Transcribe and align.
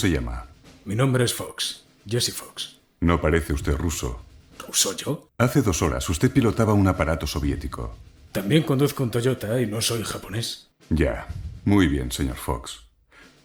¿Cómo 0.00 0.08
se 0.08 0.18
llama? 0.18 0.46
Mi 0.86 0.94
nombre 0.94 1.24
es 1.26 1.34
Fox, 1.34 1.84
Jesse 2.06 2.32
Fox. 2.32 2.78
No 3.00 3.20
parece 3.20 3.52
usted 3.52 3.76
ruso. 3.76 4.24
¿Ruso 4.66 4.96
yo? 4.96 5.28
Hace 5.36 5.60
dos 5.60 5.82
horas 5.82 6.08
usted 6.08 6.32
pilotaba 6.32 6.72
un 6.72 6.88
aparato 6.88 7.26
soviético. 7.26 7.94
También 8.32 8.62
conduzco 8.62 9.02
un 9.02 9.10
Toyota 9.10 9.60
y 9.60 9.66
no 9.66 9.82
soy 9.82 10.02
japonés. 10.02 10.70
Ya. 10.88 11.26
Muy 11.66 11.86
bien, 11.86 12.10
señor 12.10 12.36
Fox. 12.36 12.80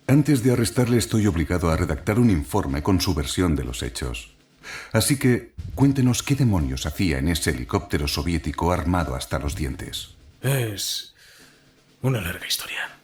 Antes 0.08 0.44
de 0.44 0.54
arrestarle 0.54 0.98
estoy 0.98 1.28
obligado 1.28 1.70
a 1.70 1.76
redactar 1.76 2.20
un 2.20 2.30
informe 2.30 2.82
con 2.82 3.02
su 3.02 3.14
versión 3.14 3.58
de 3.58 3.66
los 3.66 3.84
hechos. 3.84 4.34
Así 4.94 5.20
que 5.20 5.56
cuéntenos 5.74 6.24
qué 6.24 6.36
demonios 6.36 6.86
hacía 6.86 7.18
en 7.18 7.28
ese 7.28 7.50
helicóptero 7.50 8.08
soviético 8.08 8.72
armado 8.72 9.14
hasta 9.16 9.40
los 9.40 9.58
dientes. 9.58 10.16
Es 10.42 11.14
una 12.02 12.22
larga 12.22 12.48
historia. 12.48 12.98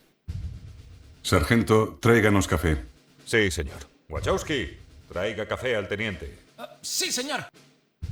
Sargento, 1.21 1.99
tráiganos 2.01 2.47
café. 2.47 2.90
Sí, 3.31 3.49
señor. 3.49 3.77
Wachowski, 4.09 4.77
traiga 5.07 5.47
café 5.47 5.77
al 5.77 5.87
teniente. 5.87 6.37
Sí, 6.81 7.13
señor. 7.13 7.45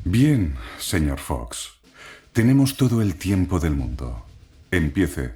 Bien, 0.05 0.55
señor 0.79 1.19
Fox. 1.19 1.71
Tenemos 2.31 2.77
todo 2.77 3.01
el 3.01 3.15
tiempo 3.15 3.59
del 3.59 3.75
mundo. 3.75 4.23
Empiece. 4.71 5.33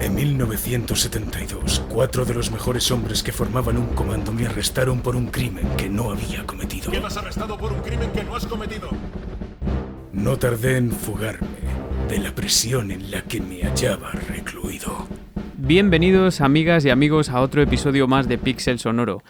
En 0.00 0.14
1972, 0.14 1.82
cuatro 1.90 2.24
de 2.24 2.32
los 2.32 2.50
mejores 2.50 2.90
hombres 2.90 3.22
que 3.22 3.32
formaban 3.32 3.76
un 3.76 3.88
comando 3.88 4.32
me 4.32 4.46
arrestaron 4.46 5.02
por 5.02 5.14
un 5.14 5.26
crimen 5.26 5.68
que 5.76 5.90
no 5.90 6.10
había 6.10 6.46
cometido. 6.46 6.90
Quedas 6.90 7.18
arrestado 7.18 7.58
por 7.58 7.70
un 7.70 7.82
crimen 7.82 8.10
que 8.12 8.24
no 8.24 8.34
has 8.34 8.46
cometido. 8.46 8.88
No 10.14 10.38
tardé 10.38 10.78
en 10.78 10.90
fugarme 10.90 11.81
de 12.12 12.18
la 12.18 12.34
prisión 12.34 12.90
en 12.90 13.10
la 13.10 13.22
que 13.22 13.40
me 13.40 13.62
hallaba 13.62 14.10
recluido. 14.10 15.08
Bienvenidos 15.56 16.42
amigas 16.42 16.84
y 16.84 16.90
amigos 16.90 17.30
a 17.30 17.40
otro 17.40 17.62
episodio 17.62 18.06
más 18.06 18.28
de 18.28 18.36
Pixel 18.36 18.78
Sonoro. 18.78 19.22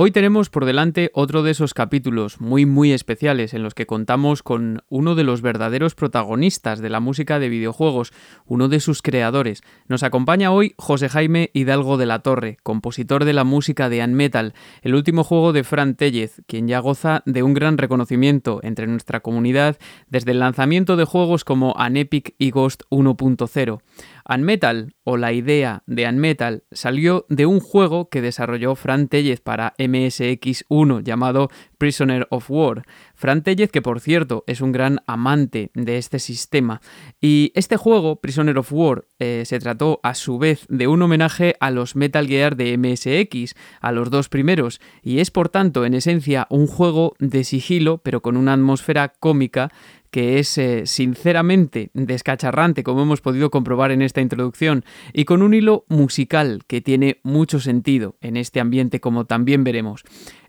Hoy 0.00 0.12
tenemos 0.12 0.48
por 0.48 0.64
delante 0.64 1.10
otro 1.12 1.42
de 1.42 1.50
esos 1.50 1.74
capítulos 1.74 2.40
muy 2.40 2.66
muy 2.66 2.92
especiales 2.92 3.52
en 3.52 3.64
los 3.64 3.74
que 3.74 3.86
contamos 3.86 4.44
con 4.44 4.84
uno 4.88 5.16
de 5.16 5.24
los 5.24 5.42
verdaderos 5.42 5.96
protagonistas 5.96 6.78
de 6.78 6.88
la 6.88 7.00
música 7.00 7.40
de 7.40 7.48
videojuegos, 7.48 8.12
uno 8.46 8.68
de 8.68 8.78
sus 8.78 9.02
creadores. 9.02 9.64
Nos 9.88 10.04
acompaña 10.04 10.52
hoy 10.52 10.72
José 10.78 11.08
Jaime 11.08 11.50
Hidalgo 11.52 11.96
de 11.96 12.06
la 12.06 12.20
Torre, 12.20 12.58
compositor 12.62 13.24
de 13.24 13.32
la 13.32 13.42
música 13.42 13.88
de 13.88 14.04
Unmetal, 14.04 14.54
el 14.82 14.94
último 14.94 15.24
juego 15.24 15.52
de 15.52 15.64
Fran 15.64 15.96
Tellez, 15.96 16.42
quien 16.46 16.68
ya 16.68 16.78
goza 16.78 17.24
de 17.26 17.42
un 17.42 17.52
gran 17.52 17.76
reconocimiento 17.76 18.60
entre 18.62 18.86
nuestra 18.86 19.18
comunidad 19.18 19.78
desde 20.06 20.30
el 20.30 20.38
lanzamiento 20.38 20.96
de 20.96 21.06
juegos 21.06 21.42
como 21.42 21.74
Anepic 21.76 22.36
y 22.38 22.52
Ghost 22.52 22.84
1.0. 22.90 23.80
Unmetal, 24.28 24.94
o 25.04 25.16
la 25.16 25.32
idea 25.32 25.82
de 25.86 26.06
Unmetal, 26.06 26.64
salió 26.70 27.24
de 27.28 27.46
un 27.46 27.60
juego 27.60 28.10
que 28.10 28.20
desarrolló 28.20 28.74
Fran 28.74 29.08
Tellez 29.08 29.40
para 29.40 29.74
MSX1 29.78 31.02
llamado 31.02 31.48
Prisoner 31.78 32.26
of 32.30 32.50
War. 32.50 32.82
Fran 33.14 33.42
Tellez, 33.42 33.70
que 33.70 33.80
por 33.80 34.00
cierto 34.00 34.44
es 34.46 34.60
un 34.60 34.72
gran 34.72 34.98
amante 35.06 35.70
de 35.74 35.96
este 35.96 36.18
sistema. 36.18 36.80
Y 37.20 37.52
este 37.54 37.76
juego, 37.76 38.20
Prisoner 38.20 38.58
of 38.58 38.72
War, 38.72 39.06
eh, 39.18 39.44
se 39.46 39.58
trató 39.60 40.00
a 40.02 40.14
su 40.14 40.38
vez 40.38 40.66
de 40.68 40.88
un 40.88 41.00
homenaje 41.00 41.56
a 41.60 41.70
los 41.70 41.96
Metal 41.96 42.26
Gear 42.26 42.56
de 42.56 42.76
MSX, 42.76 43.54
a 43.80 43.92
los 43.92 44.10
dos 44.10 44.28
primeros, 44.28 44.80
y 45.02 45.20
es 45.20 45.30
por 45.30 45.48
tanto 45.48 45.86
en 45.86 45.94
esencia 45.94 46.46
un 46.50 46.66
juego 46.66 47.14
de 47.18 47.44
sigilo, 47.44 47.98
pero 47.98 48.20
con 48.20 48.36
una 48.36 48.52
atmósfera 48.52 49.08
cómica 49.08 49.70
que 50.10 50.38
es 50.38 50.56
eh, 50.58 50.86
sinceramente 50.86 51.90
descacharrante, 51.94 52.82
como 52.82 53.02
hemos 53.02 53.20
podido 53.20 53.50
comprobar 53.50 53.90
en 53.90 54.02
esta 54.02 54.20
introducción, 54.20 54.84
y 55.12 55.24
con 55.24 55.42
un 55.42 55.54
hilo 55.54 55.84
musical 55.88 56.62
que 56.66 56.80
tiene 56.80 57.20
mucho 57.22 57.60
sentido 57.60 58.16
en 58.20 58.36
este 58.36 58.60
ambiente, 58.60 59.00
como 59.00 59.24
también 59.24 59.64
veremos. 59.64 60.04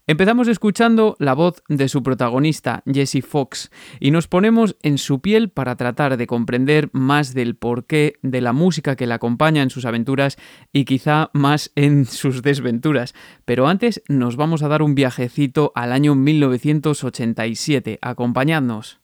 Empezamos 0.09 0.47
escuchando 0.47 1.15
la 1.19 1.35
voz 1.35 1.61
de 1.67 1.87
su 1.87 2.01
protagonista, 2.01 2.81
Jesse 2.91 3.23
Fox, 3.23 3.69
y 3.99 4.09
nos 4.09 4.27
ponemos 4.27 4.75
en 4.81 4.97
su 4.97 5.21
piel 5.21 5.51
para 5.51 5.75
tratar 5.75 6.17
de 6.17 6.25
comprender 6.25 6.89
más 6.93 7.35
del 7.35 7.55
porqué 7.55 8.15
de 8.23 8.41
la 8.41 8.51
música 8.51 8.95
que 8.95 9.05
le 9.05 9.13
acompaña 9.13 9.61
en 9.61 9.69
sus 9.69 9.85
aventuras 9.85 10.37
y 10.73 10.85
quizá 10.85 11.29
más 11.33 11.71
en 11.75 12.07
sus 12.07 12.41
desventuras. 12.41 13.13
Pero 13.45 13.67
antes 13.67 14.01
nos 14.07 14.35
vamos 14.35 14.63
a 14.63 14.67
dar 14.67 14.81
un 14.81 14.95
viajecito 14.95 15.71
al 15.75 15.91
año 15.91 16.15
1987. 16.15 17.99
Acompañadnos. 18.01 18.99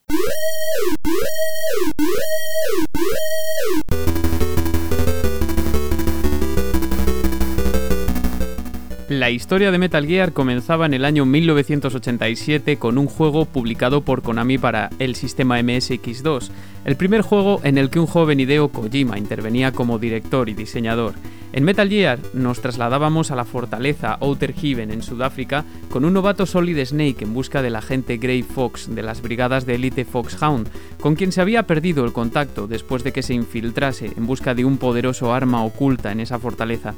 La 9.20 9.30
historia 9.30 9.72
de 9.72 9.78
Metal 9.78 10.06
Gear 10.06 10.34
comenzaba 10.34 10.86
en 10.86 10.94
el 10.94 11.06
año 11.06 11.26
1987 11.26 12.76
con 12.76 12.98
un 12.98 13.08
juego 13.08 13.46
publicado 13.46 14.02
por 14.02 14.22
Konami 14.22 14.58
para 14.58 14.90
el 15.00 15.16
sistema 15.16 15.58
MSX2, 15.58 16.50
el 16.84 16.98
primer 16.98 17.22
juego 17.22 17.62
en 17.64 17.78
el 17.78 17.90
que 17.90 18.02
un 18.02 18.08
joven 18.08 18.42
Hideo 18.42 18.68
Kojima 18.68 19.18
intervenía 19.18 19.72
como 19.72 20.00
director 20.00 20.50
y 20.50 20.54
diseñador. 20.54 21.14
En 21.54 21.64
Metal 21.64 21.88
Gear 21.88 22.20
nos 22.34 22.60
trasladábamos 22.60 23.32
a 23.32 23.38
la 23.38 23.46
fortaleza 23.46 24.18
Outer 24.20 24.54
Heaven 24.54 24.92
en 24.92 25.02
Sudáfrica 25.02 25.64
con 25.90 26.04
un 26.04 26.12
novato 26.12 26.46
Solid 26.46 26.84
Snake 26.84 27.24
en 27.24 27.34
busca 27.34 27.62
del 27.62 27.78
agente 27.78 28.18
Grey 28.18 28.44
Fox 28.44 28.94
de 28.94 29.02
las 29.02 29.22
brigadas 29.22 29.66
de 29.66 29.76
élite 29.76 30.04
Foxhound, 30.04 30.68
con 31.00 31.16
quien 31.16 31.32
se 31.32 31.40
había 31.40 31.64
perdido 31.64 32.04
el 32.04 32.12
contacto 32.12 32.68
después 32.68 33.06
de 33.06 33.14
que 33.14 33.24
se 33.24 33.34
infiltrase 33.34 34.12
en 34.18 34.28
busca 34.28 34.54
de 34.54 34.66
un 34.66 34.78
poderoso 34.78 35.34
arma 35.34 35.64
oculta 35.64 36.12
en 36.12 36.20
esa 36.20 36.40
fortaleza. 36.40 36.94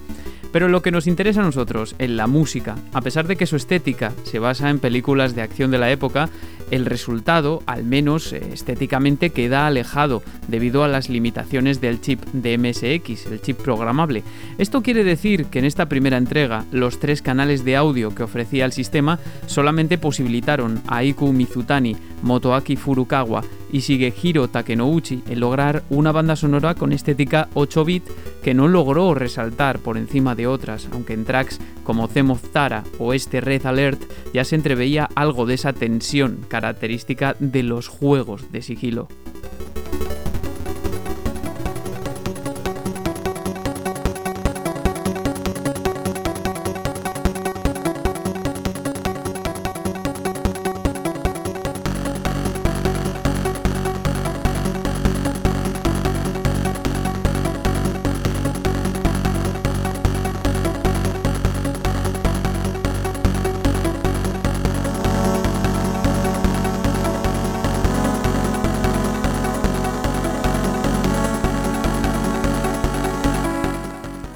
Pero 0.51 0.69
lo 0.69 0.81
que 0.81 0.91
nos 0.91 1.07
interesa 1.07 1.41
a 1.41 1.45
nosotros, 1.45 1.95
en 2.07 2.17
la 2.17 2.25
música, 2.27 2.75
a 2.93 3.01
pesar 3.01 3.27
de 3.27 3.35
que 3.35 3.45
su 3.45 3.55
estética 3.55 4.13
se 4.23 4.39
basa 4.39 4.69
en 4.69 4.79
películas 4.79 5.35
de 5.35 5.41
acción 5.41 5.71
de 5.71 5.77
la 5.77 5.91
época, 5.91 6.29
el 6.71 6.85
resultado, 6.85 7.61
al 7.65 7.83
menos 7.83 8.33
eh, 8.33 8.41
estéticamente, 8.51 9.29
queda 9.29 9.67
alejado 9.67 10.23
debido 10.47 10.83
a 10.83 10.87
las 10.87 11.09
limitaciones 11.09 11.79
del 11.79 12.01
chip 12.01 12.23
de 12.33 12.57
MSX, 12.57 13.27
el 13.27 13.41
chip 13.41 13.57
programable. 13.61 14.23
Esto 14.57 14.81
quiere 14.81 15.03
decir 15.03 15.45
que 15.45 15.59
en 15.59 15.65
esta 15.65 15.87
primera 15.87 16.17
entrega 16.17 16.65
los 16.71 16.99
tres 16.99 17.21
canales 17.21 17.63
de 17.63 17.75
audio 17.75 18.15
que 18.15 18.23
ofrecía 18.23 18.65
el 18.65 18.73
sistema 18.73 19.19
solamente 19.45 19.97
posibilitaron 19.97 20.81
a 20.87 21.03
Iku 21.03 21.31
Mizutani, 21.31 21.95
Motoaki 22.21 22.75
Furukawa 22.75 23.43
y 23.71 23.79
Shigehiro 23.79 24.47
Takenouchi 24.47 25.23
en 25.27 25.39
lograr 25.39 25.83
una 25.89 26.11
banda 26.11 26.35
sonora 26.35 26.75
con 26.75 26.91
estética 26.91 27.49
8-bit 27.53 28.03
que 28.43 28.53
no 28.53 28.67
logró 28.67 29.13
resaltar 29.13 29.79
por 29.79 29.97
encima 29.97 30.35
de 30.35 30.47
otras, 30.47 30.87
aunque 30.91 31.13
en 31.13 31.25
tracks 31.25 31.59
como 31.83 32.07
Tara 32.51 32.83
o 32.99 33.13
este 33.13 33.41
Red 33.41 33.65
Alert 33.65 34.01
ya 34.33 34.43
se 34.43 34.55
entreveía 34.55 35.09
algo 35.15 35.45
de 35.45 35.55
esa 35.55 35.73
tensión 35.73 36.39
característica 36.47 37.35
de 37.39 37.63
los 37.63 37.87
juegos 37.87 38.51
de 38.51 38.61
sigilo. 38.61 39.07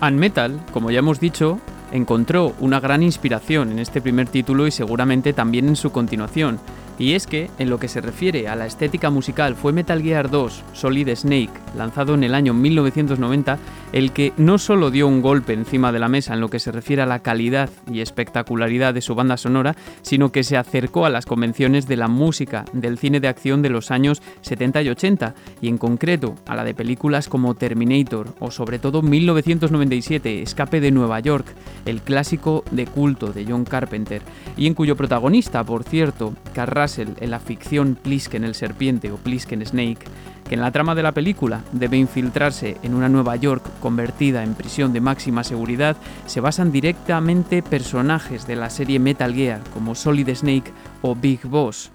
Unmetal, 0.01 0.59
como 0.73 0.89
ya 0.89 0.99
hemos 0.99 1.19
dicho, 1.19 1.59
encontró 1.91 2.53
una 2.59 2.79
gran 2.79 3.03
inspiración 3.03 3.71
en 3.71 3.79
este 3.79 4.01
primer 4.01 4.27
título 4.27 4.65
y 4.65 4.71
seguramente 4.71 5.33
también 5.33 5.67
en 5.67 5.75
su 5.75 5.91
continuación, 5.91 6.59
y 6.97 7.13
es 7.13 7.27
que, 7.27 7.49
en 7.59 7.69
lo 7.69 7.79
que 7.79 7.87
se 7.87 8.01
refiere 8.01 8.47
a 8.47 8.55
la 8.55 8.65
estética 8.65 9.09
musical, 9.09 9.55
fue 9.55 9.73
Metal 9.73 10.01
Gear 10.01 10.29
2 10.29 10.63
Solid 10.73 11.15
Snake, 11.15 11.51
lanzado 11.75 12.13
en 12.13 12.23
el 12.23 12.35
año 12.35 12.53
1990, 12.53 13.57
el 13.93 14.11
que 14.11 14.33
no 14.37 14.57
solo 14.57 14.91
dio 14.91 15.07
un 15.07 15.21
golpe 15.21 15.53
encima 15.53 15.91
de 15.91 15.99
la 15.99 16.09
mesa 16.09 16.33
en 16.33 16.41
lo 16.41 16.49
que 16.49 16.59
se 16.59 16.71
refiere 16.71 17.01
a 17.01 17.05
la 17.05 17.19
calidad 17.19 17.69
y 17.91 18.01
espectacularidad 18.01 18.93
de 18.93 19.01
su 19.01 19.15
banda 19.15 19.37
sonora, 19.37 19.75
sino 20.01 20.31
que 20.31 20.43
se 20.43 20.57
acercó 20.57 21.05
a 21.05 21.09
las 21.09 21.25
convenciones 21.25 21.87
de 21.87 21.97
la 21.97 22.07
música 22.07 22.65
del 22.73 22.97
cine 22.97 23.19
de 23.19 23.27
acción 23.27 23.61
de 23.61 23.69
los 23.69 23.91
años 23.91 24.21
70 24.41 24.81
y 24.81 24.89
80, 24.89 25.35
y 25.61 25.67
en 25.67 25.77
concreto 25.77 26.35
a 26.47 26.55
la 26.55 26.63
de 26.63 26.73
películas 26.73 27.27
como 27.27 27.55
Terminator 27.55 28.27
o 28.39 28.51
sobre 28.51 28.79
todo 28.79 29.01
1997 29.01 30.41
Escape 30.41 30.79
de 30.79 30.91
Nueva 30.91 31.19
York, 31.19 31.45
el 31.85 32.01
clásico 32.01 32.63
de 32.71 32.85
culto 32.85 33.33
de 33.33 33.45
John 33.47 33.65
Carpenter, 33.65 34.21
y 34.57 34.67
en 34.67 34.73
cuyo 34.73 34.95
protagonista, 34.95 35.63
por 35.63 35.83
cierto, 35.83 36.33
Carras 36.53 36.99
en 36.99 37.31
la 37.31 37.39
ficción 37.39 37.97
Plisken 38.01 38.43
el 38.43 38.55
serpiente 38.55 39.11
o 39.11 39.17
Plisken 39.17 39.65
Snake, 39.65 40.05
que 40.51 40.55
en 40.55 40.61
la 40.61 40.71
trama 40.73 40.95
de 40.95 41.01
la 41.01 41.13
película 41.13 41.63
debe 41.71 41.95
infiltrarse 41.95 42.75
en 42.83 42.93
una 42.93 43.07
Nueva 43.07 43.37
York 43.37 43.63
convertida 43.79 44.43
en 44.43 44.53
prisión 44.53 44.91
de 44.91 44.99
máxima 44.99 45.45
seguridad, 45.45 45.95
se 46.25 46.41
basan 46.41 46.73
directamente 46.73 47.63
personajes 47.63 48.45
de 48.47 48.57
la 48.57 48.69
serie 48.69 48.99
Metal 48.99 49.33
Gear 49.33 49.61
como 49.73 49.95
Solid 49.95 50.27
Snake 50.35 50.73
o 51.03 51.15
Big 51.15 51.45
Boss. 51.45 51.89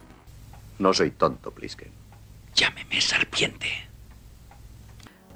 No 0.79 0.94
soy 0.94 1.11
tonto, 1.11 1.50
Plisken. 1.50 1.91
Llámeme 2.55 2.99
serpiente. 2.99 3.67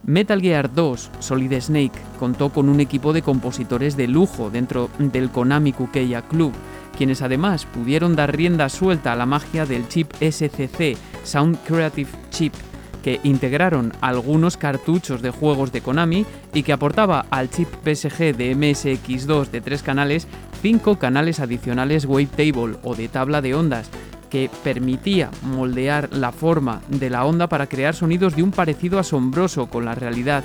Metal 0.03 0.41
Gear 0.41 0.73
2 0.73 1.11
Solid 1.19 1.61
Snake 1.61 2.01
contó 2.19 2.49
con 2.49 2.71
un 2.71 2.81
equipo 2.81 3.13
de 3.13 3.21
compositores 3.21 3.99
de 3.99 4.09
lujo 4.09 4.49
dentro 4.49 4.89
del 4.99 5.29
Konami 5.29 5.75
Kukeya 5.75 6.23
Club, 6.23 6.55
quienes 6.97 7.21
además 7.21 7.67
pudieron 7.67 8.17
dar 8.17 8.35
rienda 8.35 8.71
suelta 8.71 9.13
a 9.13 9.17
la 9.17 9.27
magia 9.27 9.67
del 9.67 9.89
chip 9.89 10.11
SCC, 10.23 10.97
Sound 11.23 11.59
Creative 11.67 12.09
Chip, 12.31 12.55
que 13.03 13.21
integraron 13.25 13.93
algunos 14.01 14.57
cartuchos 14.57 15.23
de 15.23 15.31
juegos 15.31 15.73
de 15.73 15.81
Konami 15.81 16.27
y 16.53 16.63
que 16.63 16.73
aportaba 16.73 17.27
al 17.31 17.51
chip 17.51 17.69
PSG 17.85 18.37
de 18.37 18.57
MSX2 18.57 19.51
de 19.51 19.61
tres 19.61 19.83
canales 19.83 20.29
cinco 20.61 20.99
canales 20.99 21.41
adicionales 21.41 22.05
wavetable 22.05 22.77
o 22.83 22.95
de 22.95 23.09
tabla 23.09 23.41
de 23.41 23.55
ondas 23.55 23.91
que 24.31 24.51
permitía 24.63 25.31
moldear 25.43 26.09
la 26.13 26.33
forma 26.33 26.83
de 26.89 27.11
la 27.11 27.25
onda 27.25 27.49
para 27.49 27.67
crear 27.67 27.95
sonidos 27.95 28.37
de 28.37 28.43
un 28.43 28.53
parecido 28.53 28.99
asombroso 28.99 29.67
con 29.67 29.85
la 29.85 29.95
realidad, 29.95 30.45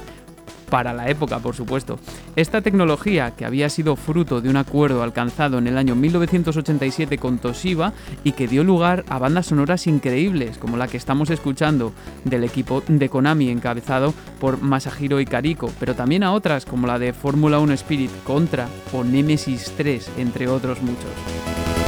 para 0.70 0.94
la 0.94 1.10
época, 1.10 1.40
por 1.40 1.56
supuesto. 1.56 2.00
Esta 2.36 2.62
tecnología, 2.62 3.32
que 3.32 3.46
había 3.46 3.70
sido 3.70 3.96
fruto 3.96 4.42
de 4.42 4.50
un 4.50 4.58
acuerdo 4.58 5.04
alcanzado 5.04 5.58
en 5.58 5.68
el 5.68 5.78
año 5.78 5.96
1987 5.96 7.18
con 7.18 7.38
Toshiba 7.38 7.94
y 8.24 8.34
que 8.34 8.48
dio 8.48 8.64
lugar 8.64 9.06
a 9.10 9.20
bandas 9.20 9.48
sonoras 9.48 9.88
increíbles, 9.88 10.58
como 10.58 10.78
la 10.78 10.88
que 10.88 10.98
estamos 10.98 11.30
escuchando 11.30 11.94
del 12.24 12.44
equipo 12.44 12.84
de 12.88 13.10
Konami 13.10 13.50
encabezado 13.50 14.14
por 14.40 14.62
Masahiro 14.62 15.20
Ikariko, 15.20 15.72
pero 15.80 15.96
también 15.96 16.24
a 16.24 16.34
otras 16.34 16.66
como 16.66 16.88
la 16.88 17.00
de 17.00 17.14
Fórmula 17.14 17.60
1 17.60 17.74
Spirit 17.74 18.12
Contra 18.24 18.68
o 18.94 19.04
Nemesis 19.04 19.74
3, 19.78 20.12
entre 20.18 20.48
otros 20.48 20.82
muchos. 20.82 21.85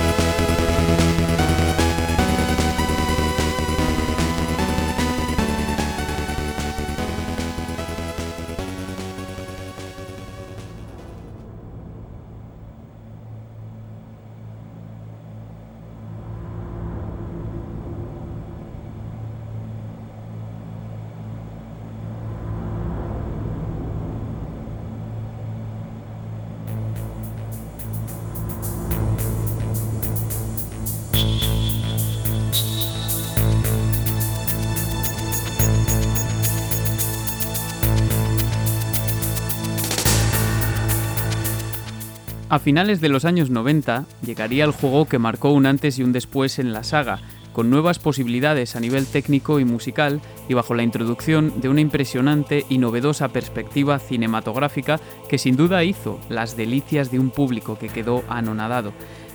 A 42.58 42.60
finales 42.60 43.02
de 43.02 43.10
los 43.10 43.24
años 43.24 43.52
90 43.52 44.08
llegaría 44.26 44.66
el 44.66 44.72
juego 44.72 45.08
que 45.08 45.20
marcó 45.20 45.52
un 45.52 45.68
antes 45.68 46.00
y 46.00 46.04
un 46.04 46.12
después 46.12 46.58
en 46.58 46.74
la 46.74 46.84
saga, 46.84 47.20
con 47.54 47.70
nuevas 47.70 48.00
posibilidades 48.00 48.76
a 48.76 48.80
nivel 48.80 49.06
técnico 49.06 49.60
y 49.60 49.64
musical 49.64 50.22
y 50.50 50.56
bajo 50.56 50.74
la 50.74 50.82
introducción 50.82 51.62
de 51.62 51.70
una 51.70 51.82
impresionante 51.82 52.66
y 52.68 52.80
novedosa 52.80 53.28
perspectiva 53.28 54.00
cinematográfica 54.00 55.00
que 55.30 55.38
sin 55.38 55.56
duda 55.56 55.84
hizo 55.84 56.20
las 56.30 56.58
delicias 56.58 57.12
de 57.12 57.20
un 57.20 57.30
público 57.30 57.78
que 57.78 57.90
quedó 57.90 58.24
anonadado. 58.28 58.92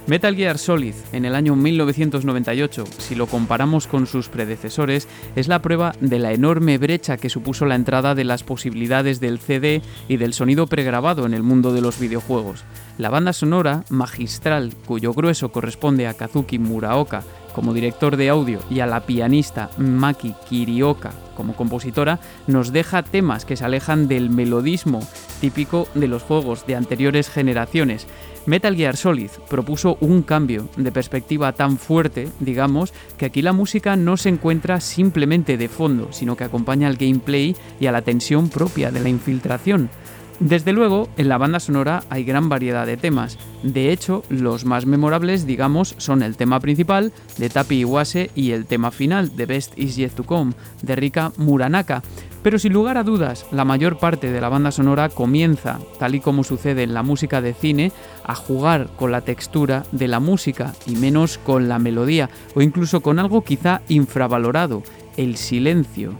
Metal 0.08 0.34
Gear 0.34 0.58
Solid 0.58 0.94
en 1.12 1.24
el 1.24 1.36
año 1.36 1.54
1998, 1.54 2.84
si 2.98 3.14
lo 3.14 3.28
comparamos 3.28 3.86
con 3.86 4.08
sus 4.08 4.28
predecesores, 4.28 5.06
es 5.36 5.46
la 5.46 5.62
prueba 5.62 5.94
de 6.00 6.19
la 6.19 6.32
enorme 6.32 6.76
brecha 6.76 7.19
que 7.19 7.30
supuso 7.30 7.66
la 7.66 7.76
entrada 7.76 8.16
de 8.16 8.24
las 8.24 8.42
posibilidades 8.42 9.20
del 9.20 9.38
CD 9.38 9.80
y 10.08 10.16
del 10.16 10.34
sonido 10.34 10.66
pregrabado 10.66 11.24
en 11.24 11.34
el 11.34 11.44
mundo 11.44 11.72
de 11.72 11.82
los 11.82 12.00
videojuegos. 12.00 12.64
La 12.99 13.09
banda 13.09 13.33
sonora, 13.33 13.85
magistral, 13.89 14.75
cuyo 14.87 15.15
grueso 15.15 15.50
corresponde 15.50 16.06
a 16.06 16.15
Kazuki 16.15 16.59
Muraoka 16.59 17.23
como 17.55 17.73
director 17.73 18.17
de 18.17 18.29
audio 18.29 18.61
y 18.71 18.81
a 18.81 18.87
la 18.87 19.06
pianista 19.06 19.71
Maki 19.79 20.35
Kirioka 20.49 21.12
como 21.35 21.55
compositora, 21.55 22.21
nos 22.47 22.73
deja 22.73 23.03
temas 23.03 23.47
que 23.47 23.56
se 23.56 23.65
alejan 23.65 24.09
del 24.09 24.29
melodismo 24.29 25.00
típico 25.41 25.89
de 25.94 26.06
los 26.06 26.23
juegos 26.23 26.67
de 26.67 26.77
anteriores 26.77 27.31
generaciones. 27.31 28.06
Metal 28.44 28.77
Gear 28.77 28.97
Solid 28.97 29.31
propuso 29.49 29.97
un 30.00 30.23
cambio 30.23 30.69
de 30.77 30.93
perspectiva 30.93 31.53
tan 31.53 31.79
fuerte, 31.79 32.29
digamos, 32.41 32.93
que 33.17 33.27
aquí 33.27 33.41
la 33.41 33.53
música 33.53 33.97
no 33.97 34.19
se 34.19 34.29
encuentra 34.29 34.81
simplemente 34.81 35.56
de 35.56 35.69
fondo, 35.69 36.09
sino 36.12 36.37
que 36.37 36.44
acompaña 36.44 36.89
al 36.89 36.97
gameplay 36.97 37.56
y 37.81 37.87
a 37.87 37.93
la 37.93 38.03
tensión 38.03 38.50
propia 38.50 38.91
de 38.91 39.00
la 39.00 39.09
infiltración. 39.09 39.89
Desde 40.40 40.73
luego, 40.73 41.08
en 41.17 41.29
la 41.29 41.38
banda 41.38 41.61
sonora 41.61 42.02
hay 42.11 42.25
gran 42.25 42.49
variedad 42.49 42.87
de 42.87 42.96
temas. 42.96 43.38
De 43.62 43.93
hecho, 43.93 44.25
los 44.29 44.64
más 44.64 44.87
memorables, 44.87 45.46
digamos, 45.46 45.94
son 45.99 46.23
el 46.23 46.37
tema 46.37 46.58
principal 46.58 47.12
de 47.38 47.49
Tapi 47.49 47.81
Iwase 47.81 48.31
y 48.34 48.50
el 48.50 48.67
tema 48.67 48.90
final 48.90 49.37
de 49.37 49.46
Best 49.46 49.79
Is 49.79 49.96
Yet 49.96 50.14
to 50.14 50.25
Come 50.25 50.55
de 50.82 50.96
Rika 50.96 51.32
Muranaka. 51.37 52.02
Pero 52.43 52.58
sin 52.58 52.73
lugar 52.73 52.99
a 52.99 53.05
dudas, 53.05 53.46
la 53.52 53.64
mayor 53.64 53.99
parte 53.99 54.32
de 54.32 54.40
la 54.40 54.49
banda 54.49 54.73
sonora 54.73 55.08
comienza, 55.11 55.79
tal 56.00 56.17
y 56.17 56.20
como 56.20 56.43
sucede 56.43 56.82
en 56.82 56.93
la 56.93 57.05
música 57.05 57.40
de 57.40 57.55
cine, 57.55 57.93
a 58.25 58.34
jugar 58.34 58.88
con 58.96 59.12
la 59.12 59.20
textura 59.20 59.84
de 59.93 60.08
la 60.08 60.19
música 60.19 60.73
y 60.87 60.96
menos 60.96 61.38
con 61.38 61.69
la 61.69 61.79
melodía, 61.79 62.31
o 62.56 62.62
incluso 62.62 63.00
con 63.00 63.20
algo 63.20 63.44
quizá 63.44 63.82
infravalorado, 63.88 64.82
el 65.17 65.37
silencio. 65.37 66.14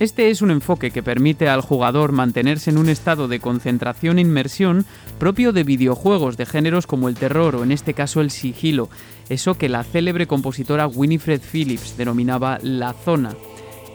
Este 0.00 0.30
es 0.30 0.42
un 0.42 0.52
enfoque 0.52 0.92
que 0.92 1.02
permite 1.02 1.48
al 1.48 1.60
jugador 1.60 2.12
mantenerse 2.12 2.70
en 2.70 2.78
un 2.78 2.88
estado 2.88 3.26
de 3.26 3.40
concentración 3.40 4.18
e 4.18 4.20
inmersión 4.20 4.84
propio 5.18 5.52
de 5.52 5.64
videojuegos 5.64 6.36
de 6.36 6.46
géneros 6.46 6.86
como 6.86 7.08
el 7.08 7.16
terror 7.16 7.56
o 7.56 7.64
en 7.64 7.72
este 7.72 7.94
caso 7.94 8.20
el 8.20 8.30
sigilo, 8.30 8.90
eso 9.28 9.54
que 9.54 9.68
la 9.68 9.82
célebre 9.82 10.28
compositora 10.28 10.86
Winifred 10.86 11.40
Phillips 11.40 11.96
denominaba 11.96 12.60
la 12.62 12.92
zona. 12.92 13.34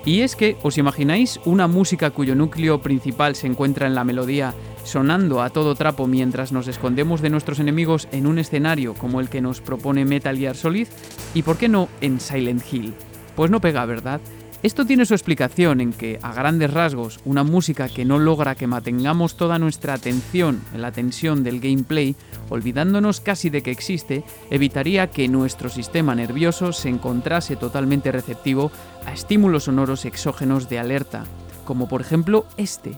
Y 0.03 0.19
es 0.19 0.35
que, 0.35 0.57
¿os 0.61 0.77
imagináis 0.77 1.39
una 1.45 1.69
música 1.69 2.09
cuyo 2.09 2.35
núcleo 2.35 2.81
principal 2.81 3.37
se 3.37 3.47
encuentra 3.47 3.87
en 3.87 3.95
la 3.95 4.03
melodía, 4.03 4.53
sonando 4.83 5.41
a 5.41 5.51
todo 5.51 5.75
trapo 5.75 6.05
mientras 6.07 6.51
nos 6.51 6.67
escondemos 6.67 7.21
de 7.21 7.29
nuestros 7.29 7.61
enemigos 7.61 8.09
en 8.11 8.27
un 8.27 8.39
escenario 8.39 8.93
como 8.95 9.21
el 9.21 9.29
que 9.29 9.39
nos 9.39 9.61
propone 9.61 10.03
Metal 10.03 10.37
Gear 10.37 10.57
Solid? 10.57 10.89
¿Y 11.33 11.43
por 11.43 11.57
qué 11.57 11.69
no 11.69 11.87
en 12.01 12.19
Silent 12.19 12.61
Hill? 12.69 12.93
Pues 13.37 13.49
no 13.49 13.61
pega, 13.61 13.85
¿verdad? 13.85 14.19
Esto 14.63 14.85
tiene 14.85 15.05
su 15.05 15.13
explicación 15.13 15.81
en 15.81 15.91
que, 15.91 16.19
a 16.21 16.33
grandes 16.33 16.71
rasgos, 16.71 17.19
una 17.25 17.43
música 17.43 17.89
que 17.89 18.05
no 18.05 18.17
logra 18.17 18.55
que 18.55 18.65
mantengamos 18.65 19.35
toda 19.35 19.59
nuestra 19.59 19.93
atención 19.93 20.61
en 20.73 20.81
la 20.81 20.93
tensión 20.93 21.43
del 21.43 21.59
gameplay, 21.59 22.15
olvidándonos 22.47 23.19
casi 23.19 23.49
de 23.49 23.61
que 23.61 23.71
existe, 23.71 24.23
evitaría 24.49 25.11
que 25.11 25.27
nuestro 25.27 25.67
sistema 25.67 26.15
nervioso 26.15 26.71
se 26.71 26.87
encontrase 26.87 27.57
totalmente 27.57 28.13
receptivo 28.13 28.71
a 29.05 29.11
estímulos 29.11 29.65
sonoros 29.65 30.05
exógenos 30.05 30.69
de 30.69 30.79
alerta, 30.79 31.25
como 31.65 31.89
por 31.89 31.99
ejemplo 31.99 32.45
este. 32.55 32.97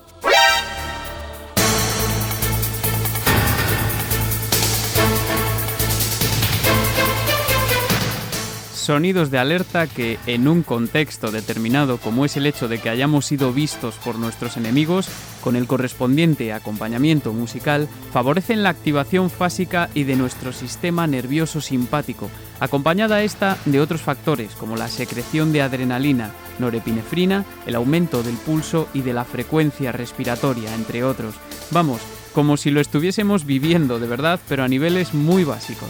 Sonidos 8.86 9.32
de 9.32 9.40
alerta 9.40 9.88
que, 9.88 10.20
en 10.28 10.48
un 10.48 10.62
contexto 10.62 11.32
determinado 11.32 11.98
como 11.98 12.24
es 12.24 12.38
el 12.38 12.46
hecho 12.46 12.68
de 12.68 12.78
que 12.78 12.90
hayamos 12.90 13.26
sido 13.26 13.52
vistos 13.52 13.96
por 13.96 14.20
nuestros 14.20 14.58
enemigos, 14.58 15.10
con 15.42 15.56
el 15.56 15.66
correspondiente 15.66 16.54
acompañamiento 16.54 17.34
musical, 17.34 17.88
favorecen 18.14 18.62
la 18.62 18.70
activación 18.70 19.32
fásica 19.32 19.90
y 19.96 20.04
de 20.04 20.16
nuestro 20.16 20.54
sistema 20.54 21.08
nervioso 21.08 21.62
simpático, 21.62 22.30
acompañada 22.60 23.24
esta 23.24 23.58
de 23.66 23.82
otros 23.82 24.02
factores 24.02 24.54
como 24.54 24.78
la 24.78 24.88
secreción 24.88 25.52
de 25.52 25.64
adrenalina, 25.64 26.30
norepinefrina, 26.60 27.44
el 27.66 27.76
aumento 27.76 28.22
del 28.22 28.36
pulso 28.36 28.88
y 28.94 29.02
de 29.02 29.14
la 29.14 29.26
frecuencia 29.26 29.94
respiratoria, 29.94 30.76
entre 30.76 31.04
otros. 31.04 31.34
Vamos, 31.72 32.02
como 32.34 32.56
si 32.56 32.70
lo 32.70 32.82
estuviésemos 32.82 33.46
viviendo 33.46 34.00
de 34.00 34.08
verdad, 34.08 34.40
pero 34.48 34.64
a 34.64 34.68
niveles 34.68 35.16
muy 35.16 35.44
básicos. 35.44 35.90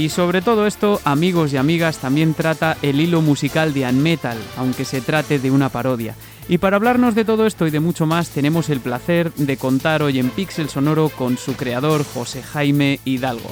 Y 0.00 0.08
sobre 0.08 0.40
todo 0.40 0.66
esto, 0.66 0.98
amigos 1.04 1.52
y 1.52 1.58
amigas, 1.58 1.98
también 1.98 2.32
trata 2.32 2.78
el 2.80 3.02
hilo 3.02 3.20
musical 3.20 3.74
de 3.74 3.84
Unmetal, 3.84 4.38
aunque 4.56 4.86
se 4.86 5.02
trate 5.02 5.38
de 5.38 5.50
una 5.50 5.68
parodia. 5.68 6.14
Y 6.48 6.56
para 6.56 6.76
hablarnos 6.76 7.14
de 7.14 7.26
todo 7.26 7.44
esto 7.44 7.66
y 7.66 7.70
de 7.70 7.80
mucho 7.80 8.06
más, 8.06 8.30
tenemos 8.30 8.70
el 8.70 8.80
placer 8.80 9.30
de 9.34 9.58
contar 9.58 10.02
hoy 10.02 10.18
en 10.18 10.30
Pixel 10.30 10.70
Sonoro 10.70 11.10
con 11.10 11.36
su 11.36 11.54
creador 11.54 12.02
José 12.02 12.42
Jaime 12.42 12.98
Hidalgo. 13.04 13.50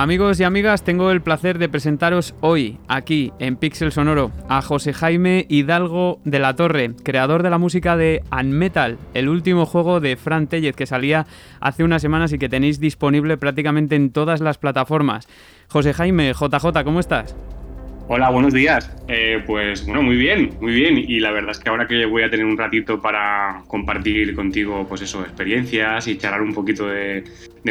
Amigos 0.00 0.40
y 0.40 0.44
amigas, 0.44 0.82
tengo 0.82 1.10
el 1.10 1.20
placer 1.20 1.58
de 1.58 1.68
presentaros 1.68 2.34
hoy, 2.40 2.78
aquí 2.88 3.34
en 3.38 3.56
Pixel 3.56 3.92
Sonoro, 3.92 4.30
a 4.48 4.62
José 4.62 4.94
Jaime 4.94 5.44
Hidalgo 5.50 6.20
de 6.24 6.38
la 6.38 6.56
Torre, 6.56 6.94
creador 7.04 7.42
de 7.42 7.50
la 7.50 7.58
música 7.58 7.98
de 7.98 8.22
Unmetal, 8.32 8.96
el 9.12 9.28
último 9.28 9.66
juego 9.66 10.00
de 10.00 10.16
Fran 10.16 10.46
Tellez 10.46 10.74
que 10.74 10.86
salía 10.86 11.26
hace 11.60 11.84
unas 11.84 12.00
semanas 12.00 12.32
y 12.32 12.38
que 12.38 12.48
tenéis 12.48 12.80
disponible 12.80 13.36
prácticamente 13.36 13.94
en 13.94 14.10
todas 14.10 14.40
las 14.40 14.56
plataformas. 14.56 15.28
José 15.68 15.92
Jaime, 15.92 16.32
JJ, 16.32 16.82
¿cómo 16.82 16.98
estás? 17.00 17.36
Hola, 18.12 18.28
buenos 18.28 18.52
días. 18.52 18.90
Eh, 19.06 19.40
pues 19.46 19.86
bueno, 19.86 20.02
muy 20.02 20.16
bien, 20.16 20.56
muy 20.60 20.72
bien. 20.72 20.98
Y 20.98 21.20
la 21.20 21.30
verdad 21.30 21.52
es 21.52 21.60
que 21.60 21.68
ahora 21.70 21.86
que 21.86 22.06
voy 22.06 22.24
a 22.24 22.28
tener 22.28 22.44
un 22.44 22.58
ratito 22.58 23.00
para 23.00 23.62
compartir 23.68 24.34
contigo, 24.34 24.84
pues 24.88 25.02
eso, 25.02 25.22
experiencias 25.22 26.08
y 26.08 26.18
charlar 26.18 26.42
un 26.42 26.52
poquito 26.52 26.88
de, 26.88 27.22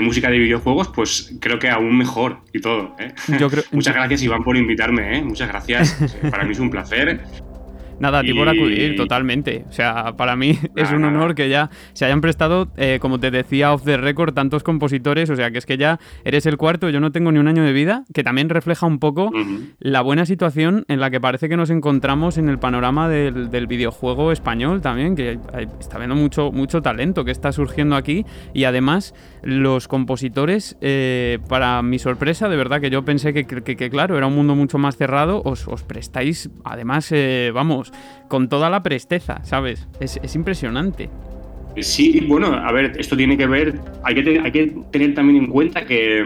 música 0.01 0.29
de 0.29 0.39
videojuegos, 0.39 0.87
pues 0.95 1.35
creo 1.41 1.59
que 1.59 1.69
aún 1.69 1.97
mejor 1.97 2.37
y 2.53 2.61
todo. 2.61 2.95
¿eh? 2.99 3.13
Muchas 3.71 3.93
gracias, 3.93 4.23
Iván, 4.23 4.45
por 4.45 4.55
invitarme. 4.55 5.17
¿eh? 5.17 5.21
Muchas 5.21 5.49
gracias. 5.49 6.01
para 6.31 6.45
mí 6.45 6.53
es 6.53 6.59
un 6.59 6.69
placer. 6.69 7.19
Nada, 7.99 8.19
a 8.19 8.21
ti 8.21 8.33
por 8.33 8.47
acudir, 8.47 8.95
totalmente. 8.95 9.65
O 9.69 9.71
sea, 9.71 10.13
para 10.15 10.35
mí 10.35 10.57
es 10.75 10.91
un 10.91 11.03
honor 11.03 11.35
que 11.35 11.49
ya 11.49 11.69
se 11.93 12.05
hayan 12.05 12.21
prestado, 12.21 12.69
eh, 12.77 12.99
como 13.01 13.19
te 13.19 13.31
decía 13.31 13.73
off 13.73 13.83
the 13.83 13.97
record, 13.97 14.33
tantos 14.33 14.63
compositores. 14.63 15.29
O 15.29 15.35
sea, 15.35 15.51
que 15.51 15.57
es 15.57 15.65
que 15.65 15.77
ya 15.77 15.99
eres 16.23 16.45
el 16.45 16.57
cuarto, 16.57 16.89
yo 16.89 16.99
no 16.99 17.11
tengo 17.11 17.31
ni 17.31 17.39
un 17.39 17.47
año 17.47 17.63
de 17.63 17.73
vida, 17.73 18.05
que 18.13 18.23
también 18.23 18.49
refleja 18.49 18.85
un 18.85 18.99
poco 18.99 19.31
la 19.79 20.01
buena 20.01 20.25
situación 20.25 20.85
en 20.87 20.99
la 20.99 21.09
que 21.09 21.19
parece 21.19 21.49
que 21.49 21.57
nos 21.57 21.69
encontramos 21.69 22.37
en 22.37 22.49
el 22.49 22.59
panorama 22.59 23.09
del, 23.09 23.67
videojuego 23.69 24.31
español 24.31 24.81
también, 24.81 25.15
que 25.15 25.37
está 25.79 25.97
viendo 25.97 26.15
mucho, 26.15 26.51
mucho 26.51 26.81
talento 26.81 27.25
que 27.25 27.31
está 27.31 27.51
surgiendo 27.51 27.95
aquí. 27.95 28.25
Y 28.53 28.63
además, 28.63 29.13
los 29.43 29.87
compositores, 29.87 30.77
eh, 30.81 31.39
para 31.47 31.81
mi 31.81 31.99
sorpresa, 31.99 32.49
de 32.49 32.55
verdad 32.55 32.81
que 32.81 32.89
yo 32.89 33.03
pensé 33.03 33.33
que, 33.33 33.89
claro, 33.89 34.17
era 34.17 34.27
un 34.27 34.35
mundo 34.35 34.55
mucho 34.55 34.77
más 34.77 34.97
cerrado, 34.97 35.41
os, 35.43 35.67
prestáis, 35.83 36.49
además, 36.63 37.11
eh, 37.11 37.51
vamos, 37.53 37.88
con 38.27 38.49
toda 38.49 38.69
la 38.69 38.83
presteza, 38.83 39.43
¿sabes? 39.43 39.87
Es, 39.99 40.35
impresionante. 40.35 41.09
Sí, 41.77 42.25
bueno, 42.27 42.53
a 42.53 42.71
ver, 42.71 42.93
esto 42.97 43.15
tiene 43.15 43.37
que 43.37 43.47
ver, 43.47 43.79
hay 44.03 44.15
que, 44.15 44.39
hay 44.39 44.51
que 44.51 44.75
tener 44.91 45.13
también 45.13 45.43
en 45.43 45.47
cuenta 45.49 45.85
que, 45.85 46.23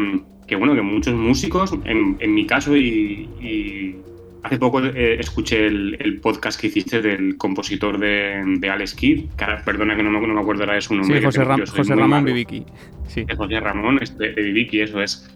bueno, 0.58 0.74
que 0.76 0.82
muchos 0.82 1.14
músicos, 1.14 1.74
en, 1.86 2.34
mi 2.34 2.46
caso 2.46 2.76
y, 2.76 3.98
hace 4.44 4.58
poco 4.58 4.84
eh, 4.84 5.18
escuché 5.20 5.68
el, 5.68 6.20
podcast 6.22 6.60
que 6.60 6.68
hiciste 6.68 7.02
del 7.02 7.38
compositor 7.38 7.98
de, 8.00 8.44
de 8.60 8.70
Alex 8.70 8.96
Kidd, 8.96 9.26
perdona 9.66 9.96
que 9.96 10.04
no, 10.04 10.12
me 10.12 10.40
acuerdo 10.40 10.64
ahora 10.64 10.76
de 10.76 10.82
su 10.82 10.96
nombre. 10.96 11.20
Sí, 11.20 11.26
José, 11.26 11.96
Ramón 11.96 12.26
Viviki. 12.26 12.66
Sí. 13.08 13.26
José 13.36 13.60
Ramón 13.60 14.00
de, 14.18 14.34
de 14.34 14.42
Viviki, 14.42 14.82
eso 14.82 15.02
es. 15.02 15.30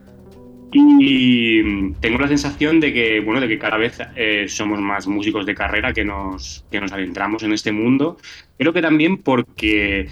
Y 0.71 1.93
tengo 2.01 2.19
la 2.19 2.27
sensación 2.27 2.79
de 2.79 2.93
que, 2.93 3.21
bueno, 3.21 3.39
de 3.39 3.47
que 3.47 3.57
cada 3.57 3.77
vez 3.77 3.99
eh, 4.15 4.45
somos 4.47 4.79
más 4.81 5.07
músicos 5.07 5.45
de 5.45 5.55
carrera 5.55 5.93
que 5.93 6.03
nos, 6.03 6.65
que 6.69 6.81
nos 6.81 6.91
adentramos 6.91 7.43
en 7.43 7.53
este 7.53 7.71
mundo. 7.71 8.17
Creo 8.57 8.73
que 8.73 8.81
también 8.81 9.17
porque 9.17 10.09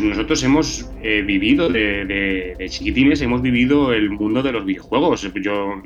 nosotros 0.00 0.42
hemos 0.44 0.88
eh, 1.02 1.22
vivido 1.22 1.68
de, 1.68 2.54
chiquitines, 2.68 3.20
hemos 3.22 3.42
vivido 3.42 3.92
el 3.92 4.10
mundo 4.10 4.42
de 4.42 4.52
los 4.52 4.64
videojuegos. 4.64 5.28
Yo, 5.42 5.82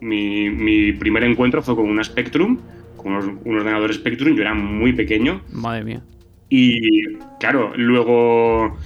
mi, 0.00 0.50
mi 0.50 0.92
primer 0.92 1.24
encuentro 1.24 1.62
fue 1.62 1.74
con 1.76 1.88
una 1.88 2.04
Spectrum, 2.04 2.58
con 2.96 3.40
un 3.44 3.56
ordenador 3.56 3.92
Spectrum, 3.94 4.36
yo 4.36 4.42
era 4.42 4.54
muy 4.54 4.92
pequeño. 4.92 5.40
Madre 5.52 5.84
mía. 5.84 6.02
Y 6.48 7.16
claro, 7.40 7.72
luego 7.76 8.76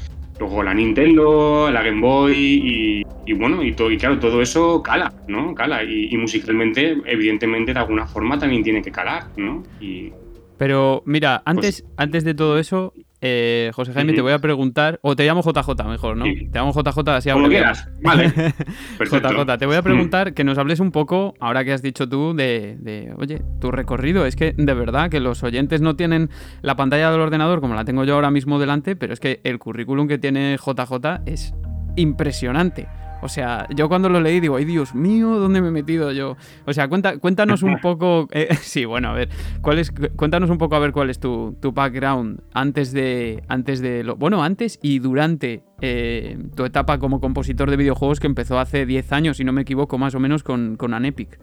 luego 0.40 0.62
la 0.62 0.72
Nintendo, 0.72 1.70
la 1.70 1.82
Game 1.82 2.00
Boy 2.00 3.04
y, 3.26 3.32
bueno, 3.34 3.62
y, 3.62 3.72
todo, 3.72 3.90
y 3.90 3.98
claro, 3.98 4.18
todo 4.18 4.40
eso 4.40 4.82
cala, 4.82 5.12
¿no? 5.28 5.54
Cala. 5.54 5.84
Y, 5.84 6.16
musicalmente, 6.16 6.96
evidentemente, 7.04 7.74
de 7.74 7.78
alguna 7.78 8.06
forma 8.06 8.38
también 8.38 8.62
tiene 8.62 8.82
que 8.82 8.90
calar, 8.90 9.28
¿no? 9.36 9.62
Y, 9.80 10.12
Pero 10.56 11.02
mira, 11.04 11.42
antes, 11.44 11.82
pues 11.82 11.94
antes 11.98 12.24
de 12.24 12.34
todo 12.34 12.58
eso, 12.58 12.94
eh, 13.22 13.70
José 13.74 13.92
Jaime, 13.92 14.14
te 14.14 14.22
voy 14.22 14.32
a 14.32 14.38
preguntar, 14.38 14.98
o 15.02 15.14
te 15.14 15.24
llamo 15.24 15.42
JJ 15.42 15.84
mejor, 15.86 16.16
¿no? 16.16 16.24
Te 16.24 16.58
llamo 16.58 16.72
JJ 16.72 17.08
así 17.10 17.30
Como 17.30 17.48
quieras, 17.48 17.88
vale. 18.02 18.28
JJ, 18.98 19.58
te 19.58 19.66
voy 19.66 19.76
a 19.76 19.82
preguntar 19.82 20.32
que 20.32 20.44
nos 20.44 20.56
hables 20.56 20.80
un 20.80 20.90
poco, 20.90 21.34
ahora 21.38 21.64
que 21.64 21.72
has 21.72 21.82
dicho 21.82 22.08
tú, 22.08 22.34
de, 22.34 23.12
oye, 23.18 23.42
tu 23.60 23.70
recorrido. 23.70 24.24
Es 24.24 24.36
que 24.36 24.54
de 24.56 24.74
verdad 24.74 25.10
que 25.10 25.20
los 25.20 25.42
oyentes 25.42 25.80
no 25.80 25.96
tienen 25.96 26.30
la 26.62 26.76
pantalla 26.76 27.10
del 27.10 27.20
ordenador 27.20 27.60
como 27.60 27.74
la 27.74 27.84
tengo 27.84 28.04
yo 28.04 28.14
ahora 28.14 28.30
mismo 28.30 28.58
delante, 28.58 28.96
pero 28.96 29.12
es 29.12 29.20
que 29.20 29.40
el 29.44 29.58
currículum 29.58 30.08
que 30.08 30.18
tiene 30.18 30.56
JJ 30.56 31.22
es 31.26 31.54
impresionante. 31.96 32.88
O 33.22 33.28
sea, 33.28 33.66
yo 33.74 33.88
cuando 33.88 34.08
lo 34.08 34.20
leí 34.20 34.40
digo, 34.40 34.56
ay 34.56 34.64
Dios 34.64 34.94
mío, 34.94 35.38
¿dónde 35.38 35.60
me 35.60 35.68
he 35.68 35.72
metido 35.72 36.12
yo? 36.12 36.36
O 36.66 36.72
sea, 36.72 36.88
cuenta, 36.88 37.18
cuéntanos 37.18 37.62
un 37.62 37.78
poco, 37.82 38.28
eh, 38.32 38.48
sí, 38.60 38.84
bueno, 38.84 39.10
a 39.10 39.14
ver, 39.14 39.28
¿cuál 39.60 39.78
es, 39.78 39.92
cuéntanos 40.16 40.50
un 40.50 40.58
poco 40.58 40.76
a 40.76 40.78
ver 40.78 40.92
cuál 40.92 41.10
es 41.10 41.18
tu, 41.18 41.56
tu 41.60 41.72
background 41.72 42.40
antes 42.52 42.92
de, 42.92 43.42
antes 43.48 43.80
de 43.80 44.04
lo, 44.04 44.16
bueno, 44.16 44.42
antes 44.42 44.78
y 44.82 44.98
durante 44.98 45.62
eh, 45.80 46.38
tu 46.54 46.64
etapa 46.64 46.98
como 46.98 47.20
compositor 47.20 47.70
de 47.70 47.76
videojuegos 47.76 48.20
que 48.20 48.26
empezó 48.26 48.58
hace 48.58 48.86
10 48.86 49.12
años, 49.12 49.36
si 49.36 49.44
no 49.44 49.52
me 49.52 49.62
equivoco, 49.62 49.98
más 49.98 50.14
o 50.14 50.20
menos 50.20 50.42
con, 50.42 50.76
con 50.76 50.94
Anepic. 50.94 51.38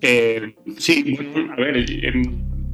Eh, 0.00 0.56
sí, 0.78 1.16
bueno, 1.16 1.52
a 1.52 1.56
ver, 1.56 1.84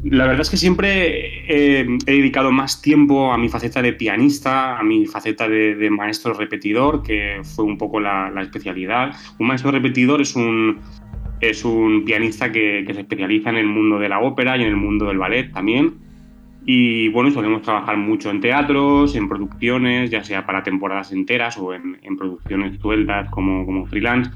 la 0.04 0.26
verdad 0.26 0.42
es 0.42 0.50
que 0.50 0.56
siempre 0.56 1.44
he 1.48 1.84
dedicado 2.04 2.52
más 2.52 2.80
tiempo 2.80 3.32
a 3.32 3.38
mi 3.38 3.48
faceta 3.48 3.82
de 3.82 3.92
pianista, 3.92 4.78
a 4.78 4.82
mi 4.82 5.06
faceta 5.06 5.48
de, 5.48 5.90
maestro 5.90 6.34
repetidor, 6.34 7.02
que 7.02 7.40
fue 7.42 7.64
un 7.64 7.76
poco 7.76 7.98
la, 7.98 8.32
especialidad. 8.40 9.14
Un 9.38 9.48
maestro 9.48 9.72
repetidor 9.72 10.20
es 10.20 10.36
un, 10.36 10.78
es 11.40 11.64
un 11.64 12.04
pianista 12.04 12.52
que, 12.52 12.84
se 12.86 13.00
especializa 13.00 13.50
en 13.50 13.56
el 13.56 13.66
mundo 13.66 13.98
de 13.98 14.08
la 14.08 14.20
ópera 14.20 14.56
y 14.56 14.62
en 14.62 14.68
el 14.68 14.76
mundo 14.76 15.06
del 15.06 15.18
ballet 15.18 15.52
también. 15.52 15.94
Y 16.64 17.08
bueno, 17.08 17.30
solemos 17.32 17.62
trabajar 17.62 17.96
mucho 17.96 18.30
en 18.30 18.40
teatros, 18.40 19.16
en 19.16 19.28
producciones, 19.28 20.10
ya 20.10 20.22
sea 20.22 20.46
para 20.46 20.62
temporadas 20.62 21.12
enteras 21.12 21.56
o 21.58 21.74
en, 21.74 21.98
producciones 22.16 22.78
sueltas 22.80 23.30
como, 23.30 23.66
como 23.66 23.86
freelance. 23.86 24.30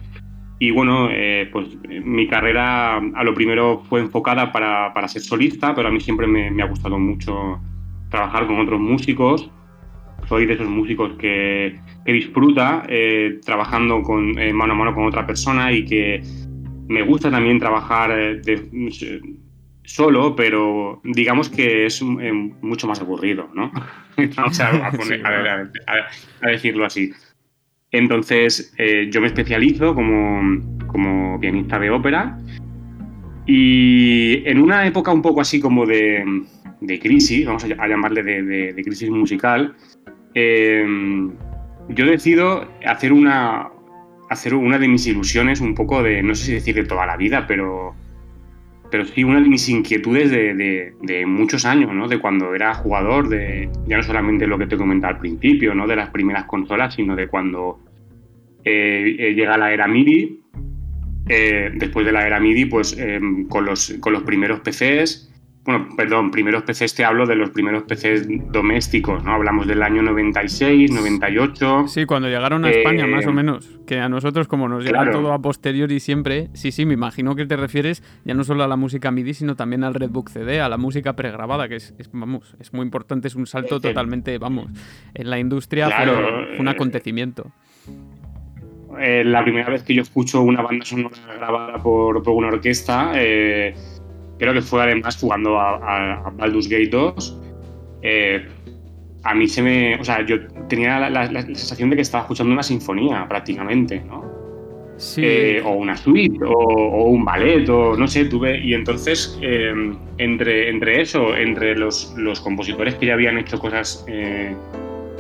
Y 0.62 0.70
bueno, 0.70 1.08
eh, 1.10 1.48
pues 1.50 1.66
mi 2.04 2.28
carrera 2.28 2.98
a 2.98 3.24
lo 3.24 3.34
primero 3.34 3.82
fue 3.88 3.98
enfocada 3.98 4.52
para, 4.52 4.94
para 4.94 5.08
ser 5.08 5.20
solista, 5.20 5.74
pero 5.74 5.88
a 5.88 5.90
mí 5.90 5.98
siempre 5.98 6.28
me, 6.28 6.52
me, 6.52 6.62
ha 6.62 6.66
gustado 6.66 7.00
mucho 7.00 7.60
trabajar 8.10 8.46
con 8.46 8.60
otros 8.60 8.78
músicos. 8.78 9.50
Soy 10.28 10.46
de 10.46 10.52
esos 10.52 10.68
músicos 10.68 11.14
que, 11.18 11.80
que 12.06 12.12
disfruta 12.12 12.84
eh, 12.88 13.40
trabajando 13.44 14.02
con, 14.02 14.38
eh, 14.38 14.52
mano 14.52 14.74
a 14.74 14.76
mano 14.76 14.94
con 14.94 15.06
otra 15.06 15.26
persona 15.26 15.72
y 15.72 15.84
que 15.84 16.22
me 16.86 17.02
gusta 17.02 17.28
también 17.28 17.58
trabajar 17.58 18.16
solo, 19.82 20.36
pero 20.36 21.00
digamos 21.02 21.48
que 21.48 21.86
es 21.86 22.00
mucho 22.02 22.86
más 22.86 23.00
aburrido, 23.00 23.50
¿no? 23.52 23.72
Vamos 24.36 24.60
a, 24.60 24.68
a, 24.68 24.92
a 26.40 26.46
decirlo 26.48 26.84
así. 26.84 27.10
Entonces, 27.92 28.72
eh, 28.78 29.08
yo 29.10 29.20
me 29.20 29.26
especializo 29.26 29.94
como, 29.94 31.38
pianista 31.40 31.78
de 31.78 31.90
ópera. 31.90 32.38
Y 33.46 34.42
en 34.48 34.60
una 34.60 34.86
época 34.86 35.12
un 35.12 35.22
poco 35.22 35.40
así 35.40 35.60
como 35.60 35.84
de, 35.84 36.24
crisis, 37.00 37.46
vamos 37.46 37.64
a 37.64 37.88
llamarle 37.88 38.22
de, 38.22 38.82
crisis 38.82 39.10
musical, 39.10 39.74
eh, 40.34 40.84
yo 41.88 42.06
decido 42.06 42.68
hacer 42.86 43.12
una, 43.12 43.68
hacer 44.30 44.54
una 44.54 44.78
de 44.78 44.88
mis 44.88 45.06
ilusiones 45.06 45.60
un 45.60 45.74
poco 45.74 46.02
de, 46.02 46.22
no 46.22 46.34
sé 46.34 46.46
si 46.46 46.52
decir 46.52 46.74
de 46.74 46.84
toda 46.84 47.04
la 47.06 47.16
vida, 47.16 47.46
pero, 47.46 47.94
pero 48.92 49.06
sí 49.06 49.24
una 49.24 49.40
de 49.40 49.48
mis 49.48 49.70
inquietudes 49.70 50.30
de, 50.30 51.24
muchos 51.26 51.64
años, 51.64 51.94
¿no? 51.94 52.08
De 52.08 52.18
cuando 52.18 52.54
era 52.54 52.74
jugador, 52.74 53.30
de 53.30 53.70
ya 53.86 53.96
no 53.96 54.02
solamente 54.02 54.46
lo 54.46 54.58
que 54.58 54.66
te 54.66 54.76
comentaba 54.76 55.14
al 55.14 55.18
principio, 55.18 55.74
¿no? 55.74 55.86
De 55.86 55.96
las 55.96 56.10
primeras 56.10 56.44
consolas, 56.44 56.94
sino 56.94 57.16
de 57.16 57.26
cuando 57.26 57.80
eh, 58.66 59.16
eh, 59.18 59.32
llega 59.32 59.56
la 59.56 59.72
era 59.72 59.88
MIDI. 59.88 60.42
Eh, 61.26 61.70
después 61.74 62.04
de 62.04 62.12
la 62.12 62.26
era 62.26 62.38
MIDI, 62.38 62.66
pues 62.66 62.94
em, 62.98 63.48
con, 63.48 63.64
los, 63.64 63.96
con 63.98 64.12
los 64.12 64.24
primeros 64.24 64.60
PCs, 64.60 65.31
bueno, 65.64 65.88
perdón, 65.96 66.32
primeros 66.32 66.64
PCs 66.64 66.96
te 66.96 67.04
hablo 67.04 67.24
de 67.24 67.36
los 67.36 67.50
primeros 67.50 67.84
PCs 67.84 68.26
domésticos, 68.50 69.22
¿no? 69.22 69.32
Hablamos 69.34 69.68
del 69.68 69.82
año 69.82 70.02
96, 70.02 70.90
98. 70.90 71.84
Sí, 71.86 72.04
cuando 72.04 72.28
llegaron 72.28 72.64
a 72.64 72.70
España, 72.70 73.06
más 73.06 73.26
o 73.26 73.30
eh, 73.30 73.32
menos. 73.32 73.70
Que 73.86 74.00
a 74.00 74.08
nosotros, 74.08 74.48
como 74.48 74.68
nos 74.68 74.84
llega 74.84 75.08
todo 75.12 75.32
a 75.32 75.40
posteriori 75.40 76.00
siempre, 76.00 76.48
sí, 76.54 76.72
sí, 76.72 76.84
me 76.84 76.94
imagino 76.94 77.36
que 77.36 77.46
te 77.46 77.56
refieres 77.56 78.02
ya 78.24 78.34
no 78.34 78.42
solo 78.42 78.64
a 78.64 78.68
la 78.68 78.74
música 78.74 79.12
MIDI, 79.12 79.34
sino 79.34 79.54
también 79.54 79.84
al 79.84 79.94
Redbook 79.94 80.30
CD, 80.30 80.60
a 80.60 80.68
la 80.68 80.78
música 80.78 81.14
pregrabada, 81.14 81.68
que 81.68 81.76
es, 81.76 81.94
vamos, 82.12 82.56
es 82.58 82.72
muy 82.72 82.82
importante, 82.82 83.28
es 83.28 83.36
un 83.36 83.46
salto 83.46 83.78
totalmente, 83.78 84.38
vamos, 84.38 84.66
en 85.14 85.30
la 85.30 85.38
industria 85.38 85.90
fue, 85.90 86.58
un 86.58 86.66
eh, 86.66 86.70
acontecimicdo. 86.70 87.52
Eh, 88.98 89.22
la 89.24 89.42
primera 89.42 89.70
vez 89.70 89.84
que 89.84 89.94
yo 89.94 90.02
escucho 90.02 90.42
una 90.42 90.60
banda 90.60 90.84
sonora 90.84 91.16
grabada 91.36 91.78
por, 91.78 92.22
por 92.22 92.34
una 92.34 92.48
orquesta, 92.48 93.12
eh, 93.14 93.74
creo 94.42 94.54
que 94.54 94.60
fue 94.60 94.82
además 94.82 95.16
jugando 95.16 95.56
a, 95.56 96.32
Baldur's 96.36 96.68
Gate 96.68 96.88
2. 96.88 97.40
Eh, 98.02 98.44
a 99.22 99.34
mí 99.34 99.46
se 99.46 99.62
me. 99.62 99.94
O 100.00 100.04
sea, 100.04 100.26
yo 100.26 100.48
tenía 100.68 101.08
la, 101.08 101.28
sensación 101.42 101.90
de 101.90 101.96
que 101.96 102.02
estaba 102.02 102.22
escuchando 102.22 102.52
una 102.52 102.64
sinfonía 102.64 103.24
prácticamente, 103.28 104.00
¿no? 104.00 104.24
Sí. 104.96 105.22
Eh, 105.24 105.62
o 105.64 105.74
una 105.74 105.96
suite, 105.96 106.44
o, 106.44 107.04
un 107.04 107.24
ballet, 107.24 107.68
o 107.68 107.96
no 107.96 108.08
sé, 108.08 108.24
tuve. 108.24 108.58
Y 108.58 108.74
entonces, 108.74 109.38
eh, 109.42 109.72
entre, 110.18 110.70
entre 110.70 111.00
eso, 111.00 111.36
entre 111.36 111.76
los, 111.76 112.12
los, 112.16 112.40
compositores 112.40 112.96
que 112.96 113.06
ya 113.06 113.14
habían 113.14 113.38
hecho 113.38 113.60
cosas 113.60 114.04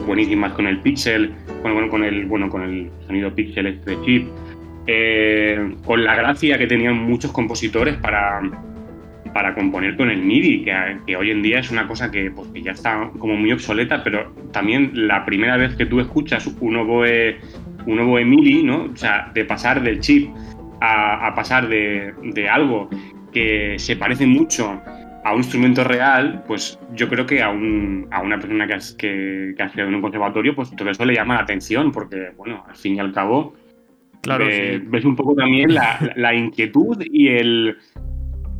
buenísimas 0.04 0.52
con 0.54 0.66
el 0.66 0.80
pixel, 0.80 1.32
bueno, 1.62 1.88
con 1.88 2.02
el, 2.02 2.26
bueno, 2.26 2.48
con 2.48 2.62
el 2.62 2.90
sonido 3.06 3.32
pixel 3.32 3.66
este 3.68 3.96
chip, 4.04 4.26
con 5.84 6.02
la 6.02 6.16
gracia 6.16 6.58
que 6.58 6.66
tenían 6.66 6.96
muchos 6.96 7.30
compositores 7.30 7.94
para 7.98 8.42
para 9.32 9.54
componer 9.54 9.96
con 9.96 10.10
el 10.10 10.22
MIDI, 10.22 10.64
que, 10.64 11.16
hoy 11.16 11.30
en 11.30 11.42
día 11.42 11.60
es 11.60 11.70
una 11.70 11.86
cosa 11.86 12.10
que, 12.10 12.30
pues, 12.30 12.48
ya 12.54 12.72
está 12.72 13.10
como 13.18 13.36
muy 13.36 13.52
obsoleta, 13.52 14.02
pero 14.02 14.32
también 14.52 14.90
la 14.94 15.24
primera 15.24 15.56
vez 15.56 15.74
que 15.74 15.86
tú 15.86 16.00
escuchas 16.00 16.46
un 16.60 16.76
oboe, 16.76 17.38
un 17.86 18.00
oboe 18.00 18.24
MIDI, 18.24 18.62
¿no? 18.62 18.84
O 18.92 18.96
sea, 18.96 19.30
de 19.34 19.44
pasar 19.44 19.82
del 19.82 20.00
chip 20.00 20.30
a, 20.80 21.32
pasar 21.34 21.68
de, 21.68 22.48
algo 22.50 22.90
que 23.32 23.76
se 23.78 23.96
parece 23.96 24.26
mucho 24.26 24.80
a 25.24 25.32
un 25.32 25.38
instrumento 25.38 25.84
real, 25.84 26.42
pues 26.46 26.78
yo 26.94 27.08
creo 27.08 27.24
que 27.24 27.40
a, 27.42 27.48
un, 27.48 28.08
a 28.10 28.20
una 28.20 28.38
persona 28.38 28.66
que, 28.66 28.74
has, 28.74 28.92
que, 28.94 29.54
ha 29.58 29.64
estudiado 29.64 29.88
en 29.88 29.94
un 29.94 30.02
conservatorio, 30.02 30.54
pues 30.54 30.74
todo 30.74 30.90
eso 30.90 31.04
le 31.04 31.14
llama 31.14 31.34
la 31.34 31.42
atención, 31.42 31.92
porque, 31.92 32.32
bueno, 32.36 32.64
al 32.68 32.74
fin 32.74 32.96
y 32.96 32.98
al 32.98 33.12
cabo, 33.12 33.54
claro, 34.20 34.46
ves 34.46 35.04
un 35.04 35.14
poco 35.14 35.34
también 35.36 35.72
la 35.72 36.34
inquietud 36.34 37.00
y 37.04 37.28
el, 37.28 37.76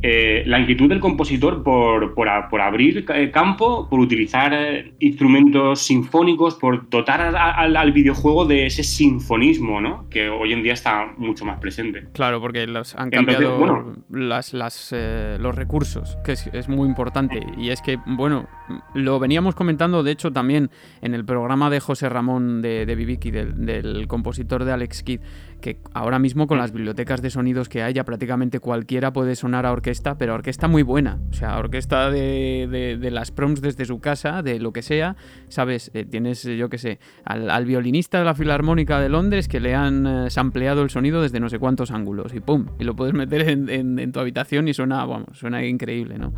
eh, 0.05 0.43
la 0.45 0.59
inquietud 0.59 0.89
del 0.89 0.99
compositor 0.99 1.63
por, 1.63 2.13
por, 2.13 2.27
abrir 2.59 3.05
eh, 3.07 3.31
campo, 3.31 3.87
por 3.89 4.01
utilizar 4.01 4.53
eh, 4.53 4.93
instrumentos 4.99 5.79
sinfónicos, 5.85 6.55
por 6.55 6.89
dotar 6.89 7.21
al, 7.21 7.91
videojuego 7.93 8.43
de 8.45 8.65
ese 8.65 8.83
sinfonismo, 8.83 9.79
¿no? 9.79 10.09
Que 10.09 10.27
hoy 10.27 10.51
en 10.51 10.61
día 10.61 10.73
está 10.73 11.13
mucho 11.17 11.45
más 11.45 11.57
presente. 11.59 12.09
Claro, 12.11 12.41
porque 12.41 12.67
los, 12.67 12.95
han 12.95 13.11
cambiado 13.11 13.95
las, 14.09 14.53
los 14.53 15.55
recursos, 15.55 16.17
que 16.25 16.33
es, 16.33 16.67
muy 16.67 16.85
importante. 16.85 17.39
Y 17.57 17.69
es 17.69 17.81
que, 17.81 17.97
bueno, 18.05 18.49
lo 18.93 19.19
veníamos 19.19 19.55
comentando, 19.55 20.03
de 20.03 20.11
hecho, 20.11 20.31
también 20.31 20.69
en 21.01 21.13
el 21.13 21.25
programa 21.25 21.69
de 21.69 21.79
José 21.79 22.09
Ramón 22.09 22.61
de, 22.61 22.85
de 22.85 22.95
Viviki, 22.95 23.31
del, 23.31 24.07
compositor 24.07 24.65
de 24.65 24.71
Alex 24.71 25.03
Kidd 25.03 25.21
que 25.63 25.79
ahora 25.93 26.19
mismo 26.19 26.45
con 26.45 26.57
las 26.57 26.73
bibliotecas 26.73 27.21
de 27.21 27.29
sonidos 27.29 27.69
que 27.69 27.81
hay 27.81 27.93
ya 27.93 28.03
prácticamente 28.03 28.59
cualquiera 28.59 29.13
puede 29.13 29.37
sonar 29.37 29.65
a 29.65 29.71
orquesta, 29.71 30.17
pero 30.17 30.33
orquesta 30.33 30.67
muy 30.67 30.83
buena, 30.83 31.19
o 31.31 31.33
sea, 31.33 31.57
orquesta 31.57 32.11
de, 32.11 32.97
las 33.11 33.31
proms 33.31 33.61
desde 33.61 33.85
su 33.85 34.01
casa, 34.01 34.43
de 34.43 34.59
lo 34.59 34.73
que 34.73 34.81
sea, 34.81 35.15
¿sabes? 35.47 35.89
Eh, 35.93 36.03
tienes, 36.03 36.43
yo 36.43 36.69
qué 36.69 36.77
sé, 36.77 36.99
al, 37.23 37.65
violinista 37.65 38.19
de 38.19 38.25
la 38.25 38.35
Filarmónica 38.35 38.99
de 38.99 39.07
Londres 39.07 39.47
que 39.47 39.61
le 39.61 39.73
han 39.73 40.05
eh, 40.05 40.29
sampleado 40.29 40.81
el 40.83 40.89
sonido 40.89 41.21
desde 41.21 41.39
no 41.39 41.47
sé 41.47 41.59
cuántos 41.59 41.91
ángulos 41.91 42.33
y 42.33 42.41
¡pum! 42.41 42.65
Y 42.77 42.83
lo 42.83 42.93
puedes 42.93 43.13
meter 43.13 43.47
en, 43.49 43.69
en 43.99 44.11
tu 44.11 44.19
habitación 44.19 44.67
y 44.67 44.73
suena, 44.73 45.05
vamos, 45.05 45.37
suena 45.37 45.65
increíble, 45.65 46.17
¿no? 46.17 46.33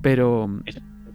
Pero... 0.00 0.48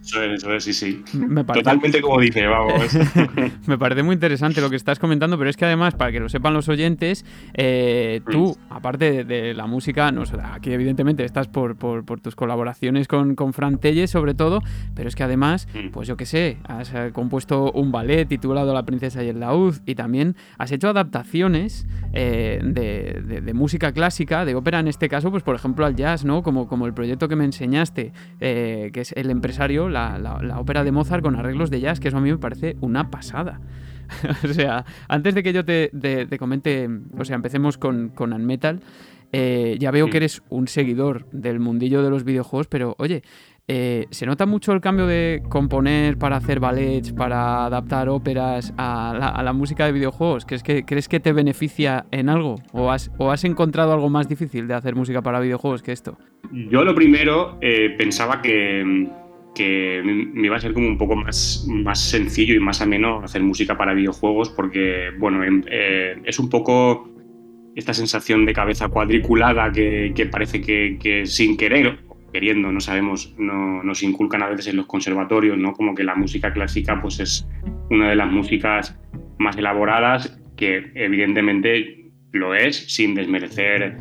Eso 0.06 0.22
es, 0.22 0.34
eso 0.34 0.54
es, 0.54 0.62
sí, 0.62 0.72
sí. 0.72 1.04
Totalmente 1.52 2.00
como 2.00 2.20
dice, 2.20 2.46
vamos. 2.46 2.96
me 3.66 3.76
parece 3.76 4.04
muy 4.04 4.14
interesante 4.14 4.60
lo 4.60 4.70
que 4.70 4.76
estás 4.76 5.00
comentando, 5.00 5.36
pero 5.36 5.50
es 5.50 5.56
que 5.56 5.64
además, 5.64 5.94
para 5.94 6.12
que 6.12 6.20
lo 6.20 6.28
sepan 6.28 6.54
los 6.54 6.68
oyentes, 6.68 7.24
eh, 7.54 8.20
tú, 8.30 8.56
aparte 8.70 9.24
de, 9.24 9.52
la 9.52 9.66
música, 9.66 10.12
no, 10.12 10.22
aquí 10.52 10.70
evidentemente 10.72 11.24
estás 11.24 11.48
por, 11.48 11.76
tus 12.22 12.36
colaboraciones 12.36 13.08
con, 13.08 13.34
con 13.34 13.52
Fran 13.52 13.78
Telle, 13.78 14.06
sobre 14.06 14.34
todo, 14.34 14.60
pero 14.94 15.08
es 15.08 15.16
que 15.16 15.24
además, 15.24 15.66
pues 15.92 16.06
yo 16.06 16.16
qué 16.16 16.24
sé, 16.24 16.58
has 16.68 16.94
eh, 16.94 17.10
compuesto 17.12 17.72
un 17.72 17.90
ballet 17.90 18.28
titulado 18.28 18.72
La 18.72 18.84
princesa 18.84 19.24
y 19.24 19.28
el 19.28 19.40
laúd 19.40 19.74
y 19.86 19.96
también 19.96 20.36
has 20.56 20.70
hecho 20.70 20.88
adaptaciones 20.88 21.84
eh, 22.12 22.60
de, 22.62 23.52
música 23.54 23.90
clásica, 23.90 24.44
de 24.44 24.54
ópera 24.54 24.78
en 24.78 24.86
este 24.86 25.08
caso, 25.08 25.32
pues 25.32 25.42
por 25.42 25.56
ejemplo 25.56 25.84
al 25.84 25.96
jazz, 25.96 26.24
¿no? 26.24 26.44
Como, 26.44 26.68
como 26.68 26.86
el 26.86 26.94
proyecto 26.94 27.26
que 27.26 27.34
me 27.34 27.44
enseñaste, 27.44 28.12
que 28.38 28.92
es 28.94 29.12
El 29.16 29.30
empresario, 29.30 29.88
la, 29.96 30.58
ópera 30.58 30.84
de 30.84 30.92
Mozart 30.92 31.22
con 31.22 31.36
arreglos 31.36 31.70
de 31.70 31.80
jazz, 31.80 32.00
que 32.00 32.08
eso 32.08 32.18
a 32.18 32.20
mí 32.20 32.30
me 32.30 32.38
parece 32.38 32.76
una 32.80 33.10
pasada. 33.10 33.60
o 34.44 34.52
sea, 34.52 34.84
antes 35.08 35.34
de 35.34 35.42
que 35.42 35.52
yo 35.52 35.64
te, 35.64 35.90
comente, 36.38 36.88
o 37.18 37.24
sea, 37.24 37.36
empecemos 37.36 37.78
con, 37.78 38.10
con 38.10 38.32
Unmetal, 38.32 38.80
eh, 39.32 39.76
ya 39.80 39.90
veo 39.90 40.08
que 40.08 40.18
eres 40.18 40.42
un 40.48 40.68
seguidor 40.68 41.26
del 41.32 41.58
mundillo 41.58 42.02
de 42.02 42.10
los 42.10 42.24
videojuegos, 42.24 42.68
pero 42.68 42.94
oye, 42.98 43.22
eh, 43.68 44.06
¿se 44.10 44.26
nota 44.26 44.46
mucho 44.46 44.72
el 44.72 44.80
cambio 44.80 45.06
de 45.06 45.42
componer 45.48 46.18
para 46.18 46.36
hacer 46.36 46.60
ballets, 46.60 47.12
para 47.12 47.66
adaptar 47.66 48.08
óperas 48.08 48.72
a 48.76 49.42
la, 49.42 49.52
música 49.52 49.86
de 49.86 49.92
videojuegos? 49.92 50.46
¿Crees 50.46 50.62
que, 50.62 50.84
¿Crees 50.84 51.08
que 51.08 51.18
te 51.18 51.32
beneficia 51.32 52.06
en 52.12 52.28
algo? 52.28 52.56
¿O 52.72 52.92
has, 52.92 53.10
¿O 53.18 53.32
has 53.32 53.42
encontrado 53.44 53.92
algo 53.92 54.08
más 54.08 54.28
difícil 54.28 54.68
de 54.68 54.74
hacer 54.74 54.94
música 54.94 55.20
para 55.20 55.40
videojuegos 55.40 55.82
que 55.82 55.90
esto? 55.90 56.16
Yo 56.52 56.84
lo 56.84 56.94
primero 56.94 57.58
eh, 57.60 57.94
pensaba 57.98 58.40
que 58.40 59.08
que 59.56 60.02
me 60.04 60.46
iba 60.46 60.56
a 60.56 60.60
ser 60.60 60.74
como 60.74 60.86
un 60.86 60.98
poco 60.98 61.16
más, 61.16 61.66
más 61.66 61.98
sencillo 61.98 62.54
y 62.54 62.60
más 62.60 62.82
ameno 62.82 63.22
hacer 63.24 63.42
música 63.42 63.78
para 63.78 63.94
videojuegos 63.94 64.50
porque, 64.50 65.10
bueno, 65.18 65.42
eh, 65.66 66.20
es 66.24 66.38
un 66.38 66.50
poco 66.50 67.08
esta 67.74 67.94
sensación 67.94 68.44
de 68.44 68.52
cabeza 68.52 68.88
cuadriculada 68.88 69.72
que, 69.72 70.28
parece 70.30 70.60
que, 70.60 71.22
sin 71.24 71.56
querer 71.56 72.00
queriendo, 72.34 72.70
no 72.70 72.80
sabemos, 72.80 73.34
no, 73.38 73.82
nos 73.82 74.02
inculcan 74.02 74.42
a 74.42 74.48
veces 74.50 74.66
en 74.66 74.76
los 74.76 74.84
conservatorios, 74.84 75.56
¿no? 75.56 75.72
Como 75.72 75.94
que 75.94 76.04
la 76.04 76.14
música 76.14 76.52
clásica 76.52 77.00
pues 77.00 77.18
es 77.18 77.48
una 77.88 78.10
de 78.10 78.16
las 78.16 78.30
músicas 78.30 78.98
más 79.38 79.56
elaboradas 79.56 80.38
que 80.54 80.92
evidentemente 80.94 82.10
lo 82.32 82.54
es, 82.54 82.94
sin 82.94 83.14
desmerecer 83.14 83.96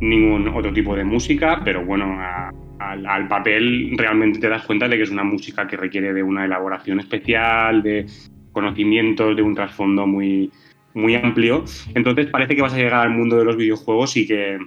ningún 0.00 0.46
otro 0.48 0.72
tipo 0.72 0.94
de 0.94 1.02
música, 1.02 1.60
pero 1.64 1.84
bueno, 1.84 2.04
a, 2.20 2.52
al, 2.90 3.28
papel 3.28 3.94
realmente 3.96 4.38
te 4.38 4.48
das 4.48 4.64
cuenta 4.64 4.88
de 4.88 4.96
que 4.96 5.02
es 5.02 5.10
una 5.10 5.24
música 5.24 5.66
que 5.66 5.76
requiere 5.76 6.12
de 6.12 6.22
una 6.22 6.44
elaboración 6.44 7.00
especial, 7.00 7.82
de 7.82 8.06
conocimientos, 8.52 9.36
de 9.36 9.42
un 9.42 9.54
trasfondo 9.54 10.06
muy, 10.06 10.50
muy 10.94 11.14
amplio. 11.14 11.64
Entonces 11.94 12.26
parece 12.26 12.54
que 12.54 12.62
vas 12.62 12.74
a 12.74 12.78
llegar 12.78 12.94
al 12.94 13.10
mundo 13.10 13.36
de 13.36 13.44
los 13.44 13.56
videojuegos 13.56 14.16
y 14.16 14.26
que, 14.26 14.58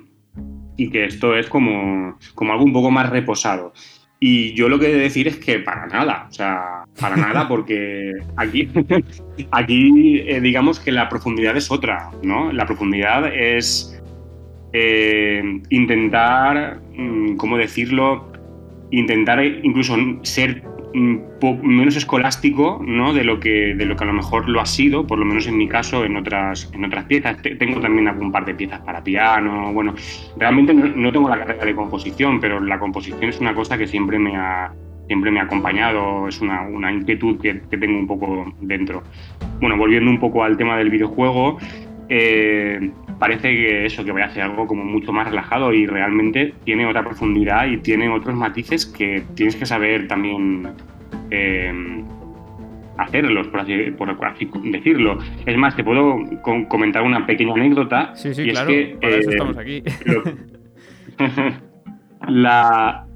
y 0.78 0.90
que 0.90 1.06
esto 1.06 1.36
es 1.36 1.48
como, 1.48 2.18
como 2.34 2.54
algo 2.54 2.66
un 2.66 2.74
poco 2.74 2.92
más 2.92 3.10
reposado. 3.10 3.74
Y 4.20 4.54
yo 4.54 4.70
lo 4.70 4.80
que 4.80 4.88
he 4.88 4.94
de 4.94 5.00
decir 5.00 5.28
es 5.28 5.38
que 5.38 5.60
para 5.60 5.88
nada, 5.88 6.28
o 6.30 6.34
sea, 6.34 6.86
para 7.00 7.16
nada, 7.16 7.48
porque 7.50 8.14
aquí, 8.38 8.70
aquí 9.52 10.22
eh, 10.26 10.40
digamos 10.42 10.80
que 10.80 10.92
la 10.92 11.10
profundidad 11.10 11.56
es 11.58 11.70
otra, 11.70 12.10
¿no? 12.24 12.52
La 12.52 12.66
profundidad 12.66 13.28
es 13.34 14.02
eh, 14.74 15.62
intentar, 15.70 16.80
¿cómo 17.38 17.58
decirlo? 17.58 18.32
Intentar 18.92 19.44
incluso 19.44 19.96
ser 20.24 20.64
mm, 20.94 21.18
menos 21.64 21.96
escolástico 21.96 22.82
¿no? 22.86 23.14
de, 23.14 23.24
lo 23.24 23.40
que, 23.40 23.76
de 23.76 23.86
lo 23.86 23.96
que 23.96 24.04
a 24.04 24.08
lo 24.08 24.14
mejor 24.14 24.48
lo 24.48 24.62
ha 24.62 24.66
sido, 24.66 25.06
por 25.06 25.20
lo 25.20 25.26
menos 25.26 25.48
en 25.48 25.58
mi 25.58 25.68
caso, 25.68 26.06
en 26.06 26.16
otras, 26.18 26.72
en 26.74 26.86
otras 26.86 27.06
piezas. 27.06 27.38
Tengo 27.42 27.80
también 27.80 28.08
algún 28.08 28.32
par 28.32 28.46
de 28.46 28.56
piezas 28.56 28.80
para 28.82 29.04
piano. 29.04 29.74
Bueno, 29.74 29.96
realmente 30.38 30.74
no, 30.74 31.12
tengo 31.12 31.30
la 31.30 31.40
carrera 31.40 31.66
de 31.66 31.76
composición, 31.76 32.40
pero 32.40 32.60
la 32.60 32.80
composición 32.80 33.24
es 33.24 33.40
una 33.40 33.54
cosa 33.54 33.78
que 33.78 33.88
siempre 33.88 34.20
me 34.20 34.36
ha, 34.36 34.74
siempre 35.08 35.32
me 35.32 35.40
ha 35.40 35.44
acompañado, 35.44 36.28
es 36.28 36.42
una, 36.42 36.62
una 36.62 36.92
inquietud 36.92 37.40
que, 37.40 37.62
que, 37.70 37.78
tengo 37.78 37.98
un 37.98 38.08
poco 38.08 38.54
dentro. 38.62 39.04
Bueno, 39.60 39.78
volviendo 39.78 40.10
un 40.10 40.20
poco 40.20 40.44
al 40.44 40.58
tema 40.58 40.78
del 40.78 40.90
videojuego, 40.90 41.58
eh, 42.10 42.92
parece 43.20 43.50
que 43.50 43.86
eso, 43.86 44.04
que 44.04 44.12
vaya 44.12 44.26
a 44.26 44.30
ser 44.32 44.44
algo 44.44 44.68
como 44.68 44.84
mucho 44.84 45.12
más 45.12 45.28
relajado 45.28 45.74
y 45.74 45.86
realmente 45.86 46.54
tiene 46.64 46.86
otra 46.86 47.04
profundidad 47.04 47.68
y 47.68 47.78
tiene 47.78 48.10
otros 48.10 48.36
matices 48.36 48.86
que 48.86 49.24
tienes 49.36 49.56
que 49.56 49.66
saber 49.66 50.08
también 50.08 50.68
eh, 51.32 52.04
hacerlos, 52.98 53.48
por 53.48 53.62
así, 53.62 53.92
por 53.98 54.10
así, 54.26 54.50
decirlo. 54.64 55.20
Es 55.46 55.58
más, 55.58 55.76
te 55.76 55.84
puedo 55.84 56.18
comentar 56.68 57.04
una 57.04 57.26
pequeña 57.26 57.54
anécdota. 57.54 58.16
Sí, 58.16 58.34
sí, 58.34 58.44
y 58.44 58.50
claro, 58.52 58.70
es 58.70 58.98
que, 58.98 59.18
eso 59.18 59.30
eh, 59.30 59.34
estamos 59.34 59.58
aquí. 59.58 59.84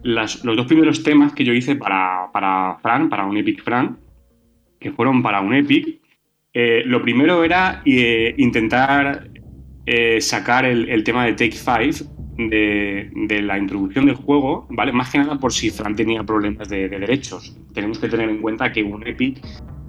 los 0.03 0.55
dos 0.55 0.65
primeros 0.67 1.03
temas 1.03 1.33
que 1.33 1.43
yo 1.43 1.53
hice 1.53 1.75
para, 1.75 2.27
para 2.31 2.77
Fran, 2.81 3.09
para 3.09 3.25
un 3.25 3.37
Epic 3.37 3.63
Fran, 3.63 3.97
que 4.79 4.91
fueron 4.91 5.21
para 5.21 5.41
un 5.41 5.53
Epic, 5.53 5.99
eh, 6.53 6.83
lo 6.85 7.01
primero 7.01 7.43
era 7.43 7.81
eh, 7.85 8.33
intentar 8.37 9.29
sacar 10.19 10.65
el, 10.65 11.03
tema 11.03 11.25
de 11.25 11.33
Take 11.33 11.51
Five 11.51 12.07
de, 12.37 13.09
de, 13.27 13.41
la 13.41 13.57
introducción 13.57 14.05
del 14.05 14.15
juego, 14.15 14.67
¿vale? 14.69 14.91
Más 14.91 15.09
que 15.09 15.17
nada 15.17 15.39
por 15.39 15.51
si 15.51 15.71
Fran 15.71 15.95
tenía 15.95 16.23
problemas 16.23 16.69
de, 16.69 16.87
de 16.87 16.99
derechos. 16.99 17.57
Tenemos 17.73 17.97
que 17.99 18.07
tener 18.07 18.29
en 18.29 18.41
cuenta 18.41 18.71
que 18.71 18.83
un 18.83 19.05
Epic 19.07 19.41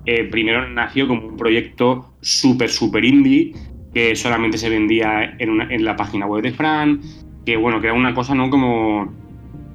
eh, 0.07 0.25
primero 0.25 0.67
nació 0.69 1.07
como 1.07 1.29
un 1.29 1.37
proyecto 1.37 2.15
súper, 2.21 2.71
súper 2.71 3.05
indie, 3.05 3.53
que 3.93 4.17
solamente 4.17 4.57
se 4.57 4.71
vendía 4.71 5.37
en, 5.39 5.85
la 5.85 5.97
página 5.97 6.27
web 6.27 6.43
de 6.43 6.53
Fran, 6.53 7.01
que 7.45 7.57
bueno, 7.57 7.81
que 7.81 7.89
era 7.89 7.95
una 7.95 8.15
cosa 8.15 8.35
no 8.35 8.49
como, 8.49 9.13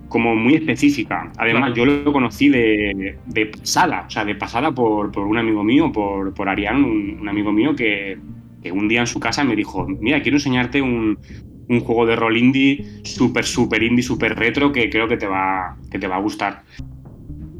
como 0.09 0.35
muy 0.35 0.55
específica. 0.55 1.31
Además, 1.37 1.73
yo 1.75 1.85
lo 1.85 2.11
conocí 2.11 2.49
de, 2.49 3.17
pasada, 3.51 4.05
o 4.07 4.09
sea, 4.09 4.25
de 4.25 4.35
pasada 4.35 4.71
por, 4.71 5.17
un 5.17 5.37
amigo 5.37 5.63
mío, 5.63 5.91
por, 5.91 6.33
por 6.33 6.49
Arián, 6.49 6.83
un, 6.83 7.27
amigo 7.29 7.51
mío 7.51 7.75
que, 7.75 8.17
un 8.71 8.87
día 8.87 9.01
en 9.01 9.07
su 9.07 9.19
casa 9.19 9.43
me 9.43 9.55
dijo, 9.55 9.87
mira, 9.87 10.21
quiero 10.21 10.37
enseñarte 10.37 10.81
un, 10.81 11.17
juego 11.67 12.05
de 12.05 12.15
rol 12.15 12.37
indie 12.37 12.85
súper, 13.03 13.43
súper 13.43 13.81
indie, 13.81 14.03
súper 14.03 14.35
retro 14.35 14.71
que 14.71 14.89
creo 14.89 15.07
que 15.07 15.17
te 15.17 15.25
va, 15.25 15.77
que 15.89 15.97
te 15.97 16.07
va 16.07 16.17
a 16.17 16.19
gustar. 16.19 16.63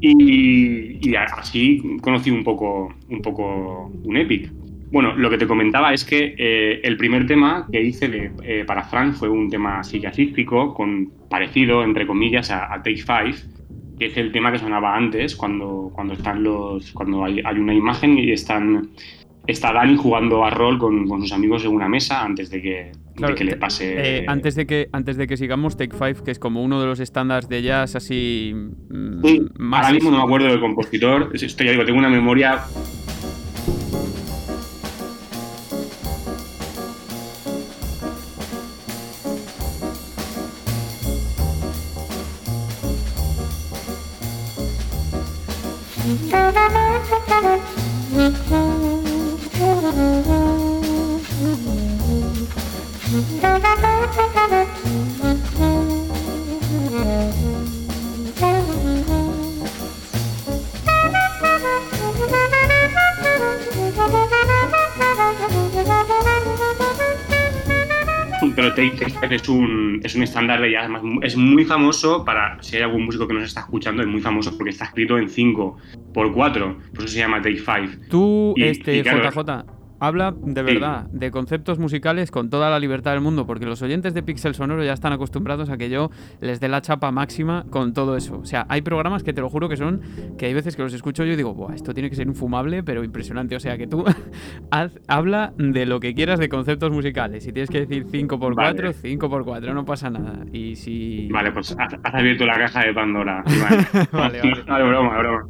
Y, 0.02 1.16
así 1.16 1.82
conocí 2.02 2.30
un 2.30 2.44
poco, 2.44 2.94
un 3.10 3.22
poco 3.22 3.92
un 4.04 4.18
Epic. 4.18 4.52
Bueno, 4.92 5.16
lo 5.16 5.30
que 5.30 5.38
te 5.38 5.48
comentaba 5.48 5.94
es 5.94 6.06
que 6.06 6.36
eh, 6.38 6.80
el 6.84 6.96
primer 6.98 7.26
tema 7.26 7.68
que 7.72 7.82
hice 7.82 8.32
eh, 8.44 8.64
para 8.66 8.84
Frank 8.84 9.14
fue 9.14 9.30
un 9.30 9.50
tema 9.50 9.80
así 9.80 10.02
con 10.46 11.12
parecido, 11.30 11.84
entre 11.84 12.06
comillas, 12.06 12.52
a, 12.52 12.70
Take 12.84 12.98
Five, 12.98 13.36
que 13.98 14.06
es 14.06 14.18
el 14.18 14.32
tema 14.32 14.52
que 14.52 14.60
sonaba 14.60 14.96
antes, 14.96 15.36
cuando, 15.36 15.92
cuando 15.94 16.14
están 16.14 16.44
los. 16.44 16.92
cuando 16.92 17.26
hay, 17.26 17.42
hay 17.44 17.58
una 17.58 17.74
imagen 17.74 18.18
y 18.18 18.32
están. 18.32 18.92
Está 19.48 19.72
Dani 19.74 19.96
jugando 19.96 20.44
a 20.44 20.50
rol 20.50 20.78
con, 20.78 21.08
con 21.08 21.22
sus 21.22 21.32
amigos 21.32 21.64
en 21.66 21.72
una 21.72 21.88
mesa 21.88 22.24
antes 22.24 22.50
de 22.50 22.62
que, 22.62 22.92
que 23.36 23.44
le 23.44 23.58
pase. 23.58 24.20
Eh, 24.20 24.26
antes, 24.28 24.56
de 24.56 24.66
que, 24.66 24.90
antes 24.92 25.18
de 25.18 25.28
que 25.28 25.38
sigamos, 25.38 25.78
Take 25.78 25.96
Five, 25.96 26.24
que 26.24 26.32
es 26.32 26.40
como 26.40 26.64
uno 26.64 26.82
de 26.82 26.88
los 26.88 27.00
estándares 27.00 27.48
de 27.48 27.62
jazz 27.62 27.96
así. 27.96 28.54
Mm, 28.90 29.74
ahora 29.74 29.92
mismo 29.92 30.12
no 30.12 30.18
me 30.18 30.24
acuerdo 30.24 30.48
del 30.48 30.60
compositor. 30.60 31.32
Estoy, 31.34 31.68
ya 31.68 31.72
digo, 31.74 31.86
tengo 31.86 32.00
una 32.00 32.10
memoria 32.10 32.64
pero 68.56 68.74
Take 68.74 69.06
es 69.30 69.50
un, 69.50 70.00
es 70.04 70.16
un 70.16 70.24
estándar 70.24 70.62
de 70.62 70.72
jazz, 70.72 70.90
es 71.22 71.36
muy 71.36 71.66
famoso 71.66 72.24
para, 72.24 72.62
si 72.62 72.78
hay 72.78 72.84
algún 72.84 73.06
músico 73.06 73.28
que 73.28 73.34
nos 73.34 73.44
está 73.44 73.62
escuchando, 73.62 74.02
es 74.02 74.08
muy 74.08 74.22
famoso 74.22 74.56
porque 74.58 74.72
está 74.72 74.86
escrito 74.86 75.18
en 75.18 75.30
5 75.30 75.78
por 76.14 76.34
4 76.34 76.78
por 76.94 77.04
eso 77.04 77.14
se 77.14 77.20
llama 77.20 77.42
Take 77.42 77.60
5. 77.60 78.08
Tú, 78.10 78.54
este, 78.58 79.04
JJ, 79.04 79.75
Habla 80.06 80.36
de 80.40 80.62
verdad 80.62 81.08
de 81.12 81.32
conceptos 81.32 81.80
musicales 81.80 82.30
con 82.30 82.52
toda 82.52 82.70
la 82.70 82.78
libertad 82.78 83.14
del 83.14 83.22
mundo, 83.22 83.48
porque 83.48 83.66
los 83.66 83.82
oyentes 83.82 84.14
de 84.14 84.22
Pixel 84.22 84.54
Sonoro 84.54 84.84
ya 84.84 84.94
están 84.94 85.14
acostumbrados 85.14 85.72
a 85.72 85.78
que 85.78 85.90
yo 85.90 86.12
les 86.42 86.60
dé 86.60 86.68
la 86.68 86.82
chapa 86.82 87.10
máxima 87.10 87.66
con 87.72 87.92
todo 87.94 88.16
eso. 88.16 88.38
O 88.38 88.46
sea, 88.46 88.68
hay 88.70 88.84
programas 88.84 89.24
que 89.24 89.34
te 89.34 89.42
lo 89.42 89.50
juro 89.50 89.68
que 89.68 89.78
son, 89.78 90.02
que 90.38 90.46
hay 90.46 90.54
veces 90.54 90.76
que 90.76 90.84
los 90.84 90.94
escucho 90.94 91.24
yo 91.24 91.34
y 91.34 91.36
digo, 91.36 91.56
Buah, 91.56 91.74
esto 91.74 91.92
tiene 91.96 92.12
que 92.12 92.16
ser 92.16 92.28
infumable, 92.28 92.84
pero 92.84 93.04
impresionante. 93.04 93.56
O 93.56 93.60
sea, 93.60 93.80
que 93.80 93.88
tú 93.88 94.06
habla 95.08 95.54
de 95.58 95.88
lo 95.88 96.00
que 96.00 96.14
quieras 96.14 96.38
de 96.38 96.50
conceptos 96.50 96.92
musicales. 96.92 97.44
Si 97.44 97.52
tienes 97.52 97.72
que 97.72 97.80
decir 97.88 98.06
5x4, 98.06 98.94
5x4, 98.94 99.74
no 99.74 99.86
pasa 99.86 100.12
nada. 100.12 100.46
Y 100.54 100.76
si. 100.76 101.30
Vale, 101.32 101.52
pues 101.52 101.76
has, 101.80 102.14
abierto 102.14 102.46
la 102.46 102.60
caja 102.60 102.86
de 102.86 102.94
Pandora. 102.94 103.44
Vale, 103.66 103.88
vale, 104.12 104.64
vale. 104.68 104.84
broma. 104.84 105.18
Broma, 105.18 105.48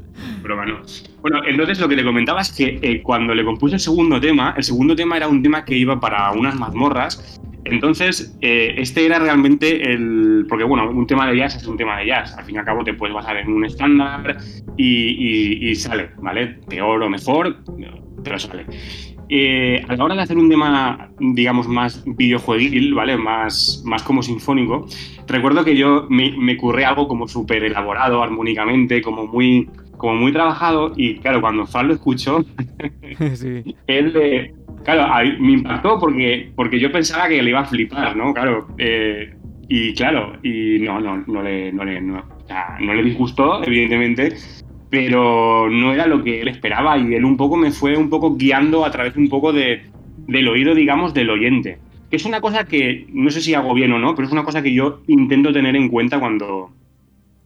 no. 0.66 0.82
Bueno, 1.22 1.42
entonces 1.46 1.80
lo 1.80 1.88
que 1.88 1.96
te 1.96 2.04
comentaba 2.04 2.42
es 2.42 2.52
que 2.52 2.80
eh, 2.82 3.02
cuando 3.02 3.34
le 3.34 3.44
compuse 3.44 3.76
el 3.76 3.82
segundo 3.82 4.20
tema, 4.20 4.54
el 4.58 4.64
segundo 4.64 4.96
tema 4.96 5.18
era 5.18 5.28
un 5.28 5.42
tema 5.42 5.66
que 5.66 5.78
iba 5.78 6.00
para 6.00 6.32
unas 6.32 6.56
mazmorras. 6.56 7.42
Entonces, 7.66 8.38
eh, 8.42 8.76
este 8.78 9.06
era 9.06 9.18
realmente 9.18 9.92
el. 9.92 10.46
Porque, 10.48 10.64
bueno, 10.64 10.90
un 10.90 11.08
tema 11.08 11.28
de 11.28 11.38
jazz 11.38 11.56
es 11.56 11.68
un 11.68 11.78
tema 11.78 11.98
de 11.98 12.08
jazz. 12.08 12.38
Al 12.38 12.46
fin 12.46 12.56
y 12.56 12.58
al 12.60 12.66
cabo, 12.66 12.84
te 12.84 12.94
puedes 12.94 13.14
basar 13.14 13.38
en 13.38 13.52
un 13.52 13.66
estándar 13.66 14.38
y, 14.78 15.74
sale, 15.76 16.12
¿vale? 16.22 16.60
Peor 16.70 17.02
o 17.02 17.10
mejor, 17.10 17.58
pero 18.24 18.38
sale. 18.38 18.66
Eh, 19.28 19.84
a 19.88 19.96
la 19.96 20.04
hora 20.04 20.14
de 20.14 20.22
hacer 20.22 20.38
un 20.38 20.48
tema, 20.48 21.10
digamos, 21.20 21.68
más 21.68 22.04
videojueguil, 22.06 22.94
¿vale? 22.94 23.18
Más, 23.18 23.82
más 23.84 24.04
como 24.04 24.22
sinfónico, 24.22 24.86
recuerdo 25.28 25.66
que 25.66 25.76
yo 25.76 26.06
me 26.10 26.56
curré 26.58 26.86
algo 26.86 27.08
como 27.08 27.28
súper 27.28 27.64
elaborado 27.64 28.22
armónicamente, 28.22 29.02
como 29.02 29.26
muy 29.26 29.68
como 29.98 30.16
muy 30.16 30.32
trabajado 30.32 30.94
y 30.96 31.18
claro, 31.18 31.42
cuando 31.42 31.66
Fran 31.66 31.88
lo 31.88 31.94
escuchó, 31.94 32.44
él, 33.88 34.54
claro, 34.84 35.08
me 35.40 35.54
impactó 35.54 36.00
porque, 36.00 36.52
porque 36.56 36.80
yo 36.80 36.92
pensaba 36.92 37.28
que 37.28 37.42
le 37.42 37.50
iba 37.50 37.62
a 37.62 37.66
flipar, 37.66 38.16
¿no? 38.16 38.34
Claro, 38.34 38.68
eh, 38.78 39.34
y 39.68 39.94
claro, 39.94 40.34
y 40.44 40.80
no, 40.80 41.00
no, 41.00 41.24
no 41.28 41.42
le, 41.42 41.72
no 41.72 41.84
le, 41.84 42.02
no, 42.02 42.24
no 42.80 42.94
le 42.94 43.04
disgustó, 43.04 43.64
evidentemente, 43.64 44.36
pero 44.90 45.70
no 45.70 45.94
era 45.94 46.08
lo 46.08 46.24
que 46.24 46.42
él 46.42 46.48
esperaba 46.48 46.98
y 46.98 47.14
él 47.14 47.26
un 47.26 47.38
poco 47.38 47.58
me 47.58 47.72
fue 47.72 47.98
un 47.98 48.10
poco 48.10 48.36
guiando 48.36 48.86
a 48.86 48.92
través 48.92 49.16
un 49.16 49.30
poco 49.30 49.52
de, 49.52 49.84
del 50.28 50.48
oído, 50.48 50.76
digamos, 50.76 51.14
del 51.14 51.30
oyente. 51.30 51.80
Que 52.10 52.18
es 52.18 52.26
una 52.26 52.40
cosa 52.40 52.66
que 52.66 53.08
no 53.12 53.30
sé 53.32 53.42
si 53.42 53.54
hago 53.54 53.74
bien 53.74 53.92
o 53.92 54.00
no, 54.00 54.16
pero 54.16 54.28
es 54.28 54.32
una 54.32 54.44
cosa 54.44 54.62
que 54.62 54.74
yo 54.74 55.02
intento 55.08 55.52
tener 55.52 55.76
en 55.76 55.90
cuenta 55.90 56.20
cuando, 56.20 56.72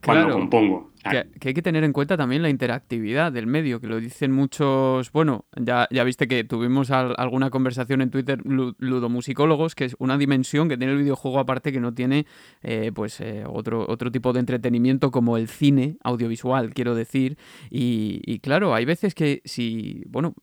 cuando 0.04 0.32
compongo. 0.32 0.89
Que, 1.04 1.48
hay 1.48 1.54
que 1.54 1.62
tener 1.62 1.84
en 1.84 1.94
cuenta 1.94 2.18
también 2.18 2.42
la 2.42 2.50
interactividad 2.50 3.32
del 3.32 3.48
medio, 3.48 3.80
que 3.80 3.88
lo 3.88 4.00
dicen 4.00 4.32
muchos. 4.32 5.12
Bueno, 5.12 5.46
ya, 5.56 5.88
ya 5.92 6.04
viste 6.04 6.28
que 6.28 6.44
tuvimos 6.44 6.92
alguna 6.92 7.50
conversación 7.50 8.02
en 8.02 8.10
Twitter, 8.10 8.42
ludomusicólogos, 8.44 9.76
que 9.76 9.86
es 9.86 9.96
una 10.00 10.18
dimensión 10.18 10.68
que 10.68 10.78
tiene 10.78 10.94
el 10.94 11.00
videojuego 11.00 11.40
aparte 11.40 11.72
que 11.72 11.80
no 11.80 11.94
tiene 11.94 12.26
eh, 12.62 12.92
pues 12.94 13.22
eh, 13.22 13.44
otro, 13.48 13.86
otro 13.88 14.12
tipo 14.12 14.34
de 14.34 14.42
entretenimiento 14.42 15.12
como 15.12 15.38
el 15.38 15.48
cine 15.48 15.98
audiovisual, 16.04 16.74
quiero 16.74 16.96
decir. 16.96 17.38
Y 17.70 18.40
claro, 18.40 18.74
hay 18.74 18.86
veces 18.86 19.16
que 19.16 19.42
si. 19.46 20.04
Bueno, 20.08 20.36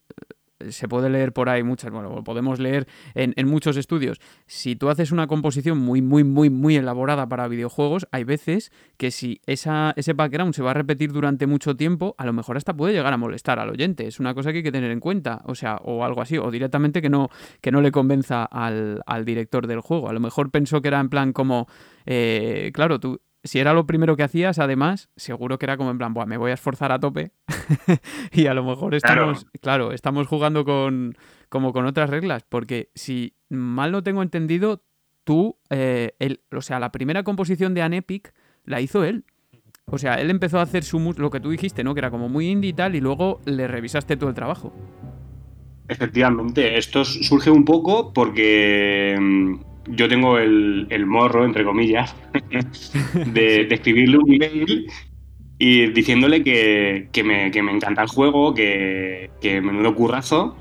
se 0.70 0.88
puede 0.88 1.10
leer 1.10 1.32
por 1.32 1.48
ahí 1.48 1.62
muchas, 1.62 1.90
bueno, 1.90 2.14
lo 2.14 2.24
podemos 2.24 2.58
leer 2.58 2.86
en, 3.14 3.46
muchos 3.46 3.76
estudios. 3.76 4.20
Si 4.46 4.76
tú 4.76 4.88
haces 4.88 5.12
una 5.12 5.26
composición 5.26 5.78
muy, 5.78 6.02
muy, 6.02 6.24
muy, 6.24 6.50
muy 6.50 6.76
elaborada 6.76 7.28
para 7.28 7.48
videojuegos, 7.48 8.08
hay 8.10 8.24
veces 8.24 8.72
que 8.96 9.10
si 9.10 9.40
esa, 9.46 9.92
ese 9.96 10.14
background 10.14 10.54
se 10.54 10.62
va 10.62 10.70
a 10.70 10.74
repetir 10.74 11.12
durante 11.12 11.46
mucho 11.46 11.76
tiempo, 11.76 12.14
a 12.18 12.26
lo 12.26 12.32
mejor 12.32 12.56
hasta 12.56 12.74
puede 12.74 12.94
llegar 12.94 13.12
a 13.12 13.16
molestar 13.16 13.58
al 13.58 13.70
oyente. 13.70 14.06
Es 14.06 14.18
una 14.18 14.34
cosa 14.34 14.50
que 14.50 14.58
hay 14.58 14.64
que 14.64 14.72
tener 14.72 14.90
en 14.90 15.00
cuenta, 15.00 15.42
o 15.44 15.54
sea, 15.54 15.76
o 15.76 16.04
algo 16.04 16.22
así, 16.22 16.38
o 16.38 16.50
directamente 16.50 17.02
que 17.02 17.10
no, 17.10 17.28
que 17.60 17.70
no 17.70 17.80
le 17.80 17.92
convenza 17.92 18.44
al, 18.44 19.02
al 19.06 19.24
director 19.24 19.66
del 19.66 19.80
juego. 19.80 20.08
A 20.08 20.12
lo 20.12 20.20
mejor 20.20 20.50
pensó 20.50 20.80
que 20.80 20.88
era 20.88 21.00
en 21.00 21.08
plan 21.08 21.32
como, 21.32 21.66
eh, 22.06 22.70
claro, 22.72 22.98
tú 22.98 23.20
si 23.46 23.58
era 23.58 23.72
lo 23.72 23.86
primero 23.86 24.16
que 24.16 24.22
hacías, 24.22 24.58
además, 24.58 25.08
seguro 25.16 25.58
que 25.58 25.66
era 25.66 25.76
como 25.76 25.90
en 25.90 25.98
plan, 25.98 26.14
me 26.26 26.36
voy 26.36 26.50
a 26.50 26.54
esforzar 26.54 26.92
a 26.92 26.98
tope 26.98 27.32
y 28.32 28.46
a 28.46 28.54
lo 28.54 28.64
mejor 28.64 28.94
estamos, 28.94 29.46
claro. 29.60 29.92
estamos 29.92 30.26
jugando 30.26 30.64
con, 30.64 31.16
como 31.48 31.72
con 31.72 31.86
otras 31.86 32.10
reglas, 32.10 32.44
porque 32.48 32.90
si 32.94 33.34
mal 33.48 33.92
no 33.92 34.02
tengo 34.02 34.22
entendido, 34.22 34.82
tú, 35.24 35.58
eh, 35.70 36.14
o 36.52 36.62
sea, 36.62 36.80
la 36.80 36.92
primera 36.92 37.22
composición 37.22 37.74
de 37.74 37.82
Anepic 37.82 38.32
la 38.64 38.80
hizo 38.80 39.04
él. 39.04 39.24
O 39.88 39.98
sea, 39.98 40.14
él 40.14 40.30
empezó 40.30 40.58
a 40.58 40.62
hacer 40.62 40.82
su 40.82 41.14
lo 41.16 41.30
que 41.30 41.38
tú 41.38 41.50
dijiste, 41.50 41.84
¿no? 41.84 41.94
Que 41.94 42.00
era 42.00 42.10
como 42.10 42.28
muy 42.28 42.48
indie 42.48 42.70
y 42.70 42.72
tal, 42.72 42.96
y 42.96 43.00
luego 43.00 43.40
le 43.44 43.68
revisaste 43.68 44.16
todo 44.16 44.28
el 44.28 44.34
trabajo. 44.34 44.72
efectivamente. 45.88 46.76
Esto 46.76 47.04
surge 47.04 47.50
un 47.50 47.64
poco 47.64 48.12
porque 48.12 49.16
mm, 49.20 49.75
yo 49.88 50.08
tengo 50.08 50.38
el, 50.38 50.86
el 50.90 51.06
morro, 51.06 51.44
entre 51.44 51.64
comillas, 51.64 52.14
de, 53.14 53.64
de 53.64 53.74
escribirle 53.74 54.18
un 54.18 54.32
email 54.32 54.86
y 55.58 55.86
diciéndole 55.88 56.42
que, 56.42 57.08
que, 57.12 57.24
me, 57.24 57.50
que 57.50 57.62
me 57.62 57.72
encanta 57.72 58.02
el 58.02 58.08
juego, 58.08 58.54
que, 58.54 59.30
que 59.40 59.60
menudo 59.60 59.94
currazo, 59.94 60.56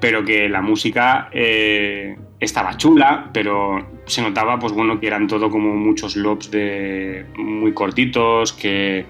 pero 0.00 0.24
que 0.24 0.48
la 0.48 0.62
música 0.62 1.28
eh, 1.32 2.16
estaba 2.40 2.76
chula, 2.76 3.30
pero 3.32 4.00
se 4.06 4.20
notaba, 4.20 4.58
pues 4.58 4.72
bueno, 4.72 4.98
que 4.98 5.06
eran 5.06 5.28
todo 5.28 5.48
como 5.48 5.76
muchos 5.76 6.16
loops 6.16 6.50
de 6.50 7.24
muy 7.36 7.72
cortitos, 7.72 8.52
que, 8.52 9.06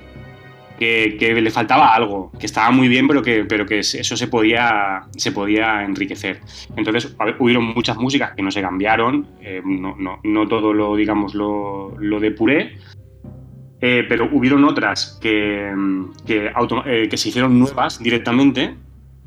que, 1.19 1.35
le 1.41 1.51
faltaba 1.51 1.95
algo, 1.95 2.33
que 2.39 2.47
estaba 2.47 2.71
muy 2.71 2.89
bien, 2.89 3.07
pero 3.07 3.23
que, 3.23 3.45
pero 3.45 3.67
que 3.67 3.79
eso 3.79 4.17
se 4.17 4.27
podía, 4.27 5.03
se 5.17 5.33
podía 5.33 5.85
enriquecer. 5.85 6.41
Entonces, 6.77 7.17
ver, 7.19 7.37
hubieron 7.39 7.65
muchas 7.65 7.97
músicas 7.97 8.33
que 8.33 8.43
no 8.43 8.51
se 8.51 8.61
cambiaron, 8.61 9.27
eh, 9.41 9.63
no, 9.65 9.95
no, 9.97 10.21
no, 10.23 10.49
todo 10.49 10.73
lo, 10.73 10.97
digamos, 10.97 11.35
lo, 11.35 11.97
lo 11.99 12.21
depuré, 12.21 12.79
eh, 13.81 14.05
pero 14.09 14.29
hubieron 14.33 14.65
otras 14.65 15.19
que, 15.21 15.73
que, 16.27 16.53
eh, 16.87 17.09
que, 17.09 17.17
se 17.17 17.29
hicieron 17.29 17.59
nuevas 17.59 18.03
directamente, 18.03 18.75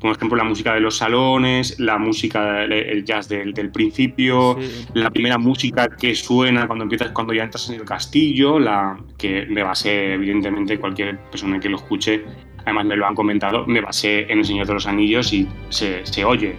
como 0.06 0.14
ejemplo 0.14 0.36
la 0.36 0.44
música 0.44 0.72
de 0.72 0.80
los 0.80 0.98
salones, 0.98 1.80
la 1.80 1.98
música, 1.98 2.62
el 2.62 3.04
jazz 3.04 3.28
del, 3.28 3.52
del 3.52 3.70
principio, 3.70 4.56
sí. 4.60 4.86
la 4.94 5.10
primera 5.10 5.36
música 5.36 5.88
que 5.88 6.14
suena 6.14 6.68
cuando 6.68 6.84
empiezas, 6.84 7.10
cuando 7.10 7.32
ya 7.32 7.42
entras 7.42 7.68
en 7.70 7.76
el 7.76 7.84
castillo, 7.84 8.60
la 8.60 8.96
que 9.18 9.46
me 9.46 9.64
basé, 9.64 10.12
evidentemente, 10.14 10.78
cualquier 10.78 11.18
persona 11.18 11.58
que 11.58 11.68
lo 11.68 11.76
escuche, 11.76 12.24
además 12.58 12.84
me 12.84 12.96
lo 12.96 13.06
han 13.06 13.16
comentado, 13.16 13.66
me 13.66 13.80
basé 13.80 14.30
en 14.30 14.38
El 14.38 14.44
Señor 14.44 14.68
de 14.68 14.74
los 14.74 14.86
Anillos 14.86 15.32
y 15.32 15.48
se, 15.70 16.06
se 16.06 16.24
oye. 16.24 16.54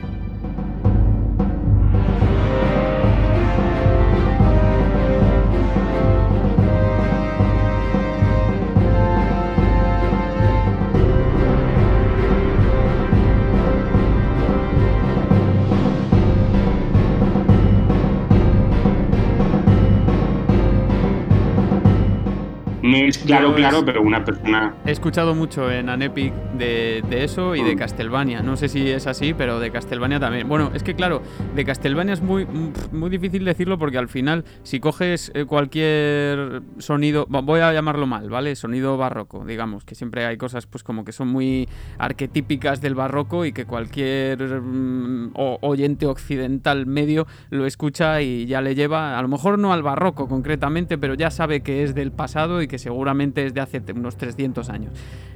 Es 22.96 23.18
claro, 23.20 23.54
claro, 23.56 23.84
pero 23.86 24.02
una 24.02 24.24
persona. 24.24 24.74
He 24.86 24.92
escuchado 24.92 25.36
mucho 25.36 25.72
en 25.72 25.90
Anepic 25.90 26.34
de, 26.58 27.04
de 27.10 27.24
eso 27.24 27.56
y 27.56 27.64
de 27.64 27.76
Castlevania. 27.76 28.42
No 28.42 28.58
sé 28.58 28.70
si 28.70 28.90
es 28.90 29.08
así, 29.08 29.34
pero 29.34 29.60
de 29.60 29.72
Castlevania 29.72 30.20
también. 30.20 30.48
Bueno, 30.48 30.72
es 30.74 30.84
que 30.84 30.96
claro, 30.96 31.22
de 31.56 31.66
Castlevania 31.66 32.14
es 32.14 32.22
muy, 32.22 32.46
muy 32.92 33.10
difícil 33.10 33.46
decirlo 33.46 33.78
porque 33.78 33.98
al 33.98 34.08
final, 34.08 34.46
si 34.64 34.80
coges 34.80 35.32
eh, 35.34 35.46
cualquier 35.46 36.62
sonido, 36.80 37.28
voy 37.30 37.60
a 37.60 37.74
llamarlo 37.74 38.08
mal, 38.08 38.30
¿vale? 38.30 38.56
Sonido 38.56 38.98
barroco, 38.98 39.46
digamos, 39.46 39.84
que 39.86 39.96
siempre 39.96 40.26
hay 40.26 40.38
cosas 40.38 40.66
pues 40.68 40.84
como 40.84 41.06
que 41.06 41.12
son 41.12 41.28
muy 41.28 41.68
arquetípicas 41.98 42.82
del 42.82 42.96
barroco 42.96 43.46
y 43.46 43.52
que 43.52 43.66
cualquier 43.66 44.62
mm, 44.62 45.32
oyente 45.36 46.06
occidental 46.06 46.86
medio 46.86 47.28
lo 47.50 47.66
escucha 47.66 48.22
y 48.22 48.46
ya 48.46 48.62
le 48.62 48.76
lleva, 48.76 49.18
a 49.18 49.22
lo 49.22 49.28
mejor 49.28 49.60
no 49.60 49.74
al 49.74 49.84
barroco 49.84 50.28
concretamente, 50.28 50.98
pero 50.98 51.14
ya 51.14 51.32
sabe 51.32 51.62
que 51.62 51.84
es 51.84 51.96
del 51.96 52.12
pasado 52.12 52.62
y 52.62 52.68
que 52.68 52.78
seguramente 52.78 53.46
es 53.46 53.54
de 53.54 53.62
hace 53.62 53.82
unos 53.96 54.18
300 54.18 54.70
años. 54.70 54.94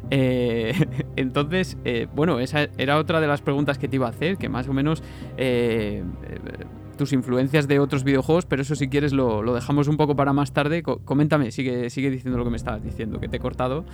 Eh, 0.10 0.74
entonces, 1.15 1.78
eh, 1.86 2.08
bueno, 2.15 2.39
esa 2.39 2.69
era 2.78 2.97
otra 2.97 3.21
de 3.21 3.28
las 3.28 3.41
preguntas 3.41 3.78
que 3.78 3.88
te 3.88 3.95
iba 3.97 4.08
a 4.08 4.10
hacer, 4.10 4.38
que 4.38 4.50
más 4.50 4.67
o 4.67 4.74
menos 4.74 5.04
eh, 5.38 6.04
tus 6.97 7.13
influencias 7.13 7.67
de 7.67 7.80
otros 7.80 8.04
videojuegos, 8.04 8.45
pero 8.45 8.62
eso 8.62 8.76
si 8.76 8.88
quieres 8.88 9.13
lo, 9.13 9.41
lo 9.41 9.54
dejamos 9.54 9.88
un 9.88 9.97
poco 9.97 10.15
para 10.15 10.34
más 10.34 10.54
tarde. 10.54 10.84
Co 10.84 11.00
coméntame, 11.04 11.52
sigue, 11.52 11.89
sigue 11.89 12.10
diciendo 12.10 12.38
lo 12.38 12.43
que 12.43 12.52
me 12.52 12.58
estabas 12.58 12.84
diciendo, 12.84 13.19
que 13.19 13.28
te 13.28 13.38
he 13.38 13.39
cortado. 13.39 13.86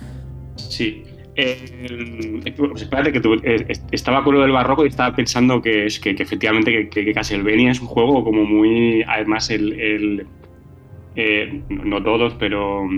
Sí. 0.56 1.04
Eh, 1.40 2.52
pues 2.56 2.82
espérate 2.82 3.12
que 3.12 3.20
tú, 3.20 3.34
eh, 3.44 3.64
estaba 3.92 4.24
con 4.24 4.34
lo 4.34 4.40
del 4.40 4.50
barroco 4.50 4.84
y 4.84 4.88
estaba 4.88 5.14
pensando 5.14 5.62
que, 5.62 5.86
es, 5.86 6.00
que, 6.00 6.10
efectivamente 6.10 6.90
que, 6.90 7.04
que, 7.04 7.14
Castlevania 7.14 7.70
es 7.70 7.80
un 7.80 7.86
juego 7.86 8.24
como 8.24 8.44
muy 8.44 9.04
además 9.06 9.48
el, 9.50 9.72
el 9.80 10.26
eh, 11.14 11.62
no 11.68 12.02
todos 12.02 12.34
pero 12.40 12.88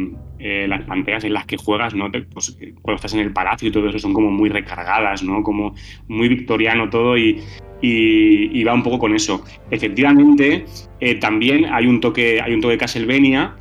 eh, 0.40 0.66
las 0.66 0.85
pantallas 0.85 1.24
en 1.24 1.35
las 1.35 1.46
que 1.46 1.57
juegas, 1.57 1.94
¿no? 1.94 2.11
Pues, 2.11 2.59
cuando 2.83 2.96
estás 2.96 3.14
en 3.14 3.20
el 3.20 3.33
palacio 3.33 3.68
y 3.68 3.72
todo 3.72 3.88
eso 3.88 3.98
son 3.98 4.14
como 4.14 4.31
muy 4.31 4.48
recargadas, 4.48 5.22
¿no? 5.22 5.42
Como 5.42 5.74
muy 6.09 6.29
victoriano 6.29 6.88
todo 6.88 7.16
y 7.16 8.64
va 8.64 8.74
un 8.74 8.83
poco 8.83 8.98
con 8.98 9.14
eso. 9.14 9.44
Efectivamente, 9.70 10.64
eh, 11.00 11.14
también 11.16 11.66
hay 11.66 11.87
un 11.87 12.00
toque, 12.00 12.40
hay 12.40 12.53
un 12.55 12.61
toque 12.61 12.72
de 12.72 12.79
Castlevania, 12.79 13.55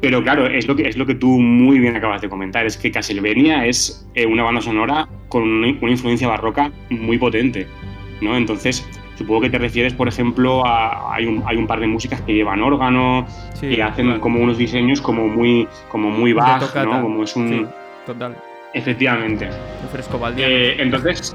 pero 0.00 0.22
claro, 0.22 0.46
es 0.46 0.66
lo, 0.66 0.76
que, 0.76 0.88
es 0.88 0.96
lo 0.96 1.06
que 1.06 1.14
tú 1.14 1.38
muy 1.38 1.78
bien 1.78 1.96
acabas 1.96 2.20
de 2.20 2.28
comentar, 2.28 2.64
es 2.66 2.76
que 2.76 2.90
Castlevania 2.90 3.66
es 3.66 4.08
eh, 4.14 4.26
una 4.26 4.42
banda 4.42 4.60
sonora 4.60 5.08
con 5.28 5.42
una, 5.42 5.76
una 5.80 5.90
influencia 5.90 6.28
barroca 6.28 6.70
muy 6.90 7.18
potente, 7.18 7.66
¿no? 8.20 8.36
Entonces, 8.36 8.88
Supongo 9.18 9.40
que 9.40 9.50
te 9.50 9.58
refieres, 9.58 9.94
por 9.94 10.06
ejemplo, 10.06 10.64
a 10.64 11.12
hay 11.12 11.26
un, 11.26 11.42
hay 11.44 11.56
un 11.56 11.66
par 11.66 11.80
de 11.80 11.88
músicas 11.88 12.20
que 12.20 12.34
llevan 12.34 12.62
órgano, 12.62 13.26
sí, 13.54 13.68
que 13.68 13.82
hacen 13.82 14.06
claro. 14.06 14.20
como 14.20 14.38
unos 14.38 14.56
diseños 14.56 15.00
como 15.00 15.26
muy, 15.26 15.66
como 15.90 16.08
muy 16.08 16.32
bajos, 16.32 16.72
¿no? 16.84 17.02
Como 17.02 17.24
es 17.24 17.34
un. 17.34 17.48
Sí, 17.48 17.66
total. 18.06 18.36
Efectivamente. 18.74 19.48
Un 19.82 19.88
fresco 19.88 20.20
eh, 20.36 20.76
entonces. 20.78 21.34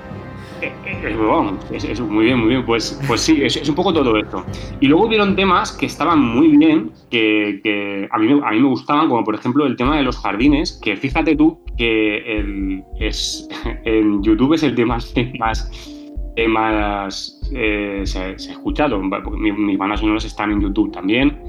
Es, 0.62 1.18
bueno, 1.18 1.60
es, 1.74 1.84
es, 1.84 2.00
muy 2.00 2.24
bien, 2.24 2.40
muy 2.40 2.50
bien. 2.50 2.66
Pues, 2.66 2.98
pues 3.06 3.20
sí, 3.20 3.44
es, 3.44 3.58
es, 3.58 3.68
un 3.68 3.76
poco 3.76 3.94
todo 3.94 4.16
esto. 4.16 4.46
Y 4.80 4.88
luego 4.88 5.08
hubieron 5.08 5.36
temas 5.36 5.74
que 5.74 5.86
estaban 5.88 6.20
muy 6.20 6.56
bien, 6.56 6.90
que, 7.12 7.60
que 7.62 8.08
a, 8.10 8.18
mí, 8.18 8.32
a 8.32 8.52
mí 8.52 8.60
me 8.62 8.68
gustaban, 8.70 9.10
como 9.10 9.26
por 9.26 9.36
ejemplo 9.36 9.66
el 9.66 9.76
tema 9.76 9.98
de 9.98 10.04
los 10.04 10.18
jardines, 10.20 10.80
que 10.82 10.96
fíjate 10.96 11.36
tú 11.36 11.60
que 11.78 12.40
el, 12.40 12.82
es, 12.98 13.50
en 13.84 14.24
YouTube 14.24 14.54
es 14.54 14.64
el 14.64 14.74
tema 14.74 14.96
más, 14.96 15.14
más 15.38 15.93
eh, 16.36 18.02
se, 18.06 18.40
se, 18.40 18.50
ha 18.50 18.54
escuchado, 18.54 19.00
mis, 19.00 19.58
mis 19.58 19.78
bandas 19.78 20.00
sonoras 20.00 20.26
están 20.26 20.52
en 20.52 20.62
YouTube 20.62 20.92
también. 20.92 21.40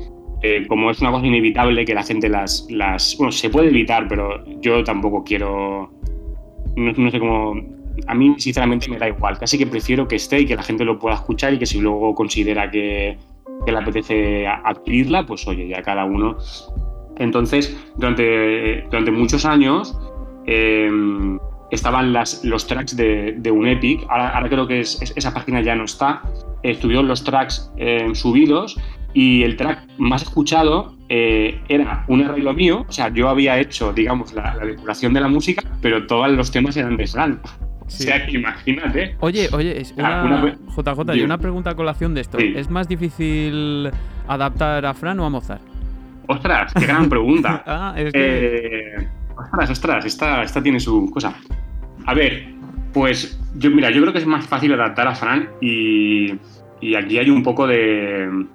Eh, 0.43 0.67
como 0.69 0.91
es 0.91 1.01
una 1.01 1.11
cosa 1.11 1.27
inevitable 1.27 1.87
que 1.87 1.95
la 1.95 2.03
gente 2.03 2.29
las, 2.29 2.67
las. 2.69 3.17
Bueno, 3.17 3.33
se 3.33 3.49
puede 3.49 3.69
evitar, 3.69 4.07
pero 4.09 4.45
yo 4.61 4.85
tampoco 4.85 5.25
quiero. 5.25 5.91
No, 6.77 6.93
no, 6.93 7.11
sé 7.11 7.19
cómo. 7.19 7.55
A 8.07 8.15
mí, 8.15 8.35
sinceramente, 8.37 8.91
me 8.91 8.99
da 8.99 9.09
igual. 9.09 9.39
Casi 9.39 9.57
que 9.57 9.67
prefiero 9.67 10.07
que 10.07 10.17
esté 10.17 10.41
y 10.41 10.47
que 10.47 10.55
la 10.55 10.63
gente 10.63 10.85
lo 10.85 10.99
pueda 10.99 11.15
escuchar 11.15 11.55
y 11.55 11.59
que 11.59 11.65
si 11.65 11.81
luego 11.81 12.15
considera 12.15 12.71
que, 12.71 13.17
que 13.65 13.73
le 13.73 13.79
apetece 13.79 14.47
adquirirla, 14.47 15.25
pues 15.25 15.49
oye, 15.49 15.67
ya 15.67 15.81
cada 15.81 16.05
uno. 16.05 16.37
Entonces, 17.17 17.75
durante, 17.97 18.83
durante 18.91 19.11
muchos 19.13 19.47
años. 19.47 19.99
Eh, 20.47 20.91
estaban 21.75 22.13
las, 22.13 22.45
los 22.45 22.67
tracks 22.67 22.97
de, 22.97 23.35
de 23.39 23.51
un 23.51 23.67
Epic, 23.67 24.03
ahora, 24.09 24.29
ahora 24.31 24.49
creo 24.49 24.67
que 24.67 24.81
es, 24.81 25.01
es, 25.03 25.13
esa 25.17 25.35
página 25.35 25.61
ya 25.61 25.75
no 25.75 25.85
está, 25.85 26.23
estuvieron 26.63 27.07
los 27.09 27.25
tracks 27.25 27.71
eh, 27.77 28.09
subidos 28.15 28.77
y 29.13 29.43
el 29.43 29.57
track 29.57 29.87
más 29.99 30.23
escuchado 30.23 30.95
eh, 31.09 31.61
era 31.69 32.05
un 32.09 32.23
arreglo 32.25 32.53
mío, 32.55 32.85
o 32.89 32.93
sea, 32.93 33.09
yo 33.11 33.29
había 33.29 33.59
hecho, 33.61 33.93
digamos, 33.93 34.33
la, 34.33 34.55
la 34.55 34.65
depuración 34.65 35.13
de 35.15 35.21
la 35.21 35.29
música, 35.29 35.63
pero 35.81 36.07
todos 36.07 36.31
los 36.31 36.51
temas 36.51 36.77
eran 36.77 36.97
de 36.97 37.07
Slan. 37.07 37.41
Sí. 37.87 38.05
O 38.05 38.07
sea, 38.07 38.31
imagínate. 38.31 39.15
Oye, 39.21 39.49
oye, 39.53 39.79
es 39.81 39.93
una, 39.97 40.25
una, 40.25 40.57
JJ, 40.75 41.17
y 41.17 41.21
una 41.21 41.37
pregunta 41.37 41.71
a 41.71 41.75
colación 41.75 42.15
de 42.15 42.23
esto. 42.23 42.39
Sí. 42.39 42.55
¿Es 42.57 42.71
más 42.71 42.89
difícil 42.89 43.91
adaptar 44.27 44.87
a 44.87 44.95
Fran 44.95 45.21
o 45.21 45.27
a 45.27 45.31
Mozart? 45.31 45.61
Ostras, 46.27 46.73
qué 46.73 46.87
gran 46.87 47.11
pregunta. 47.11 47.63
ah, 47.67 47.95
es 47.97 48.11
que... 48.13 48.97
eh, 48.99 49.09
ostras, 49.37 49.71
ostras, 49.71 50.05
esta, 50.05 50.43
esta 50.43 50.63
tiene 50.63 50.81
su 50.81 51.11
cosa. 51.11 51.35
A 52.07 52.15
ver, 52.15 52.55
pues 52.93 53.39
yo, 53.57 53.71
mira, 53.71 53.91
yo 53.91 54.01
creo 54.03 54.13
que 54.13 54.21
es 54.21 54.27
más 54.27 54.47
fácil 54.47 54.73
adaptar 54.73 55.09
a 55.09 55.15
Fran 55.15 55.49
y, 55.61 56.33
y 56.81 56.95
aquí 56.95 57.19
hay 57.19 57.31
un 57.31 57.43
poco 57.43 57.67
de. 57.67 58.47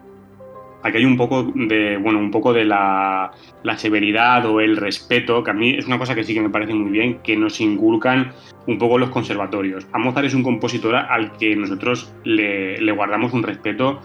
Aquí 0.81 0.97
hay 0.97 1.05
un 1.05 1.17
poco 1.17 1.43
de, 1.43 1.97
bueno, 1.97 2.19
un 2.19 2.31
poco 2.31 2.53
de 2.53 2.63
la, 2.63 3.31
la, 3.63 3.77
severidad 3.77 4.45
o 4.45 4.61
el 4.61 4.77
respeto, 4.77 5.43
que 5.43 5.51
a 5.51 5.53
mí 5.53 5.71
es 5.71 5.87
una 5.87 5.99
cosa 5.99 6.15
que 6.15 6.23
sí 6.23 6.33
que 6.33 6.39
me 6.39 6.49
parece 6.49 6.73
muy 6.73 6.89
bien, 6.89 7.19
que 7.21 7.35
nos 7.35 7.59
inculcan 7.59 8.31
un 8.65 8.77
poco 8.77 8.97
los 8.97 9.09
conservatorios. 9.09 9.85
A 9.91 9.97
Mozart 9.97 10.27
es 10.27 10.33
un 10.33 10.43
compositor 10.43 10.95
al 10.95 11.33
que 11.33 11.53
nosotros 11.57 12.13
le, 12.23 12.79
le 12.79 12.91
guardamos 12.93 13.33
un 13.33 13.43
respeto, 13.43 13.99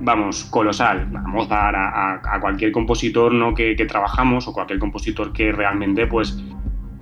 vamos, 0.00 0.44
colosal. 0.44 1.08
A 1.14 1.28
Mozart, 1.28 1.76
a, 1.76 2.14
a, 2.14 2.34
a 2.34 2.40
cualquier 2.40 2.72
compositor 2.72 3.32
¿no? 3.32 3.54
que, 3.54 3.76
que, 3.76 3.86
trabajamos 3.86 4.48
o 4.48 4.52
cualquier 4.52 4.78
compositor 4.78 5.32
que 5.32 5.52
realmente, 5.52 6.06
pues, 6.06 6.42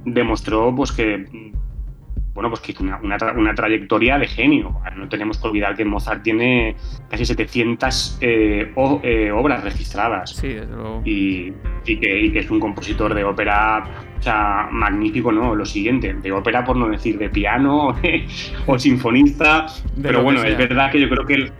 demostró, 0.04 0.74
pues, 0.74 0.92
que 0.92 1.26
bueno, 2.36 2.50
pues 2.50 2.60
que 2.60 2.74
una, 2.82 3.00
una, 3.02 3.16
una, 3.34 3.54
trayectoria 3.54 4.18
de 4.18 4.26
genio. 4.26 4.78
No 4.94 5.08
tenemos 5.08 5.38
que 5.38 5.48
olvidar 5.48 5.74
que 5.74 5.86
Mozart 5.86 6.22
tiene 6.22 6.76
casi 7.08 7.24
700 7.24 8.18
eh, 8.20 8.74
eh, 9.02 9.30
obras 9.32 9.64
registradas. 9.64 10.36
Sí, 10.36 10.48
desde 10.48 10.76
luego. 10.76 11.00
Y, 11.06 11.54
y, 11.86 11.96
que, 11.98 12.20
y, 12.20 12.30
que, 12.30 12.40
es 12.40 12.50
un 12.50 12.60
compositor 12.60 13.14
de 13.14 13.24
ópera 13.24 13.82
o 14.18 14.22
sea, 14.22 14.68
magnífico, 14.70 15.32
¿no? 15.32 15.54
Lo 15.54 15.64
siguiente, 15.64 16.12
de 16.12 16.30
ópera 16.30 16.62
por 16.62 16.76
no 16.76 16.88
decir 16.88 17.16
de 17.18 17.30
piano 17.30 17.96
o 18.66 18.78
sinfonista. 18.78 19.66
De 19.94 20.02
pero 20.02 20.22
bueno, 20.22 20.42
es 20.44 20.58
verdad 20.58 20.92
que 20.92 21.00
yo 21.00 21.08
creo 21.08 21.24
que... 21.24 21.34
El, 21.34 21.52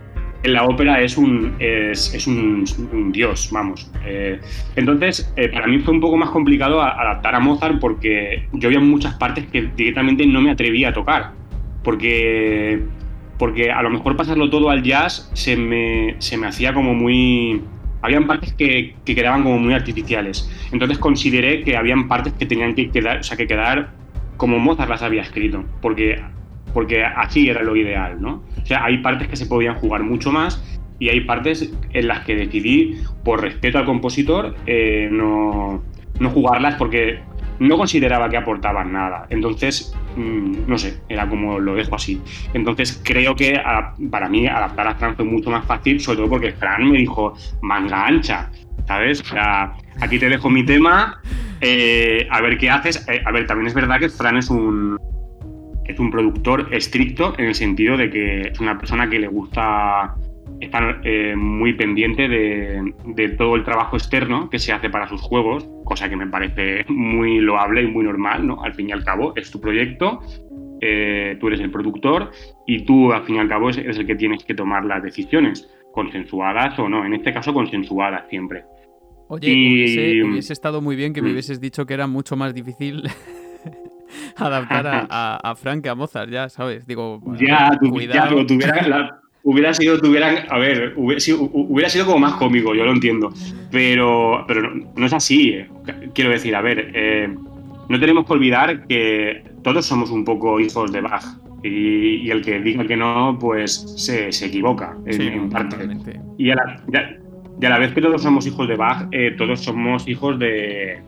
en 0.43 0.53
la 0.53 0.65
ópera 0.65 1.01
es 1.01 1.17
un, 1.17 1.55
es, 1.59 2.13
es 2.13 2.27
un, 2.27 2.63
un, 2.91 3.11
dios, 3.11 3.49
vamos. 3.51 3.89
Eh, 4.05 4.39
entonces, 4.75 5.31
eh, 5.35 5.49
para 5.49 5.67
mí 5.67 5.79
fue 5.79 5.93
un 5.93 5.99
poco 5.99 6.17
más 6.17 6.29
complicado 6.29 6.81
adaptar 6.81 7.35
a 7.35 7.39
Mozart 7.39 7.79
porque 7.79 8.47
yo 8.53 8.69
había 8.69 8.79
muchas 8.79 9.15
partes 9.15 9.45
que 9.47 9.69
directamente 9.75 10.25
no 10.25 10.41
me 10.41 10.51
atrevía 10.51 10.89
a 10.89 10.93
tocar. 10.93 11.31
Porque, 11.83 12.81
porque 13.37 13.71
a 13.71 13.81
lo 13.81 13.89
mejor 13.89 14.15
pasarlo 14.15 14.49
todo 14.49 14.69
al 14.69 14.83
jazz 14.83 15.31
se 15.33 15.55
me, 15.55 16.15
se 16.19 16.37
me 16.37 16.47
hacía 16.47 16.73
como 16.73 16.93
muy... 16.93 17.61
Habían 18.01 18.27
partes 18.27 18.53
que, 18.53 18.95
que, 19.05 19.15
quedaban 19.15 19.43
como 19.43 19.57
muy 19.57 19.73
artificiales. 19.73 20.49
Entonces 20.71 20.99
consideré 20.99 21.63
que 21.63 21.75
habían 21.75 22.07
partes 22.07 22.33
que 22.33 22.45
tenían 22.45 22.75
que 22.75 22.91
quedar, 22.91 23.19
o 23.19 23.23
sea, 23.23 23.37
que 23.37 23.47
quedar 23.47 23.89
como 24.37 24.59
Mozart 24.59 24.89
las 24.89 25.01
había 25.01 25.23
escrito. 25.23 25.63
Porque 25.81 26.21
porque 26.73 27.03
así 27.03 27.49
era 27.49 27.63
lo 27.63 27.75
ideal, 27.75 28.21
¿no? 28.21 28.43
O 28.61 28.65
sea, 28.65 28.85
hay 28.85 28.99
partes 28.99 29.27
que 29.27 29.35
se 29.35 29.45
podían 29.45 29.75
jugar 29.75 30.03
mucho 30.03 30.31
más 30.31 30.63
y 30.99 31.09
hay 31.09 31.21
partes 31.21 31.73
en 31.93 32.07
las 32.07 32.21
que 32.25 32.35
decidí, 32.35 32.97
por 33.23 33.41
respeto 33.41 33.77
al 33.77 33.85
compositor, 33.85 34.55
eh, 34.65 35.09
no, 35.11 35.83
no, 36.19 36.29
jugarlas 36.29 36.75
porque 36.75 37.19
no 37.59 37.77
consideraba 37.77 38.29
que 38.29 38.37
aportaban 38.37 38.91
nada. 38.91 39.27
Entonces, 39.29 39.93
mmm, 40.15 40.67
no 40.67 40.77
sé, 40.77 40.99
era 41.09 41.27
como 41.27 41.59
lo 41.59 41.75
dejo 41.75 41.95
así. 41.95 42.21
Entonces, 42.53 42.99
creo 43.03 43.35
que 43.35 43.61
para 44.09 44.27
mí 44.27 44.47
adaptar 44.47 44.87
a 44.87 44.95
Fran 44.95 45.15
fue 45.15 45.25
mucho 45.25 45.51
más 45.51 45.65
fácil, 45.65 45.99
sobre 45.99 46.17
todo 46.17 46.29
porque 46.29 46.51
Fran 46.53 46.89
me 46.89 46.97
dijo 46.97 47.33
manga 47.61 48.07
ancha, 48.07 48.49
¿sabes? 48.87 49.21
O 49.21 49.25
sea, 49.25 49.73
aquí 50.01 50.17
te 50.17 50.29
dejo 50.29 50.49
mi 50.49 50.65
tema, 50.65 51.21
eh, 51.61 52.27
a 52.31 52.41
ver 52.41 52.57
qué 52.57 52.69
haces. 52.69 53.07
Eh, 53.07 53.21
a 53.23 53.31
ver, 53.31 53.45
también 53.45 53.67
es 53.67 53.73
verdad 53.73 53.99
que 53.99 54.09
Fran 54.09 54.37
es 54.37 54.49
un 54.49 54.97
es 55.87 55.99
un 55.99 56.11
productor 56.11 56.67
estricto 56.71 57.33
en 57.37 57.45
el 57.45 57.55
sentido 57.55 57.97
de 57.97 58.09
que 58.09 58.41
es 58.41 58.59
una 58.59 58.77
persona 58.77 59.09
que 59.09 59.19
le 59.19 59.27
gusta 59.27 60.15
estar 60.59 61.01
eh, 61.03 61.35
muy 61.35 61.73
pendiente 61.73 62.27
de, 62.27 62.93
de, 63.05 63.29
todo 63.29 63.55
el 63.55 63.63
trabajo 63.63 63.95
externo 63.95 64.49
que 64.49 64.59
se 64.59 64.73
hace 64.73 64.89
para 64.89 65.07
sus 65.07 65.21
juegos, 65.21 65.69
cosa 65.83 66.09
que 66.09 66.15
me 66.15 66.27
parece 66.27 66.85
muy 66.87 67.39
loable 67.39 67.83
y 67.83 67.87
muy 67.87 68.03
normal, 68.03 68.47
¿no? 68.47 68.63
Al 68.63 68.73
fin 68.73 68.89
y 68.89 68.91
al 68.91 69.03
cabo, 69.03 69.33
es 69.35 69.51
tu 69.51 69.61
proyecto, 69.61 70.19
eh, 70.81 71.37
tú 71.39 71.47
eres 71.47 71.59
el 71.59 71.71
productor 71.71 72.31
y 72.65 72.85
tú, 72.85 73.11
al 73.11 73.23
fin 73.23 73.35
y 73.35 73.39
al 73.39 73.49
cabo, 73.49 73.69
eres 73.69 73.97
el 73.97 74.07
que 74.07 74.15
tienes 74.15 74.43
que 74.43 74.55
tomar 74.55 74.85
las 74.85 75.03
decisiones, 75.03 75.69
consensuadas 75.93 76.77
o 76.79 76.89
no, 76.89 77.05
en 77.05 77.13
este 77.13 77.33
caso 77.33 77.53
consensuadas 77.53 78.27
siempre. 78.29 78.63
Oye, 79.29 79.51
y... 79.51 79.73
hubiese, 79.73 80.23
hubiese 80.23 80.53
estado 80.53 80.81
muy 80.81 80.95
bien 80.95 81.13
que 81.13 81.21
me 81.21 81.29
mm. 81.29 81.31
hubieses 81.33 81.59
dicho 81.59 81.85
que 81.85 81.93
era 81.93 82.07
mucho 82.07 82.35
más 82.35 82.53
difícil 82.53 83.03
adaptar 84.37 84.87
a, 84.87 85.07
a, 85.09 85.51
a, 85.51 85.55
Frank 85.55 85.85
a 85.87 85.95
Mozart, 85.95 86.29
ya 86.29 86.49
sabes. 86.49 86.85
Digo, 86.85 87.21
ya, 87.39 87.77
tu, 87.79 87.89
cuidado. 87.89 88.37
Ya, 88.41 88.47
tuvieran 88.47 88.89
la, 88.89 89.21
hubiera 89.43 89.73
sido, 89.73 89.99
tuvieran, 89.99 90.39
a 90.49 90.57
ver, 90.57 90.93
hubiera 90.97 91.19
sido, 91.21 91.41
hubiera 91.41 91.89
sido, 91.89 92.05
como 92.05 92.19
más 92.19 92.33
cómico, 92.33 92.75
yo 92.75 92.83
lo 92.83 92.91
entiendo. 92.91 93.31
Pero, 93.71 94.43
pero 94.47 94.61
no, 94.61 94.91
no 94.95 95.05
es 95.05 95.13
así. 95.13 95.51
Eh. 95.51 95.69
Quiero 96.13 96.31
decir, 96.31 96.55
a 96.55 96.61
ver, 96.61 96.91
eh, 96.93 97.33
no 97.89 97.99
tenemos 97.99 98.25
que 98.25 98.33
olvidar 98.33 98.85
que 98.87 99.43
todos 99.63 99.85
somos 99.85 100.11
un 100.11 100.25
poco 100.25 100.59
hijos 100.59 100.91
de 100.91 101.01
Bach. 101.01 101.23
Y, 101.63 102.17
y 102.17 102.29
el 102.29 102.43
que 102.43 102.59
diga 102.59 102.85
que 102.85 102.95
no, 102.95 103.37
pues 103.39 103.95
se, 103.97 104.31
se 104.31 104.45
equivoca 104.45 104.95
en, 105.05 105.13
sí, 105.13 105.27
en 105.27 105.49
parte. 105.49 105.77
Y 106.37 106.51
a, 106.51 106.55
la, 106.55 106.83
ya, 106.87 107.17
y 107.59 107.65
a 107.65 107.69
la 107.69 107.79
vez 107.79 107.93
que 107.93 108.01
todos 108.01 108.21
somos 108.21 108.45
hijos 108.45 108.67
de 108.67 108.75
Bach, 108.75 109.07
eh, 109.11 109.33
todos 109.37 109.61
somos 109.61 110.07
hijos 110.07 110.37
de, 110.37 111.01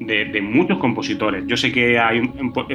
de, 0.00 0.24
de, 0.24 0.40
muchos 0.42 0.78
compositores. 0.78 1.44
Yo 1.46 1.56
sé 1.56 1.70
que 1.70 1.98
hay, 1.98 2.20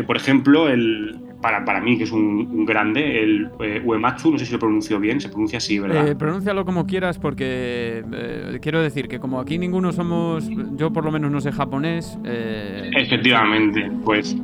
por 0.07 0.15
ejemplo, 0.15 0.69
el, 0.69 1.19
para, 1.41 1.65
para 1.65 1.81
mí, 1.81 1.97
que 1.97 2.05
es 2.05 2.11
un, 2.11 2.47
un 2.51 2.65
grande, 2.65 3.21
el 3.21 3.49
eh, 3.59 3.81
Uematsu, 3.83 4.31
no 4.31 4.39
sé 4.39 4.45
si 4.45 4.53
lo 4.53 4.59
pronuncio 4.59 4.99
bien, 4.99 5.19
se 5.19 5.29
pronuncia 5.29 5.57
así, 5.57 5.79
¿verdad? 5.79 6.07
Eh, 6.07 6.15
pronúncialo 6.15 6.65
como 6.65 6.85
quieras 6.85 7.19
porque 7.19 8.03
eh, 8.13 8.59
quiero 8.61 8.81
decir 8.81 9.07
que 9.07 9.19
como 9.19 9.39
aquí 9.39 9.57
ninguno 9.57 9.91
somos, 9.91 10.49
yo 10.75 10.93
por 10.93 11.03
lo 11.03 11.11
menos 11.11 11.31
no 11.31 11.41
sé 11.41 11.51
japonés. 11.51 12.17
Eh, 12.23 12.91
Efectivamente, 12.95 13.91
pues 14.03 14.35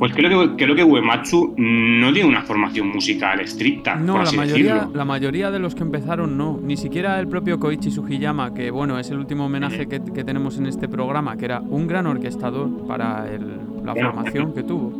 pues 0.00 0.12
creo 0.14 0.56
que, 0.56 0.64
creo 0.64 0.74
que 0.74 0.82
Uematsu 0.82 1.54
no 1.56 2.12
tiene 2.12 2.28
una 2.28 2.42
formación 2.42 2.88
musical 2.88 3.38
estricta. 3.40 3.94
No, 3.94 4.14
por 4.14 4.24
la 4.24 4.32
mayoría, 4.32 4.74
decirlo. 4.74 4.96
la 4.96 5.04
mayoría 5.04 5.50
de 5.52 5.58
los 5.60 5.74
que 5.76 5.82
empezaron 5.82 6.36
no. 6.36 6.58
Ni 6.60 6.76
siquiera 6.76 7.20
el 7.20 7.28
propio 7.28 7.60
Koichi 7.60 7.92
Sugiyama, 7.92 8.52
que 8.52 8.72
bueno, 8.72 8.98
es 8.98 9.08
el 9.10 9.18
último 9.18 9.44
homenaje 9.46 9.86
que, 9.86 10.00
que 10.02 10.24
tenemos 10.24 10.58
en 10.58 10.66
este 10.66 10.88
programa, 10.88 11.36
que 11.36 11.44
era 11.44 11.60
un 11.60 11.86
gran 11.86 12.06
orquestador 12.08 12.86
para 12.88 13.32
el, 13.32 13.46
la 13.84 13.92
Bueno. 13.92 14.12
formación 14.12 14.52
que 14.54 14.62
tuvo. 14.64 14.92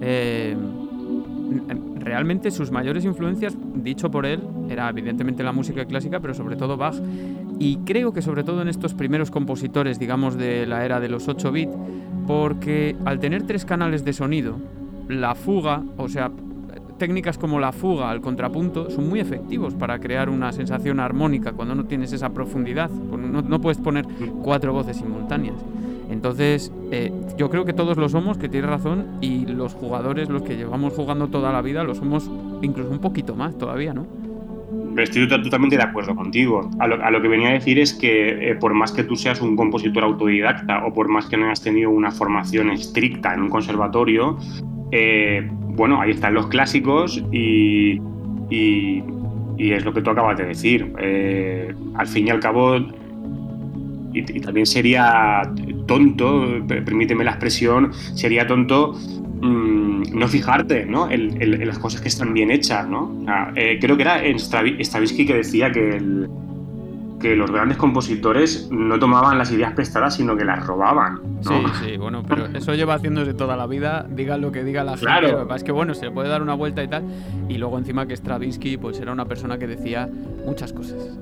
Eh, 0.00 0.56
realmente 1.98 2.50
sus 2.50 2.70
mayores 2.70 3.04
influencias, 3.04 3.56
dicho 3.74 4.10
por 4.10 4.26
él, 4.26 4.40
era 4.70 4.88
evidentemente 4.90 5.42
la 5.42 5.52
música 5.52 5.84
clásica, 5.84 6.20
pero 6.20 6.34
sobre 6.34 6.56
todo 6.56 6.76
Bach. 6.76 6.94
Y 7.58 7.78
creo 7.78 8.12
que 8.12 8.22
sobre 8.22 8.44
todo 8.44 8.62
en 8.62 8.68
estos 8.68 8.94
primeros 8.94 9.30
compositores, 9.30 9.98
digamos, 9.98 10.36
de 10.36 10.66
la 10.66 10.84
era 10.84 11.00
de 11.00 11.08
los 11.08 11.28
8 11.28 11.52
bits, 11.52 11.72
porque 12.26 12.96
al 13.04 13.18
tener 13.18 13.44
tres 13.44 13.64
canales 13.64 14.04
de 14.04 14.12
sonido, 14.12 14.56
la 15.08 15.34
fuga, 15.34 15.82
o 15.96 16.08
sea, 16.08 16.30
técnicas 16.98 17.38
como 17.38 17.60
la 17.60 17.72
fuga 17.72 18.10
al 18.10 18.20
contrapunto 18.20 18.90
son 18.90 19.08
muy 19.08 19.20
efectivos 19.20 19.74
para 19.74 19.98
crear 19.98 20.28
una 20.28 20.52
sensación 20.52 20.98
armónica 20.98 21.52
cuando 21.52 21.74
no 21.74 21.84
tienes 21.84 22.12
esa 22.12 22.30
profundidad. 22.30 22.90
No, 22.90 23.42
no 23.42 23.60
puedes 23.60 23.78
poner 23.78 24.06
cuatro 24.42 24.72
voces 24.72 24.96
simultáneas. 24.96 25.56
Entonces, 26.08 26.72
eh, 26.92 27.12
yo 27.36 27.50
creo 27.50 27.64
que 27.64 27.72
todos 27.72 27.96
lo 27.96 28.08
somos, 28.08 28.38
que 28.38 28.48
tienes 28.48 28.70
razón, 28.70 29.18
y 29.20 29.44
los 29.46 29.74
jugadores, 29.74 30.28
los 30.28 30.42
que 30.42 30.56
llevamos 30.56 30.92
jugando 30.92 31.28
toda 31.28 31.52
la 31.52 31.62
vida, 31.62 31.82
lo 31.82 31.94
somos 31.94 32.30
incluso 32.62 32.90
un 32.90 33.00
poquito 33.00 33.34
más 33.34 33.58
todavía, 33.58 33.92
¿no? 33.92 34.06
Estoy 34.96 35.28
totalmente 35.28 35.76
de 35.76 35.82
acuerdo 35.82 36.14
contigo. 36.14 36.70
A 36.78 36.86
lo, 36.86 37.22
que 37.22 37.28
venía 37.28 37.48
a 37.48 37.52
decir 37.52 37.78
es 37.78 37.92
que 37.92 38.50
eh, 38.50 38.54
por 38.54 38.72
más 38.74 38.92
que 38.92 39.04
tú 39.04 39.16
seas 39.16 39.40
un 39.40 39.56
compositor 39.56 40.04
autodidacta 40.04 40.84
o 40.86 40.92
por 40.92 41.08
más 41.08 41.26
que 41.26 41.36
no 41.36 41.46
hayas 41.46 41.62
tenido 41.62 41.90
una 41.90 42.10
formación 42.10 42.70
estricta 42.70 43.34
en 43.34 43.42
un 43.42 43.48
conservatorio, 43.48 44.38
eh, 44.92 45.48
bueno, 45.50 46.00
ahí 46.00 46.12
están 46.12 46.34
los 46.34 46.46
clásicos 46.46 47.22
y, 47.30 48.00
es 49.58 49.84
lo 49.84 49.92
que 49.92 50.00
tú 50.02 50.10
acabas 50.10 50.38
de 50.38 50.46
decir. 50.46 50.92
Eh, 50.98 51.74
al 51.94 52.06
fin 52.06 52.28
y 52.28 52.30
al 52.30 52.40
cabo, 52.40 52.76
y, 54.12 54.40
también 54.40 54.66
sería 54.66 55.42
tonto, 55.86 56.64
permíteme 56.66 57.24
la 57.24 57.32
expresión, 57.32 57.92
sería 57.92 58.46
tonto 58.46 58.94
mmm, 59.42 59.75
no 60.12 60.28
fijarte 60.28 60.86
¿no? 60.86 61.10
En, 61.10 61.66
las 61.66 61.78
cosas 61.78 62.00
que 62.00 62.08
están 62.08 62.32
bien 62.34 62.50
hechas. 62.50 62.88
¿no? 62.88 63.24
Eh, 63.54 63.78
creo 63.80 63.96
que 63.96 64.02
era 64.02 64.24
en 64.24 64.38
Stravinsky 64.38 65.26
que 65.26 65.34
decía 65.34 65.70
que, 65.70 65.96
el, 65.96 66.28
que 67.20 67.34
los 67.34 67.50
grandes 67.50 67.78
compositores 67.78 68.68
no 68.70 68.98
tomaban 68.98 69.38
las 69.38 69.50
ideas 69.50 69.72
prestadas, 69.72 70.16
sino 70.16 70.36
que 70.36 70.44
las 70.44 70.66
robaban. 70.66 71.20
¿no? 71.44 71.50
Sí, 71.50 71.64
sí, 71.84 71.96
bueno, 71.96 72.22
pero 72.26 72.46
eso 72.54 72.74
lleva 72.74 72.94
haciéndose 72.94 73.34
toda 73.34 73.56
la 73.56 73.66
vida, 73.66 74.06
diga 74.08 74.36
lo 74.36 74.52
que 74.52 74.64
diga 74.64 74.84
la 74.84 74.92
gente. 74.92 75.06
Claro. 75.06 75.54
Es 75.54 75.64
que 75.64 75.72
bueno, 75.72 75.94
se 75.94 76.06
le 76.06 76.10
puede 76.10 76.28
dar 76.28 76.42
una 76.42 76.54
vuelta 76.54 76.82
y 76.82 76.88
tal. 76.88 77.04
Y 77.48 77.58
luego 77.58 77.78
encima 77.78 78.06
que 78.06 78.16
Stravinsky 78.16 78.76
pues 78.76 79.00
era 79.00 79.12
una 79.12 79.24
persona 79.24 79.58
que 79.58 79.66
decía 79.66 80.08
muchas 80.44 80.72
cosas. 80.72 81.18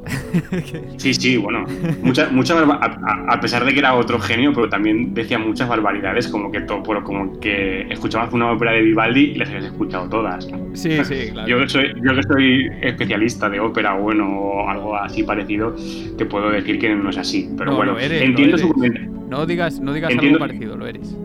sí, 0.96 1.14
sí, 1.14 1.37
bueno, 1.37 1.64
muchas, 2.02 2.30
muchas 2.33 2.59
a, 2.59 3.33
a, 3.33 3.40
pesar 3.40 3.64
de 3.64 3.72
que 3.72 3.78
era 3.78 3.94
otro 3.94 4.18
genio, 4.20 4.52
pero 4.54 4.68
también 4.68 5.14
decía 5.14 5.38
muchas 5.38 5.68
barbaridades, 5.68 6.28
como 6.28 6.50
que 6.50 6.61
todo, 6.61 6.83
como 6.83 7.38
que 7.40 7.83
escuchabas 7.90 8.33
una 8.33 8.50
ópera 8.50 8.72
de 8.72 8.83
Vivaldi 8.83 9.20
y 9.20 9.35
las 9.37 9.48
habías 9.48 9.64
escuchado 9.64 10.09
todas. 10.09 10.46
Sí, 10.74 11.04
sí, 11.04 11.28
claro. 11.33 11.48
Yo 11.48 11.59
que 11.59 11.68
soy, 11.68 11.94
yo 12.02 12.14
que 12.14 12.22
soy 12.22 12.70
especialista 12.83 13.48
de 13.48 13.61
ópera, 13.61 13.94
bueno, 13.94 14.28
o 14.28 14.68
algo 14.68 14.96
así 14.96 15.22
parecido, 15.22 15.74
te 16.16 16.25
puedo 16.27 16.51
decir 16.51 16.79
que 16.79 16.94
no 16.94 17.11
es 17.11 17.18
así. 17.18 17.49
Pero 17.57 17.70
no, 17.73 17.77
bueno, 17.77 17.99
eres, 17.99 18.23
entiendo 18.23 18.59
su 18.59 18.68
comentario. 18.70 19.11
No 19.29 19.47
digas, 19.47 19.81
no 19.81 19.92
digas 19.92 20.12
Entiendo- 20.12 20.37
algo 20.43 20.47
parecido, 20.47 20.76
lo 20.76 20.87
eres. 20.87 21.16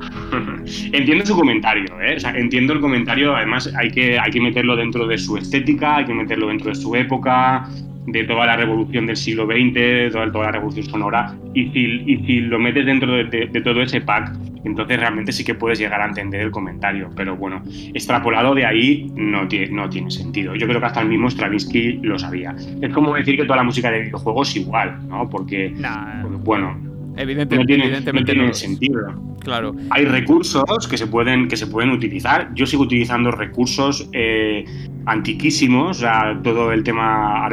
entiendo 0.92 1.26
su 1.26 1.34
comentario, 1.34 1.86
¿eh? 2.00 2.16
O 2.16 2.20
sea, 2.20 2.36
entiendo 2.36 2.72
el 2.72 2.80
comentario, 2.80 3.34
además 3.34 3.72
hay 3.76 3.90
que, 3.90 4.18
hay 4.18 4.30
que 4.30 4.40
meterlo 4.40 4.76
dentro 4.76 5.06
de 5.06 5.18
su 5.18 5.36
estética, 5.36 5.96
hay 5.96 6.04
que 6.04 6.14
meterlo 6.14 6.48
dentro 6.48 6.68
de 6.70 6.74
su 6.76 6.94
época, 6.94 7.68
de 8.12 8.24
toda 8.24 8.46
la 8.46 8.56
revolución 8.56 9.06
del 9.06 9.16
siglo 9.16 9.46
XX, 9.46 9.74
de 9.74 10.10
toda, 10.10 10.32
toda 10.32 10.46
la 10.46 10.52
revolución 10.52 10.86
sonora, 10.86 11.34
y 11.54 11.68
si, 11.70 12.02
y 12.06 12.16
si 12.26 12.40
lo 12.40 12.58
metes 12.58 12.86
dentro 12.86 13.12
de, 13.12 13.24
de, 13.24 13.46
de, 13.46 13.60
todo 13.60 13.82
ese 13.82 14.00
pack, 14.00 14.32
entonces 14.64 14.98
realmente 14.98 15.32
sí 15.32 15.44
que 15.44 15.54
puedes 15.54 15.78
llegar 15.78 16.00
a 16.00 16.06
entender 16.06 16.40
el 16.40 16.50
comentario, 16.50 17.10
pero 17.14 17.36
bueno, 17.36 17.62
extrapolado 17.94 18.54
de 18.54 18.66
ahí 18.66 19.10
no 19.14 19.46
tiene, 19.48 19.68
no 19.68 19.88
tiene 19.88 20.10
sentido. 20.10 20.54
Yo 20.54 20.66
creo 20.66 20.80
que 20.80 20.86
hasta 20.86 21.00
el 21.00 21.08
mismo 21.08 21.28
Stravinsky 21.30 22.00
lo 22.02 22.18
sabía. 22.18 22.54
Es 22.80 22.92
como 22.92 23.14
decir 23.14 23.36
que 23.36 23.44
toda 23.44 23.56
la 23.56 23.64
música 23.64 23.90
de 23.90 24.02
videojuegos 24.02 24.50
es 24.50 24.56
igual, 24.56 25.08
¿no? 25.08 25.28
Porque, 25.28 25.70
Nah, 25.70 26.22
porque 26.22 26.36
bueno, 26.38 26.76
evidente, 27.16 27.56
no 27.56 27.64
tiene, 27.64 27.84
evidentemente 27.84 28.34
no 28.34 28.40
tiene 28.40 28.54
sentido. 28.54 29.28
Claro. 29.40 29.74
Hay 29.90 30.04
recursos 30.04 30.88
que 30.88 30.98
se 30.98 31.06
pueden, 31.06 31.48
que 31.48 31.56
se 31.56 31.66
pueden 31.66 31.90
utilizar. 31.90 32.50
Yo 32.54 32.66
sigo 32.66 32.82
utilizando 32.82 33.30
recursos 33.30 34.08
eh, 34.12 34.64
antiquísimos, 35.06 35.98
o 35.98 36.00
sea, 36.00 36.38
todo 36.42 36.72
el 36.72 36.82
tema 36.82 37.48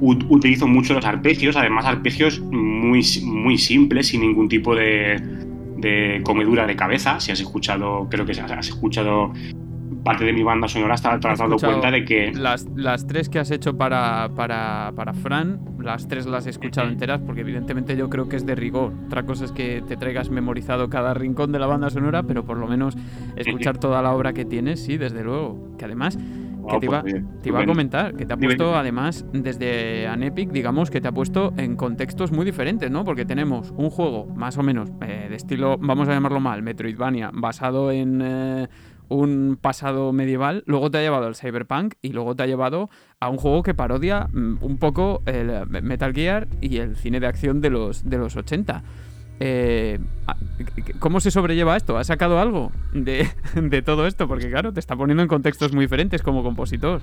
utilizo 0.00 0.66
mucho 0.66 0.94
los 0.94 1.04
arpegios, 1.04 1.56
además 1.56 1.84
arpegios 1.86 2.40
muy, 2.40 3.02
muy 3.24 3.58
simples, 3.58 4.08
sin 4.08 4.20
ningún 4.20 4.48
tipo 4.48 4.74
de, 4.74 5.20
de 5.78 6.20
comedura 6.24 6.66
de 6.66 6.76
cabeza. 6.76 7.20
Si 7.20 7.32
has 7.32 7.40
escuchado, 7.40 8.06
creo 8.10 8.24
que 8.24 8.32
has 8.32 8.68
escuchado 8.68 9.32
parte 10.08 10.24
de 10.24 10.32
mi 10.32 10.42
banda 10.42 10.68
sonora, 10.68 10.96
te 10.96 11.28
has 11.28 11.38
dado 11.38 11.56
cuenta 11.58 11.90
de 11.90 12.04
que... 12.04 12.32
Las, 12.32 12.66
las 12.74 13.06
tres 13.06 13.28
que 13.28 13.38
has 13.38 13.50
hecho 13.50 13.76
para, 13.76 14.30
para, 14.34 14.92
para, 14.96 15.12
Fran, 15.12 15.60
las 15.80 16.08
tres 16.08 16.26
las 16.26 16.46
he 16.46 16.50
escuchado 16.50 16.88
enteras 16.88 17.20
porque 17.20 17.42
evidentemente 17.42 17.96
yo 17.96 18.08
creo 18.08 18.28
que 18.28 18.36
es 18.36 18.46
de 18.46 18.54
rigor. 18.54 18.92
Otra 19.06 19.24
cosa 19.24 19.44
es 19.44 19.52
que 19.52 19.82
te 19.86 19.96
traigas 19.96 20.30
memorizado 20.30 20.88
cada 20.88 21.14
rincón 21.14 21.52
de 21.52 21.58
la 21.58 21.66
banda 21.66 21.90
sonora, 21.90 22.22
pero 22.22 22.44
por 22.44 22.56
lo 22.56 22.66
menos 22.66 22.96
escuchar 23.36 23.78
toda 23.78 24.00
la 24.00 24.12
obra 24.12 24.32
que 24.32 24.44
tienes, 24.44 24.82
sí, 24.82 24.96
desde 24.96 25.22
luego. 25.22 25.76
Que 25.76 25.84
además 25.84 26.18
que 26.68 26.78
te 26.78 26.86
iba, 26.86 27.02
te 27.02 27.48
iba 27.48 27.60
a 27.60 27.66
comentar, 27.66 28.14
que 28.14 28.26
te 28.26 28.32
ha 28.32 28.36
puesto 28.36 28.76
además 28.76 29.24
desde 29.32 30.06
Anepic, 30.06 30.50
digamos, 30.50 30.90
que 30.90 31.00
te 31.00 31.08
ha 31.08 31.12
puesto 31.12 31.52
en 31.56 31.76
contextos 31.76 32.32
muy 32.32 32.44
diferentes, 32.44 32.90
¿no? 32.90 33.04
Porque 33.04 33.24
tenemos 33.24 33.72
un 33.76 33.90
juego 33.90 34.26
más 34.26 34.58
o 34.58 34.62
menos 34.62 34.90
eh, 35.00 35.26
de 35.28 35.36
estilo, 35.36 35.76
vamos 35.78 36.08
a 36.08 36.12
llamarlo 36.12 36.40
mal, 36.40 36.62
Metroidvania, 36.62 37.30
basado 37.32 37.90
en 37.90 38.20
eh, 38.22 38.68
un 39.08 39.58
pasado 39.60 40.12
medieval, 40.12 40.62
luego 40.66 40.90
te 40.90 40.98
ha 40.98 41.00
llevado 41.00 41.26
al 41.26 41.34
cyberpunk 41.34 41.94
y 42.02 42.12
luego 42.12 42.36
te 42.36 42.42
ha 42.42 42.46
llevado 42.46 42.90
a 43.20 43.28
un 43.28 43.38
juego 43.38 43.62
que 43.62 43.74
parodia 43.74 44.28
mm, 44.32 44.58
un 44.62 44.78
poco 44.78 45.22
el 45.26 45.50
eh, 45.50 45.64
Metal 45.82 46.12
Gear 46.12 46.48
y 46.60 46.78
el 46.78 46.96
cine 46.96 47.20
de 47.20 47.26
acción 47.26 47.60
de 47.60 47.70
los, 47.70 48.08
de 48.08 48.18
los 48.18 48.36
80. 48.36 48.82
Eh, 49.40 49.98
¿Cómo 50.98 51.20
se 51.20 51.30
sobrelleva 51.30 51.76
esto? 51.76 51.96
¿Has 51.96 52.08
sacado 52.08 52.40
algo 52.40 52.72
de, 52.92 53.82
todo 53.82 54.06
esto? 54.06 54.26
Porque 54.28 54.50
claro, 54.50 54.72
te 54.72 54.80
está 54.80 54.96
poniendo 54.96 55.22
en 55.22 55.28
contextos 55.28 55.72
muy 55.72 55.84
diferentes 55.84 56.22
como 56.22 56.42
compositor. 56.42 57.00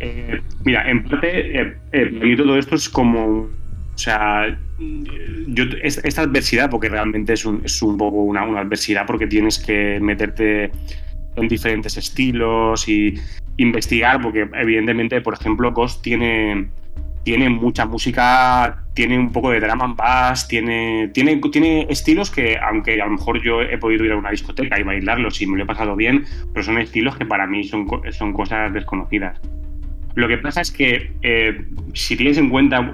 Eh, 0.00 0.40
mira, 0.64 0.88
en 0.88 1.04
parte, 1.04 1.60
eh, 1.60 1.76
eh 1.92 2.36
todo 2.36 2.58
esto 2.58 2.74
es 2.76 2.88
como, 2.88 3.48
o 3.94 3.98
sea, 3.98 4.58
yo, 5.48 5.64
esta 5.82 6.22
adversidad, 6.22 6.70
porque 6.70 6.88
realmente 6.88 7.32
es 7.32 7.44
un, 7.44 7.96
poco 7.98 8.22
una, 8.22 8.42
adversidad, 8.42 9.06
porque 9.06 9.26
tienes 9.26 9.58
que 9.58 9.98
meterte 10.00 10.70
en 11.36 11.48
diferentes 11.48 11.96
estilos 11.96 12.88
y 12.88 13.14
investigar, 13.56 14.20
porque 14.20 14.48
evidentemente, 14.54 15.20
por 15.20 15.34
ejemplo, 15.34 15.72
Ghost 15.72 16.02
tiene 16.02 16.68
mucha 17.48 17.86
música, 17.86 18.81
tiene 18.94 19.18
un 19.18 19.32
poco 19.32 19.50
de 19.50 19.60
drama 19.60 19.84
and 19.84 19.96
bass, 19.96 20.48
tiene, 20.48 21.10
tiene, 21.14 21.36
tiene 21.50 21.86
estilos 21.88 22.30
que, 22.30 22.58
aunque 22.58 23.00
a 23.00 23.06
lo 23.06 23.12
mejor 23.12 23.42
yo 23.42 23.62
he 23.62 23.78
podido 23.78 24.04
ir 24.04 24.12
a 24.12 24.16
una 24.16 24.30
discoteca 24.30 24.78
y 24.78 24.82
bailarlos 24.82 25.40
y 25.40 25.46
me 25.46 25.56
lo 25.56 25.64
he 25.64 25.66
pasado 25.66 25.96
bien, 25.96 26.24
pero 26.52 26.62
son 26.62 26.78
estilos 26.78 27.16
que 27.16 27.24
para 27.24 27.46
mí 27.46 27.64
son, 27.64 27.86
son 28.10 28.32
cosas 28.32 28.72
desconocidas. 28.72 29.40
Lo 30.14 30.28
que 30.28 30.36
pasa 30.38 30.60
es 30.60 30.70
que 30.70 31.12
eh, 31.22 31.64
si 31.94 32.16
tienes 32.16 32.36
en 32.36 32.50
cuenta, 32.50 32.92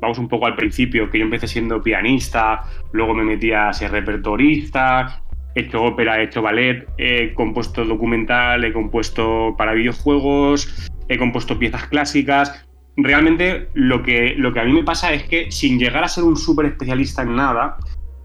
vamos 0.00 0.18
un 0.18 0.28
poco 0.28 0.46
al 0.46 0.56
principio, 0.56 1.08
que 1.10 1.18
yo 1.18 1.24
empecé 1.24 1.46
siendo 1.46 1.80
pianista, 1.80 2.64
luego 2.92 3.14
me 3.14 3.22
metí 3.22 3.52
a 3.52 3.72
ser 3.72 3.92
repertorista, 3.92 5.22
he 5.54 5.60
hecho 5.60 5.84
ópera, 5.84 6.20
he 6.20 6.24
hecho 6.24 6.42
ballet, 6.42 6.86
he 6.98 7.32
compuesto 7.34 7.84
documental, 7.84 8.64
he 8.64 8.72
compuesto 8.72 9.54
para 9.56 9.74
videojuegos, 9.74 10.90
he 11.08 11.18
compuesto 11.18 11.56
piezas 11.56 11.86
clásicas, 11.86 12.65
realmente 12.96 13.68
lo 13.74 14.02
que, 14.02 14.34
lo 14.36 14.52
que 14.52 14.60
a 14.60 14.64
mí 14.64 14.72
me 14.72 14.82
pasa 14.82 15.12
es 15.12 15.24
que 15.24 15.50
sin 15.50 15.78
llegar 15.78 16.04
a 16.04 16.08
ser 16.08 16.24
un 16.24 16.36
súper 16.36 16.66
especialista 16.66 17.22
en 17.22 17.36
nada, 17.36 17.76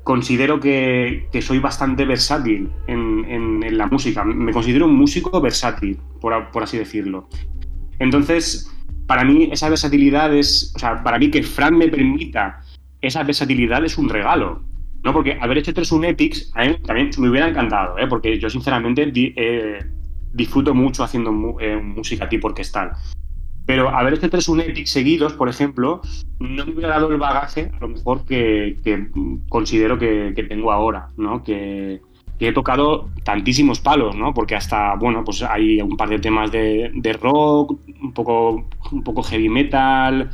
considero 0.04 0.60
que, 0.60 1.28
soy 1.42 1.60
bastante 1.60 2.06
versátil 2.06 2.70
en, 2.88 3.78
la 3.78 3.88
música. 3.88 4.24
Me 4.24 4.52
considero 4.52 4.86
un 4.86 4.96
músico 4.96 5.40
versátil, 5.42 5.98
por, 6.20 6.34
así 6.62 6.78
decirlo. 6.78 7.28
Entonces, 8.00 8.70
para 9.08 9.24
mí 9.24 9.50
esa 9.52 9.70
versatilidad 9.70 10.36
es, 10.36 10.74
o 10.76 10.80
sea, 10.80 11.04
para 11.04 11.18
mí 11.18 11.32
que 11.32 11.44
Fran 11.44 11.78
me 11.78 11.88
permita 11.88 12.62
esa 13.02 13.24
versatilidad 13.24 13.84
es 13.86 13.98
un 13.98 14.10
regalo. 14.10 14.64
¿no? 15.04 15.14
Porque 15.14 15.38
haber 15.42 15.58
hecho 15.58 15.74
tres 15.74 15.92
un 15.92 16.06
Epics 16.06 16.52
a 16.56 16.66
mí 16.66 16.78
también 16.86 17.10
me 17.18 17.30
hubiera 17.30 17.48
encantado, 17.48 17.98
¿eh? 17.98 18.08
porque 18.08 18.38
yo 18.38 18.50
sinceramente 18.50 19.12
eh, 19.16 19.80
disfruto 20.34 20.76
mucho 20.76 21.04
haciendo 21.04 21.32
eh, 21.60 21.78
música 21.78 22.30
tipo 22.30 22.48
orquestal. 22.48 22.92
Pero 23.72 23.88
haber 23.88 24.16
hecho 24.16 24.30
tres 24.30 24.50
Epic 24.50 24.86
seguidos, 24.86 25.32
por 25.32 25.48
ejemplo, 25.48 26.02
no 26.40 26.66
me 26.66 26.74
hubiera 26.74 26.90
dado 26.90 27.10
el 27.10 27.18
bagaje, 27.18 27.72
a 27.74 27.80
lo 27.80 27.88
mejor, 27.88 28.26
que, 28.26 28.76
considero 29.48 29.98
que, 29.98 30.46
tengo 30.50 30.74
ahora, 30.74 31.08
¿no? 31.16 31.42
Que, 31.42 32.02
he 32.38 32.52
tocado 32.52 33.08
tantísimos 33.24 33.80
palos, 33.80 34.14
¿no? 34.14 34.34
Porque 34.34 34.56
hasta, 34.56 34.96
bueno, 34.96 35.24
pues 35.24 35.42
hay 35.44 35.82
un 35.82 35.96
par 35.96 36.10
de 36.10 36.20
temas 36.20 36.52
de, 36.52 37.18
rock, 37.22 37.80
un 38.02 38.12
poco, 38.12 38.68
un 38.92 39.04
poco 39.06 39.24
heavy 39.24 39.48
metal, 39.48 40.30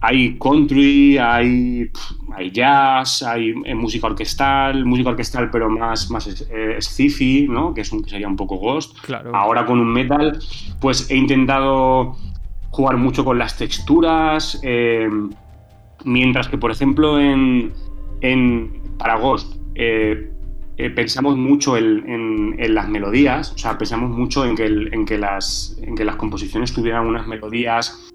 hay 0.00 0.38
country, 0.38 1.18
hay, 1.18 1.90
hay 2.34 2.50
jazz, 2.50 3.22
hay 3.24 3.52
eh, 3.66 3.74
música 3.74 4.06
orquestal, 4.06 4.86
música 4.86 5.10
orquestal 5.10 5.50
pero 5.50 5.68
más, 5.68 6.10
más 6.10 6.46
eh, 6.50 6.78
sci 6.80 7.46
¿no? 7.46 7.74
Que, 7.74 7.82
es 7.82 7.92
un, 7.92 8.02
que 8.02 8.08
sería 8.08 8.28
un 8.28 8.36
poco 8.36 8.56
ghost. 8.56 8.96
Ahora 9.34 9.66
con 9.66 9.80
un 9.80 9.92
metal, 9.92 10.38
pues 10.80 11.10
he 11.10 11.16
intentado 11.16 12.16
jugar 12.74 12.96
mucho 12.96 13.24
con 13.24 13.38
las 13.38 13.56
texturas, 13.56 14.58
eh, 14.64 15.08
mientras 16.04 16.48
que, 16.48 16.58
por 16.58 16.72
ejemplo, 16.72 17.20
en, 17.20 17.72
en 18.20 18.82
para 18.98 19.16
Ghost 19.16 19.60
eh, 19.76 20.32
eh, 20.76 20.90
pensamos 20.90 21.36
mucho 21.36 21.76
en, 21.76 22.56
las 22.74 22.88
melodías, 22.88 23.52
o 23.52 23.58
sea, 23.58 23.78
pensamos 23.78 24.10
mucho 24.10 24.44
en 24.44 24.56
que, 24.56 24.66
en 24.66 25.06
que, 25.06 25.18
las, 25.18 25.78
en 25.82 25.94
que 25.94 26.04
las 26.04 26.16
composiciones 26.16 26.72
tuvieran 26.72 27.06
unas 27.06 27.28
melodías 27.28 28.10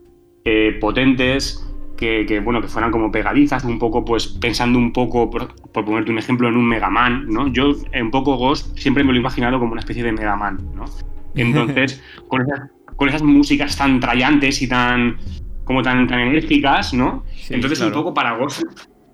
potentes, 0.81 1.65
que, 1.95 2.41
bueno, 2.43 2.61
que 2.61 2.67
fueran 2.67 2.91
como 2.91 3.11
pegadizas, 3.11 3.63
un 3.63 3.79
poco, 3.79 4.03
pues 4.03 4.27
pensando 4.27 4.77
un 4.77 4.91
poco, 4.91 5.29
por, 5.29 5.55
ponerte 5.71 6.11
un 6.11 6.17
ejemplo, 6.17 6.49
en 6.49 6.57
un 6.57 6.67
Mega 6.67 6.89
Man, 6.89 7.27
¿no? 7.29 7.47
Yo, 7.47 7.71
en 7.93 8.11
poco 8.11 8.35
Ghost, 8.35 8.77
siempre 8.77 9.05
me 9.05 9.13
lo 9.13 9.17
he 9.17 9.21
imaginado 9.21 9.57
como 9.57 9.71
una 9.71 9.81
especie 9.81 10.03
de 10.03 10.11
Mega 10.11 10.35
Man, 10.35 10.59
¿no? 10.75 10.85
Entonces, 11.35 12.03
con 12.27 12.41
esas 12.41 12.71
con 12.99 13.07
esas 13.07 13.23
músicas 13.23 13.77
tan 13.77 14.01
trallantes 14.01 14.61
y 14.61 14.67
tan 14.67 15.17
como 15.63 15.81
tan, 15.81 16.05
tan 16.05 16.19
enérgicas, 16.19 16.93
¿no? 16.93 17.23
Entonces 17.49 17.79
un 17.79 17.93
poco 17.93 18.13
para 18.13 18.33
vos, 18.33 18.61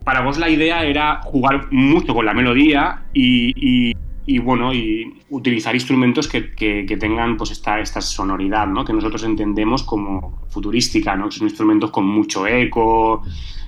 para 0.03 0.21
vos 0.21 0.39
la 0.39 0.49
idea 0.49 0.83
era 0.83 1.21
jugar 1.23 1.67
mucho 1.71 2.15
con 2.15 2.25
la 2.25 2.33
melodía 2.33 3.03
y, 3.13 3.93
bueno, 4.39 4.73
y 4.73 5.21
utilizar 5.29 5.75
instrumentos 5.75 6.27
que, 6.27 6.97
tengan 6.99 7.37
pues 7.37 7.51
esta, 7.51 7.79
esta 7.79 8.01
sonoridad, 8.01 8.65
¿no? 8.65 8.83
Que 8.83 8.93
nosotros 8.93 9.23
entendemos 9.23 9.83
como 9.83 10.41
futurística, 10.49 11.15
¿no? 11.15 11.29
Que 11.29 11.37
son 11.37 11.47
instrumentos 11.47 11.91
con 11.91 12.07
mucho 12.07 12.47
eco, 12.47 13.21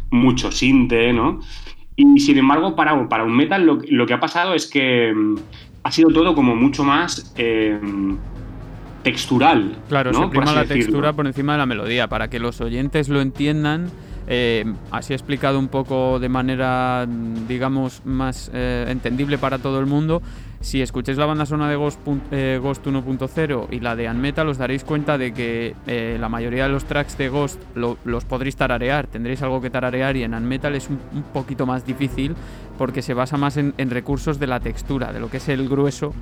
mucho 0.10 0.52
sinte, 0.52 1.14
¿no? 1.14 1.42
Y 1.96 2.20
sin 2.20 2.40
embargo, 2.40 2.76
para, 2.76 3.08
para 3.08 3.24
un 3.24 3.36
metal 3.36 3.66
lo, 3.66 4.06
que 4.06 4.14
ha 4.14 4.20
pasado 4.20 4.56
es 4.56 4.66
que 4.66 5.14
mm, 5.14 5.36
ha 5.84 5.92
sido 5.92 6.10
todo 6.10 6.34
como 6.34 6.56
mucho 6.56 6.84
más... 6.84 7.32
Eh, 7.38 7.80
textural. 9.12 9.78
Claro, 9.88 10.14
se 10.14 10.28
prima 10.28 10.54
la 10.54 10.66
textura 10.66 11.14
por 11.14 11.28
encima 11.28 11.54
de 11.54 11.60
la 11.60 11.66
melodía, 11.66 12.08
para 12.08 12.28
que 12.28 12.40
los 12.40 12.60
oyentes 12.62 13.08
lo 13.10 13.22
entiendan. 13.22 13.90
Eh, 14.30 14.66
así 14.92 15.14
explicado 15.14 15.58
un 15.58 15.70
poco 15.70 16.20
de 16.20 16.28
manera, 16.28 17.08
digamos, 17.48 18.02
más 18.04 18.52
eh, 18.54 18.86
entendible 18.90 19.38
para 19.38 19.60
todo 19.60 19.80
el 19.80 19.86
mundo. 19.86 20.22
Si 20.60 20.82
escucháis 20.82 21.18
la 21.18 21.26
banda 21.26 21.46
sonora 21.46 21.70
de 21.70 21.76
Ghost, 21.76 22.00
eh, 22.32 22.60
Ghost 22.62 22.86
1.0 22.86 23.68
y 23.72 23.80
la 23.80 23.96
de 23.96 24.10
Unmetal, 24.10 24.48
os 24.50 24.58
daréis 24.58 24.84
cuenta 24.84 25.18
de 25.18 25.34
que 25.34 25.76
eh, 25.86 26.18
la 26.20 26.30
mayoría 26.30 26.64
de 26.64 26.70
los 26.70 26.86
tracks 26.86 27.18
de 27.18 27.30
Ghost 27.30 27.62
los 27.76 28.26
podréis 28.26 28.56
tararear, 28.56 29.08
tendréis 29.08 29.42
algo 29.44 29.62
que 29.62 29.70
tararear 29.70 30.18
y 30.18 30.24
en 30.24 30.34
Unmetal 30.34 30.76
es 30.76 30.90
un, 30.90 30.98
poquito 31.34 31.66
más 31.66 31.86
difícil 31.86 32.36
porque 32.78 33.02
se 33.02 33.14
basa 33.14 33.38
más 33.38 33.58
en, 33.58 33.74
recursos 33.90 34.40
de 34.40 34.48
la 34.48 34.60
textura, 34.60 35.14
de 35.14 35.20
lo 35.20 35.30
que 35.30 35.38
es 35.38 35.50
el 35.50 35.68
grueso 35.68 36.14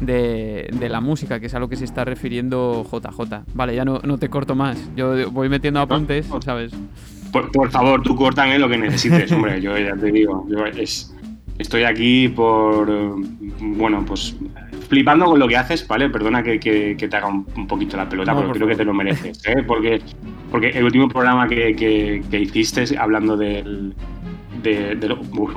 de, 0.00 0.68
la 0.88 1.00
música, 1.00 1.40
que 1.40 1.46
es 1.46 1.54
a 1.54 1.58
lo 1.58 1.68
que 1.68 1.76
se 1.76 1.84
está 1.84 2.04
refiriendo 2.04 2.84
JJ. 2.90 3.44
Vale, 3.54 3.74
ya 3.74 3.84
no, 3.84 4.00
no 4.04 4.18
te 4.18 4.28
corto 4.28 4.54
más, 4.54 4.78
yo 4.96 5.30
voy 5.30 5.48
metiendo 5.48 5.80
apuntes, 5.80 6.28
¿sabes? 6.44 6.72
Por, 7.32 7.70
favor, 7.70 8.00
tú 8.02 8.14
córtame 8.14 8.58
lo 8.58 8.68
que 8.68 8.78
necesites, 8.78 9.30
hombre, 9.32 9.60
yo 9.60 9.76
ya 9.76 9.96
te 9.96 10.12
digo, 10.12 10.46
yo 10.48 10.64
es 10.66 11.12
Estoy 11.58 11.84
aquí 11.84 12.28
por, 12.28 13.16
bueno, 13.60 14.04
pues 14.06 14.36
flipando 14.88 15.26
con 15.26 15.38
lo 15.38 15.46
que 15.46 15.56
haces, 15.56 15.86
¿vale? 15.86 16.08
Perdona 16.10 16.42
que, 16.42 16.58
te 16.98 17.16
haga 17.16 17.26
un, 17.26 17.66
poquito 17.66 17.96
la 17.96 18.08
pelota, 18.08 18.34
pero 18.34 18.52
creo 18.52 18.66
que 18.66 18.76
te 18.76 18.84
lo 18.84 18.92
mereces, 18.92 19.40
¿eh? 19.46 19.62
Porque, 19.66 20.02
porque 20.50 20.70
el 20.70 20.84
último 20.84 21.08
programa 21.08 21.48
que, 21.48 22.22
hiciste 22.32 22.98
hablando 22.98 23.36
del... 23.36 23.94
De, 24.62 24.98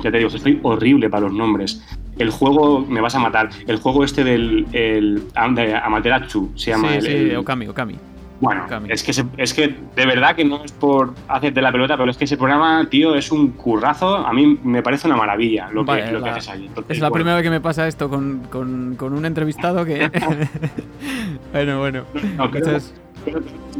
ya 0.02 0.10
te 0.10 0.18
digo, 0.18 0.28
estoy 0.28 0.60
horrible 0.62 1.08
para 1.08 1.24
los 1.24 1.32
nombres. 1.32 1.82
El 2.18 2.30
juego, 2.30 2.84
me 2.84 3.00
vas 3.00 3.14
a 3.14 3.18
matar, 3.18 3.48
el 3.66 3.76
juego 3.78 4.04
este 4.04 4.22
del 4.22 4.66
el, 4.72 5.22
de 5.54 5.74
Amaterasu 5.76 6.50
se 6.56 6.72
llama. 6.72 7.00
Sí, 7.00 7.06
sí, 7.06 7.34
Okami, 7.34 7.68
Okami. 7.68 7.94
Bueno, 8.40 8.66
es 8.88 9.02
que, 9.02 9.24
es 9.36 9.54
que 9.54 9.74
de 9.96 10.06
verdad 10.06 10.36
que 10.36 10.44
no 10.44 10.62
es 10.64 10.70
por 10.70 11.14
hacerte 11.26 11.60
la 11.60 11.72
pelota, 11.72 11.96
pero 11.96 12.10
es 12.10 12.16
que 12.16 12.24
ese 12.24 12.36
programa, 12.36 12.86
tío, 12.88 13.16
es 13.16 13.32
un 13.32 13.50
currazo. 13.52 14.16
A 14.16 14.32
mí 14.32 14.58
me 14.62 14.80
parece 14.80 15.08
una 15.08 15.16
maravilla 15.16 15.68
lo, 15.72 15.84
que, 15.84 16.02
haces 16.02 16.48
allí. 16.48 16.70
es 16.88 17.00
la 17.00 17.10
primera 17.10 17.34
vez 17.34 17.42
que 17.42 17.50
me 17.50 17.60
pasa 17.60 17.88
esto 17.88 18.08
con, 18.08 18.96
un 19.00 19.24
entrevistado 19.24 19.84
que. 19.84 20.08
bueno, 21.52 21.78
bueno. 21.80 22.04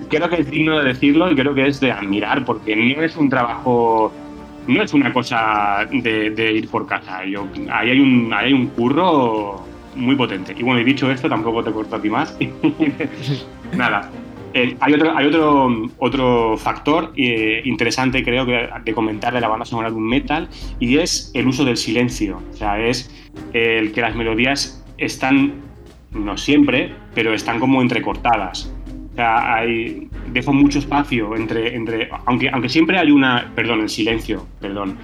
creo, 0.08 0.28
que 0.28 0.40
es 0.40 0.50
digno 0.50 0.78
de 0.78 0.86
decirlo 0.86 1.30
y 1.30 1.36
creo 1.36 1.54
que 1.54 1.68
es 1.68 1.78
de 1.78 1.92
admirar, 1.92 2.44
porque 2.44 2.74
no 2.74 3.02
es 3.02 3.16
un 3.16 3.30
trabajo. 3.30 4.12
No 4.66 4.82
es 4.82 4.92
una 4.92 5.12
cosa 5.12 5.86
de, 5.90 6.52
ir 6.52 6.68
por 6.68 6.86
casa. 6.86 7.24
Yo, 7.24 7.46
ahí, 7.70 7.90
hay 7.90 8.00
un, 8.00 8.32
ahí 8.34 8.46
hay 8.46 8.52
un 8.52 8.66
curro 8.66 9.64
muy 9.94 10.16
potente. 10.16 10.52
Y 10.58 10.62
bueno, 10.64 10.80
y 10.80 10.84
dicho 10.84 11.10
esto, 11.10 11.28
tampoco 11.28 11.62
te 11.62 11.70
corto 11.70 11.94
a 11.94 12.02
ti 12.02 12.10
más. 12.10 12.36
Nada. 13.76 14.10
Eh, 14.54 14.76
hay 14.80 14.94
otro, 14.94 15.16
hay 15.16 15.26
otro, 15.26 15.90
otro 15.98 16.56
factor 16.56 17.12
eh, 17.16 17.60
interesante, 17.64 18.22
creo, 18.24 18.46
que 18.46 18.68
de 18.84 18.94
comentar 18.94 19.32
de 19.34 19.40
la 19.40 19.48
banda 19.48 19.64
sonora 19.64 19.90
de 19.90 19.96
un 19.96 20.08
metal, 20.08 20.48
y 20.78 20.98
es 20.98 21.30
el 21.34 21.46
uso 21.46 21.64
del 21.64 21.76
silencio. 21.76 22.42
O 22.50 22.56
sea, 22.56 22.80
es 22.80 23.10
el 23.52 23.92
que 23.92 24.00
las 24.00 24.16
melodías 24.16 24.84
están, 24.96 25.54
no 26.12 26.36
siempre, 26.36 26.92
pero 27.14 27.34
están 27.34 27.60
como 27.60 27.82
entrecortadas. 27.82 28.72
O 29.12 29.14
sea, 29.14 29.54
hay, 29.54 30.08
dejo 30.32 30.52
mucho 30.52 30.78
espacio 30.78 31.34
entre, 31.36 31.74
entre 31.74 32.08
aunque, 32.26 32.48
aunque 32.50 32.68
siempre 32.68 32.98
hay 32.98 33.10
una, 33.10 33.50
perdón, 33.54 33.80
el 33.80 33.88
silencio, 33.88 34.46
perdón. 34.60 34.96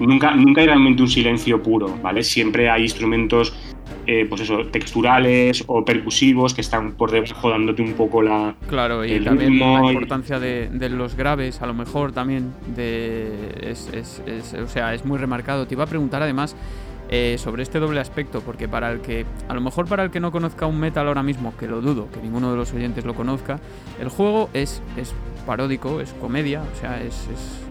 Nunca, 0.00 0.34
nunca 0.34 0.60
hay 0.60 0.68
realmente 0.68 1.02
un 1.02 1.08
silencio 1.08 1.62
puro, 1.62 1.98
¿vale? 2.02 2.22
Siempre 2.22 2.70
hay 2.70 2.82
instrumentos 2.82 3.67
eh, 4.10 4.24
pues 4.26 4.40
eso, 4.40 4.64
texturales 4.68 5.62
o 5.66 5.84
percusivos 5.84 6.54
que 6.54 6.62
están 6.62 6.92
por 6.92 7.10
debajo 7.10 7.50
dándote 7.50 7.82
un 7.82 7.92
poco 7.92 8.22
la. 8.22 8.54
Claro, 8.66 9.04
y 9.04 9.20
también 9.20 9.58
la 9.58 9.92
importancia 9.92 10.40
de, 10.40 10.88
los 10.88 11.14
graves, 11.14 11.60
a 11.60 11.66
lo 11.66 11.74
mejor 11.74 12.12
también. 12.12 12.54
De, 12.74 13.74
o 14.64 14.66
sea, 14.66 14.94
es 14.94 15.04
muy 15.04 15.18
remarcado. 15.18 15.66
Te 15.66 15.74
iba 15.74 15.84
a 15.84 15.86
preguntar 15.86 16.22
además. 16.22 16.56
Eh, 17.10 17.36
sobre 17.38 17.62
este 17.62 17.78
doble 17.78 18.00
aspecto, 18.00 18.42
porque 18.42 18.68
para 18.68 18.92
el 18.92 19.00
que, 19.00 19.24
a 19.48 19.54
lo 19.54 19.62
mejor 19.62 19.88
para 19.88 20.04
el 20.04 20.10
que 20.10 20.20
no 20.20 20.30
conozca 20.30 20.66
un 20.66 20.78
metal 20.78 21.08
ahora 21.08 21.22
mismo, 21.22 21.56
que 21.56 21.66
lo 21.66 21.80
dudo, 21.80 22.10
que 22.12 22.20
ninguno 22.20 22.50
de 22.50 22.58
los 22.58 22.74
oyentes 22.74 23.06
lo 23.06 23.14
conozca, 23.14 23.60
el 23.98 24.10
juego 24.10 24.50
es, 24.52 24.82
es 24.94 25.14
paródico, 25.46 26.02
es 26.02 26.12
comedia, 26.20 26.60
o 26.60 26.78
sea, 26.78 27.00
es, 27.00 27.14
es, 27.32 27.67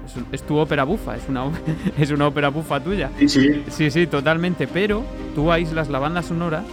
tu 0.47 0.57
ópera 0.57 0.83
bufa, 0.83 1.15
es 1.15 1.23
una, 1.29 1.45
es 1.97 2.11
una 2.11 2.27
ópera 2.27 2.49
bufa 2.49 2.79
tuya. 2.79 3.09
Sí, 3.19 3.29
sí. 3.29 3.63
Sí, 3.69 3.91
sí, 3.91 4.07
totalmente, 4.07 4.67
pero 4.67 5.03
tú 5.35 5.51
aíslas 5.51 5.89
la 5.89 5.99
banda 5.99 6.21
sonora 6.21 6.63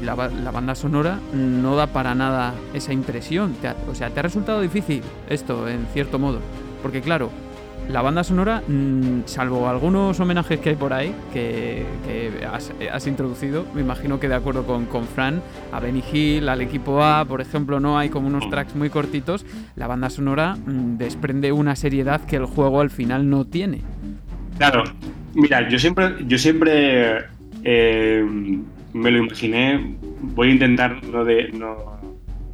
y 0.00 0.04
la, 0.04 0.14
la 0.28 0.50
banda 0.50 0.74
sonora 0.74 1.18
no 1.32 1.76
da 1.76 1.86
para 1.86 2.14
nada 2.14 2.54
esa 2.72 2.92
impresión. 2.92 3.54
o 3.90 3.94
sea, 3.94 4.10
te 4.10 4.20
ha 4.20 4.22
resultado 4.22 4.60
difícil 4.60 5.02
esto, 5.28 5.68
en 5.68 5.86
cierto 5.92 6.18
modo, 6.18 6.40
porque 6.82 7.00
claro, 7.00 7.30
la 7.88 8.02
banda 8.02 8.24
sonora, 8.24 8.62
mm, 8.66 9.22
salvo 9.26 9.68
algunos 9.68 10.18
homenajes 10.18 10.58
que 10.58 10.70
hay 10.70 10.74
por 10.76 10.92
ahí 10.92 11.14
que, 11.32 11.84
has, 12.90 13.06
introducido, 13.06 13.66
me 13.74 13.82
imagino 13.82 14.18
que 14.18 14.28
de 14.28 14.34
acuerdo 14.34 14.66
con, 14.66 14.86
con, 14.86 15.06
Fran, 15.06 15.42
a 15.72 15.80
Benny 15.80 16.02
Hill, 16.12 16.48
al 16.48 16.60
equipo 16.60 17.02
A, 17.02 17.24
por 17.24 17.40
ejemplo, 17.40 17.80
no 17.80 17.98
hay 17.98 18.08
como 18.08 18.26
unos 18.26 18.48
tracks 18.48 18.74
muy 18.74 18.90
cortitos, 18.90 19.44
la 19.76 19.86
banda 19.86 20.10
sonora 20.10 20.56
mm, 20.56 20.96
desprende 20.96 21.52
una 21.52 21.76
seriedad 21.76 22.24
que 22.24 22.36
el 22.36 22.46
juego 22.46 22.80
al 22.80 22.90
final 22.90 23.28
no 23.28 23.44
tiene. 23.44 23.82
Claro, 24.58 24.84
mira, 25.34 25.68
yo 25.68 25.78
siempre, 25.78 26.16
yo 26.26 26.38
siempre 26.38 27.24
eh, 27.64 28.24
me 28.92 29.10
lo 29.10 29.18
imaginé, 29.18 29.96
voy 30.20 30.48
a 30.48 30.52
intentar 30.52 31.04
no 31.04 31.24
de... 31.24 31.50
No 31.52 31.93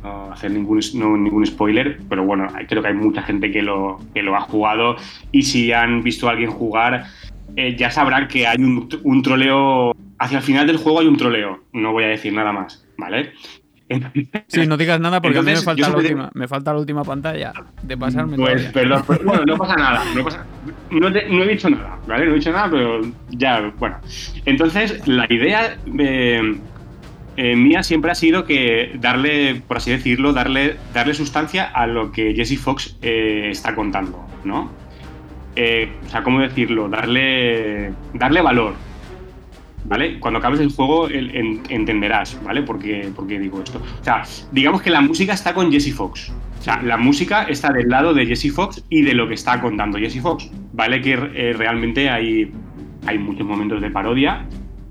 no 0.02 0.32
hacer 0.32 0.50
ningún, 0.50 0.80
ningún 1.22 1.46
spoiler, 1.46 1.98
pero 2.08 2.24
bueno, 2.24 2.46
creo 2.68 2.82
que 2.82 2.88
hay 2.88 2.94
mucha 2.94 3.22
gente 3.22 3.50
que 3.50 3.62
lo, 3.62 3.98
que 4.14 4.22
lo 4.22 4.36
ha 4.36 4.40
jugado 4.42 4.96
y 5.32 5.42
si 5.42 5.72
han 5.72 6.02
visto 6.02 6.28
a 6.28 6.32
alguien 6.32 6.50
jugar, 6.50 7.04
eh, 7.56 7.76
ya 7.76 7.90
sabrán 7.90 8.28
que 8.28 8.46
hay 8.46 8.58
un, 8.58 8.88
un 9.02 9.22
troleo, 9.22 9.94
hacia 10.18 10.38
el 10.38 10.44
final 10.44 10.66
del 10.66 10.76
juego 10.76 11.00
hay 11.00 11.06
un 11.06 11.16
troleo, 11.16 11.64
no 11.72 11.92
voy 11.92 12.04
a 12.04 12.08
decir 12.08 12.32
nada 12.32 12.52
más, 12.52 12.86
¿vale? 12.96 13.32
Sí, 14.46 14.66
no 14.66 14.76
digas 14.76 15.00
nada 15.00 15.20
porque 15.20 15.38
a 15.38 15.42
mí 15.42 15.50
me 15.50 15.56
falta, 15.56 15.88
la 15.88 15.96
última, 15.96 16.30
me 16.34 16.48
falta 16.48 16.72
la 16.72 16.78
última 16.78 17.04
pantalla 17.04 17.52
de 17.82 17.96
pasarme. 17.96 18.36
Pues 18.36 18.64
perdón, 18.66 19.02
pues, 19.06 19.24
bueno, 19.24 19.44
no 19.44 19.56
pasa 19.56 19.74
nada. 19.76 20.02
No, 20.90 21.08
he 21.08 21.48
dicho 21.48 21.70
nada, 21.70 21.98
¿vale? 22.06 22.26
No 22.26 22.32
he 22.32 22.34
dicho 22.36 22.52
nada, 22.52 22.70
pero 22.70 23.00
ya, 23.30 23.72
bueno. 23.78 23.96
Entonces, 24.44 25.06
la 25.06 25.26
idea 25.28 25.76
de, 25.86 26.58
eh, 27.36 27.56
mía 27.56 27.82
siempre 27.82 28.10
ha 28.10 28.14
sido 28.14 28.44
que 28.44 28.92
darle, 28.98 29.62
por 29.66 29.76
así 29.76 29.90
decirlo, 29.90 30.32
darle, 30.32 30.76
darle 30.92 31.14
sustancia 31.14 31.64
a 31.64 31.86
lo 31.86 32.12
que 32.12 32.34
Jesse 32.34 32.58
Fox 32.58 32.96
eh, 33.02 33.48
está 33.50 33.74
contando, 33.74 34.24
¿no? 34.44 34.70
Eh, 35.56 35.90
o 36.06 36.08
sea, 36.08 36.22
¿cómo 36.22 36.40
decirlo? 36.40 36.88
Darle, 36.88 37.92
darle 38.14 38.42
valor, 38.42 38.74
¿vale? 39.84 40.18
Cuando 40.18 40.38
acabes 40.38 40.60
el 40.60 40.72
juego 40.72 41.08
entenderás, 41.08 42.38
¿vale? 42.44 42.62
¿Por 42.62 42.78
qué, 42.78 43.10
digo 43.26 43.62
esto? 43.62 43.80
O 44.00 44.04
sea, 44.04 44.22
digamos 44.52 44.82
que 44.82 44.90
la 44.90 45.00
música 45.00 45.32
está 45.32 45.54
con 45.54 45.70
Jesse 45.70 45.94
Fox. 45.94 46.32
O 46.58 46.62
sea, 46.62 46.82
la 46.82 46.98
música 46.98 47.44
está 47.44 47.72
del 47.72 47.88
lado 47.88 48.12
de 48.12 48.26
Jesse 48.26 48.52
Fox 48.52 48.84
y 48.90 49.02
de 49.02 49.14
lo 49.14 49.28
que 49.28 49.34
está 49.34 49.60
contando 49.60 49.98
Jesse 49.98 50.20
Fox. 50.20 50.50
Vale 50.72 51.00
que 51.00 51.16
realmente 51.16 52.10
hay, 52.10 52.52
hay 53.06 53.18
muchos 53.18 53.46
momentos 53.46 53.80
de 53.80 53.90
parodia, 53.90 54.44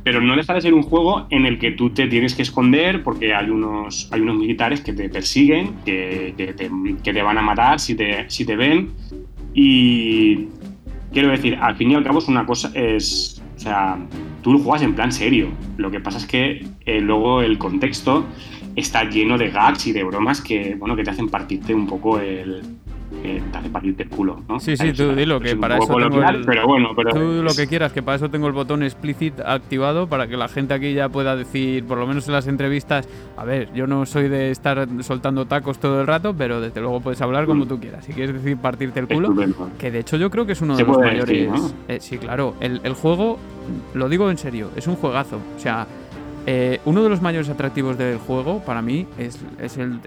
pero 0.10 0.22
no 0.22 0.36
deja 0.36 0.56
de 0.56 0.62
ser 0.62 0.74
un 0.74 0.82
juego 0.82 1.28
en 1.30 1.46
el 1.46 1.60
que 1.60 1.70
tú 1.70 1.92
te 1.92 2.08
tienes 2.08 2.34
que 2.34 2.42
esconder 2.42 3.04
porque 3.04 3.36
hay 3.36 3.52
unos, 3.52 4.10
hay 4.12 4.22
unos 4.22 4.38
militares 4.38 4.82
que 4.82 4.92
te 4.92 5.08
persiguen, 5.08 5.76
que, 5.86 6.34
te, 7.04 7.22
van 7.22 7.38
a 7.38 7.44
matar 7.44 7.80
si 7.80 7.94
te, 7.94 8.28
si 8.28 8.44
te 8.44 8.56
ven. 8.56 8.90
Y 9.54 10.48
quiero 11.14 11.30
decir, 11.30 11.60
al 11.62 11.76
fin 11.76 11.92
y 11.92 11.94
al 11.94 12.04
cabo 12.04 12.18
es 12.18 12.28
una 12.28 12.44
cosa, 12.44 12.72
es, 12.74 13.40
o 13.56 13.60
sea, 13.60 14.00
tú 14.42 14.54
lo 14.54 14.58
juegas 14.58 14.82
en 14.82 14.96
plan 14.96 15.12
serio. 15.12 15.50
Lo 15.78 15.92
que 15.92 16.00
pasa 16.00 16.18
es 16.18 16.26
que 16.26 16.66
eh, 16.88 17.02
luego 17.02 17.44
el 17.44 17.60
contexto 17.60 18.26
está 18.76 19.04
lleno 19.04 19.38
de 19.38 19.52
gags 19.52 19.86
y 19.86 19.92
de 19.92 20.04
bromas 20.04 20.42
que, 20.42 20.74
bueno, 20.74 20.96
que 20.96 21.04
te 21.04 21.12
hacen 21.12 21.30
partirte 21.30 21.76
un 21.76 21.86
poco 21.86 22.20
el, 22.20 22.64
que 23.22 23.42
te 23.52 23.58
hace 23.58 23.70
partirte 23.70 24.04
el 24.04 24.10
culo, 24.10 24.42
¿no? 24.48 24.60
Sí, 24.60 24.78
sí, 24.78 24.94
tú 24.94 25.14
dilo, 25.14 25.40
que 25.40 25.56
para 25.56 25.78
eso 25.78 25.96
tengo 25.96 26.24
el, 26.24 26.46
pero 26.46 26.68
bueno, 26.68 26.90
pero 26.96 27.12
Tú 27.12 27.44
lo 27.44 27.54
que 27.54 27.68
quieras, 27.68 27.92
que 27.92 28.02
para 28.04 28.18
eso 28.18 28.30
tengo 28.30 28.48
el 28.48 28.54
botón 28.54 28.84
explicit 28.84 29.40
activado 29.40 30.08
para 30.08 30.28
que 30.28 30.38
la 30.38 30.48
gente 30.48 30.74
aquí 30.74 30.94
ya 30.94 31.10
pueda 31.10 31.36
decir, 31.36 31.86
por 31.86 31.98
lo 31.98 32.08
menos 32.08 32.28
en 32.28 32.34
las 32.34 32.48
entrevistas, 32.48 33.08
a 33.38 33.44
ver, 33.44 33.74
yo 33.74 33.88
no 33.88 34.06
soy 34.06 34.30
de 34.30 34.52
estar 34.52 34.88
soltando 35.02 35.46
tacos 35.46 35.80
todo 35.80 36.02
el 36.02 36.08
rato, 36.08 36.34
pero 36.38 36.62
desde 36.62 36.82
luego 36.82 37.02
puedes 37.02 37.22
hablar 37.22 37.46
como 37.46 37.66
tú 37.66 37.80
quieras. 37.80 38.06
Si 38.06 38.14
quieres 38.14 38.34
decir 38.34 38.58
partirte 38.58 39.00
el 39.00 39.08
culo, 39.08 39.36
que 39.78 39.92
de 39.92 40.00
hecho 40.00 40.18
yo 40.18 40.30
creo 40.30 40.46
que 40.46 40.54
es 40.54 40.62
uno 40.62 40.76
de 40.76 40.84
los 40.84 40.98
mayores... 40.98 41.50
Eh, 41.88 41.98
sí, 42.00 42.18
claro, 42.18 42.56
el, 42.60 42.82
el 42.84 42.94
juego, 42.94 43.38
lo 43.94 44.10
digo 44.10 44.30
en 44.30 44.38
serio, 44.38 44.70
es 44.76 44.88
un 44.88 44.96
juegazo. 44.96 45.38
O 45.56 45.60
sea, 45.60 45.88
eh, 46.52 46.82
uno 46.86 47.04
de 47.04 47.10
los 47.10 47.22
mayores 47.22 47.48
atractivos 47.48 47.96
del 47.96 48.18
juego 48.18 48.64
para 48.66 48.82
mí 48.82 49.06
es, 49.20 49.38
el, 49.78 50.00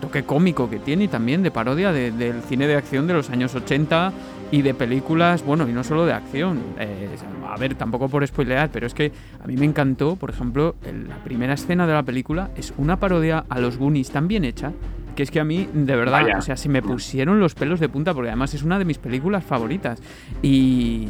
toque 0.00 0.24
cómico 0.24 0.68
que 0.68 0.80
tiene 0.80 1.04
y 1.04 1.08
también 1.08 1.44
de 1.44 1.52
parodia 1.52 1.92
del 1.92 2.42
cine 2.48 2.66
de 2.66 2.74
acción 2.74 3.06
de 3.06 3.14
los 3.14 3.30
años 3.30 3.54
80 3.54 4.12
y 4.50 4.62
de 4.62 4.74
películas, 4.74 5.44
bueno, 5.44 5.68
y 5.68 5.72
no 5.72 5.84
solo 5.84 6.04
de 6.04 6.12
acción. 6.12 6.58
Eh, 6.80 7.10
a 7.48 7.56
ver, 7.58 7.76
tampoco 7.76 8.08
por 8.08 8.26
spoilear, 8.26 8.70
pero 8.72 8.88
es 8.88 8.92
que 8.92 9.12
a 9.40 9.46
mí 9.46 9.56
me 9.56 9.66
encantó, 9.66 10.16
por 10.16 10.30
ejemplo, 10.30 10.74
la 10.82 11.22
primera 11.22 11.54
escena 11.54 11.86
de 11.86 11.92
la 11.92 12.02
película 12.02 12.50
es 12.56 12.74
una 12.76 12.98
parodia 12.98 13.44
a 13.48 13.60
los 13.60 13.78
Goonies 13.78 14.10
tan 14.10 14.26
bien 14.26 14.44
hecha 14.44 14.72
que 15.14 15.22
es 15.22 15.30
que 15.30 15.38
a 15.38 15.44
mí, 15.44 15.68
de 15.72 15.94
verdad, 15.94 16.24
o 16.36 16.42
sea, 16.42 16.56
si 16.56 16.68
me 16.68 16.82
pusieron 16.82 17.38
los 17.38 17.54
pelos 17.54 17.78
de 17.78 17.88
punta, 17.88 18.12
porque 18.12 18.30
además 18.30 18.52
es 18.52 18.64
una 18.64 18.80
de 18.80 18.84
mis 18.84 18.98
películas 18.98 19.44
favoritas. 19.44 20.02
y, 20.42 21.06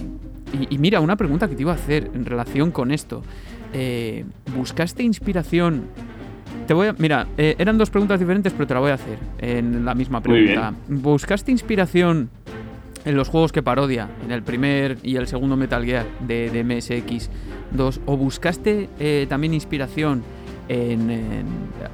y 0.68 0.76
mira, 0.76 1.00
una 1.00 1.16
pregunta 1.16 1.48
que 1.48 1.56
te 1.56 1.62
iba 1.62 1.72
a 1.72 1.76
hacer 1.76 2.10
en 2.14 2.26
relación 2.26 2.70
con 2.70 2.90
esto. 2.90 3.22
Eh, 3.74 4.24
¿buscaste 4.56 5.02
inspiración? 5.02 5.88
Te 6.68 6.72
voy 6.72 6.86
a, 6.86 6.92
mira, 6.94 7.26
eh, 7.36 7.56
eran 7.58 7.76
dos 7.76 7.90
preguntas 7.90 8.20
diferentes, 8.20 8.52
pero 8.52 8.66
te 8.68 8.74
la 8.74 8.80
voy 8.80 8.92
a 8.92 8.94
hacer 8.94 9.18
en 9.38 9.84
la 9.84 9.94
misma 9.94 10.22
pregunta. 10.22 10.72
¿Buscaste 10.88 11.50
inspiración 11.50 12.30
en 13.04 13.16
los 13.16 13.28
juegos 13.28 13.52
que 13.52 13.62
parodia, 13.62 14.08
en 14.24 14.30
el 14.30 14.42
primer 14.42 14.98
y 15.02 15.16
el 15.16 15.26
segundo 15.26 15.56
Metal 15.56 15.84
Gear 15.84 16.06
de, 16.20 16.64
MSX 16.64 17.28
2? 17.72 18.00
¿O 18.06 18.16
buscaste 18.16 18.88
eh, 19.00 19.26
también 19.28 19.52
inspiración 19.52 20.22
en, 20.68 21.44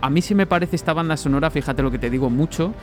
A 0.01 0.11
mí 0.11 0.20
sí 0.22 0.35
me 0.35 0.47
parece 0.47 0.76
esta 0.76 0.93
banda 0.93 1.16
sonora, 1.16 1.51
fíjate 1.51 1.83
lo 1.83 1.91
que 1.91 1.99
te 1.99 2.11
digo 2.11 2.28
mucho, 2.28 2.74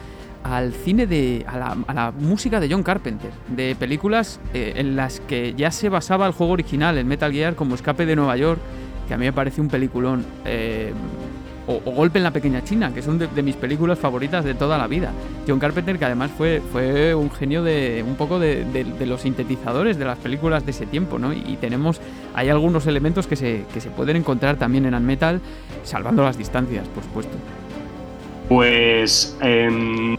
al 0.44 0.74
cine 0.74 1.06
de. 1.06 1.46
a 1.48 1.94
la, 1.94 2.12
música 2.12 2.60
de 2.60 2.68
John 2.70 2.84
Carpenter, 2.84 3.32
de 3.56 3.76
películas 3.76 4.40
en 4.54 4.96
las 4.96 5.20
que 5.22 5.54
ya 5.56 5.72
se 5.72 5.88
basaba 5.88 6.26
el 6.26 6.34
juego 6.34 6.54
original, 6.54 6.98
en 6.98 7.08
Metal 7.08 7.32
Gear, 7.32 7.56
como 7.56 7.76
Escape 7.76 8.06
de 8.06 8.16
Nueva 8.16 8.36
York 8.38 8.60
que 9.08 9.14
a 9.14 9.18
mí 9.18 9.26
me 9.26 9.34
parece 9.34 9.62
un 9.62 9.70
peliculón. 9.70 10.26
Eh, 10.46 10.94
o, 11.68 11.80
Golpe 11.92 12.18
en 12.18 12.24
la 12.24 12.32
Pequeña 12.32 12.64
China, 12.64 12.94
que 12.94 13.02
son 13.02 13.20
de, 13.20 13.44
mis 13.44 13.56
películas 13.56 14.00
favoritas 14.00 14.46
de 14.46 14.54
toda 14.54 14.78
la 14.78 14.88
vida. 14.88 15.12
John 15.48 15.60
Carpenter, 15.60 16.00
que 16.00 16.06
además 16.06 16.32
fue, 16.38 16.62
fue 16.72 17.14
un 17.14 17.30
genio 17.30 17.62
de 17.62 18.04
un 18.08 18.16
poco 18.16 18.40
de, 18.40 18.66
los 19.06 19.22
sintetizadores 19.22 19.98
de 19.98 20.06
las 20.06 20.18
películas 20.18 20.66
de 20.66 20.72
ese 20.72 20.86
tiempo, 20.86 21.20
¿no? 21.20 21.34
Y, 21.34 21.58
tenemos, 21.60 22.00
hay 22.34 22.50
algunos 22.50 22.88
elementos 22.88 23.28
que 23.28 23.36
se, 23.36 23.66
que 23.74 23.82
se 23.82 23.90
pueden 23.90 24.16
encontrar 24.16 24.56
también 24.56 24.86
en 24.86 25.06
Metal, 25.06 25.42
salvando 25.84 26.24
las 26.24 26.38
distancias, 26.38 26.88
por 26.88 27.04
supuesto. 27.04 27.38
Pues 28.50 29.38
em, 29.42 30.16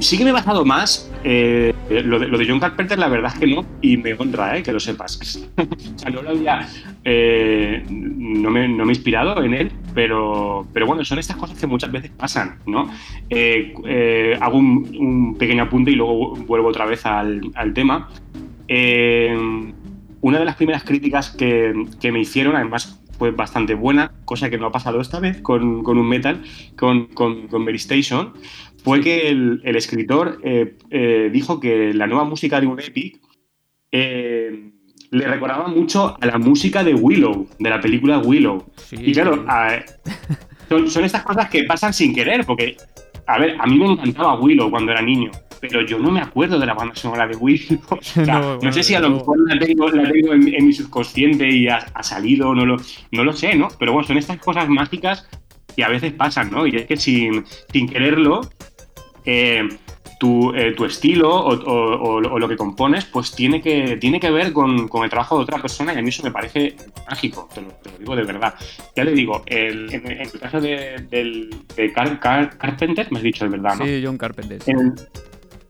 sí 0.00 0.18
que 0.18 0.24
me 0.24 0.30
he 0.30 0.32
basado 0.32 0.64
más. 0.64 1.10
eh, 1.24 1.72
lo, 1.88 2.18
de, 2.18 2.28
lo 2.28 2.38
John 2.46 2.60
Carpenter, 2.60 2.98
la 2.98 3.08
verdad 3.08 3.32
es 3.34 3.40
que 3.40 3.46
no, 3.46 3.64
y 3.80 3.96
me 3.96 4.14
honra 4.14 4.58
eh, 4.58 4.62
que 4.62 4.72
lo 4.72 4.80
sepas. 4.80 5.48
o 5.56 6.82
eh, 7.04 7.84
no, 7.88 8.50
me, 8.50 8.68
no 8.68 8.84
me 8.84 8.92
he 8.92 8.96
inspirado 8.96 9.42
en 9.42 9.54
él, 9.54 9.72
pero, 9.94 10.66
pero 10.72 10.86
bueno, 10.86 11.04
son 11.04 11.18
estas 11.18 11.36
cosas 11.36 11.58
que 11.58 11.66
muchas 11.66 11.92
veces 11.92 12.10
pasan, 12.10 12.58
¿no? 12.66 12.90
Hago 14.40 14.58
un, 14.58 15.36
pequeño 15.38 15.64
apunte 15.64 15.90
y 15.90 15.94
luego 15.94 16.34
vuelvo 16.34 16.68
otra 16.68 16.86
vez 16.86 17.04
al, 17.06 17.52
tema. 17.74 18.08
Una 20.20 20.38
de 20.38 20.44
las 20.44 20.56
primeras 20.56 20.84
críticas 20.84 21.30
que, 21.30 21.74
que 22.00 22.12
me 22.12 22.20
hicieron, 22.20 22.54
además 22.56 23.02
fue 23.22 23.30
bastante 23.30 23.74
buena, 23.74 24.10
cosa 24.24 24.50
que 24.50 24.58
no 24.58 24.66
ha 24.66 24.72
pasado 24.72 25.00
esta 25.00 25.20
vez 25.20 25.40
con, 25.42 25.84
con 25.84 25.96
un 25.96 26.08
metal, 26.08 26.42
con, 26.76 27.06
con, 27.06 27.46
con 27.46 27.64
Mary 27.64 27.76
Station, 27.76 28.32
fue 28.84 29.00
que 29.00 29.28
el, 29.28 29.60
el 29.64 29.76
escritor 29.76 30.40
eh, 30.44 30.76
eh, 30.90 31.30
dijo 31.32 31.60
que 31.60 31.92
la 31.94 32.06
nueva 32.06 32.24
música 32.24 32.60
de 32.60 32.66
un 32.66 32.80
Epic 32.80 33.20
eh, 33.90 34.70
le 35.10 35.26
recordaba 35.26 35.68
mucho 35.68 36.16
a 36.20 36.26
la 36.26 36.38
música 36.38 36.82
de 36.82 36.94
Willow, 36.94 37.48
de 37.58 37.70
la 37.70 37.80
película 37.80 38.18
Willow. 38.18 38.64
Sí. 38.76 38.96
Y 38.98 39.12
claro, 39.12 39.44
a- 39.46 39.82
son, 40.68 40.88
son 40.88 41.04
estas 41.04 41.22
cosas 41.22 41.50
que 41.50 41.64
pasan 41.64 41.92
sin 41.92 42.14
querer, 42.14 42.46
porque, 42.46 42.76
a 43.26 43.38
ver, 43.38 43.56
a 43.60 43.66
mí 43.66 43.78
me 43.78 43.86
encantaba 43.92 44.40
Willow 44.40 44.70
cuando 44.70 44.90
era 44.92 45.02
niño, 45.02 45.30
pero 45.60 45.82
yo 45.82 45.98
no 45.98 46.10
me 46.10 46.20
acuerdo 46.20 46.58
de 46.58 46.64
la 46.64 46.72
banda 46.74 46.94
sonora 46.96 47.26
de 47.26 47.36
Willow. 47.36 47.78
O 47.90 47.98
sea, 48.00 48.56
No, 48.62 48.72
sé 48.72 48.82
si 48.82 48.94
a 48.94 49.00
lo 49.00 49.10
no. 49.10 49.16
mejor 49.16 49.38
la 49.48 49.58
tengo, 49.58 49.88
la 49.90 50.10
tengo 50.10 50.32
en, 50.32 50.54
en 50.54 50.66
mi 50.66 50.72
subconsciente 50.72 51.46
y 51.48 51.68
ha, 51.68 51.76
ha 51.76 52.02
salido, 52.02 52.54
no 52.54 52.64
lo, 52.64 52.76
no 53.10 53.22
lo 53.24 53.32
sé, 53.34 53.54
¿no? 53.54 53.68
Pero 53.78 53.92
bueno, 53.92 54.08
son 54.08 54.16
estas 54.16 54.38
cosas 54.38 54.66
mágicas 54.68 55.28
que 55.76 55.84
a 55.84 55.88
veces 55.88 56.12
pasan, 56.14 56.50
¿no? 56.50 56.66
Y 56.66 56.76
es 56.76 56.86
que 56.86 56.96
sin, 56.96 57.44
sin 57.70 57.86
quererlo, 57.88 58.40
eh, 59.24 59.68
tu, 60.18 60.54
eh, 60.54 60.72
tu 60.76 60.84
estilo 60.84 61.28
o, 61.34 61.52
o- 61.54 61.96
o- 61.96 62.32
o 62.34 62.38
lo 62.38 62.48
que 62.48 62.56
compones, 62.56 63.04
pues 63.06 63.32
tiene 63.32 63.60
que, 63.60 63.96
tiene 63.96 64.20
que 64.20 64.30
ver 64.30 64.52
con, 64.52 64.86
con 64.86 65.02
el 65.02 65.10
trabajo 65.10 65.36
de 65.36 65.42
otra 65.42 65.58
persona 65.60 65.92
y 65.94 65.98
a 65.98 66.02
mí 66.02 66.10
eso 66.10 66.22
me 66.22 66.30
parece 66.30 66.76
mágico, 67.08 67.48
te 67.52 67.60
lo, 67.60 67.68
te 67.68 67.90
lo 67.90 67.98
digo 67.98 68.14
de 68.16 68.22
verdad. 68.24 68.54
Ya 68.94 69.02
le 69.04 69.12
digo, 69.12 69.42
el- 69.46 69.92
en, 69.92 70.06
en 70.10 70.20
el 70.20 70.30
caso 70.38 70.60
de, 70.60 71.04
del, 71.10 71.50
de 71.76 71.92
Car- 71.92 72.20
Car- 72.20 72.56
Carpenter, 72.56 73.08
me 73.10 73.18
has 73.18 73.24
dicho 73.24 73.44
de 73.44 73.50
verdad, 73.50 73.76
¿no? 73.76 73.84
Sí, 73.84 74.00
John 74.04 74.16
Carpenter. 74.16 74.60
En, 74.66 74.94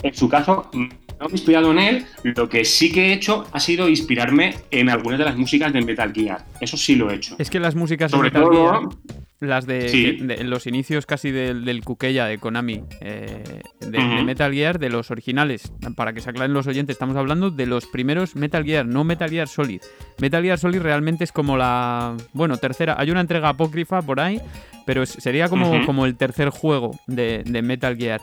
en 0.02 0.14
su 0.14 0.28
caso, 0.28 0.68
no 0.74 0.80
me 1.28 1.28
he 1.28 1.30
inspirado 1.32 1.70
en 1.72 1.78
él, 1.78 2.06
lo 2.24 2.48
que 2.48 2.64
sí 2.66 2.92
que 2.92 3.06
he 3.06 3.12
hecho 3.14 3.46
ha 3.52 3.60
sido 3.60 3.88
inspirarme 3.88 4.56
en 4.70 4.90
algunas 4.90 5.18
de 5.18 5.24
las 5.24 5.36
músicas 5.36 5.72
de 5.72 5.80
Metal 5.80 6.12
Gear. 6.12 6.44
Eso 6.60 6.76
sí 6.76 6.96
lo 6.96 7.10
he 7.10 7.14
hecho. 7.14 7.36
Es 7.38 7.48
que 7.48 7.58
las 7.60 7.74
músicas 7.74 8.10
Sobre 8.10 8.28
de 8.30 8.38
Metal 8.38 8.52
todo- 8.52 8.70
Gear, 8.80 9.21
las 9.42 9.66
de, 9.66 9.88
Sí. 9.88 10.16
de- 10.20 10.36
de 10.36 10.44
los 10.44 10.66
inicios 10.66 11.04
casi 11.06 11.30
del, 11.30 11.64
del 11.64 11.84
Kukeya 11.84 12.26
de 12.26 12.38
Konami, 12.38 12.82
eh, 13.00 13.42
de. 13.80 13.98
Metal 14.22 14.52
Gear, 14.52 14.78
de 14.78 14.88
los 14.88 15.10
originales, 15.10 15.72
para 15.96 16.12
que 16.12 16.20
se 16.20 16.30
aclaren 16.30 16.52
los 16.54 16.66
oyentes, 16.66 16.94
estamos 16.94 17.16
hablando 17.16 17.50
de 17.50 17.66
los 17.66 17.86
primeros 17.86 18.36
Metal 18.36 18.64
Gear, 18.64 18.86
no 18.86 19.04
Metal 19.04 19.28
Gear 19.28 19.48
Solid. 19.48 19.80
Metal 20.20 20.42
Gear 20.42 20.58
Solid 20.58 20.80
realmente 20.80 21.24
es 21.24 21.32
como 21.32 21.56
la, 21.56 22.16
bueno, 22.32 22.56
tercera, 22.56 22.94
hay 22.98 23.10
una 23.10 23.20
entrega 23.20 23.48
apócrifa 23.50 24.00
por 24.02 24.20
ahí, 24.20 24.40
pero 24.86 25.04
sería 25.06 25.48
como, 25.48 25.84
como 25.86 26.06
el 26.06 26.16
tercer 26.16 26.48
juego 26.50 26.92
de, 27.06 27.42
de 27.44 27.62
Metal 27.62 27.96
Gear. 27.96 28.20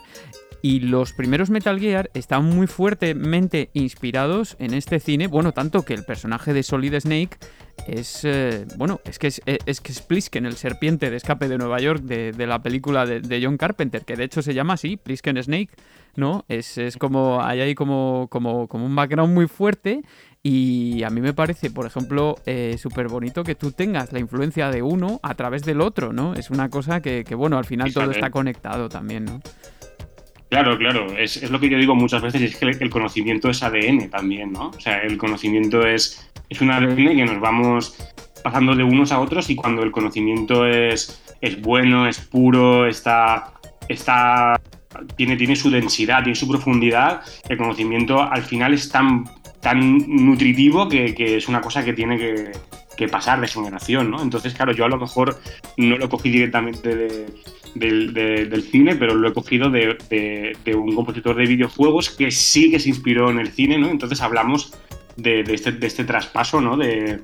Y 0.62 0.80
los 0.80 1.12
primeros 1.12 1.50
Metal 1.50 1.78
Gear 1.78 2.10
están 2.14 2.44
muy 2.44 2.66
fuertemente 2.66 3.70
inspirados 3.72 4.56
en 4.58 4.74
este 4.74 5.00
cine, 5.00 5.26
bueno, 5.26 5.52
tanto 5.52 5.82
que 5.82 5.94
el 5.94 6.04
personaje 6.04 6.52
de 6.52 6.62
Solid 6.62 6.94
Snake 7.00 7.38
es, 7.86 8.24
eh, 8.24 8.66
bueno, 8.76 9.00
es 9.04 9.18
que 9.18 9.28
es, 9.28 9.40
es, 9.46 9.58
es 9.64 9.80
que 9.80 9.92
es 9.92 10.02
Plisken, 10.02 10.44
el 10.44 10.56
serpiente 10.56 11.10
de 11.10 11.16
escape 11.16 11.48
de 11.48 11.56
Nueva 11.56 11.80
York 11.80 12.02
de, 12.02 12.32
de 12.32 12.46
la 12.46 12.60
película 12.62 13.06
de, 13.06 13.20
de 13.20 13.42
John 13.42 13.56
Carpenter, 13.56 14.04
que 14.04 14.16
de 14.16 14.24
hecho 14.24 14.42
se 14.42 14.52
llama 14.52 14.74
así, 14.74 14.96
Plisken 14.96 15.42
Snake, 15.42 15.70
¿no? 16.16 16.44
Es, 16.48 16.76
es 16.78 16.96
como, 16.96 17.42
hay 17.42 17.60
ahí 17.60 17.74
como, 17.74 18.28
como, 18.30 18.68
como 18.68 18.84
un 18.84 18.94
background 18.94 19.32
muy 19.32 19.48
fuerte 19.48 20.02
y 20.42 21.02
a 21.02 21.10
mí 21.10 21.20
me 21.20 21.34
parece, 21.34 21.70
por 21.70 21.86
ejemplo, 21.86 22.36
eh, 22.46 22.76
súper 22.78 23.08
bonito 23.08 23.44
que 23.44 23.54
tú 23.54 23.72
tengas 23.72 24.12
la 24.12 24.18
influencia 24.18 24.70
de 24.70 24.82
uno 24.82 25.20
a 25.22 25.34
través 25.34 25.62
del 25.62 25.80
otro, 25.80 26.12
¿no? 26.12 26.34
Es 26.34 26.50
una 26.50 26.68
cosa 26.70 27.00
que, 27.00 27.24
que, 27.24 27.34
bueno, 27.34 27.58
al 27.58 27.64
final 27.64 27.92
todo 27.92 28.10
está 28.10 28.30
conectado 28.30 28.88
también, 28.88 29.24
¿no? 29.24 29.40
Claro, 30.50 30.76
claro, 30.76 31.16
es, 31.16 31.36
es 31.36 31.48
lo 31.48 31.60
que 31.60 31.70
yo 31.70 31.78
digo 31.78 31.94
muchas 31.94 32.22
veces, 32.22 32.42
es 32.42 32.56
que 32.56 32.66
el, 32.66 32.90
conocimiento 32.90 33.48
es 33.48 33.62
ADN 33.62 34.10
también, 34.10 34.52
¿no? 34.52 34.70
O 34.70 34.80
sea, 34.80 34.98
el 34.98 35.16
conocimiento 35.16 35.86
es, 35.86 36.28
es 36.48 36.60
un 36.60 36.72
ADN 36.72 37.14
que 37.14 37.24
nos 37.24 37.38
vamos 37.40 37.96
pasando 38.42 38.74
de 38.74 38.82
unos 38.82 39.12
a 39.12 39.20
otros 39.20 39.48
y 39.48 39.54
cuando 39.54 39.84
el 39.84 39.92
conocimiento 39.92 40.66
es, 40.66 41.22
es 41.40 41.60
bueno, 41.62 42.08
es 42.08 42.18
puro, 42.18 42.88
está, 42.88 43.52
está 43.88 44.60
tiene, 45.16 45.36
tiene 45.36 45.54
su 45.54 45.70
densidad, 45.70 46.24
tiene 46.24 46.34
su 46.34 46.48
profundidad, 46.48 47.22
el 47.48 47.56
conocimiento 47.56 48.20
al 48.20 48.42
final 48.42 48.74
es 48.74 48.88
tan, 48.90 49.26
tan 49.60 49.98
nutritivo 50.08 50.88
que, 50.88 51.14
que 51.14 51.36
es 51.36 51.46
una 51.46 51.60
cosa 51.60 51.84
que 51.84 51.92
tiene 51.92 52.18
que, 52.18 52.50
que 52.96 53.06
pasar 53.06 53.40
de 53.40 53.46
generación, 53.46 54.10
¿no? 54.10 54.20
Entonces, 54.20 54.52
claro, 54.52 54.72
yo 54.72 54.84
a 54.84 54.88
lo 54.88 54.98
mejor 54.98 55.40
no 55.76 55.96
lo 55.96 56.08
cogí 56.08 56.28
directamente 56.28 56.96
de, 56.96 57.26
del, 57.74 58.12
de- 58.12 58.46
del 58.46 58.62
cine, 58.62 58.96
pero 58.96 59.14
lo 59.14 59.28
he 59.28 59.32
cogido 59.32 59.70
de, 59.70 60.56
un 60.74 60.94
compositor 60.94 61.36
de 61.36 61.46
videojuegos 61.46 62.10
que 62.10 62.30
sí 62.30 62.70
que 62.70 62.78
se 62.80 62.88
inspiró 62.88 63.30
en 63.30 63.38
el 63.38 63.48
cine, 63.48 63.78
¿no? 63.78 63.88
Entonces 63.90 64.20
hablamos 64.20 64.72
de, 65.16 65.40
este, 65.40 65.74
este 65.86 66.04
traspaso, 66.04 66.60
¿no? 66.60 66.76
De, 66.76 67.20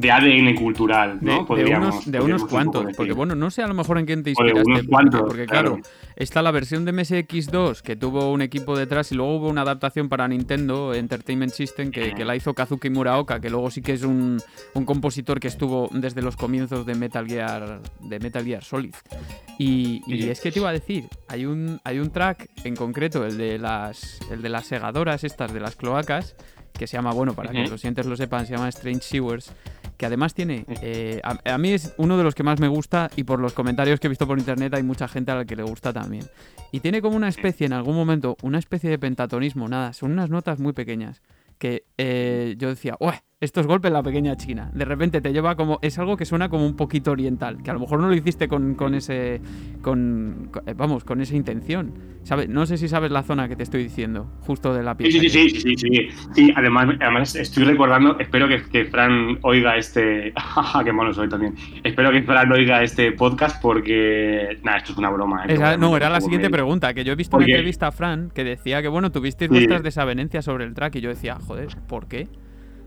de 0.00 0.10
ADN 0.10 0.54
cultural, 0.54 1.18
¿no? 1.20 1.40
de 1.40 1.44
Podríamos- 1.44 1.94
unos, 1.94 2.10
de 2.10 2.18
podríamos 2.18 2.42
unos 2.42 2.50
cuantos, 2.52 2.86
porque 2.96 3.12
bueno, 3.12 3.34
no 3.34 3.50
sé 3.50 3.62
a 3.62 3.66
lo 3.66 3.74
mejor 3.74 3.98
en 3.98 4.06
quién 4.06 4.22
te 4.22 4.30
inspiraste. 4.30 4.62
unos 4.66 4.78
porque- 4.78 4.88
cuantos, 4.88 5.20
porque 5.22 5.46
claro, 5.46 5.76
claro. 5.76 5.88
está 6.16 6.42
la 6.42 6.50
versión 6.50 6.84
de 6.84 6.92
MSX2 6.92 7.82
que 7.82 7.96
tuvo 7.96 8.32
un 8.32 8.40
equipo 8.40 8.76
detrás 8.78 9.12
y 9.12 9.14
luego 9.14 9.36
hubo 9.36 9.48
una 9.48 9.62
adaptación 9.62 10.08
para 10.08 10.26
Nintendo 10.28 10.94
Entertainment 10.94 11.52
System 11.52 11.90
que, 11.90 12.14
que 12.14 12.24
la 12.24 12.34
hizo 12.34 12.54
Kazuki 12.54 12.88
Muraoka, 12.88 13.40
que 13.40 13.50
luego 13.50 13.70
sí 13.70 13.82
que 13.82 13.92
es 13.92 14.02
un, 14.02 14.40
un 14.74 14.84
compositor 14.84 15.38
que 15.38 15.48
estuvo 15.48 15.88
desde 15.92 16.22
los 16.22 16.36
comienzos 16.36 16.86
de 16.86 16.94
Metal 16.94 17.26
Gear, 17.26 17.80
de 18.00 18.18
Metal 18.20 18.44
Gear 18.44 18.64
Solid. 18.64 18.94
Y, 19.58 20.02
es 20.30 20.40
que 20.40 20.50
te 20.50 20.58
iba 20.60 20.70
a 20.70 20.72
decir, 20.72 21.08
hay 21.28 21.44
un, 21.44 21.80
hay 21.84 21.98
un 21.98 22.10
track 22.10 22.48
en 22.64 22.74
concreto, 22.76 23.26
el 23.26 23.36
de 23.36 23.58
las, 23.58 24.18
el 24.30 24.40
de 24.40 24.48
las 24.48 24.66
segadoras 24.66 25.24
estas, 25.24 25.52
de 25.52 25.60
las 25.60 25.76
cloacas, 25.76 26.34
que 26.72 26.86
se 26.86 26.96
llama, 26.96 27.12
bueno, 27.12 27.34
para 27.34 27.50
que 27.50 27.60
Ujú. 27.62 27.72
los 27.72 27.80
siguientes 27.82 28.06
lo 28.06 28.16
sepan, 28.16 28.46
se 28.46 28.54
llama 28.54 28.68
Strange 28.70 29.02
Sewers, 29.02 29.52
que 30.00 30.06
además 30.06 30.32
tiene, 30.32 30.64
eh, 30.80 31.20
a, 31.22 31.38
a 31.44 31.58
mí 31.58 31.74
es 31.74 31.92
uno 31.98 32.16
de 32.16 32.24
los 32.24 32.34
que 32.34 32.42
más 32.42 32.58
me 32.58 32.68
gusta 32.68 33.10
y 33.16 33.24
por 33.24 33.38
los 33.38 33.52
comentarios 33.52 34.00
que 34.00 34.06
he 34.06 34.08
visto 34.08 34.26
por 34.26 34.38
internet 34.38 34.72
hay 34.72 34.82
mucha 34.82 35.06
gente 35.08 35.30
a 35.30 35.34
la 35.34 35.44
que 35.44 35.54
le 35.56 35.62
gusta 35.62 35.92
también. 35.92 36.24
Y 36.72 36.80
tiene 36.80 37.02
como 37.02 37.16
una 37.16 37.28
especie, 37.28 37.66
en 37.66 37.74
algún 37.74 37.96
momento, 37.96 38.38
una 38.42 38.58
especie 38.58 38.88
de 38.88 38.98
pentatonismo, 38.98 39.68
nada, 39.68 39.92
son 39.92 40.12
unas 40.12 40.30
notas 40.30 40.58
muy 40.58 40.72
pequeñas 40.72 41.20
que 41.58 41.84
eh, 41.98 42.54
yo 42.56 42.70
decía. 42.70 42.96
Esto 43.42 43.60
es 43.62 43.66
golpe 43.66 43.88
en 43.88 43.94
la 43.94 44.02
pequeña 44.02 44.36
China. 44.36 44.70
De 44.74 44.84
repente 44.84 45.22
te 45.22 45.32
lleva 45.32 45.56
como. 45.56 45.78
Es 45.80 45.98
algo 45.98 46.18
que 46.18 46.26
suena 46.26 46.50
como 46.50 46.66
un 46.66 46.76
poquito 46.76 47.10
oriental. 47.12 47.62
Que 47.62 47.70
a 47.70 47.72
lo 47.72 47.80
mejor 47.80 47.98
no 47.98 48.08
lo 48.08 48.14
hiciste 48.14 48.48
con, 48.48 48.74
con 48.74 48.94
ese. 48.94 49.40
Con, 49.80 50.50
con- 50.52 50.62
eh, 50.68 50.74
vamos, 50.76 51.04
con 51.04 51.22
esa 51.22 51.34
intención. 51.36 51.94
¿Sabes? 52.22 52.50
No 52.50 52.66
sé 52.66 52.76
si 52.76 52.86
sabes 52.86 53.10
la 53.10 53.22
zona 53.22 53.48
que 53.48 53.56
te 53.56 53.62
estoy 53.62 53.82
diciendo. 53.84 54.30
Justo 54.40 54.74
de 54.74 54.82
la 54.82 54.94
pieza. 54.94 55.18
sí, 55.18 55.30
sí, 55.30 55.48
sí, 55.48 55.58
sí, 55.58 55.74
sí, 55.78 56.08
sí. 56.34 56.52
Además, 56.54 56.88
además 57.00 57.34
estoy 57.34 57.64
recordando, 57.64 58.18
espero 58.18 58.46
que, 58.46 58.62
que 58.64 58.84
Fran 58.84 59.38
oiga 59.40 59.78
este. 59.78 60.34
qué 60.84 60.92
mono 60.92 61.14
soy 61.14 61.30
también! 61.30 61.54
Espero 61.82 62.10
que 62.12 62.22
Fran 62.24 62.52
oiga 62.52 62.82
este 62.82 63.12
podcast 63.12 63.62
porque. 63.62 64.58
Nada, 64.62 64.76
esto 64.76 64.92
es 64.92 64.98
una 64.98 65.08
broma. 65.08 65.46
¿eh? 65.46 65.54
Esa- 65.54 65.78
no, 65.78 65.96
era 65.96 66.10
la 66.10 66.20
siguiente 66.20 66.48
me- 66.50 66.52
pregunta. 66.52 66.92
Que 66.92 67.04
yo 67.04 67.12
he 67.14 67.16
visto 67.16 67.38
una 67.38 67.46
entrevista 67.46 67.86
a 67.86 67.92
Fran 67.92 68.30
que 68.34 68.44
decía 68.44 68.82
que, 68.82 68.88
bueno, 68.88 69.10
tuvisteis 69.10 69.48
Sí. 69.48 69.54
vuestras 69.56 69.82
desavenencias 69.82 70.44
sobre 70.44 70.64
el 70.66 70.74
track. 70.74 70.96
Y 70.96 71.00
yo 71.00 71.08
decía, 71.08 71.36
joder, 71.36 71.68
¿por 71.88 72.06
qué? 72.06 72.28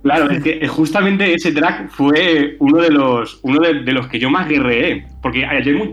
Claro, 0.04 0.30
es 0.30 0.44
que 0.44 0.68
justamente 0.68 1.34
ese 1.34 1.54
track 1.54 1.90
fue 1.90 2.58
uno 2.60 2.82
de 2.82 2.92
los, 2.92 3.40
uno 3.42 3.62
de, 3.62 3.94
los 3.94 4.08
que 4.08 4.20
yo 4.20 4.30
más 4.30 4.50
guerreé. 4.50 5.08
Porque 5.22 5.48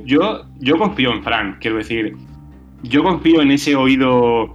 yo, 0.04 0.46
yo, 0.58 0.78
confío 0.78 1.12
en 1.12 1.22
Fran, 1.22 1.58
quiero 1.60 1.76
decir. 1.76 2.16
Yo 2.82 3.04
confío 3.04 3.40
en 3.40 3.52
ese 3.52 3.76
oído 3.76 4.52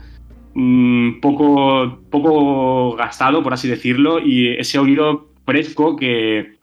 mm, 0.56 1.22
poco, 1.22 1.99
poco 2.12 2.97
gastado, 2.97 3.41
por 3.43 3.53
así 3.53 3.70
decirlo, 3.70 4.20
y 4.20 4.49
ese 4.58 4.78
oído 4.78 5.30
fresco 5.45 5.95
que, 5.95 6.56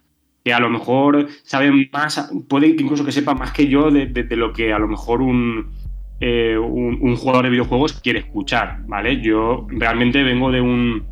que 0.43 0.53
a 0.53 0.59
lo 0.59 0.69
mejor 0.69 1.29
sabe 1.43 1.89
más, 1.91 2.31
puede 2.47 2.67
incluso 2.67 3.03
que 3.03 3.11
sepa 3.11 3.33
más 3.33 3.53
que 3.53 3.67
yo 3.67 3.89
de 3.89 4.35
lo 4.35 4.53
que 4.53 4.71
a 4.71 4.77
lo 4.77 4.87
mejor 4.87 5.21
un, 5.21 5.71
eh, 6.19 6.57
un, 6.57 6.99
un 7.01 7.15
jugador 7.15 7.45
de 7.45 7.49
videojuegos 7.49 7.99
quiere 8.01 8.19
escuchar, 8.19 8.79
¿vale? 8.87 9.19
Yo 9.21 9.67
realmente 9.69 10.23
vengo 10.23 10.51
de 10.51 10.61
un, 10.61 11.03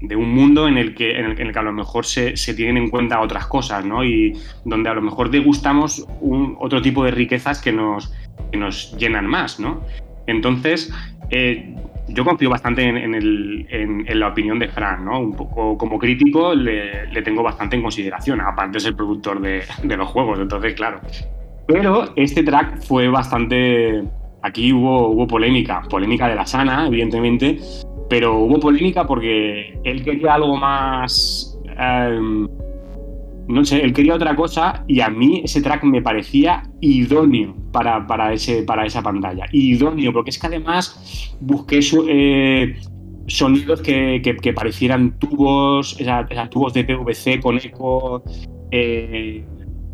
de 0.00 0.14
un 0.16 0.30
mundo 0.32 0.68
en 0.68 0.78
el 0.78 0.94
que, 0.94 1.18
en 1.18 1.24
el, 1.26 1.34
que 1.52 1.58
a 1.58 1.62
lo 1.62 1.72
mejor 1.72 2.06
se, 2.06 2.36
se 2.36 2.54
tienen 2.54 2.76
en 2.76 2.88
cuenta 2.90 3.20
otras 3.20 3.46
cosas, 3.46 3.84
¿no? 3.84 4.04
Y 4.04 4.32
donde 4.64 4.88
a 4.90 4.94
lo 4.94 5.02
mejor 5.02 5.30
degustamos 5.30 6.06
un, 6.20 6.56
otro 6.60 6.80
tipo 6.80 7.04
de 7.04 7.10
riquezas 7.10 7.60
que 7.60 7.72
nos, 7.72 8.12
que 8.52 8.58
nos 8.58 8.96
llenan 8.96 9.26
más, 9.26 9.58
¿no? 9.58 9.80
Entonces, 10.26 10.92
eh, 11.30 11.74
yo 12.08 12.24
confío 12.24 12.48
bastante 12.48 12.84
en, 12.84 12.96
en 12.96 13.14
el- 13.14 13.66
en 13.70 14.20
la 14.20 14.28
opinión 14.28 14.58
de 14.58 14.68
Fran, 14.68 15.04
¿no? 15.04 15.20
Un 15.20 15.34
poco 15.34 15.76
como 15.76 15.98
crítico 15.98 16.54
le, 16.54 17.06
le 17.10 17.22
tengo 17.22 17.42
bastante 17.42 17.76
en 17.76 17.82
consideración, 17.82 18.40
aparte 18.40 18.78
es 18.78 18.84
el 18.86 18.94
productor 18.94 19.40
de, 19.40 19.62
de 19.82 19.96
los 19.96 20.08
juegos, 20.08 20.38
entonces, 20.38 20.74
claro. 20.74 21.00
Pero 21.66 22.04
este 22.16 22.42
track 22.42 22.82
fue 22.82 23.08
bastante. 23.08 24.02
Aquí 24.42 24.72
hubo, 24.72 25.08
hubo 25.08 25.26
polémica, 25.26 25.82
polémica 25.82 26.28
de 26.28 26.34
la 26.36 26.46
sana, 26.46 26.86
evidentemente, 26.86 27.58
pero 28.08 28.38
hubo 28.38 28.58
polémica 28.60 29.06
porque 29.06 29.78
él 29.84 30.04
quería 30.04 30.34
algo 30.34 30.56
más. 30.56 31.58
em, 31.78 32.48
no 33.48 33.64
sé, 33.64 33.80
él 33.82 33.94
quería 33.94 34.14
otra 34.14 34.36
cosa 34.36 34.84
y 34.86 35.00
a 35.00 35.08
mí 35.08 35.40
ese 35.42 35.62
track 35.62 35.82
me 35.82 36.02
parecía 36.02 36.64
idóneo 36.82 37.54
para, 37.72 38.06
para, 38.06 38.32
ese, 38.34 38.62
para 38.62 38.84
esa 38.84 39.02
pantalla. 39.02 39.46
Idóneo, 39.52 40.12
porque 40.12 40.30
es 40.30 40.38
que 40.38 40.46
además 40.48 41.34
busqué 41.40 41.80
eh, 42.08 42.76
sonidos 43.26 43.80
que, 43.80 44.20
que- 44.22 44.52
parecieran 44.52 45.18
tubos, 45.18 45.96
tubos 46.50 46.74
de 46.74 46.84
PVC 46.84 47.40
con 47.40 47.56
eco, 47.56 48.22
eh, 48.70 49.42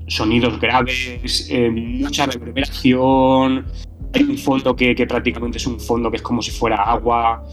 sonidos 0.08 0.58
graves, 0.58 1.48
eh, 1.48 1.70
mucha 1.70 2.26
reverberación. 2.26 3.66
Hay 4.14 4.22
un 4.24 4.36
fondo 4.38 4.74
que 4.74 5.06
prácticamente 5.06 5.58
es 5.58 5.66
un 5.68 5.78
fondo 5.78 6.10
que 6.10 6.16
es 6.16 6.22
como 6.22 6.42
si 6.42 6.50
fuera 6.50 6.76
agua. 6.82 7.44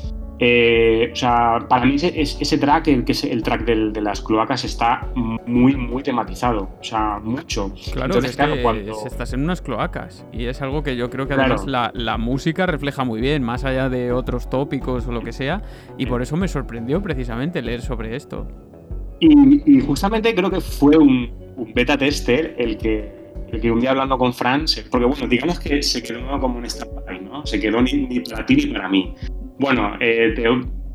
Eh, 0.44 1.12
o 1.14 1.16
sea, 1.16 1.60
para 1.70 1.86
mí 1.86 1.96
ese, 1.96 2.20
es- 2.20 2.36
ese 2.42 2.58
track, 2.58 2.88
el, 2.88 3.06
que 3.06 3.12
es 3.12 3.24
el 3.24 3.44
track 3.44 3.64
del- 3.64 3.94
de 3.94 4.02
las 4.02 4.22
cloacas, 4.22 4.64
está 4.64 5.08
muy, 5.46 5.76
muy 5.76 6.02
tematizado. 6.02 6.64
O 6.80 6.84
sea, 6.84 7.20
mucho. 7.24 7.72
Claro, 7.94 8.06
Entonces, 8.08 8.32
es 8.32 8.38
claro, 8.38 8.56
que 8.56 8.64
cuando- 8.64 9.06
estás 9.06 9.34
en 9.34 9.44
unas 9.44 9.62
cloacas 9.62 10.26
y 10.34 10.46
es 10.46 10.60
algo 10.64 10.82
que 10.82 10.96
yo 10.96 11.12
creo 11.12 11.28
que 11.28 11.36
Claro. 11.36 11.54
además 11.54 11.68
la, 11.68 11.92
la 11.94 12.18
música 12.18 12.66
refleja 12.66 13.04
muy 13.04 13.22
bien, 13.22 13.44
más 13.44 13.66
allá 13.66 13.88
de 13.88 14.12
otros 14.12 14.50
tópicos 14.50 15.06
o 15.08 15.12
lo 15.12 15.22
que 15.22 15.32
sea, 15.32 15.62
y 16.00 16.08
por 16.08 16.24
eso 16.24 16.36
me 16.38 16.48
sorprendió 16.48 17.04
precisamente 17.04 17.62
leer 17.62 17.82
sobre 17.82 18.16
esto. 18.16 18.48
Y, 19.20 19.78
y 19.78 19.80
justamente 19.82 20.34
creo 20.34 20.50
que 20.50 20.60
fue 20.60 20.98
un, 20.98 21.30
un 21.56 21.72
beta 21.76 21.96
tester 22.00 22.56
el 22.58 22.78
que, 22.80 23.14
el 23.52 23.62
que 23.62 23.72
un 23.72 23.80
día 23.80 23.92
hablando 23.92 24.18
con 24.18 24.34
Fran, 24.34 24.66
porque 24.90 25.06
bueno, 25.06 25.28
digamos 25.28 25.60
que 25.60 25.84
se 25.84 26.02
quedó 26.02 26.40
como 26.40 26.58
un 26.58 26.66
stand-by, 26.66 27.22
¿no? 27.22 27.46
Se 27.46 27.60
quedó 27.60 27.80
ni, 27.84 27.94
ni 27.94 28.20
para 28.22 28.44
ti 28.44 28.56
ni 28.56 28.66
para 28.74 28.90
mí. 28.90 29.14
Bueno, 29.62 29.92
eh, 30.00 30.34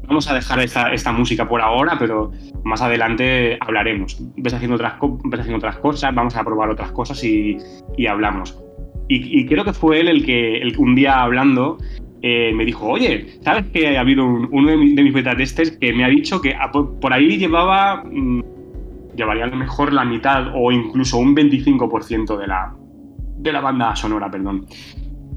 vamos 0.09 0.29
a 0.29 0.35
dejar 0.35 0.59
esta, 0.59 1.13
música 1.13 1.49
por 1.49 1.61
ahora, 1.61 1.97
pero 2.01 2.33
más 2.65 2.83
adelante 2.83 3.57
hablaremos. 3.61 4.21
Ves 4.37 4.55
haciendo 4.55 4.75
otras, 4.75 4.95
cosas, 5.79 6.13
vamos 6.13 6.35
a 6.37 6.43
probar 6.43 6.71
otras 6.71 6.91
cosas 6.91 7.23
y, 7.23 7.57
hablamos. 8.09 8.61
Y, 9.09 9.47
creo 9.47 9.65
que 9.65 9.73
fue 9.73 10.01
él 10.01 10.09
el 10.09 10.27
que 10.27 10.61
un 10.79 10.97
día 10.97 11.23
hablando 11.23 11.79
eh, 12.23 12.53
me 12.57 12.65
dijo, 12.65 12.89
oye, 12.89 13.39
¿sabes 13.41 13.67
que 13.67 13.97
ha 13.97 14.01
habido 14.01 14.25
un- 14.27 14.49
uno 14.51 14.69
de, 14.69 14.77
mis- 14.77 14.97
de 14.97 15.03
mis 15.05 15.13
beta 15.13 15.37
testers 15.37 15.79
que 15.79 15.93
me 15.93 16.05
ha 16.05 16.09
dicho 16.09 16.41
que 16.41 16.57
por, 17.01 17.13
ahí 17.13 17.39
llevaba, 17.39 18.03
mm, 18.05 18.43
llevaría 19.15 19.45
a 19.45 19.47
lo 19.47 19.57
mejor 19.57 19.93
la 19.93 20.05
mitad 20.05 20.49
o 20.57 20.73
incluso 20.73 21.19
un 21.19 21.37
25% 21.37 22.37
de 22.37 22.47
la, 22.49 22.75
de 23.39 23.53
la 23.53 23.61
banda 23.61 23.95
sonora, 23.95 24.29
perdón. 24.29 24.67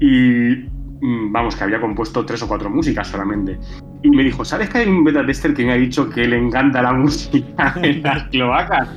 Y 0.00 0.79
vamos, 1.00 1.56
que 1.56 1.64
había 1.64 1.80
compuesto 1.80 2.24
tres 2.24 2.42
o 2.42 2.48
cuatro 2.48 2.70
músicas 2.70 3.08
solamente. 3.08 3.58
Y 4.02 4.10
me 4.10 4.24
dijo, 4.24 4.44
¿sabes 4.44 4.68
que 4.70 4.78
hay 4.78 4.88
un 4.88 5.04
beta 5.04 5.24
tester 5.24 5.54
que 5.54 5.64
me 5.64 5.72
ha 5.72 5.76
dicho 5.76 6.08
que 6.08 6.26
le 6.26 6.38
encanta 6.38 6.82
la 6.82 6.92
música 6.94 7.74
en 7.82 8.02
las 8.02 8.24
cloacas? 8.24 8.88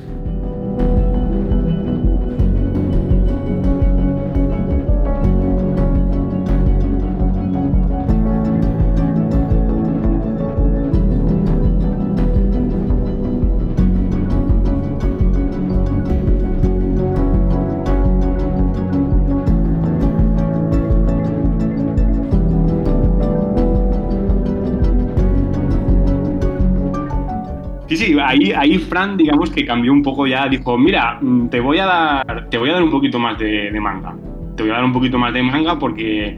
Sí, 27.94 28.06
sí, 28.06 28.16
ahí, 28.20 28.52
ahí 28.52 28.78
Fran, 28.78 29.16
digamos 29.16 29.50
que 29.50 29.64
cambió 29.64 29.92
un 29.92 30.02
poco 30.02 30.26
ya, 30.26 30.48
dijo, 30.48 30.76
mira, 30.76 31.18
mm, 31.20 31.48
te 31.48 31.60
voy 31.60 31.78
a 31.78 31.86
dar, 31.86 32.48
te 32.50 32.58
voy 32.58 32.70
a 32.70 32.72
dar 32.72 32.82
un 32.82 32.90
poquito 32.90 33.20
más 33.20 33.38
de, 33.38 33.70
manga. 33.80 34.16
Te 34.56 34.64
voy 34.64 34.72
a 34.72 34.74
dar 34.76 34.84
un 34.84 34.92
poquito 34.92 35.16
más 35.16 35.32
de 35.32 35.42
manga 35.44 35.78
porque, 35.78 36.36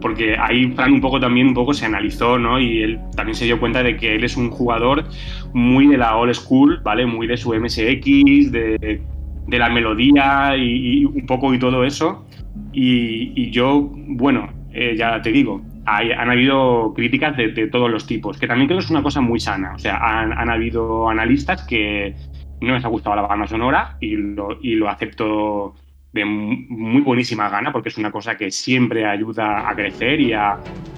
porque 0.00 0.36
ahí 0.38 0.72
Fran 0.72 0.92
un 0.94 1.02
poco 1.02 1.20
también 1.20 1.48
un 1.48 1.54
poco 1.54 1.74
se 1.74 1.84
analizó, 1.84 2.38
¿no? 2.38 2.58
Y 2.58 2.82
él 2.82 2.98
también 3.14 3.36
se 3.36 3.44
dio 3.44 3.60
cuenta 3.60 3.82
de 3.82 3.96
que 3.96 4.14
él 4.14 4.24
es 4.24 4.38
un 4.38 4.50
jugador 4.50 5.04
muy 5.52 5.86
de 5.86 5.98
la 5.98 6.16
old 6.16 6.34
school, 6.34 6.80
¿vale? 6.82 7.04
Muy 7.04 7.26
de 7.26 7.36
su 7.36 7.52
MSX, 7.52 8.52
de, 8.52 9.02
de 9.46 9.58
la 9.58 9.68
melodía 9.68 10.56
y, 10.56 11.04
un 11.04 11.26
poco 11.26 11.52
y 11.52 11.58
todo 11.58 11.84
eso. 11.84 12.24
Y, 12.72 13.32
y 13.34 13.50
yo, 13.50 13.90
bueno, 14.08 14.48
eh, 14.72 14.94
ya 14.96 15.20
te 15.20 15.30
digo, 15.30 15.60
hay- 15.86 16.12
han 16.12 16.30
habido 16.30 16.92
críticas 16.94 17.36
de, 17.36 17.48
de 17.52 17.68
todos 17.68 17.90
los 17.90 18.06
tipos, 18.06 18.38
que 18.38 18.46
también 18.46 18.66
creo 18.68 18.78
que 18.78 18.84
es 18.84 18.90
una 18.90 19.02
cosa 19.02 19.20
muy 19.20 19.40
sana. 19.40 19.72
O 19.74 19.78
sea, 19.78 19.96
han, 19.96 20.32
han 20.36 20.50
habido 20.50 21.08
analistas 21.08 21.64
que 21.66 22.14
no 22.60 22.74
les 22.74 22.84
ha 22.84 22.88
gustado 22.88 23.16
la 23.16 23.22
banda 23.22 23.46
sonora 23.46 23.96
y 24.00 24.16
lo, 24.16 24.58
y 24.62 24.74
lo 24.74 24.88
acepto 24.88 25.74
de 26.12 26.24
mu- 26.24 26.56
muy 26.70 27.02
buenísima 27.02 27.48
gana, 27.50 27.72
porque 27.72 27.90
es 27.90 27.98
una 27.98 28.10
cosa 28.10 28.36
que 28.36 28.50
siempre 28.50 29.04
ayuda 29.06 29.68
a 29.68 29.74
crecer 29.74 30.20
y 30.20 30.32
a, 30.32 30.56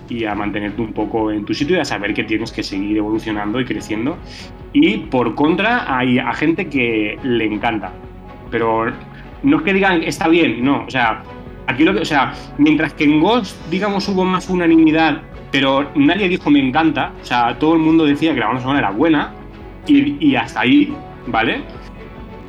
y 0.09 0.25
a 0.25 0.35
mantenerte 0.35 0.81
un 0.81 0.93
poco 0.93 1.31
en 1.33 1.45
tu 1.45 1.53
sitio 1.55 1.77
y 1.77 1.81
a 1.81 1.85
saber 1.85 2.15
que 2.15 2.23
tienes 2.25 2.53
que 2.53 2.63
seguir 2.63 2.97
evolucionando 2.99 3.61
y 3.61 3.65
creciendo. 3.65 4.17
Y 4.73 4.99
por 4.99 5.35
contra, 5.35 5.97
hay 5.99 6.19
a 6.19 6.33
gente 6.35 6.69
que 6.69 7.19
le 7.25 7.47
encanta. 7.47 7.91
Pero 8.51 8.93
no 9.43 9.57
es 9.57 9.63
que 9.63 9.73
digan 9.75 10.03
está 10.05 10.29
bien, 10.29 10.65
no. 10.65 10.85
O 10.85 10.91
sea, 10.91 11.23
aquí 11.69 11.85
lo 11.85 11.95
que. 11.95 12.01
O 12.01 12.05
sea, 12.05 12.33
mientras 12.57 12.95
que 12.95 13.05
en 13.05 13.21
Ghost, 13.21 13.57
digamos, 13.71 14.09
hubo 14.09 14.25
más 14.25 14.49
unanimidad, 14.49 15.23
pero 15.53 15.91
nadie 15.95 16.29
dijo 16.29 16.51
me 16.51 16.59
encanta. 16.59 17.13
O 17.23 17.25
sea, 17.25 17.57
todo 17.59 17.75
el 17.75 17.81
mundo 17.81 18.05
decía 18.05 18.35
que 18.35 18.41
la 18.41 18.47
banda 18.47 18.63
sonora 18.63 18.81
era 18.81 18.91
buena. 18.91 19.35
Y, 19.87 20.35
hasta 20.35 20.61
ahí, 20.61 20.95
¿vale? 21.29 21.63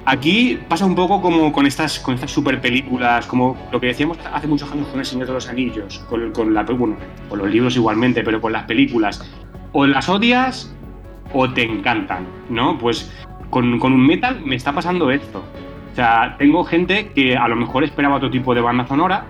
Aquí 0.03 0.59
pasa 0.67 0.86
un 0.86 0.95
poco 0.95 1.22
como 1.22 1.53
con 1.53 1.65
estas, 1.65 1.99
con 1.99 2.15
estas 2.15 2.32
super 2.32 2.59
películas, 2.59 3.26
como 3.28 3.55
lo 3.72 3.80
que 3.80 3.88
decíamos 3.88 4.17
hace 4.34 4.45
muchos 4.47 4.70
años 4.74 4.88
con 4.88 4.99
El 4.99 5.05
Señor 5.05 5.28
de 5.28 5.34
los 5.34 5.47
Anillos, 5.47 5.99
con, 6.09 6.34
con 6.34 6.53
la, 6.53 6.63
bueno, 6.63 6.97
con 7.30 7.39
los 7.39 7.49
libros 7.49 7.78
igualmente, 7.78 8.24
pero 8.24 8.41
con 8.41 8.51
las 8.51 8.63
películas. 8.63 9.32
O 9.72 9.86
las 9.86 10.09
odias 10.09 10.76
o 11.32 11.49
te 11.49 11.63
encantan, 11.63 12.28
¿no? 12.49 12.78
Pues 12.78 13.09
con, 13.49 13.80
con 13.80 13.93
un 13.93 14.05
metal 14.05 14.41
me 14.43 14.57
está 14.57 14.74
pasando 14.74 15.09
esto. 15.11 15.41
O 15.92 15.96
sea, 15.96 16.36
tengo 16.38 16.64
gente 16.64 17.10
que 17.14 17.36
a 17.36 17.48
lo 17.48 17.56
mejor 17.56 17.84
esperaba 17.84 18.16
otro 18.16 18.30
tipo 18.30 18.54
de 18.56 18.62
banda 18.62 18.88
sonora 18.88 19.26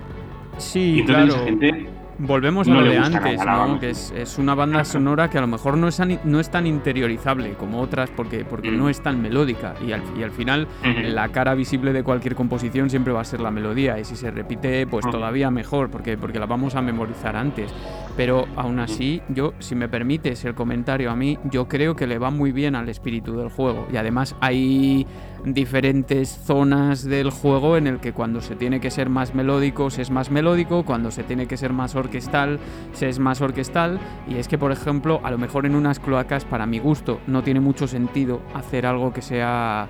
y 0.58 0.62
Sí, 0.62 1.00
entonces 1.00 1.26
claro. 1.34 1.46
gente 1.46 1.90
Volvemos 2.22 2.68
a 2.68 2.72
no 2.72 2.82
lo 2.82 2.88
le 2.88 2.92
de 2.92 2.98
antes, 2.98 3.38
nada 3.46 3.66
¿no? 3.66 3.80
Que 3.80 3.92
es, 3.92 4.12
es 4.14 4.38
una 4.38 4.54
banda 4.54 4.84
sonora 4.84 5.30
que 5.30 5.38
a 5.38 5.42
lo 5.42 5.48
mejor 5.48 5.78
no 5.78 5.88
es, 5.88 6.02
ani- 6.02 6.20
no 6.26 6.42
es 6.42 6.52
tan 6.52 6.68
interiorizable 6.68 7.54
como 7.54 7.80
otras 7.80 8.10
porque, 8.10 8.44
porque 8.44 8.72
Mm. 8.72 8.78
no 8.78 8.90
es 8.90 9.00
tan 9.02 9.22
melódica. 9.22 9.74
Y 9.88 9.94
al, 9.94 10.02
y 10.20 10.24
al 10.24 10.32
final, 10.32 10.68
la 10.84 11.30
cara 11.30 11.56
visible 11.56 11.94
de 11.94 12.04
cualquier 12.04 12.36
composición 12.36 12.90
siempre 12.90 13.14
va 13.14 13.22
a 13.22 13.24
ser 13.24 13.40
la 13.40 13.52
melodía. 13.52 13.98
Y 14.00 14.04
si 14.04 14.18
se 14.18 14.32
repite, 14.32 14.86
pues 14.86 15.06
Ujú. 15.06 15.14
todavía 15.14 15.50
mejor, 15.50 15.90
porque, 15.90 16.18
porque 16.18 16.40
la 16.40 16.46
vamos 16.46 16.76
a 16.76 16.82
memorizar 16.82 17.38
antes. 17.38 17.74
Pero 18.18 18.48
aún 18.58 18.80
así, 18.80 19.22
yo, 19.30 19.54
si 19.60 19.76
me 19.76 19.88
permites 19.88 20.44
el 20.44 20.56
comentario 20.56 21.12
a 21.12 21.16
mí, 21.16 21.38
yo 21.46 21.70
creo 21.70 21.96
que 21.96 22.06
le 22.06 22.18
va 22.20 22.32
muy 22.32 22.52
bien 22.52 22.76
al 22.76 22.90
espíritu 22.90 23.38
del 23.38 23.48
juego. 23.48 23.88
Y 23.94 23.96
además 23.96 24.36
hay 24.42 25.08
diferentes 25.46 26.30
zonas 26.30 27.04
del 27.04 27.30
juego 27.32 27.78
en 27.78 27.88
el 27.88 28.00
que 28.00 28.14
cuando 28.14 28.42
se 28.42 28.56
tiene 28.56 28.80
que 28.82 28.92
ser 28.92 29.10
más 29.10 29.34
melódico 29.34 29.90
se 29.90 30.02
es 30.02 30.12
más 30.12 30.32
melódico, 30.32 30.84
cuando 30.84 31.12
se 31.12 31.24
tiene 31.24 31.48
que 31.48 31.58
ser 31.58 31.74
más 31.74 31.96
orquestal 31.96 32.60
se 32.94 33.10
es 33.10 33.20
más 33.20 33.42
orquestal. 33.42 34.00
Y 34.28 34.36
es 34.36 34.48
que 34.48 34.58
por 34.58 34.72
ejemplo 34.72 35.22
a 35.24 35.32
lo 35.32 35.38
mejor 35.38 35.66
en 35.66 35.76
unas 35.76 36.00
cloacas 36.00 36.46
para 36.46 36.66
mi 36.66 36.80
gusto 36.80 37.20
no 37.28 37.44
tiene 37.44 37.60
mucho 37.60 37.88
sentido 37.88 38.42
hacer 38.54 38.86
algo 38.86 39.14
que 39.14 39.22
sea 39.22 39.88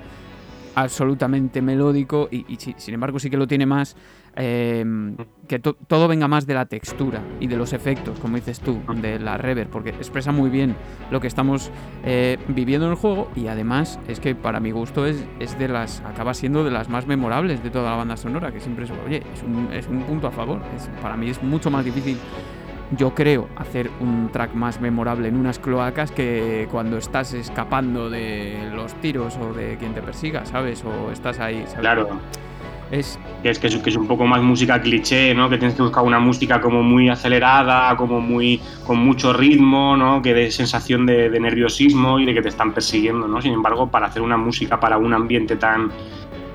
absolutamente 0.76 1.62
melódico 1.62 2.30
y, 2.32 2.46
y 2.52 2.58
si- 2.58 2.76
sin 2.78 2.94
embargo 2.94 3.20
sí 3.20 3.30
que 3.30 3.38
lo 3.38 3.48
tiene 3.48 3.66
más 3.66 3.96
eh, 4.36 4.86
que 5.48 5.60
to- 5.60 5.76
todo 5.88 6.08
venga 6.08 6.28
más 6.28 6.46
de 6.46 6.54
la 6.54 6.66
textura 6.66 7.22
y 7.40 7.48
de 7.48 7.58
los 7.58 7.74
efectos, 7.74 8.20
como 8.20 8.36
dices 8.36 8.60
tú, 8.60 8.80
de 9.02 9.20
la 9.20 9.38
reverb, 9.38 9.70
porque 9.70 9.90
expresa 9.90 10.32
muy 10.32 10.50
bien 10.50 10.76
lo 11.12 11.20
que 11.20 11.28
estamos 11.28 11.72
eh, 12.04 12.38
viviendo 12.48 12.86
en 12.86 12.92
el 12.92 12.98
juego 12.98 13.30
y 13.36 13.48
además 13.48 14.00
es 14.08 14.20
que 14.20 14.36
para 14.36 14.60
mi 14.60 14.72
gusto 14.72 15.06
es, 15.06 15.24
es 15.40 15.58
de 15.58 15.68
las 15.68 16.02
acaba 16.02 16.34
siendo 16.34 16.64
de 16.64 16.72
las 16.72 16.90
más 16.90 17.08
memorables 17.08 17.64
de 17.64 17.70
toda 17.72 17.90
la 17.92 17.98
banda 17.98 18.18
sonora, 18.18 18.52
que 18.52 18.60
siempre 18.60 18.86
es, 18.86 18.92
oye, 19.06 19.24
es 19.34 19.44
un, 19.44 19.70
es 19.74 19.88
un 19.88 20.02
punto 20.04 20.28
a 20.28 20.32
favor. 20.32 20.62
Es- 20.76 20.90
para 21.02 21.18
mí 21.18 21.30
es 21.30 21.42
mucho 21.44 21.70
más 21.72 21.84
difícil 21.86 22.18
yo 22.98 23.14
creo 23.14 23.48
hacer 23.56 23.92
un 24.00 24.30
track 24.32 24.56
más 24.56 24.82
memorable 24.82 25.28
en 25.28 25.36
unas 25.36 25.60
cloacas 25.60 26.12
que 26.12 26.68
cuando 26.72 26.98
estás 26.98 27.34
escapando 27.34 28.10
de 28.10 28.58
los 28.74 28.96
tiros 28.96 29.38
o 29.38 29.54
de 29.54 29.78
quien 29.78 29.94
te 29.94 30.02
persiga, 30.02 30.44
¿sabes? 30.48 30.84
O 30.84 31.12
estás 31.12 31.40
ahí, 31.40 31.58
¿sabes? 31.68 31.82
Claro. 31.82 32.08
Es, 32.92 33.20
que 33.44 33.50
es, 33.50 33.60
que 33.60 33.68
es, 33.68 33.76
que 33.78 33.90
es 33.92 33.96
un 33.96 34.08
poco 34.08 34.26
más 34.26 34.42
música 34.42 34.82
cliché, 34.82 35.36
¿no? 35.36 35.50
Que 35.50 35.58
tienes 35.58 35.76
que 35.76 35.84
buscar 35.84 36.04
una 36.04 36.20
música 36.20 36.60
como 36.60 36.82
muy 36.82 37.10
acelerada, 37.10 37.96
como 37.96 38.20
muy 38.20 38.60
con 38.86 38.98
mucho 38.98 39.32
ritmo, 39.32 39.96
¿no? 39.96 40.22
Que 40.22 40.34
dé 40.34 40.50
sensación 40.50 41.06
de, 41.06 41.30
de 41.30 41.40
nerviosismo 41.40 42.20
y 42.20 42.26
de 42.26 42.34
que 42.34 42.42
te 42.42 42.50
están 42.50 42.74
persiguiendo, 42.74 43.28
¿no? 43.28 43.42
Sin 43.42 43.54
embargo, 43.54 43.88
para 43.92 44.08
hacer 44.08 44.22
una 44.22 44.38
música 44.38 44.80
para 44.80 44.98
un 44.98 45.14
ambiente 45.14 45.56
tan 45.56 45.92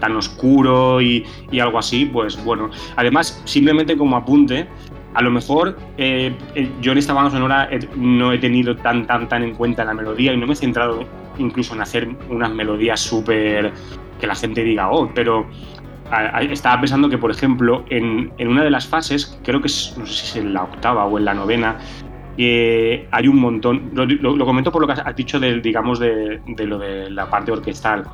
tan 0.01 0.17
oscuro 0.17 1.01
y, 1.01 1.25
y 1.51 1.61
algo 1.61 1.79
así, 1.79 2.05
pues 2.05 2.43
bueno. 2.45 2.71
Además, 2.97 3.41
simplemente 3.45 3.97
como 3.97 4.17
apunte, 4.17 4.67
a 5.15 5.23
lo 5.23 5.31
mejor 5.31 5.79
eh, 5.97 6.35
eh, 6.55 6.71
yo 6.81 6.93
en 6.93 6.99
esta 6.99 7.13
banda 7.13 7.31
sonora 7.31 7.71
no 7.97 8.33
he 8.33 8.39
tenido 8.39 8.77
tan, 8.77 9.07
tan, 9.07 9.29
tan 9.29 9.43
en 9.45 9.55
cuenta 9.55 9.85
la 9.85 9.95
melodía 9.95 10.33
y 10.33 10.37
no 10.37 10.47
me 10.47 10.55
he 10.55 10.57
centrado 10.57 11.05
incluso 11.39 11.75
en 11.75 11.81
hacer 11.81 12.09
unas 12.29 12.51
melodías 12.53 13.01
súper 13.01 13.73
que 14.21 14.27
la 14.27 14.35
gente 14.35 14.63
diga, 14.63 14.91
oh, 14.91 15.11
pero 15.15 15.47
estaba 16.51 16.81
pensando 16.81 17.09
que, 17.09 17.19
por 17.19 17.31
ejemplo, 17.31 17.85
en, 17.91 18.33
una 18.39 18.63
de 18.63 18.71
las 18.71 18.87
fases, 18.87 19.39
creo 19.43 19.61
que 19.61 19.69
es, 19.69 19.95
no 19.99 20.07
sé 20.07 20.15
si 20.15 20.27
es 20.27 20.37
en 20.45 20.55
la 20.55 20.65
octava 20.65 21.05
o 21.05 21.19
en 21.19 21.25
la 21.25 21.35
novena, 21.35 21.79
eh, 22.37 23.07
hay 23.11 23.29
un 23.29 23.37
montón, 23.37 23.91
lo, 23.95 24.45
comento 24.45 24.73
por 24.73 24.83
lo 24.83 24.87
que 24.87 25.01
has 25.01 25.17
dicho 25.17 25.39
del, 25.39 25.63
digamos, 25.63 25.99
de, 25.99 26.41
lo 26.59 26.79
de 26.79 27.11
la 27.11 27.31
parte 27.31 27.53
orquestal. 27.53 28.05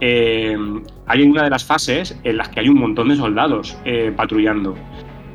hay 0.00 1.22
una 1.22 1.42
de 1.42 1.50
las 1.50 1.64
fases 1.64 2.18
en 2.24 2.36
las 2.36 2.48
que 2.48 2.60
hay 2.60 2.68
un 2.68 2.78
montón 2.78 3.08
de 3.08 3.16
soldados 3.16 3.76
patrullando. 4.16 4.74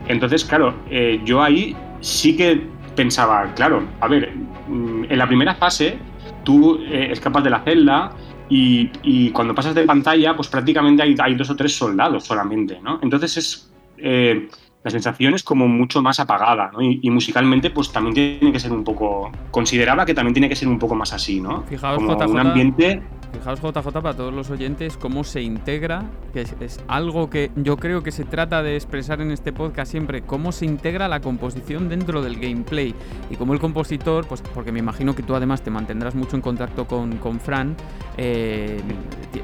Entonces, 0.10 0.44
claro, 0.44 0.74
eh, 0.90 1.22
yo 1.24 1.42
ahí 1.42 1.76
sí 2.02 2.36
que 2.36 2.62
pensaba, 2.96 3.54
claro, 3.54 3.84
a 4.02 4.08
ver, 4.08 4.34
mm, 4.68 5.06
en 5.08 5.18
la 5.18 5.28
primera 5.28 5.56
fase 5.56 5.98
tú 6.44 6.80
eh, 6.82 7.10
escapas 7.12 7.44
de 7.44 7.50
la 7.52 7.62
celda 7.62 8.12
y, 8.50 9.30
cuando 9.32 9.54
pasas 9.54 9.76
de 9.76 9.84
pantalla, 9.84 10.36
pues 10.36 10.48
prácticamente 10.48 11.04
hay, 11.04 11.16
hay, 11.20 11.36
dos 11.36 11.50
o 11.50 11.56
tres 11.56 11.76
soldados 11.76 12.24
solamente, 12.24 12.80
¿no? 12.82 13.00
Entonces 13.02 13.38
es... 13.38 13.72
Eh, 13.98 14.48
la 14.82 14.92
sensación 14.92 15.34
es 15.34 15.44
como 15.44 15.68
mucho 15.68 16.02
más 16.02 16.22
apagada, 16.22 16.72
¿no? 16.72 16.82
Y, 16.82 17.10
musicalmente, 17.10 17.70
pues 17.70 17.92
también 17.92 18.14
tiene 18.40 18.54
que 18.54 18.62
ser 18.62 18.72
un 18.72 18.86
poco. 18.86 19.30
Consideraba 19.52 20.06
que 20.06 20.14
también 20.14 20.34
tiene 20.34 20.48
que 20.48 20.56
ser 20.56 20.70
un 20.70 20.80
poco 20.80 20.96
más 20.96 21.12
así, 21.12 21.42
¿no? 21.42 21.64
Fijaos, 21.64 21.98
como 21.98 22.16
un 22.16 22.40
ambiente 22.40 23.04
Fijaos 23.32 23.62
JJ 23.62 23.92
para 24.02 24.14
todos 24.16 24.34
los 24.34 24.50
oyentes 24.50 24.98
cómo 24.98 25.24
se 25.24 25.42
integra, 25.42 26.04
que 26.34 26.42
es, 26.42 26.84
algo 26.88 27.30
que 27.30 27.52
yo 27.56 27.78
creo 27.78 28.02
que 28.02 28.12
se 28.12 28.24
trata 28.24 28.64
de 28.64 28.76
expresar 28.76 29.22
en 29.22 29.32
este 29.32 29.54
podcast 29.54 29.92
siempre, 29.92 30.24
cómo 30.24 30.52
se 30.52 30.66
integra 30.66 31.08
la 31.08 31.20
composición 31.20 31.90
dentro 31.90 32.22
del 32.22 32.40
gameplay 32.40 32.96
y 33.30 33.36
cómo 33.36 33.54
el 33.54 33.60
compositor, 33.60 34.26
pues 34.26 34.42
porque 34.42 34.72
me 34.72 34.80
imagino 34.80 35.16
que 35.16 35.24
tú 35.24 35.36
además 35.36 35.62
te 35.62 35.70
mantendrás 35.70 36.16
mucho 36.16 36.36
en 36.36 36.42
contacto 36.42 36.88
con, 36.88 37.18
con 37.18 37.40
Fran, 37.40 37.76
eh, 38.22 38.82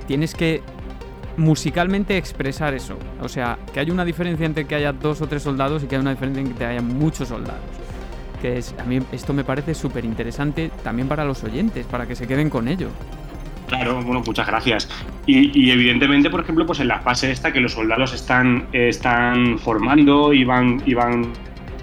tienes 0.06 0.36
que 0.36 0.62
musicalmente 1.38 2.18
expresar 2.18 2.74
eso. 2.74 2.98
O 3.22 3.30
sea, 3.30 3.58
que 3.74 3.80
hay 3.80 3.90
una 3.90 4.04
diferencia 4.04 4.46
entre 4.46 4.66
que 4.66 4.76
haya 4.76 4.92
dos 4.92 5.22
o 5.22 5.28
tres 5.28 5.44
soldados 5.44 5.84
y 5.84 5.88
que 5.88 5.96
hay 5.96 6.02
una 6.02 6.12
diferencia 6.12 6.42
entre 6.42 6.58
que 6.58 6.66
haya 6.66 6.82
muchos 6.82 7.30
soldados. 7.30 7.62
Que 8.42 8.58
es, 8.58 8.76
a 8.78 8.84
mí 8.84 9.00
esto 9.14 9.34
me 9.34 9.46
parece 9.46 9.74
súper 9.74 10.04
interesante 10.04 10.72
también 10.84 11.08
para 11.08 11.24
los 11.24 11.42
oyentes, 11.44 11.86
para 11.86 12.06
que 12.06 12.16
se 12.16 12.28
queden 12.28 12.50
con 12.50 12.68
ello. 12.68 12.90
Claro, 13.68 14.04
bueno, 14.04 14.22
muchas 14.26 14.46
gracias. 14.46 14.90
Y, 15.26 15.72
evidentemente, 15.72 16.30
por 16.30 16.42
ejemplo, 16.42 16.66
pues 16.66 16.82
en 16.82 16.90
la 16.90 17.00
fase 17.00 17.32
esta 17.32 17.52
que 17.52 17.62
los 17.62 17.72
soldados 17.72 18.14
están, 18.14 18.68
están 18.74 19.58
formando 19.58 20.34
y 20.34 20.44
van, 20.44 20.84
y 20.86 20.94
van 20.94 21.32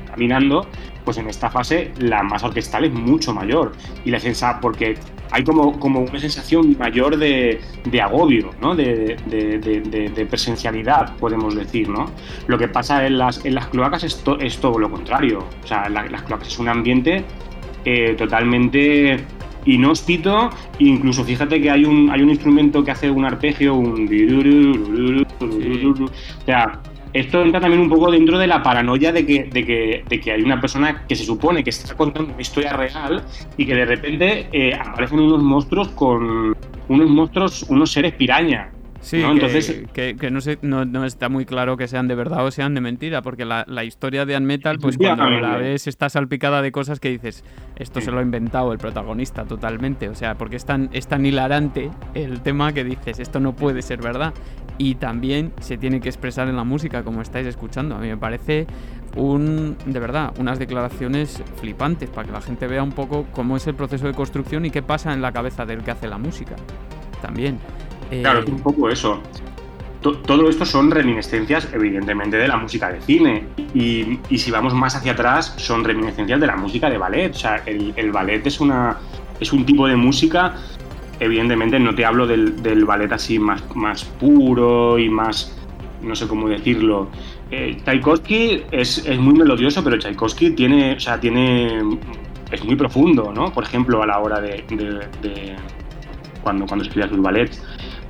caminando, 0.08 0.68
pues 1.04 1.18
en 1.18 1.28
esta 1.28 1.50
fase 1.50 1.92
la 1.98 2.22
masa 2.22 2.46
orquestal 2.46 2.84
es 2.84 2.92
mucho 2.92 3.32
mayor. 3.32 3.72
Y 4.04 4.10
la 4.10 4.20
sensación, 4.20 4.60
porque 4.60 4.94
hay 5.30 5.44
como, 5.44 5.78
como 5.78 6.00
una 6.00 6.18
sensación 6.18 6.76
mayor 6.78 7.16
de, 7.16 7.60
agobio, 8.02 8.50
¿no? 8.60 8.74
De, 8.74 9.16
presencialidad, 10.28 11.16
podemos 11.16 11.54
decir, 11.54 11.88
¿no? 11.88 12.10
Lo 12.46 12.58
que 12.58 12.68
pasa 12.68 13.06
en 13.06 13.18
las, 13.18 13.44
en 13.44 13.54
las 13.54 13.68
cloacas 13.68 14.04
es, 14.04 14.22
es 14.40 14.58
todo 14.58 14.78
lo 14.78 14.90
contrario. 14.90 15.44
O 15.64 15.66
sea, 15.66 15.88
las 15.88 16.22
cloacas 16.22 16.48
es 16.48 16.58
un 16.58 16.68
ambiente 16.68 17.24
eh, 17.84 18.14
totalmente 18.16 19.24
inhóspito, 19.64 20.50
incluso 20.78 21.24
fíjate 21.24 21.60
que 21.60 21.70
hay 21.70 21.84
un, 21.84 22.10
hay 22.10 22.22
un 22.22 22.30
instrumento 22.30 22.84
que 22.84 22.90
hace 22.90 23.10
un 23.10 23.24
arpegio, 23.24 23.74
un... 23.74 24.06
O 26.02 26.44
sea, 26.44 26.80
esto 27.12 27.42
entra 27.42 27.60
también 27.60 27.82
un 27.82 27.88
poco 27.88 28.10
dentro 28.10 28.38
de 28.38 28.46
la 28.46 28.62
paranoia 28.62 29.12
de 29.12 29.26
que, 29.26 29.44
de 29.44 29.64
que, 29.64 30.04
de 30.08 30.20
que 30.20 30.32
hay 30.32 30.42
una 30.42 30.60
persona 30.60 31.04
que 31.06 31.14
se 31.14 31.24
supone 31.24 31.62
que 31.62 31.70
está 31.70 31.94
contando 31.94 32.32
una 32.32 32.40
historia 32.40 32.72
real 32.72 33.22
y 33.56 33.66
que 33.66 33.74
de 33.74 33.84
repente 33.84 34.48
eh, 34.52 34.74
aparecen 34.74 35.20
unos 35.20 35.42
monstruos 35.42 35.88
con 35.88 36.56
unos 36.88 37.10
monstruos, 37.10 37.64
unos 37.68 37.92
seres 37.92 38.14
piraña. 38.14 38.70
Sí, 39.02 39.20
¿no? 39.20 39.32
Entonces, 39.32 39.82
que, 39.92 40.14
no, 40.30 40.40
sé, 40.40 40.58
no, 40.62 41.04
está 41.04 41.28
muy 41.28 41.44
claro 41.44 41.76
que 41.76 41.88
sean 41.88 42.06
de 42.06 42.14
verdad 42.14 42.46
o 42.46 42.50
sean 42.52 42.72
de 42.74 42.80
mentira, 42.80 43.20
porque 43.20 43.44
la, 43.44 43.84
historia 43.84 44.24
de 44.24 44.36
Unmetal, 44.36 44.78
pues 44.78 44.96
cuando 44.96 45.28
la 45.28 45.56
ves 45.56 45.88
está 45.88 46.08
salpicada 46.08 46.62
de 46.62 46.70
cosas 46.70 47.00
que 47.00 47.10
dices, 47.10 47.44
esto 47.76 48.00
se 48.00 48.12
lo 48.12 48.20
ha 48.20 48.22
inventado 48.22 48.72
el 48.72 48.78
protagonista 48.78 49.44
totalmente, 49.44 50.08
o 50.08 50.14
sea, 50.14 50.36
porque 50.36 50.54
es 50.54 50.64
tan, 50.64 50.88
es 50.92 51.08
tan 51.08 51.26
hilarante 51.26 51.90
el 52.14 52.40
tema 52.42 52.72
que 52.72 52.84
dices, 52.84 53.18
esto 53.18 53.40
no 53.40 53.54
puede 53.54 53.82
ser 53.82 54.00
verdad. 54.00 54.32
Y 54.78 54.94
también 54.94 55.52
se 55.60 55.76
tiene 55.76 56.00
que 56.00 56.08
expresar 56.08 56.48
en 56.48 56.56
la 56.56 56.64
música, 56.64 57.02
como 57.02 57.20
estáis 57.20 57.46
escuchando. 57.46 57.94
A 57.94 57.98
mí 57.98 58.08
me 58.08 58.16
parece 58.16 58.66
un, 59.16 59.76
de 59.84 60.00
verdad, 60.00 60.32
unas 60.38 60.58
declaraciones 60.58 61.42
flipantes 61.56 62.08
para 62.08 62.26
que 62.26 62.32
la 62.32 62.40
gente 62.40 62.66
vea 62.66 62.82
un 62.82 62.92
poco 62.92 63.26
cómo 63.32 63.56
es 63.56 63.66
el 63.66 63.74
proceso 63.74 64.06
de 64.06 64.14
construcción 64.14 64.64
y 64.64 64.70
qué 64.70 64.82
pasa 64.82 65.12
en 65.12 65.20
la 65.20 65.32
cabeza 65.32 65.66
del 65.66 65.82
que 65.82 65.90
hace 65.90 66.08
la 66.08 66.18
música. 66.18 66.56
También. 67.20 67.58
Claro, 68.20 68.40
es 68.40 68.48
un 68.48 68.60
poco 68.60 68.90
eso. 68.90 69.20
todo 70.00 70.48
esto 70.48 70.66
son 70.66 70.90
reminiscencias, 70.90 71.68
evidentemente, 71.72 72.36
de 72.36 72.48
la 72.48 72.56
música 72.56 72.90
de 72.90 73.00
cine. 73.00 73.44
Y, 73.74 74.18
si 74.36 74.50
vamos 74.50 74.74
más 74.74 74.96
hacia 74.96 75.12
atrás, 75.12 75.54
son 75.56 75.84
reminiscencias 75.84 76.40
de 76.40 76.46
la 76.46 76.56
música 76.56 76.90
de 76.90 76.98
ballet. 76.98 77.30
O 77.30 77.38
sea, 77.38 77.62
el, 77.66 78.12
ballet 78.12 78.46
es, 78.46 78.60
una, 78.60 78.98
es 79.40 79.52
un 79.52 79.64
tipo 79.64 79.86
de 79.86 79.96
música, 79.96 80.54
evidentemente, 81.20 81.78
no 81.78 81.94
te 81.94 82.04
hablo 82.04 82.26
del, 82.26 82.84
ballet 82.84 83.12
así 83.12 83.38
más, 83.38 83.62
más 83.74 84.04
puro 84.04 84.98
y 84.98 85.08
más, 85.08 85.56
no 86.02 86.14
sé 86.14 86.26
cómo 86.26 86.48
decirlo. 86.48 87.08
Eh, 87.50 87.78
Tchaikovsky 87.84 88.64
es, 88.70 89.08
muy 89.18 89.34
melodioso, 89.34 89.82
pero 89.82 89.98
Tchaikovsky 89.98 90.50
tiene, 90.50 90.96
o 90.96 91.00
sea, 91.00 91.18
tiene, 91.18 91.80
es 92.50 92.64
muy 92.64 92.76
profundo, 92.76 93.32
¿no? 93.34 93.52
Por 93.52 93.64
ejemplo, 93.64 94.02
a 94.02 94.06
la 94.06 94.18
hora 94.18 94.40
de, 94.40 94.64
cuando, 96.42 96.66
cuando 96.66 96.84
escribía 96.84 97.08
sus 97.08 97.22
ballets 97.22 97.62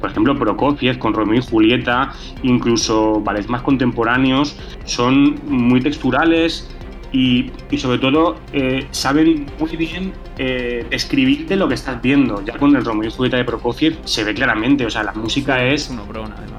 por 0.03 0.11
ejemplo, 0.11 0.39
Prokofiev 0.39 0.99
con 0.99 1.15
Romeo 1.15 1.39
y 1.39 1.43
Julieta, 1.43 2.13
incluso 2.43 3.21
ballets 3.21 3.49
más 3.49 3.63
contemporáneos, 3.63 4.59
son 4.85 5.41
muy 5.47 5.81
texturales 5.81 6.69
y, 7.13 7.51
sobre 7.77 7.99
todo 7.99 8.37
eh, 8.53 8.87
saben 8.91 9.47
muy 9.59 9.77
bien 9.77 10.13
eh, 10.39 10.85
describirte 10.91 11.57
lo 11.57 11.69
que 11.69 11.75
estás 11.75 12.03
viendo. 12.03 12.45
Ya 12.45 12.59
con 12.59 12.75
el 12.75 12.85
Romeo 12.85 13.09
y 13.09 13.13
Julieta 13.13 13.37
de 13.37 13.45
Prokofiev 13.45 13.97
se 14.05 14.25
ve 14.25 14.35
claramente, 14.35 14.85
o 14.85 14.91
sea, 14.91 15.05
la 15.05 15.13
música 15.13 15.65
es 15.65 15.91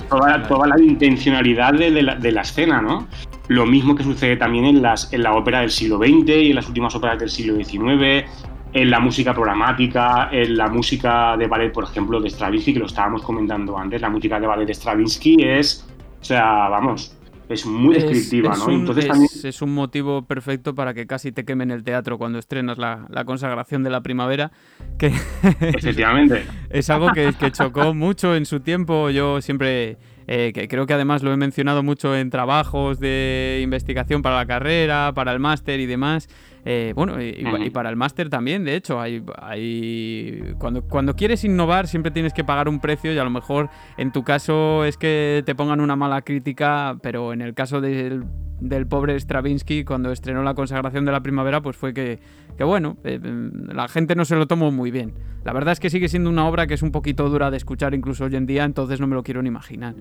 toda, 0.09 0.67
la 0.67 0.81
intencionalidad 0.81 1.73
de, 1.73 2.01
la, 2.01 2.15
de, 2.15 2.31
la, 2.31 2.41
escena, 2.41 2.81
¿no? 2.81 3.07
Lo 3.49 3.65
mismo 3.65 3.93
que 3.93 4.03
sucede 4.03 4.37
también 4.37 4.65
en, 4.65 4.81
las, 4.81 5.11
en 5.11 5.23
la 5.23 5.35
ópera 5.35 5.59
del 5.59 5.71
siglo 5.71 5.97
XX 5.97 6.29
y 6.29 6.49
en 6.51 6.55
las 6.55 6.67
últimas 6.67 6.95
óperas 6.95 7.19
del 7.19 7.29
siglo 7.29 7.55
XIX, 7.55 8.25
en 8.74 8.89
la 8.89 8.99
música 8.99 9.34
programática, 9.34 10.30
en 10.32 10.57
la 10.57 10.67
música 10.67 11.38
de 11.38 11.47
ballet, 11.47 11.71
por 11.71 11.84
ejemplo, 11.84 12.19
de 12.19 12.30
Stravinsky, 12.30 12.74
que 12.74 12.80
lo 12.80 12.88
estábamos 12.88 13.21
comentando 13.21 13.78
antes, 13.78 14.01
la 14.01 14.09
música 14.09 14.39
de 14.39 14.47
ballet 14.47 14.65
de 14.65 14.74
Stravinsky 14.74 15.38
es, 15.39 15.88
o 16.19 16.24
sea, 16.24 16.69
vamos, 16.69 17.15
es 17.49 17.65
muy 17.65 17.93
descriptiva, 17.93 18.55
¿no? 18.57 18.65
Un, 18.65 18.74
Entonces 18.74 19.07
también... 19.07 19.30
es, 19.43 19.61
un 19.61 19.74
motivo 19.74 20.24
perfecto 20.24 20.74
para 20.74 20.93
que 20.93 21.05
casi 21.05 21.32
te 21.32 21.45
quemen 21.45 21.71
el 21.71 21.84
teatro 21.84 22.17
cuando 22.17 22.39
estrenas 22.39 22.78
la, 22.78 23.24
consagración 23.26 23.84
de 23.84 23.89
la 23.89 24.01
primavera. 24.01 24.51
Que 24.97 25.07
Efectivamente. 25.61 26.45
es 26.69 26.89
algo 26.89 27.11
que, 27.13 27.34
que, 27.39 27.51
chocó 27.51 27.93
mucho 27.93 28.36
en 28.36 28.45
su 28.45 28.61
tiempo. 28.61 29.09
Yo 29.09 29.41
siempre, 29.41 29.97
eh, 30.28 30.51
que 30.53 30.67
creo 30.67 30.86
que 30.86 30.93
además 30.93 31.21
lo 31.21 31.32
he 31.32 31.38
mencionado 31.38 31.84
mucho 31.84 32.15
en 32.15 32.30
trabajos 32.30 32.99
de 32.99 33.59
investigación 33.61 34.21
para 34.21 34.38
la 34.38 34.45
carrera, 34.45 35.11
para 35.13 35.32
el 35.32 35.39
máster 35.39 35.80
y 35.80 35.86
demás. 35.86 36.30
Eh, 36.66 36.93
bueno, 36.95 37.22
y, 37.22 37.70
para 37.72 37.89
el 37.89 37.95
máster 37.97 38.30
también, 38.30 38.64
de 38.64 38.76
hecho, 38.76 38.99
hay, 38.99 39.22
hay 39.41 40.55
cuando, 40.59 40.82
cuando 40.84 41.14
quieres 41.14 41.43
innovar 41.43 41.88
siempre 41.88 42.11
tienes 42.11 42.34
que 42.34 42.43
pagar 42.43 42.70
un 42.70 42.80
precio 42.80 43.14
y 43.14 43.18
a 43.18 43.24
lo 43.24 43.30
mejor 43.30 43.70
en 43.97 44.11
tu 44.11 44.24
caso 44.24 44.86
es 44.86 44.97
que 44.97 45.43
te 45.45 45.55
pongan 45.55 45.82
una 45.82 45.95
mala 45.95 46.22
crítica, 46.22 46.97
pero 47.01 47.34
en 47.34 47.41
el 47.41 47.53
caso 47.53 47.82
del, 47.82 48.24
del 48.61 48.88
pobre 48.88 49.20
Stravinsky, 49.20 49.84
cuando 49.84 50.11
estrenó 50.11 50.41
la 50.41 50.53
consagración 50.53 51.03
de 51.03 51.11
la 51.11 51.22
primavera, 51.22 51.61
pues 51.61 51.76
fue 51.76 51.93
que, 51.93 52.20
que 52.57 52.64
bueno, 52.64 52.95
eh, 53.03 53.20
la 53.22 53.89
gente 53.89 54.16
no 54.16 54.24
se 54.24 54.38
lo 54.38 54.47
tomó 54.47 54.72
muy 54.72 54.89
bien. 54.89 55.14
La 55.43 55.51
verdad 55.51 55.74
es 55.74 55.82
que 55.82 55.89
sigue 55.89 56.07
siendo 56.07 56.30
una 56.30 56.47
obra 56.47 56.66
que 56.66 56.76
es 56.76 56.82
un 56.82 56.91
poquito 56.91 57.28
dura 57.30 57.51
de 57.51 57.57
escuchar 57.57 57.93
incluso 57.93 58.24
hoy 58.24 58.38
en 58.38 58.45
día, 58.45 58.64
entonces 58.64 59.01
no 59.01 59.07
me 59.07 59.16
lo 59.16 59.24
quiero 59.24 59.41
ni 59.41 59.49
imaginar 59.49 59.95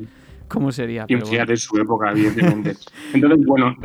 cómo 0.47 0.71
sería. 0.71 1.07
Y 1.09 1.17
de 1.17 1.57
su 1.57 1.77
época, 1.77 2.13
evidentemente. 2.13 2.77
entonces, 3.15 3.45
bueno 3.47 3.77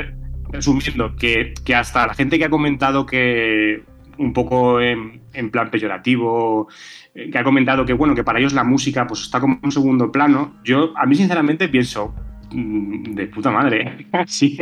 resumiendo, 0.52 1.16
que, 1.16 1.54
que, 1.66 1.76
hasta 1.76 2.08
la 2.08 2.14
gente 2.14 2.38
que 2.38 2.46
ha 2.46 2.50
comentado 2.50 3.06
que 3.06 3.84
un 4.18 4.34
poco 4.34 4.82
en, 4.82 5.22
plan 5.52 5.70
peyorativo, 5.70 6.68
eh, 7.14 7.30
que 7.30 7.38
ha 7.38 7.44
comentado 7.44 7.86
que 7.86 7.94
bueno, 7.94 8.16
que 8.16 8.24
para 8.24 8.40
ellos 8.40 8.54
la 8.54 8.64
música 8.64 9.06
pues 9.06 9.22
está 9.22 9.40
como 9.40 9.60
en 9.62 9.72
segundo 9.72 10.12
plano, 10.12 10.56
yo 10.64 10.94
a 10.98 11.06
mí 11.06 11.16
sinceramente 11.16 11.70
pienso, 11.70 12.14
mm, 12.52 13.14
de 13.14 13.28
puta 13.28 13.52
madre. 13.52 14.08
si, 14.26 14.58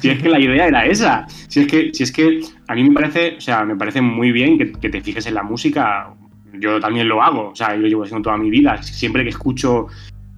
si, 0.00 0.08
es 0.08 0.22
que 0.22 0.28
la 0.28 0.40
idea 0.40 0.66
era 0.66 0.86
esa. 0.86 1.26
Si 1.28 1.60
es 1.60 1.66
que, 1.66 1.94
si 1.94 2.02
es 2.02 2.12
que 2.12 2.40
a 2.66 2.74
mí 2.74 2.82
me 2.82 2.94
parece, 2.94 3.36
o 3.36 3.40
sea, 3.40 3.64
me 3.64 3.76
parece 3.76 4.00
muy 4.00 4.32
bien 4.32 4.58
que, 4.58 4.72
que, 4.72 4.90
te 4.90 5.00
fijes 5.00 5.26
en 5.26 5.34
la 5.34 5.42
música. 5.42 6.12
Yo 6.58 6.80
también 6.80 7.06
lo 7.06 7.22
hago, 7.22 7.50
o 7.50 7.54
sea, 7.54 7.74
yo 7.74 7.82
lo 7.82 7.88
llevo 7.88 8.04
haciendo 8.04 8.22
toda 8.22 8.38
mi 8.38 8.50
vida. 8.50 8.82
Siempre 8.82 9.22
que 9.24 9.28
escucho 9.28 9.88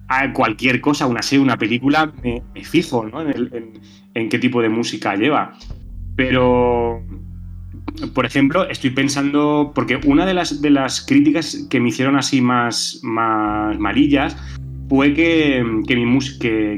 a 0.09 0.33
cualquier 0.33 0.81
cosa, 0.81 1.05
una 1.07 1.21
serie, 1.21 1.43
una 1.43 1.57
película, 1.57 2.11
me, 2.23 2.41
me 2.53 2.63
fijo 2.63 3.05
¿no? 3.05 3.21
en, 3.21 3.29
el- 3.29 3.49
en- 3.53 3.73
en 4.15 4.29
qué 4.29 4.39
tipo 4.39 4.61
de 4.61 4.69
música 4.69 5.15
lleva. 5.15 5.53
Pero, 6.15 7.01
por 8.13 8.25
ejemplo, 8.25 8.67
estoy 8.69 8.89
pensando, 8.89 9.71
porque 9.73 9.99
una 10.05 10.25
de 10.25 10.33
las, 10.33 10.61
de 10.61 10.69
las 10.71 10.99
críticas 11.05 11.67
que 11.69 11.79
me 11.79 11.89
hicieron 11.89 12.17
así 12.17 12.41
más, 12.41 12.99
más 13.03 13.77
malillas 13.79 14.35
fue 14.89 15.13
que, 15.13 15.63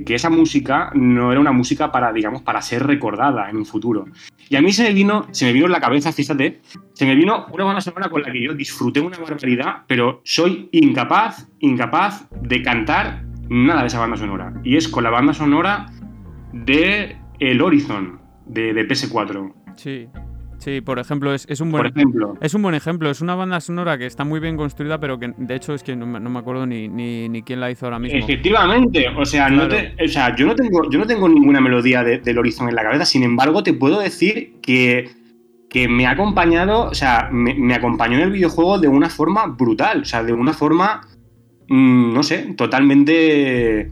que, 0.05 0.14
esa 0.14 0.30
música 0.30 0.91
no 0.93 1.32
era 1.32 1.39
una 1.39 1.53
música 1.53 1.91
para, 1.91 2.12
digamos, 2.12 2.41
para 2.41 2.62
ser 2.62 2.86
recordada 2.86 3.49
en 3.49 3.55
un 3.55 3.66
futuro. 3.66 4.05
Y 4.49 4.57
a 4.57 4.62
mí 4.62 4.74
se 4.74 4.84
me 4.84 4.93
vino, 4.93 5.28
se 5.32 5.45
me 5.45 5.53
vino 5.53 5.66
en 5.66 5.72
la 5.72 5.80
cabeza, 5.80 6.12
fíjate, 6.12 6.59
se 6.93 7.05
me 7.05 7.16
vino 7.16 7.45
una 7.51 7.64
banda 7.64 7.80
sonora 7.80 8.09
con 8.09 8.22
la 8.22 8.32
que 8.32 8.43
yo 8.43 8.53
disfruté 8.53 8.99
una 8.99 9.18
barbaridad, 9.18 9.84
pero 9.88 10.22
soy 10.26 10.68
incapaz, 10.74 11.47
incapaz 11.59 12.28
de 12.41 12.62
cantar 12.62 13.24
nada 13.47 13.82
de 13.82 13.88
esa 13.88 13.99
banda 13.99 14.18
sonora. 14.18 14.53
Y 14.64 14.76
es 14.76 14.89
con 14.89 15.05
la 15.05 15.09
banda 15.09 15.34
sonora 15.34 15.86
de 16.51 17.16
El 17.39 17.62
Horizon, 17.62 18.20
de, 18.45 18.74
de 18.74 18.88
PS4. 18.88 19.53
Sí. 19.78 20.09
Sí, 20.64 20.80
por 20.80 20.99
ejemplo, 20.99 21.34
es, 21.34 21.47
es 21.49 21.59
un 21.59 21.72
Por 21.72 21.82
buen. 21.82 21.91
ejemplo. 21.97 22.38
Es 22.39 22.53
un 22.53 22.62
buen 22.62 22.76
ejemplo, 22.76 23.09
es 23.09 23.20
una 23.20 23.34
banda 23.34 23.59
sonora 23.59 23.97
que 23.97 24.05
está 24.05 24.24
muy 24.24 24.39
bien 24.39 24.55
construida, 24.57 24.99
pero 24.99 25.18
que 25.18 25.34
de 25.36 25.55
hecho 25.55 25.74
es 25.74 25.82
que 25.82 25.95
no, 25.95 26.05
me- 26.05 26.20
no 26.20 26.30
me 26.30 26.38
acuerdo 26.38 26.68
ni, 26.68 26.88
ni, 26.88 27.28
ni 27.30 27.41
quién 27.41 27.59
la 27.59 27.72
hizo 27.72 27.88
ahora 27.88 27.97
mismo. 27.97 28.20
Efectivamente, 28.20 29.07
o 29.18 29.26
sea, 29.26 29.49
no 29.49 29.68
te- 29.68 29.95
o 30.05 30.07
sea, 30.07 30.36
yo 30.36 30.45
no 30.45 30.55
tengo, 30.55 30.88
yo 30.91 30.99
no 30.99 31.07
tengo 31.07 31.28
ninguna 31.28 31.59
melodía 31.62 32.03
de- 32.03 32.20
del 32.20 32.38
Horizon 32.38 32.70
en 32.70 32.76
la 32.76 32.84
cabeza, 32.84 33.05
sin 33.05 33.24
embargo, 33.24 33.64
te 33.64 33.74
puedo 33.74 33.99
decir 33.99 34.57
que, 34.62 35.09
que 35.68 35.88
me 35.88 36.05
ha 36.05 36.12
acompañado, 36.12 36.84
o 36.89 36.93
sea, 36.93 37.30
me, 37.32 37.55
me 37.55 37.74
acompañó 37.74 38.18
en 38.18 38.24
el 38.26 38.32
videojuego 38.32 38.78
de 38.78 38.88
una 38.88 39.09
forma 39.09 39.47
brutal, 39.47 40.01
o 40.01 40.05
sea, 40.05 40.22
de 40.24 40.34
una 40.34 40.53
forma, 40.53 41.01
mm, 41.70 42.14
no 42.14 42.22
sé, 42.22 42.53
totalmente... 42.55 43.89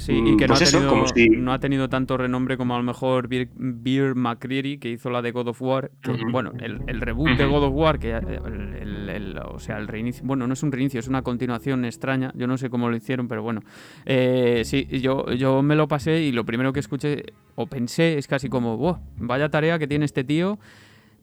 Sí, 0.00 0.14
y 0.14 0.36
que 0.38 0.46
no, 0.48 0.54
Pues 0.54 0.62
ha 0.62 0.64
eso, 0.64 0.78
tenido, 0.78 0.90
como 0.94 1.06
si- 1.08 1.28
no 1.28 1.52
ha 1.52 1.58
tenido 1.58 1.90
tanto 1.90 2.16
renombre 2.16 2.56
como 2.56 2.74
a 2.74 2.78
lo 2.78 2.82
mejor 2.84 3.28
Beer, 3.28 3.50
Beer 3.54 4.14
McCreary, 4.14 4.78
que 4.78 4.88
hizo 4.90 5.10
la 5.10 5.20
de 5.20 5.30
God 5.30 5.48
of 5.48 5.60
War. 5.60 5.90
que. 6.00 6.12
Bueno, 6.32 6.52
el, 6.58 6.80
el 6.86 7.00
reboot 7.02 7.36
de. 7.36 7.44
God 7.44 7.64
of 7.64 7.74
War, 7.74 7.98
que 7.98 8.12
eh, 8.12 8.18
el, 8.18 8.74
el- 8.76 9.08
el- 9.10 9.38
o 9.44 9.58
sea, 9.58 9.76
el 9.76 9.88
reinicio. 9.88 10.24
Bueno, 10.24 10.46
no 10.46 10.54
es 10.54 10.62
un 10.62 10.72
reinicio, 10.72 11.00
es 11.00 11.06
una 11.08 11.20
continuación 11.20 11.84
extraña. 11.84 12.32
Yo 12.34 12.46
no 12.46 12.56
sé 12.56 12.70
cómo 12.70 12.88
lo 12.88 12.96
hicieron, 12.96 13.28
pero 13.28 13.42
bueno. 13.42 13.60
Eh, 14.06 14.62
sí, 14.64 14.86
yo, 15.02 15.30
yo 15.32 15.60
me 15.62 15.76
lo 15.76 15.86
pasé 15.86 16.22
y 16.22 16.32
lo 16.32 16.46
primero 16.46 16.72
que 16.72 16.80
escuché 16.80 17.24
o 17.56 17.66
pensé 17.66 18.16
es 18.16 18.26
casi 18.26 18.48
como, 18.48 18.78
"Buah, 18.78 19.00
vaya 19.18 19.50
tarea 19.50 19.78
que 19.78 19.86
tiene 19.86 20.06
este 20.06 20.24
tío. 20.24 20.58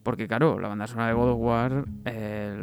Porque, 0.04 0.28
claro, 0.28 0.60
la 0.60 0.68
banda 0.68 0.86
sonora 0.86 1.08
de 1.08 1.14
God 1.14 1.30
of 1.32 1.38
War, 1.40 1.84
eh, 2.04 2.56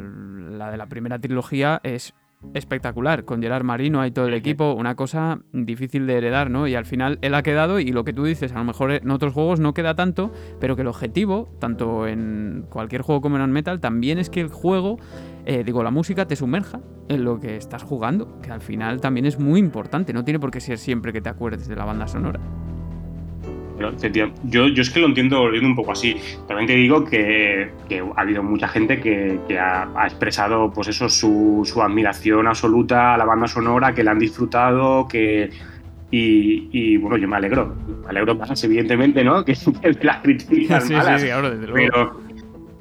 la 0.58 0.72
de 0.72 0.78
la 0.78 0.86
primera 0.88 1.20
trilogía, 1.20 1.82
es 1.84 2.14
espectacular. 2.54 3.26
Con 3.26 3.42
Gerard 3.42 3.64
Marino 3.64 4.02
hay 4.02 4.12
todo 4.12 4.28
el 4.28 4.34
equipo, 4.34 4.74
una 4.74 4.96
cosa 4.96 5.40
difícil 5.52 6.08
de 6.08 6.18
heredar, 6.18 6.50
¿no? 6.50 6.68
Y 6.68 6.76
al 6.76 6.86
final 6.86 7.20
él 7.22 7.34
ha 7.34 7.44
quedado, 7.44 7.80
y 7.80 7.92
lo 7.92 8.04
que 8.04 8.14
tú 8.14 8.24
dices, 8.24 8.52
a 8.54 8.60
lo 8.60 8.64
mejor 8.64 8.92
en 8.92 9.12
otros 9.12 9.34
juegos 9.34 9.60
no 9.60 9.74
queda 9.74 9.96
tanto, 9.96 10.32
pero 10.60 10.76
que 10.76 10.84
el 10.84 10.88
objetivo, 10.88 11.50
tanto 11.60 12.08
en 12.08 12.66
cualquier 12.70 13.02
juego 13.02 13.22
como 13.22 13.38
en 13.38 13.52
Metal, 13.52 13.80
también 13.80 14.18
es 14.18 14.30
que 14.30 14.42
el 14.42 14.50
juego, 14.50 14.98
eh, 15.46 15.64
digo, 15.64 15.84
la 15.84 15.92
música 15.92 16.28
te 16.28 16.36
sumerja 16.36 16.82
en 17.10 17.24
lo 17.24 17.40
que 17.40 17.58
estás 17.58 17.84
jugando, 17.84 18.40
que 18.42 18.52
al 18.52 18.62
final 18.62 19.02
también 19.02 19.26
es 19.26 19.40
muy 19.40 19.60
importante, 19.60 20.14
no 20.14 20.24
tiene 20.24 20.40
por 20.40 20.52
qué 20.52 20.60
ser 20.60 20.78
siempre 20.78 21.14
que 21.14 21.22
te 21.22 21.30
acuerdes 21.30 21.68
de 21.68 21.76
la 21.76 21.86
banda 21.86 22.08
sonora. 22.08 22.40
Yo, 23.78 24.68
yo 24.68 24.82
es 24.82 24.90
que 24.90 25.00
lo 25.00 25.08
entiendo, 25.08 25.40
lo 25.40 25.46
entiendo 25.48 25.70
un 25.70 25.76
poco 25.76 25.92
así. 25.92 26.16
También 26.48 26.68
te 26.68 26.76
digo 26.76 27.04
que, 27.04 27.72
que 27.90 28.00
ha 28.00 28.22
habido 28.22 28.42
mucha 28.42 28.68
gente 28.68 29.00
que, 29.00 29.40
que 29.48 29.60
ha, 29.60 29.90
ha 29.96 30.08
expresado 30.08 30.72
pues 30.72 30.88
eso, 30.88 31.10
su, 31.10 31.62
su 31.66 31.82
admiración 31.82 32.48
absoluta 32.48 33.14
a 33.14 33.18
la 33.18 33.26
banda 33.26 33.48
sonora, 33.48 33.94
que 33.94 34.04
la 34.04 34.12
han 34.12 34.20
disfrutado, 34.20 35.08
que. 35.08 35.50
Y, 36.12 36.70
y, 36.72 36.98
bueno, 36.98 37.18
yo 37.18 37.28
me 37.28 37.36
alegro. 37.36 37.76
Me 38.04 38.10
alegro 38.10 38.36
más, 38.36 38.64
evidentemente, 38.64 39.24
¿no? 39.24 39.44
Que, 39.46 39.54
de 39.54 40.04
las 40.04 40.22
críticas 40.22 40.90
malas. 40.90 41.24
ahora 41.30 41.50
desde 41.50 41.74
Pero, 41.74 42.22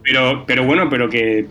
pero, 0.05 0.45
pero 0.47 0.65
bueno, 0.65 0.89
pero 0.89 1.09
que 1.09 1.49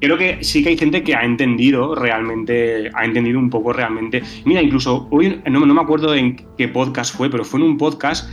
creo 0.00 0.16
que 0.18 0.44
sí 0.44 0.62
que 0.62 0.68
hay 0.68 0.78
gente 0.78 1.02
que 1.02 1.16
ha 1.16 1.24
entendido 1.24 1.94
realmente, 1.94 2.90
ha 2.94 3.04
entendido 3.04 3.38
un 3.38 3.50
poco 3.50 3.72
realmente. 3.72 4.22
Mira, 4.44 4.62
incluso 4.62 5.08
hoy 5.10 5.40
no, 5.46 5.60
no 5.66 5.74
me 5.74 5.80
acuerdo 5.80 6.14
en 6.14 6.36
qué 6.56 6.68
podcast 6.68 7.16
fue, 7.16 7.30
pero 7.30 7.44
fue 7.44 7.58
en 7.60 7.66
un 7.66 7.78
podcast 7.78 8.30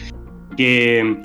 que, 0.58 1.18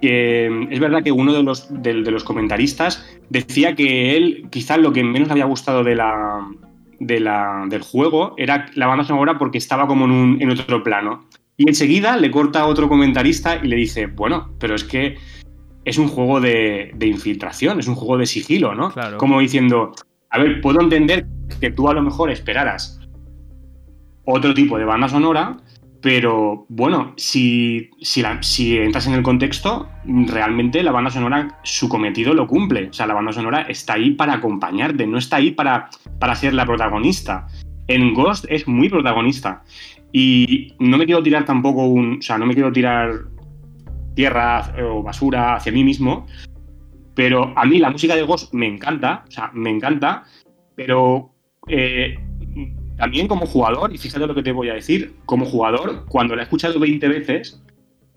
que 0.00 0.66
es 0.70 0.80
verdad 0.80 1.02
que 1.02 1.12
uno 1.12 1.32
de 1.32 1.42
los, 1.42 1.68
de, 1.70 2.02
de 2.02 2.10
los 2.10 2.24
comentaristas 2.24 3.06
decía 3.28 3.74
que 3.74 4.16
él 4.16 4.48
quizás 4.50 4.78
lo 4.78 4.92
que 4.92 5.04
menos 5.04 5.28
le 5.28 5.32
había 5.32 5.44
gustado 5.44 5.84
de 5.84 5.94
la, 5.94 6.48
de 6.98 7.20
la, 7.20 7.66
del 7.68 7.82
juego 7.82 8.34
era 8.36 8.66
la 8.74 8.86
banda 8.86 9.04
sonora 9.04 9.38
porque 9.38 9.58
estaba 9.58 9.86
como 9.86 10.06
en, 10.06 10.10
un, 10.10 10.42
en 10.42 10.50
otro 10.50 10.82
plano. 10.82 11.26
Y 11.56 11.68
enseguida 11.68 12.16
le 12.16 12.30
corta 12.30 12.60
a 12.60 12.66
otro 12.66 12.88
comentarista 12.88 13.56
y 13.56 13.68
le 13.68 13.76
dice, 13.76 14.06
bueno, 14.06 14.50
pero 14.58 14.74
es 14.74 14.84
que 14.84 15.16
es 15.84 15.98
un 15.98 16.08
juego 16.08 16.40
de, 16.40 16.92
de 16.94 17.06
infiltración, 17.06 17.80
es 17.80 17.88
un 17.88 17.94
juego 17.94 18.18
de 18.18 18.26
sigilo, 18.26 18.74
¿no? 18.74 18.90
Claro. 18.92 19.18
Como 19.18 19.40
diciendo, 19.40 19.92
a 20.30 20.38
ver, 20.38 20.60
puedo 20.60 20.80
entender 20.80 21.26
que 21.60 21.70
tú 21.70 21.88
a 21.88 21.94
lo 21.94 22.02
mejor 22.02 22.30
esperaras 22.30 23.00
otro 24.24 24.52
tipo 24.54 24.78
de 24.78 24.84
banda 24.84 25.08
sonora, 25.08 25.56
pero 26.00 26.64
bueno, 26.68 27.12
si, 27.16 27.90
si, 28.00 28.76
entras 28.78 29.06
en 29.08 29.14
el 29.14 29.22
contexto, 29.22 29.88
realmente 30.04 30.82
la 30.84 30.92
banda 30.92 31.10
sonora, 31.10 31.58
su 31.64 31.88
cometido 31.88 32.34
lo 32.34 32.46
cumple. 32.46 32.88
O 32.88 32.92
sea, 32.92 33.06
la 33.06 33.14
banda 33.14 33.32
sonora 33.32 33.62
está 33.62 33.94
ahí 33.94 34.12
para 34.12 34.34
acompañarte, 34.34 35.06
no 35.06 35.18
está 35.18 35.36
ahí 35.36 35.50
para, 35.50 35.90
para 36.20 36.36
ser 36.36 36.54
la 36.54 36.66
protagonista. 36.66 37.48
En 37.88 38.14
Ghost 38.14 38.44
es 38.48 38.68
muy 38.68 38.88
protagonista. 38.88 39.64
Y 40.12 40.74
no 40.78 40.98
me 40.98 41.04
quiero 41.04 41.22
tirar 41.22 41.44
tampoco 41.44 41.86
un. 41.86 42.18
O 42.18 42.22
sea, 42.22 42.38
no 42.38 42.46
me 42.46 42.54
quiero 42.54 42.72
tirar 42.72 43.10
tierra 44.14 44.72
o 44.84 45.02
basura 45.02 45.56
hacia 45.56 45.72
mí 45.72 45.82
mismo. 45.82 46.26
Pero 47.14 47.52
a 47.56 47.64
mí 47.64 47.78
la 47.78 47.90
música 47.90 48.14
de 48.14 48.22
Ghost 48.22 48.54
me 48.54 48.66
encanta. 48.66 49.24
O 49.26 49.30
sea, 49.30 49.50
me 49.52 49.70
encanta. 49.70 50.22
Pero 50.76 51.32
eh, 51.66 52.16
también 52.98 53.28
como 53.28 53.46
jugador, 53.46 53.92
y 53.94 53.98
fíjate 53.98 54.26
lo 54.26 54.34
que 54.34 54.42
te 54.42 54.52
voy 54.52 54.68
a 54.70 54.74
decir, 54.74 55.14
como 55.24 55.46
jugador, 55.46 56.04
cuando 56.08 56.34
la 56.36 56.42
he 56.42 56.44
escuchado 56.44 56.78
20 56.78 57.08
veces, 57.08 57.62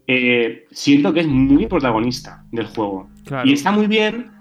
eh, 0.07 0.65
siento 0.71 1.13
que 1.13 1.21
es 1.21 1.27
muy 1.27 1.67
protagonista 1.67 2.43
del 2.51 2.65
juego. 2.67 3.07
Claro. 3.25 3.47
Y 3.47 3.53
está 3.53 3.71
muy 3.71 3.87
bien, 3.87 4.31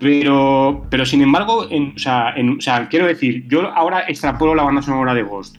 pero, 0.00 0.86
pero 0.90 1.06
sin 1.06 1.22
embargo, 1.22 1.66
en- 1.70 1.92
o, 1.96 1.98
sea, 1.98 2.34
en- 2.36 2.58
o 2.58 2.60
sea, 2.60 2.88
quiero 2.88 3.06
decir, 3.06 3.46
yo 3.48 3.68
ahora 3.72 4.00
extrapolo 4.08 4.54
la 4.54 4.64
banda 4.64 4.82
sonora 4.82 5.14
de 5.14 5.22
Ghost 5.22 5.56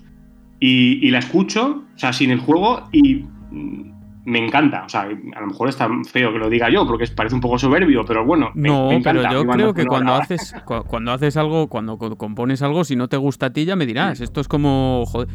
y, 0.60 1.00
y 1.06 1.10
la 1.12 1.20
escucho, 1.20 1.84
o 1.96 1.98
sea, 1.98 2.12
sin 2.14 2.32
el 2.32 2.40
juego, 2.40 2.88
y 2.92 3.26
me 4.26 4.40
encanta. 4.44 4.84
O 4.86 4.90
sea, 4.90 5.02
a 5.02 5.40
lo 5.42 5.48
mejor 5.48 5.70
está 5.70 5.88
feo 6.12 6.34
que 6.34 6.40
lo 6.40 6.50
diga 6.50 6.70
yo, 6.70 6.86
porque 6.86 7.06
parece 7.16 7.36
un 7.36 7.42
poco 7.42 7.58
soberbio, 7.60 8.04
pero 8.06 8.26
bueno, 8.26 8.50
me, 8.56 8.68
No, 8.70 8.88
me 8.90 8.96
encanta 8.96 9.22
pero 9.30 9.34
yo 9.44 9.48
creo 9.50 9.74
que 9.74 9.86
cuando 9.86 10.14
haces, 10.16 10.54
cu- 10.66 10.84
cuando 10.88 11.12
haces 11.12 11.38
algo, 11.38 11.68
cuando 11.68 11.98
co- 11.98 12.18
compones 12.18 12.62
algo, 12.62 12.84
si 12.84 12.96
no 12.96 13.08
te 13.08 13.18
gusta 13.18 13.48
a 13.48 13.50
ti, 13.54 13.66
ya 13.66 13.76
me 13.76 13.86
dirás. 13.86 14.20
Esto 14.22 14.42
es 14.42 14.48
como. 14.48 15.04
joder, 15.08 15.28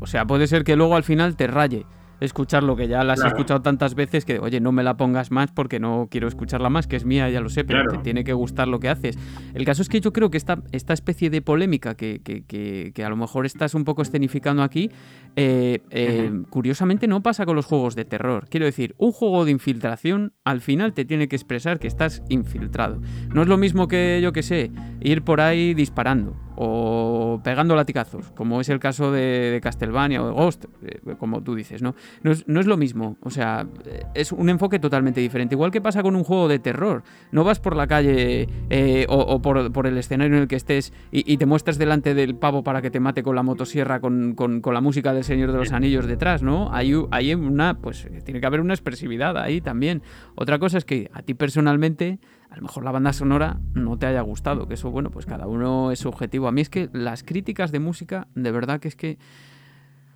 o 0.00 0.06
sea, 0.06 0.26
puede 0.26 0.46
ser 0.46 0.64
que 0.64 0.76
luego 0.76 0.96
al 0.96 1.04
final 1.04 1.36
te 1.36 1.46
raye 1.46 1.86
escuchar 2.20 2.62
lo 2.62 2.76
que 2.76 2.86
ya 2.86 3.02
la 3.02 3.14
has 3.14 3.20
Claro. 3.20 3.34
escuchado 3.34 3.62
tantas 3.62 3.94
veces 3.94 4.26
que, 4.26 4.38
oye, 4.40 4.60
no 4.60 4.72
me 4.72 4.82
la 4.82 4.98
pongas 4.98 5.30
más 5.30 5.50
porque 5.52 5.80
no 5.80 6.06
quiero 6.10 6.28
escucharla 6.28 6.68
más, 6.68 6.86
que 6.86 6.96
es 6.96 7.06
mía, 7.06 7.30
ya 7.30 7.40
lo 7.40 7.48
sé, 7.48 7.64
pero 7.64 7.80
Claro. 7.82 7.96
te 7.96 8.04
tiene 8.04 8.24
que 8.24 8.34
gustar 8.34 8.68
lo 8.68 8.78
que 8.78 8.90
haces. 8.90 9.18
El 9.54 9.64
caso 9.64 9.80
es 9.80 9.88
que 9.88 10.02
yo 10.02 10.12
creo 10.12 10.30
que 10.30 10.36
esta, 10.36 10.58
esta 10.70 10.92
especie 10.92 11.30
de 11.30 11.40
polémica 11.40 11.94
que, 11.94 12.20
que- 12.22 12.44
que- 12.44 12.92
que 12.94 13.04
a 13.06 13.08
lo 13.08 13.16
mejor 13.16 13.46
estás 13.46 13.74
un 13.74 13.84
poco 13.84 14.02
escenificando 14.02 14.62
aquí, 14.62 14.90
eh, 15.36 15.80
eh, 15.90 16.30
curiosamente 16.50 17.06
no 17.06 17.22
pasa 17.22 17.46
con 17.46 17.56
los 17.56 17.66
juegos 17.66 17.94
de 17.94 18.04
terror. 18.04 18.46
Quiero 18.48 18.66
decir, 18.66 18.94
un 18.98 19.12
juego 19.12 19.44
de 19.44 19.52
infiltración 19.52 20.32
al 20.44 20.60
final 20.60 20.92
te 20.92 21.04
tiene 21.04 21.28
que 21.28 21.36
expresar 21.36 21.78
que 21.78 21.86
estás 21.88 22.22
infiltrado. 22.28 23.00
No 23.34 23.42
es 23.42 23.48
lo 23.48 23.56
mismo 23.56 23.88
que, 23.88 24.20
yo 24.22 24.32
que 24.32 24.42
sé, 24.42 24.70
ir 25.00 25.22
por 25.22 25.40
ahí 25.40 25.74
disparando 25.74 26.36
o 26.62 27.40
pegando 27.42 27.74
latigazos, 27.74 28.32
como 28.32 28.60
es 28.60 28.68
el 28.68 28.80
caso 28.80 29.12
de, 29.12 29.50
de 29.50 29.60
Castlevania 29.62 30.22
o 30.22 30.26
de 30.26 30.32
Ghost, 30.34 30.66
eh, 30.82 31.00
como 31.18 31.42
tú 31.42 31.54
dices, 31.54 31.80
¿no? 31.80 31.94
No 32.22 32.32
es, 32.32 32.46
no 32.48 32.60
es 32.60 32.66
lo 32.66 32.76
mismo, 32.76 33.16
o 33.22 33.30
sea, 33.30 33.66
es 34.14 34.30
un 34.30 34.50
enfoque 34.50 34.78
totalmente 34.78 35.22
diferente. 35.22 35.54
Igual 35.54 35.70
que 35.70 35.80
pasa 35.80 36.02
con 36.02 36.16
un 36.16 36.24
juego 36.24 36.48
de 36.48 36.58
terror. 36.58 37.02
No 37.32 37.44
vas 37.44 37.60
por 37.60 37.76
la 37.76 37.86
calle 37.86 38.46
eh, 38.68 39.06
o, 39.08 39.16
o 39.16 39.40
por, 39.40 39.72
por 39.72 39.86
el 39.86 39.96
escenario 39.96 40.36
en 40.36 40.42
el 40.42 40.48
que 40.48 40.56
estés 40.56 40.92
y, 41.10 41.32
y 41.32 41.38
te 41.38 41.46
muestras 41.46 41.78
delante 41.78 42.12
del 42.14 42.34
pavo 42.34 42.62
para 42.62 42.82
que 42.82 42.90
te 42.90 43.00
mate 43.00 43.22
con 43.22 43.36
la 43.36 43.42
motosierra 43.42 44.00
con, 44.00 44.34
con- 44.34 44.60
con 44.60 44.74
la 44.74 44.82
música 44.82 45.14
del 45.20 45.24
Señor 45.26 45.52
de 45.52 45.58
los 45.58 45.72
Anillos 45.72 46.06
detrás, 46.06 46.42
¿no? 46.42 46.72
Hay, 46.72 46.94
hay 47.10 47.34
una, 47.34 47.78
pues 47.78 48.08
tiene 48.24 48.40
que 48.40 48.46
haber 48.46 48.60
una 48.60 48.72
expresividad 48.72 49.36
ahí 49.36 49.60
también. 49.60 50.02
Otra 50.34 50.58
cosa 50.58 50.78
es 50.78 50.84
que 50.84 51.10
a 51.12 51.22
ti 51.22 51.34
personalmente, 51.34 52.18
a 52.48 52.56
lo 52.56 52.62
mejor 52.62 52.84
la 52.84 52.90
banda 52.90 53.12
sonora 53.12 53.60
no 53.74 53.98
te 53.98 54.06
haya 54.06 54.22
gustado, 54.22 54.66
que 54.66 54.74
eso, 54.74 54.90
bueno, 54.90 55.10
pues 55.10 55.26
cada 55.26 55.46
uno 55.46 55.92
es 55.92 55.98
subjetivo. 55.98 56.48
A 56.48 56.52
mí 56.52 56.62
es 56.62 56.70
que 56.70 56.88
las 56.92 57.22
críticas 57.22 57.70
de 57.70 57.80
música, 57.80 58.28
de 58.34 58.50
verdad 58.50 58.80
que 58.80 58.88
es 58.88 58.96
que 58.96 59.18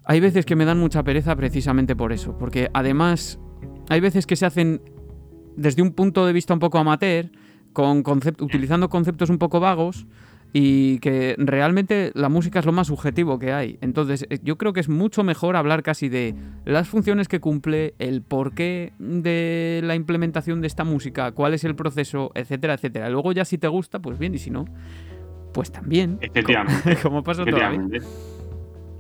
hay 0.07 0.20
veces 0.20 0.46
que 0.46 0.57
me 0.57 0.64
dan 0.64 0.78
mucha 0.78 1.02
pereza 1.02 1.36
precisamente 1.36 1.94
por 1.94 2.12
eso, 2.12 2.36
porque 2.38 2.70
además 2.72 3.38
hay 3.88 4.00
veces 4.00 4.26
que 4.26 4.36
se 4.36 4.46
hacen 4.46 4.80
desde 5.57 5.82
un 5.82 5.92
punto 5.92 6.26
de 6.26 6.32
vista 6.32 6.55
un 6.55 6.61
poco 6.61 6.78
amateur, 6.78 7.30
con 7.72 8.05
concep- 8.05 8.40
utilizando 8.40 8.88
conceptos 8.88 9.30
un 9.30 9.38
poco 9.38 9.61
vagos 9.61 10.07
y 10.57 11.00
que 11.00 11.34
realmente 11.36 12.12
la 12.14 12.28
música 12.28 12.61
es 12.61 12.64
lo 12.64 12.70
más 12.70 12.86
subjetivo 12.86 13.40
que 13.40 13.52
hay. 13.52 13.76
Entonces, 13.80 14.24
eh, 14.30 14.38
yo 14.44 14.57
creo 14.57 14.72
que 14.72 14.78
es 14.78 14.88
mucho 14.88 15.24
mejor 15.24 15.57
hablar 15.57 15.82
casi 15.82 16.09
de 16.09 16.36
las 16.64 16.86
funciones 16.86 17.26
que 17.26 17.40
cumple, 17.40 17.94
el 17.98 18.22
porqué 18.22 18.92
de 19.00 19.80
la 19.82 19.96
implementación 19.96 20.61
de 20.61 20.68
esta 20.68 20.84
música, 20.84 21.32
cuál 21.32 21.55
es 21.55 21.64
el 21.64 21.74
proceso, 21.74 22.30
etcétera, 22.36 22.74
etcétera. 22.74 23.11
Luego 23.11 23.32
ya 23.32 23.44
si 23.44 23.59
te 23.59 23.66
gusta, 23.66 23.98
pues 23.98 24.16
bien, 24.16 24.32
y 24.36 24.38
si 24.38 24.50
no, 24.50 24.66
pues 25.52 25.72
también. 25.72 26.18
Efectivamente. 26.20 26.98
Como 27.02 27.24
pasa 27.24 27.44
todavía. 27.44 27.80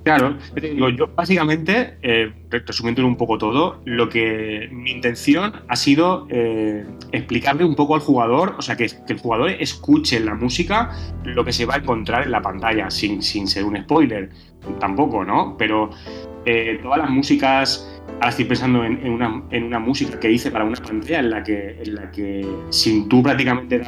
Claro, 0.04 0.36
digo, 0.60 0.90
yo 0.90 1.08
básicamente, 1.08 1.96
eh, 2.02 2.30
resumiendo 2.50 3.06
un 3.06 3.16
poco 3.16 3.38
todo, 3.38 3.80
lo 3.86 4.10
que 4.10 4.68
mi 4.70 4.90
intención 4.90 5.54
ha 5.66 5.76
sido 5.76 6.26
eh, 6.28 6.84
explicarle 7.10 7.64
un 7.64 7.74
poco 7.74 7.94
al 7.94 8.02
jugador, 8.02 8.54
o 8.58 8.62
sea, 8.62 8.76
que, 8.76 8.84
el 8.84 9.18
jugador 9.18 9.48
escuche 9.50 10.18
en 10.18 10.26
la 10.26 10.34
música 10.34 10.90
lo 11.24 11.42
que 11.42 11.54
se 11.54 11.64
va 11.64 11.76
a 11.76 11.78
encontrar 11.78 12.24
en 12.24 12.32
la 12.32 12.42
pantalla, 12.42 12.90
sin, 12.90 13.22
sin 13.22 13.48
ser 13.48 13.64
un 13.64 13.78
spoiler, 13.78 14.28
tampoco, 14.78 15.24
¿no? 15.24 15.56
Pero 15.56 15.88
eh, 16.44 16.78
todas 16.82 16.98
las 16.98 17.08
músicas, 17.08 17.90
ahora 18.16 18.28
estoy 18.28 18.44
pensando 18.44 18.84
en, 18.84 19.08
una, 19.08 19.42
en, 19.50 19.64
una, 19.64 19.78
música 19.78 20.20
que 20.20 20.30
hice 20.30 20.50
para 20.50 20.66
una 20.66 20.76
pantalla 20.76 21.20
en 21.20 21.30
la 21.30 21.42
que, 21.42 21.82
en 21.82 21.94
la 21.94 22.10
que 22.10 22.46
sin 22.68 23.08
tú 23.08 23.22
prácticamente 23.22 23.80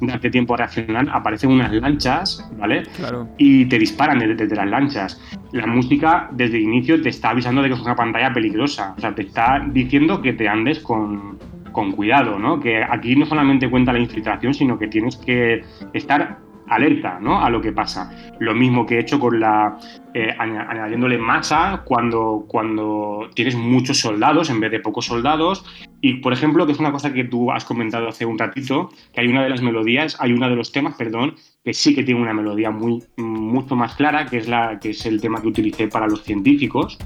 darte 0.00 0.30
tiempo 0.30 0.54
a 0.54 0.58
reaccionar, 0.58 1.08
aparecen 1.12 1.50
unas 1.50 1.72
lanchas, 1.72 2.48
¿vale? 2.58 2.84
Claro. 2.96 3.28
Y 3.38 3.66
te 3.66 3.78
disparan 3.78 4.18
desde, 4.18 4.54
las 4.54 4.68
lanchas. 4.68 5.20
La 5.52 5.66
música 5.66 6.28
desde 6.32 6.56
el 6.56 6.64
inicio 6.64 7.00
te 7.00 7.08
está 7.08 7.30
avisando 7.30 7.62
de 7.62 7.68
que 7.68 7.74
es 7.74 7.80
una 7.80 7.96
pantalla 7.96 8.32
peligrosa, 8.32 8.94
o 8.96 9.00
sea, 9.00 9.14
te 9.14 9.22
está 9.22 9.64
diciendo 9.72 10.20
que 10.22 10.32
te 10.32 10.48
andes 10.48 10.80
con, 10.80 11.38
con 11.72 11.92
cuidado, 11.92 12.38
¿no? 12.38 12.60
Que 12.60 12.82
aquí 12.82 13.16
no 13.16 13.26
solamente 13.26 13.68
cuenta 13.70 13.92
la 13.92 13.98
infiltración, 13.98 14.54
sino 14.54 14.78
que 14.78 14.88
tienes 14.88 15.16
que 15.16 15.64
estar 15.92 16.46
alerta 16.68 17.18
¿no? 17.20 17.42
a 17.42 17.50
lo 17.50 17.60
que 17.60 17.72
pasa. 17.72 18.10
Lo 18.38 18.54
mismo 18.54 18.86
que 18.86 18.96
he 18.96 19.00
hecho 19.00 19.18
con 19.18 19.40
la 19.40 19.78
eh, 20.14 20.34
añadiéndole 20.38 21.18
masa 21.18 21.82
cuando, 21.84 22.44
cuando 22.48 23.28
tienes 23.34 23.56
muchos 23.56 23.98
soldados 23.98 24.50
en 24.50 24.60
vez 24.60 24.70
de 24.70 24.80
pocos 24.80 25.06
soldados. 25.06 25.64
Y 26.00 26.14
por 26.14 26.32
ejemplo, 26.32 26.66
que 26.66 26.72
es 26.72 26.78
una 26.78 26.92
cosa 26.92 27.12
que 27.12 27.24
tú 27.24 27.50
has 27.50 27.64
comentado 27.64 28.08
hace 28.08 28.26
un 28.26 28.38
ratito, 28.38 28.90
que 29.12 29.20
hay 29.20 29.28
una 29.28 29.42
de 29.42 29.50
las 29.50 29.62
melodías, 29.62 30.16
hay 30.20 30.32
uno 30.32 30.48
de 30.48 30.56
los 30.56 30.72
temas, 30.72 30.94
perdón, 30.94 31.34
que 31.64 31.74
sí 31.74 31.94
que 31.94 32.04
tiene 32.04 32.20
una 32.20 32.34
melodía 32.34 32.70
muy, 32.70 33.02
mucho 33.16 33.76
más 33.76 33.94
clara, 33.94 34.26
que 34.26 34.38
es, 34.38 34.48
la, 34.48 34.78
que 34.78 34.90
es 34.90 35.06
el 35.06 35.20
tema 35.20 35.40
que 35.40 35.48
utilicé 35.48 35.88
para 35.88 36.06
los 36.06 36.22
científicos. 36.22 36.98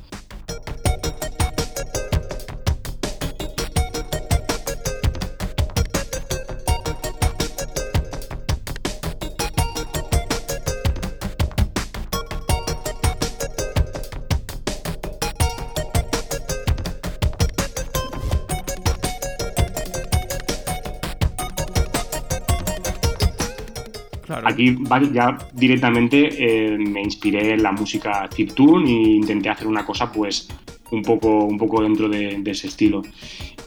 Aquí 24.61 24.77
ya 25.15 25.39
directamente 25.55 26.29
eh, 26.39 26.77
me 26.77 27.01
inspiré 27.03 27.55
en 27.55 27.63
la 27.63 27.73
música 27.73 28.29
chiptune 28.29 28.91
e 28.91 29.17
intenté 29.17 29.49
hacer 29.49 29.67
una 29.67 29.87
cosa 29.87 30.13
pues 30.13 30.49
un 30.91 31.03
poco, 31.03 31.45
un 31.45 31.57
poco 31.57 31.83
dentro 31.83 32.09
de, 32.09 32.43
ese 32.45 32.67
estilo. 32.67 33.01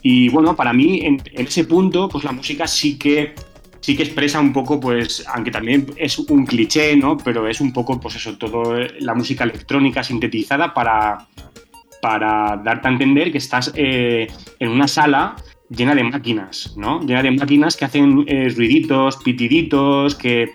Y 0.04 0.30
bueno, 0.30 0.56
para 0.56 0.72
mí 0.72 1.00
en, 1.04 1.20
ese 1.34 1.64
punto 1.64 2.08
pues 2.10 2.24
la 2.24 2.32
música 2.32 2.68
sí 2.68 3.00
que 3.00 3.34
sí 3.80 3.98
que 3.98 4.04
expresa 4.04 4.40
un 4.40 4.54
poco, 4.54 4.80
pues, 4.80 5.26
aunque 5.34 5.52
también 5.52 5.88
es 5.98 6.18
un 6.18 6.46
cliché, 6.46 6.96
¿no? 6.96 7.18
Pero 7.18 7.50
es 7.50 7.60
un 7.60 7.74
poco, 7.74 8.00
pues 8.00 8.16
eso, 8.16 8.38
todo 8.38 8.76
la 9.00 9.14
música 9.14 9.44
electrónica 9.44 10.04
sintetizada 10.04 10.74
para, 10.74 11.28
para 12.02 12.62
darte 12.64 12.88
a 12.88 12.92
entender 12.92 13.32
que 13.32 13.40
estás 13.40 13.74
eh, 13.76 14.28
en 14.60 14.70
una 14.70 14.88
sala 14.88 15.36
llena 15.70 15.96
de 15.96 16.04
máquinas, 16.04 16.76
¿no? 16.78 17.02
Llena 17.02 17.24
de 17.24 17.32
máquinas 17.32 17.76
que 17.76 17.86
hacen 17.86 18.24
eh, 18.28 18.48
ruiditos, 18.56 19.18
pitiditos, 19.18 20.16
que 20.16 20.52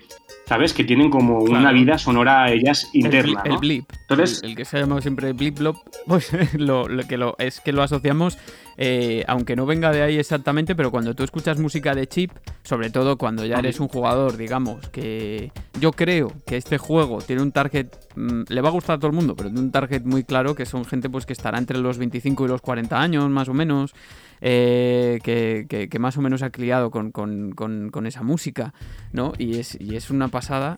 ¿sabes? 0.49 0.73
Que 0.73 0.83
tienen 0.83 1.11
como 1.11 1.37
una 1.37 1.71
vida 1.71 1.99
sonora 1.99 2.45
a 2.45 2.51
ellas 2.51 2.89
interna. 2.93 3.43
El, 3.45 3.59
blip. 3.59 3.85
Entonces, 4.09 4.41
el, 4.41 4.55
que 4.55 4.65
se 4.65 4.77
ha 4.77 4.79
llamado 4.79 4.99
siempre 4.99 5.31
blip 5.33 5.59
blop, 5.59 5.77
pues 6.07 6.31
lo, 6.57 6.87
que 7.07 7.17
lo, 7.17 7.35
es 7.37 7.61
que 7.61 7.71
lo 7.71 7.83
asociamos, 7.83 8.39
eh, 8.81 9.25
aunque 9.27 9.57
no 9.57 9.65
venga 9.65 9.91
de 9.91 10.01
ahí 10.01 10.17
exactamente, 10.17 10.73
pero 10.73 10.89
cuando 10.89 11.13
tú 11.13 11.25
escuchas 11.25 11.59
música 11.59 11.93
de 11.93 12.07
chip, 12.07 12.31
sobre 12.63 12.89
todo 12.89 13.17
cuando 13.17 13.45
ya 13.45 13.57
eres 13.57 13.81
un 13.81 13.89
jugador, 13.89 14.37
digamos, 14.37 14.87
que 14.87 15.51
yo 15.81 15.91
creo 15.91 16.31
que 16.45 16.55
este 16.55 16.77
juego 16.77 17.19
tiene 17.19 17.41
un 17.41 17.51
target, 17.51 17.87
mm, 18.15 18.43
le 18.47 18.61
va 18.61 18.69
a 18.69 18.71
gustar 18.71 18.95
a 18.95 18.99
todo 18.99 19.07
el 19.07 19.17
mundo, 19.17 19.35
pero 19.35 19.49
tiene 19.49 19.65
un 19.65 19.71
target 19.71 20.03
muy 20.03 20.23
claro 20.23 20.55
que 20.55 20.65
son 20.65 20.85
gente 20.85 21.09
pues 21.09 21.25
que 21.25 21.33
estará 21.33 21.57
entre 21.57 21.77
los 21.77 21.97
25 21.97 22.45
y 22.45 22.47
los 22.47 22.61
40 22.61 22.97
años, 22.97 23.29
más 23.29 23.49
o 23.49 23.53
menos. 23.53 23.93
Eh, 24.39 25.19
que, 25.23 25.99
más 25.99 26.15
o 26.15 26.21
menos 26.21 26.41
ha 26.41 26.49
criado 26.49 26.89
con, 26.89 28.05
esa 28.05 28.23
música, 28.23 28.73
¿no? 29.11 29.33
Y 29.37 29.59
es, 29.59 29.77
y 29.77 29.97
es 29.97 30.09
una 30.09 30.29
pasada. 30.29 30.77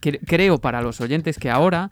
Creo 0.00 0.56
para 0.58 0.80
los 0.80 1.02
oyentes 1.02 1.38
que 1.38 1.50
ahora 1.50 1.90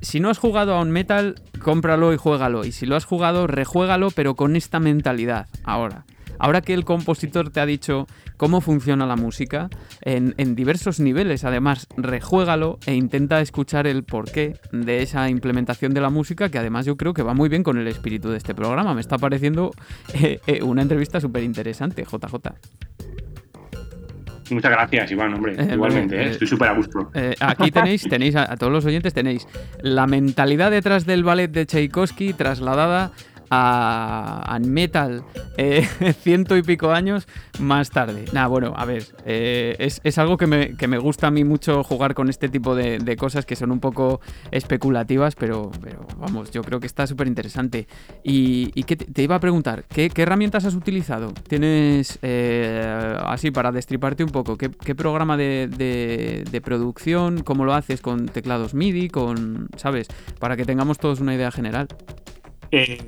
si 0.00 0.20
no 0.20 0.30
has 0.30 0.38
jugado 0.38 0.74
a 0.74 0.82
un 0.82 0.90
metal, 0.90 1.36
cómpralo 1.60 2.12
y 2.12 2.16
juégalo. 2.16 2.64
Y 2.64 2.72
si 2.72 2.86
lo 2.86 2.96
has 2.96 3.04
jugado, 3.04 3.46
rejuégalo, 3.46 4.10
pero 4.10 4.34
con 4.34 4.56
esta 4.56 4.80
mentalidad 4.80 5.46
ahora. 5.64 6.04
Ahora 6.38 6.60
que 6.60 6.74
el 6.74 6.84
compositor 6.84 7.50
te 7.50 7.60
ha 7.60 7.66
dicho 7.66 8.06
cómo 8.36 8.60
funciona 8.60 9.06
la 9.06 9.14
música, 9.14 9.70
en, 10.00 10.34
diversos 10.56 10.98
niveles, 10.98 11.44
además, 11.44 11.86
rejuégalo 11.96 12.80
e 12.84 12.94
intenta 12.94 13.40
escuchar 13.40 13.86
el 13.86 14.02
porqué 14.02 14.58
de 14.72 15.02
esa 15.02 15.28
implementación 15.28 15.94
de 15.94 16.00
la 16.00 16.10
música, 16.10 16.48
que 16.48 16.58
además 16.58 16.84
yo 16.84 16.96
creo 16.96 17.14
que 17.14 17.22
va 17.22 17.34
muy 17.34 17.48
bien 17.48 17.62
con 17.62 17.78
el 17.78 17.86
espíritu 17.86 18.30
de 18.30 18.38
este 18.38 18.56
programa. 18.56 18.92
Me 18.92 19.00
está 19.00 19.18
pareciendo 19.18 19.70
eh, 20.14 20.40
eh, 20.48 20.62
una 20.64 20.82
entrevista 20.82 21.20
súper 21.20 21.44
interesante, 21.44 22.02
JJ. 22.02 22.34
Muchas 24.50 24.70
gracias, 24.70 25.10
Iván, 25.10 25.34
hombre. 25.34 25.54
Eh, 25.58 25.74
Igualmente, 25.74 26.30
estoy 26.30 26.46
súper 26.46 26.68
a 26.68 26.74
gusto. 26.74 27.10
aquí 27.40 27.70
tenéis, 27.70 28.08
tenéis 28.08 28.36
a, 28.36 28.56
todos 28.56 28.72
los 28.72 28.84
oyentes, 28.84 29.14
tenéis 29.14 29.46
la 29.80 30.06
mentalidad 30.06 30.70
detrás 30.70 31.06
del 31.06 31.24
ballet 31.24 31.48
de 31.48 31.66
Tchaikovsky 31.66 32.32
trasladada 32.32 33.12
a, 33.54 34.58
metal 34.64 35.24
eh, 35.58 35.86
ciento 36.22 36.56
y 36.56 36.62
pico 36.62 36.90
años 36.90 37.28
más 37.60 37.90
tarde. 37.90 38.24
Nada, 38.32 38.46
bueno, 38.46 38.72
a 38.74 38.84
ver, 38.86 39.04
eh, 39.26 39.76
es, 39.78 40.18
algo 40.18 40.36
que 40.38 40.46
me, 40.46 40.98
gusta 40.98 41.26
a 41.26 41.30
mí 41.30 41.44
mucho 41.44 41.84
jugar 41.84 42.14
con 42.14 42.30
este 42.30 42.48
tipo 42.48 42.74
de, 42.74 43.16
cosas 43.16 43.44
que 43.44 43.54
son 43.54 43.70
un 43.70 43.80
poco 43.80 44.20
especulativas, 44.50 45.34
pero, 45.34 45.70
pero 45.82 46.06
vamos, 46.18 46.50
yo 46.50 46.62
creo 46.62 46.80
que 46.80 46.86
está 46.86 47.06
súper 47.06 47.26
interesante. 47.26 47.86
Y, 48.22 48.70
que 48.84 48.96
te, 48.96 49.22
iba 49.22 49.36
a 49.36 49.40
preguntar, 49.40 49.84
¿qué, 49.84 50.10
herramientas 50.16 50.64
has 50.64 50.74
utilizado? 50.74 51.32
¿Tienes, 51.48 52.18
eh, 52.22 53.16
así, 53.24 53.50
para 53.50 53.70
destriparte 53.70 54.24
un 54.24 54.30
poco, 54.30 54.56
qué, 54.56 54.94
programa 54.94 55.36
de, 55.36 56.44
de 56.50 56.60
producción? 56.60 57.42
¿Cómo 57.42 57.64
lo 57.64 57.74
haces 57.74 58.00
con 58.00 58.26
teclados 58.26 58.74
MIDI? 58.74 59.08
con, 59.08 59.68
¿Sabes? 59.76 60.08
Para 60.38 60.56
que 60.56 60.64
tengamos 60.64 60.98
todos 60.98 61.20
una 61.20 61.34
idea 61.34 61.50
general. 61.50 61.88
Eh, 62.74 62.98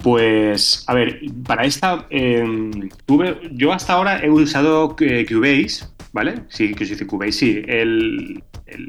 pues, 0.00 0.84
a 0.86 0.94
ver, 0.94 1.20
para 1.44 1.64
esta, 1.64 2.06
eh, 2.08 2.70
tuve, 3.04 3.40
yo 3.50 3.72
hasta 3.72 3.94
ahora 3.94 4.20
he 4.20 4.30
usado 4.30 4.94
Cubase, 4.94 5.86
¿vale? 6.12 6.44
Sí, 6.48 6.72
que 6.72 6.86
se 6.86 6.92
dice 6.92 7.06
Cubase, 7.06 7.32
sí. 7.32 7.62
El, 7.66 8.44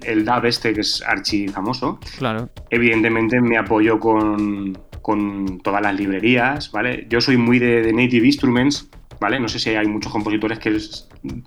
el, 0.06 0.26
DAV 0.26 0.46
este, 0.46 0.74
que 0.74 0.82
es 0.82 1.02
archi 1.02 1.48
famoso. 1.48 2.00
Claro. 2.20 2.48
Evidentemente 2.70 3.42
me 3.42 3.58
apoyo 3.58 4.00
con, 4.00 4.78
con 5.02 5.60
todas 5.62 5.82
las 5.82 5.96
librerías, 5.96 6.72
¿vale? 6.72 7.08
Yo 7.10 7.22
soy 7.22 7.38
muy 7.38 7.58
de, 7.58 7.92
Native 7.92 8.28
Instruments, 8.28 8.88
¿vale? 9.20 9.40
No 9.40 9.48
sé 9.48 9.58
si 9.58 9.72
hay 9.72 9.88
muchos 9.88 10.12
compositores 10.12 10.60
que 10.60 10.78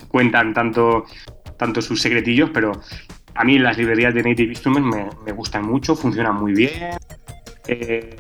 cuentan 0.09 0.55
tanto, 0.55 1.05
tanto 1.57 1.81
sus 1.83 2.03
secretillos, 2.03 2.51
pero 2.53 2.73
a 3.37 3.45
mí 3.45 3.61
las 3.61 3.79
librerías 3.79 4.13
de 4.13 4.25
Native 4.25 4.49
Instruments 4.49 4.97
me, 4.97 5.09
me 5.25 5.31
gustan 5.31 5.65
mucho, 5.65 5.95
funcionan 5.95 6.35
muy 6.35 6.53
bien. 6.53 6.97
Eh, 7.69 8.17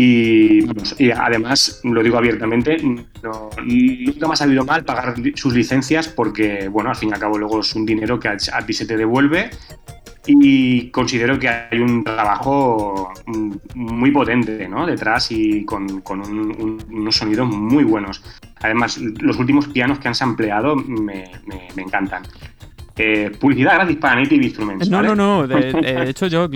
y, 0.00 1.10
además, 1.10 1.80
lo 1.82 2.04
digo 2.04 2.18
abiertamente, 2.18 2.76
nunca 2.80 4.28
me 4.28 4.32
ha 4.32 4.36
sabido 4.36 4.64
mal 4.64 4.84
pagar 4.84 5.16
sus 5.34 5.52
licencias 5.52 6.06
porque, 6.06 6.68
bueno, 6.68 6.90
al 6.90 6.94
fin 6.94 7.08
y 7.08 7.14
al 7.14 7.18
cabo 7.18 7.36
luego 7.36 7.58
es 7.62 7.74
un 7.74 7.84
dinero 7.84 8.20
que 8.20 8.28
a, 8.28 8.36
ti 8.36 8.72
se 8.72 8.86
te 8.86 8.96
devuelve 8.96 9.50
y 10.24 10.88
considero 10.92 11.36
que 11.40 11.48
hay 11.48 11.80
un 11.80 12.04
trabajo 12.04 13.12
muy 13.74 14.12
potente 14.12 14.68
¿no? 14.68 14.86
detrás 14.86 15.32
y 15.32 15.64
con, 15.64 16.00
unos 16.08 17.16
sonidos 17.16 17.48
muy 17.48 17.82
buenos. 17.82 18.22
Además, 18.60 18.98
los 18.98 19.36
últimos 19.40 19.66
pianos 19.66 19.98
que 19.98 20.06
han 20.06 20.14
sampleado 20.14 20.76
me, 20.76 21.24
me 21.74 21.82
encantan. 21.82 22.22
Eh, 22.98 23.30
publicidad 23.38 23.74
gratis 23.74 23.96
para 23.96 24.20
Native 24.20 24.44
Instruments. 24.44 24.90
No, 24.90 25.02
no, 25.02 25.14
no. 25.14 25.46
De, 25.46 26.08
hecho, 26.10 26.26
yo 26.26 26.48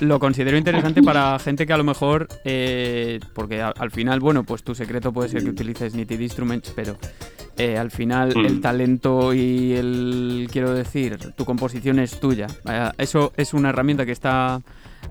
lo, 0.00 0.18
considero 0.18 0.56
interesante 0.56 1.02
para 1.02 1.38
gente 1.38 1.66
que 1.66 1.72
a 1.72 1.78
lo 1.78 1.84
mejor. 1.84 2.28
Eh, 2.44 3.20
porque 3.34 3.62
al 3.62 3.90
final, 3.90 4.20
bueno, 4.20 4.44
pues 4.44 4.62
tu 4.62 4.74
secreto 4.74 5.12
puede 5.12 5.28
ser 5.28 5.42
que 5.42 5.50
utilices 5.50 5.94
Native 5.94 6.22
Instruments, 6.22 6.72
pero 6.74 6.98
eh, 7.56 7.76
al 7.76 7.90
final 7.90 8.30
Mm. 8.34 8.46
el 8.46 8.60
talento 8.60 9.34
y 9.34 9.72
el, 9.74 10.48
quiero 10.50 10.72
decir, 10.74 11.18
tu 11.36 11.44
composición 11.44 11.98
es 11.98 12.18
tuya. 12.20 12.46
Eh, 12.68 12.90
eso 12.98 13.32
es 13.36 13.54
una 13.54 13.70
herramienta 13.70 14.06
que 14.06 14.12
está 14.12 14.60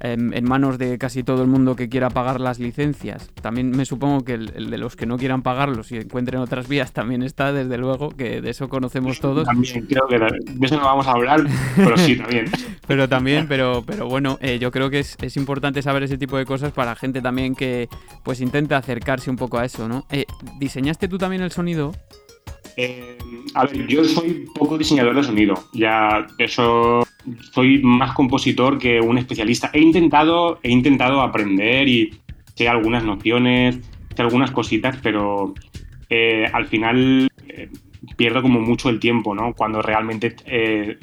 en 0.02 0.44
manos 0.48 0.78
de 0.78 0.98
casi 0.98 1.24
todo 1.24 1.41
el 1.41 1.48
mundo 1.48 1.76
que 1.76 1.90
quiera 1.90 2.10
pagar 2.10 2.40
las 2.40 2.60
licencias. 2.60 3.32
También 3.41 3.72
me 3.72 3.86
supongo 3.86 4.24
que 4.24 4.34
el, 4.34 4.52
el 4.56 4.70
de 4.70 4.78
los 4.78 4.95
que 4.95 5.06
no 5.06 5.18
quieran 5.18 5.41
pagarlos 5.41 5.91
y 5.91 5.98
encuentren 5.98 6.41
otras 6.41 6.68
vías 6.68 6.94
también 6.94 7.24
está, 7.24 7.52
desde 7.52 7.78
luego, 7.78 8.10
que 8.10 8.41
de 8.41 8.49
eso 8.49 8.70
conocemos 8.70 9.20
todos. 9.20 9.45
También 9.45 9.86
creo 9.86 10.07
que 10.07 10.20
de 10.20 10.66
eso 10.66 10.78
no 10.78 10.84
vamos 10.84 11.07
a 11.07 11.11
hablar, 11.11 11.45
pero 11.76 11.98
sí, 11.98 12.16
también. 12.16 12.45
Pero 12.88 13.07
también, 13.07 13.48
pero, 13.48 13.84
pero 13.86 14.07
bueno, 14.07 14.40
eh, 14.41 14.57
yo 14.57 14.72
creo 14.72 14.90
que 14.90 14.98
es, 14.98 15.16
es 15.22 15.38
importante 15.38 15.84
saber 15.84 16.02
ese 16.02 16.18
tipo 16.18 16.40
de 16.40 16.45
cosas 16.45 16.72
para 16.72 16.95
gente 16.95 17.22
también 17.22 17.53
que 17.53 17.88
pues 18.24 18.41
intenta 18.41 18.78
acercarse 18.78 19.30
un 19.30 19.36
poco 19.36 19.60
a 19.60 19.66
eso, 19.66 19.88
¿no? 19.88 20.07
Eh, 20.10 20.26
¿Diseñaste 20.57 21.07
tú 21.07 21.20
también 21.20 21.44
el 21.44 21.52
sonido? 21.52 21.94
Eh, 22.81 23.18
a 23.56 23.65
ver, 23.65 23.88
yo 23.88 24.06
soy 24.06 24.47
poco 24.56 24.77
diseñador 24.77 25.14
de 25.14 25.23
sonido. 25.23 25.65
Ya 25.73 26.27
eso 26.38 27.06
soy 27.51 27.80
más 27.84 28.14
compositor 28.14 28.77
que 28.77 29.01
un 29.01 29.18
especialista. 29.18 29.69
He 29.73 29.81
intentado, 29.81 30.60
he 30.64 30.69
intentado 30.69 31.19
aprender 31.19 31.89
y 31.89 32.18
sé 32.56 32.69
algunas 32.69 33.03
nociones, 33.03 33.81
sé 34.15 34.22
algunas 34.22 34.51
cositas, 34.51 34.97
pero 35.03 35.53
eh, 36.10 36.45
al 36.53 36.68
final 36.68 37.27
eh, 37.49 37.69
pierdo 38.15 38.41
como 38.41 38.61
mucho 38.61 38.88
el 38.88 39.01
tiempo, 39.01 39.35
¿no? 39.35 39.53
Cuando 39.53 39.81
realmente 39.81 40.34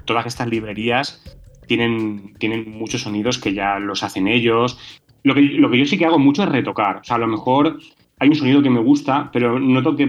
todas 0.07 0.25
estas 0.25 0.49
librerías 0.49 1.23
tienen, 1.67 2.33
tienen 2.39 2.71
muchos 2.71 3.03
sonidos 3.03 3.37
que 3.37 3.53
ya 3.53 3.79
los 3.79 4.03
hacen 4.03 4.29
ellos. 4.29 4.79
Lo 5.25 5.35
que, 5.35 5.43
lo 5.43 5.71
que 5.71 5.77
yo 5.77 5.85
sí 5.85 5.99
que 5.99 6.07
hago 6.07 6.19
mucho 6.19 6.45
es 6.45 6.49
retocar. 6.49 6.97
O 6.97 7.05
sea, 7.05 7.17
a 7.17 7.19
lo 7.19 7.27
mejor 7.27 7.81
hay 8.19 8.29
un 8.29 8.35
sonido 8.35 8.63
que 8.63 8.71
me 8.71 8.81
gusta, 8.81 9.29
pero 9.31 9.59
noto 9.61 9.95
que, 9.95 10.07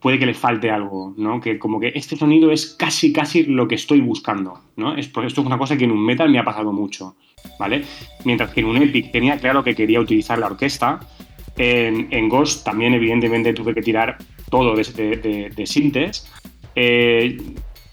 puede 0.00 0.18
que 0.18 0.24
le 0.24 0.32
falte 0.32 0.70
algo, 0.70 1.14
¿no? 1.18 1.40
Que 1.40 1.58
como 1.58 1.78
que 1.78 1.92
este 1.94 2.16
sonido 2.16 2.50
es 2.50 2.66
casi, 2.78 3.12
casi 3.12 3.44
lo 3.44 3.68
que 3.68 3.74
estoy 3.74 4.00
buscando, 4.00 4.58
¿no? 4.76 4.96
Esto 4.96 5.22
es 5.22 5.36
una 5.36 5.58
cosa 5.58 5.76
que 5.76 5.84
en 5.84 5.92
un 5.92 6.02
metal 6.02 6.30
me 6.30 6.38
ha 6.38 6.44
pasado 6.44 6.72
mucho, 6.72 7.14
¿vale? 7.58 7.84
Mientras 8.24 8.50
que 8.50 8.60
en 8.60 8.66
un 8.66 8.78
Epic 8.78 9.12
tenía 9.12 9.36
claro 9.36 9.62
que 9.62 9.74
quería 9.74 10.00
utilizar 10.00 10.38
la 10.38 10.46
orquesta, 10.46 11.00
en, 11.56 12.08
en 12.10 12.28
Ghost 12.30 12.64
también 12.64 12.94
evidentemente 12.94 13.52
tuve 13.52 13.74
que 13.74 13.82
tirar 13.82 14.16
todo 14.50 14.74
de, 14.74 15.50
de, 15.54 15.66
sintes. 15.66 16.26
Eh, 16.74 17.36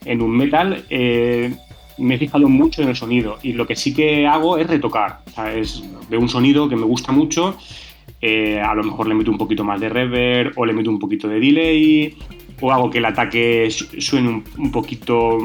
en 0.06 0.22
un 0.22 0.32
metal 0.32 0.86
eh, 0.90 1.54
me 1.98 2.16
he 2.16 2.18
fijado 2.18 2.48
mucho 2.48 2.82
en 2.82 2.88
el 2.88 2.96
sonido 2.96 3.38
y 3.44 3.52
lo 3.52 3.68
que 3.68 3.76
sí 3.76 3.94
que 3.94 4.26
hago 4.26 4.58
es 4.58 4.68
retocar, 4.68 5.20
o 5.36 5.44
es 5.44 5.84
de 6.10 6.18
un 6.18 6.30
sonido 6.30 6.70
que 6.70 6.78
me 6.78 6.86
gusta 6.86 7.12
mucho 7.12 7.58
eh, 8.22 8.60
a 8.60 8.74
lo 8.76 8.84
mejor 8.84 9.08
le 9.08 9.16
meto 9.16 9.32
un 9.32 9.38
poquito 9.38 9.64
más 9.64 9.80
de 9.80 9.90
reverb 9.90 10.54
o 10.58 10.66
le 10.66 10.74
meto 10.74 10.90
un 10.90 11.00
poquito 11.00 11.28
de 11.28 11.40
delay 11.40 12.18
o 12.62 12.72
hago 12.72 12.90
que 12.90 12.98
el 12.98 13.06
ataque 13.06 13.70
suene 13.70 14.30
un, 14.30 14.44
un 14.58 14.72
poquito... 14.72 15.38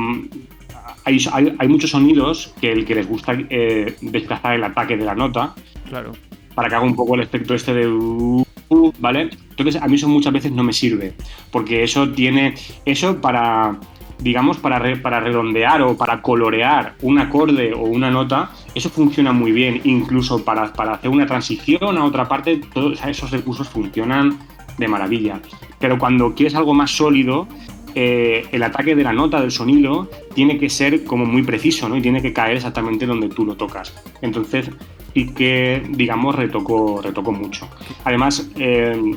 Hay, 1.06 1.18
hay, 1.32 1.54
hay, 1.58 1.68
muchos 1.68 1.90
sonidos 1.90 2.54
que 2.60 2.72
el 2.72 2.86
que 2.86 2.94
les 2.94 3.06
gusta 3.06 3.36
eh, 3.50 3.94
desplazar 4.00 4.54
el 4.54 4.64
ataque 4.64 4.96
de 4.96 5.04
la 5.04 5.14
nota 5.14 5.54
claro. 5.88 6.12
para 6.54 6.68
que 6.70 6.74
haga 6.76 6.84
un 6.84 6.96
poco 6.96 7.14
el 7.14 7.20
efecto 7.20 7.54
este 7.54 7.74
de... 7.74 7.88
Uh, 7.88 8.44
uh, 8.70 8.92
¿Vale? 8.98 9.28
Entonces 9.50 9.80
a 9.80 9.86
mí 9.86 9.96
eso 9.96 10.08
muchas 10.08 10.32
veces 10.32 10.50
no 10.52 10.64
me 10.64 10.72
sirve 10.72 11.14
porque 11.50 11.84
eso 11.84 12.10
tiene... 12.10 12.54
Eso 12.84 13.20
para 13.20 13.78
digamos, 14.18 14.58
para, 14.58 14.78
re, 14.78 14.96
para 14.96 15.20
redondear 15.20 15.82
o 15.82 15.96
para 15.96 16.22
colorear 16.22 16.94
un 17.02 17.18
acorde 17.18 17.74
o 17.74 17.82
una 17.82 18.10
nota, 18.10 18.50
eso 18.74 18.90
funciona 18.90 19.32
muy 19.32 19.52
bien. 19.52 19.80
Incluso 19.84 20.44
para, 20.44 20.72
para 20.72 20.94
hacer 20.94 21.10
una 21.10 21.26
transición 21.26 21.96
a 21.96 22.04
otra 22.04 22.28
parte, 22.28 22.60
todos 22.72 23.04
esos 23.04 23.30
recursos 23.30 23.68
funcionan 23.68 24.38
de 24.78 24.88
maravilla. 24.88 25.40
Pero 25.78 25.98
cuando 25.98 26.34
quieres 26.34 26.54
algo 26.54 26.74
más 26.74 26.90
sólido, 26.90 27.46
eh, 27.94 28.46
el 28.50 28.62
ataque 28.62 28.96
de 28.96 29.04
la 29.04 29.12
nota, 29.12 29.40
del 29.40 29.52
sonido, 29.52 30.10
tiene 30.34 30.58
que 30.58 30.68
ser 30.68 31.04
como 31.04 31.24
muy 31.24 31.42
preciso, 31.42 31.88
¿no? 31.88 31.96
Y 31.96 32.02
tiene 32.02 32.20
que 32.20 32.32
caer 32.32 32.56
exactamente 32.56 33.06
donde 33.06 33.28
tú 33.28 33.44
lo 33.44 33.54
tocas. 33.54 33.94
Entonces, 34.20 34.70
sí 35.14 35.32
que, 35.32 35.82
digamos, 35.90 36.34
retoco 36.34 37.32
mucho. 37.32 37.68
Además, 38.04 38.50
eh, 38.56 39.16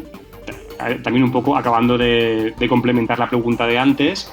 también 1.02 1.24
un 1.24 1.32
poco 1.32 1.58
acabando 1.58 1.98
de 1.98 2.54
complementar 2.70 3.18
la 3.18 3.28
pregunta 3.30 3.66
de 3.66 3.80
antes, 3.80 4.32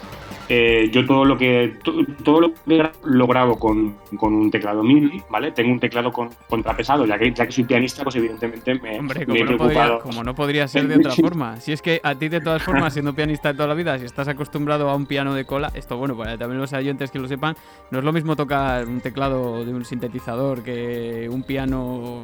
eh, 0.49 0.91
yo 0.93 1.07
todo 1.07 1.25
lo 1.25 1.37
que 1.37 1.79
todo, 2.23 2.41
lo 2.41 2.55
que 2.55 2.91
lo 3.05 3.27
grabo 3.27 3.59
con, 3.59 3.97
con, 4.17 4.35
un 4.35 4.51
teclado 4.51 4.83
MIDI, 4.83 5.23
¿vale? 5.31 5.53
Tengo 5.53 5.73
un 5.73 5.81
teclado 5.81 6.13
con, 6.13 6.31
contrapesado, 6.49 7.07
ya 7.07 7.19
que, 7.19 7.33
ya 7.33 7.47
que 7.47 7.53
soy 7.53 7.65
pianista, 7.65 8.03
pues 8.03 8.17
evidentemente 8.17 8.75
me, 8.75 8.99
Hombre, 8.99 9.27
me 9.27 9.39
he 9.39 9.41
no 9.41 9.47
preocupado. 9.47 9.99
Podría, 9.99 10.03
como 10.03 10.25
no 10.25 10.35
podría 10.35 10.69
ser 10.69 10.89
de 10.89 10.97
otra 10.97 11.13
forma. 11.13 11.61
Si 11.61 11.73
es 11.73 11.83
que 11.83 12.01
a 12.03 12.15
ti, 12.15 12.29
de 12.29 12.41
todas 12.41 12.63
formas, 12.63 12.93
siendo 12.93 13.15
pianista 13.15 13.53
de 13.53 13.55
toda 13.55 13.69
la 13.69 13.75
vida, 13.75 13.99
si 13.99 14.05
estás 14.05 14.29
acostumbrado 14.29 14.89
a 14.89 14.97
un 14.97 15.07
piano 15.07 15.35
de 15.35 15.45
cola, 15.45 15.71
esto, 15.75 15.97
bueno, 15.97 16.17
para 16.17 16.37
también 16.37 16.61
los 16.61 16.73
oyentes 16.73 17.11
que 17.11 17.19
lo 17.19 17.29
sepan, 17.29 17.57
no 17.91 17.99
es 17.99 18.05
lo 18.05 18.13
mismo 18.13 18.37
tocar 18.37 18.87
un 18.87 19.01
teclado 19.01 19.65
de 19.65 19.73
un 19.73 19.85
sintetizador 19.85 20.63
que 20.63 21.29
un 21.31 21.43
piano 21.43 22.23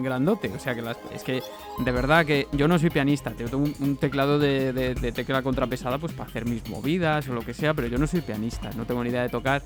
grandote. 0.00 0.50
O 0.54 0.58
sea, 0.58 0.74
que 0.74 0.82
las, 0.82 0.98
es 1.14 1.22
que 1.22 1.42
de 1.78 1.92
verdad 1.92 2.26
que 2.26 2.48
yo 2.52 2.68
no 2.68 2.78
soy 2.78 2.90
pianista, 2.90 3.30
tengo 3.30 3.56
un, 3.56 3.74
un 3.80 3.96
teclado 3.96 4.38
de, 4.38 4.72
de, 4.72 4.94
de, 4.94 5.12
tecla 5.12 5.42
contrapesada 5.42 5.98
pues 5.98 6.12
para 6.12 6.28
hacer 6.28 6.46
mis 6.46 6.68
movidas 6.68 7.28
o 7.28 7.34
lo 7.34 7.42
que 7.42 7.54
sea, 7.54 7.61
pero 7.74 7.86
yo 7.86 7.98
no 7.98 8.06
soy 8.06 8.20
pianista, 8.20 8.70
no 8.76 8.84
tengo 8.84 9.02
ni 9.04 9.10
idea 9.10 9.22
de 9.22 9.28
tocar. 9.28 9.62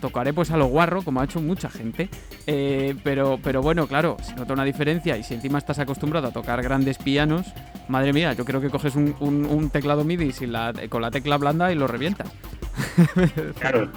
Tocaré 0.00 0.32
pues 0.32 0.50
a 0.50 0.56
lo 0.56 0.66
guarro, 0.66 1.02
como 1.02 1.20
ha 1.20 1.24
hecho 1.24 1.40
mucha 1.40 1.68
gente. 1.68 2.08
Eh, 2.46 2.94
pero, 3.04 3.38
pero 3.42 3.62
bueno, 3.62 3.86
claro, 3.86 4.16
se 4.22 4.34
nota 4.34 4.52
una 4.52 4.64
diferencia 4.64 5.16
y 5.16 5.22
si 5.22 5.34
encima 5.34 5.58
estás 5.58 5.78
acostumbrado 5.78 6.28
a 6.28 6.30
tocar 6.30 6.62
grandes 6.62 6.98
pianos, 6.98 7.46
madre 7.88 8.12
mía, 8.12 8.32
yo 8.32 8.44
creo 8.44 8.60
que 8.60 8.70
coges 8.70 8.94
un, 8.96 9.70
teclado 9.72 10.04
MIDI 10.04 10.32
con 10.88 11.02
la 11.02 11.10
tecla 11.10 11.36
blanda 11.36 11.72
y 11.72 11.74
lo 11.74 11.86
revientas. 11.86 12.30
claro, 13.60 13.90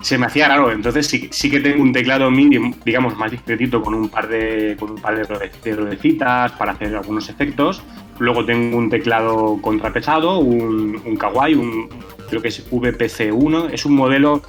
se 0.00 0.18
me 0.18 0.26
hacía 0.26 0.48
raro. 0.48 0.72
Entonces 0.72 1.06
sí, 1.06 1.28
sí, 1.30 1.50
que 1.50 1.60
tengo 1.60 1.82
un 1.82 1.92
teclado 1.92 2.30
MIDI, 2.30 2.74
digamos, 2.84 3.16
más 3.16 3.30
discretito 3.30 3.82
con 3.82 3.94
un 3.94 4.08
par 4.08 4.28
de, 4.28 4.76
con 4.78 4.90
un 4.90 5.00
par 5.00 5.16
de 5.16 5.74
ruedecitas 5.74 6.52
para 6.52 6.72
hacer 6.72 6.94
algunos 6.96 7.28
efectos. 7.28 7.82
Luego 8.18 8.44
tengo 8.44 8.76
un 8.76 8.90
teclado 8.90 9.58
contrapesado, 9.62 10.38
un, 10.38 11.00
un 11.04 11.16
Kawaii, 11.16 11.54
un, 11.54 11.88
creo 12.30 12.40
que 12.40 12.48
es 12.48 12.70
VPC1. 12.70 13.70
Es 13.72 13.84
un 13.84 13.94
modelo 13.94 14.42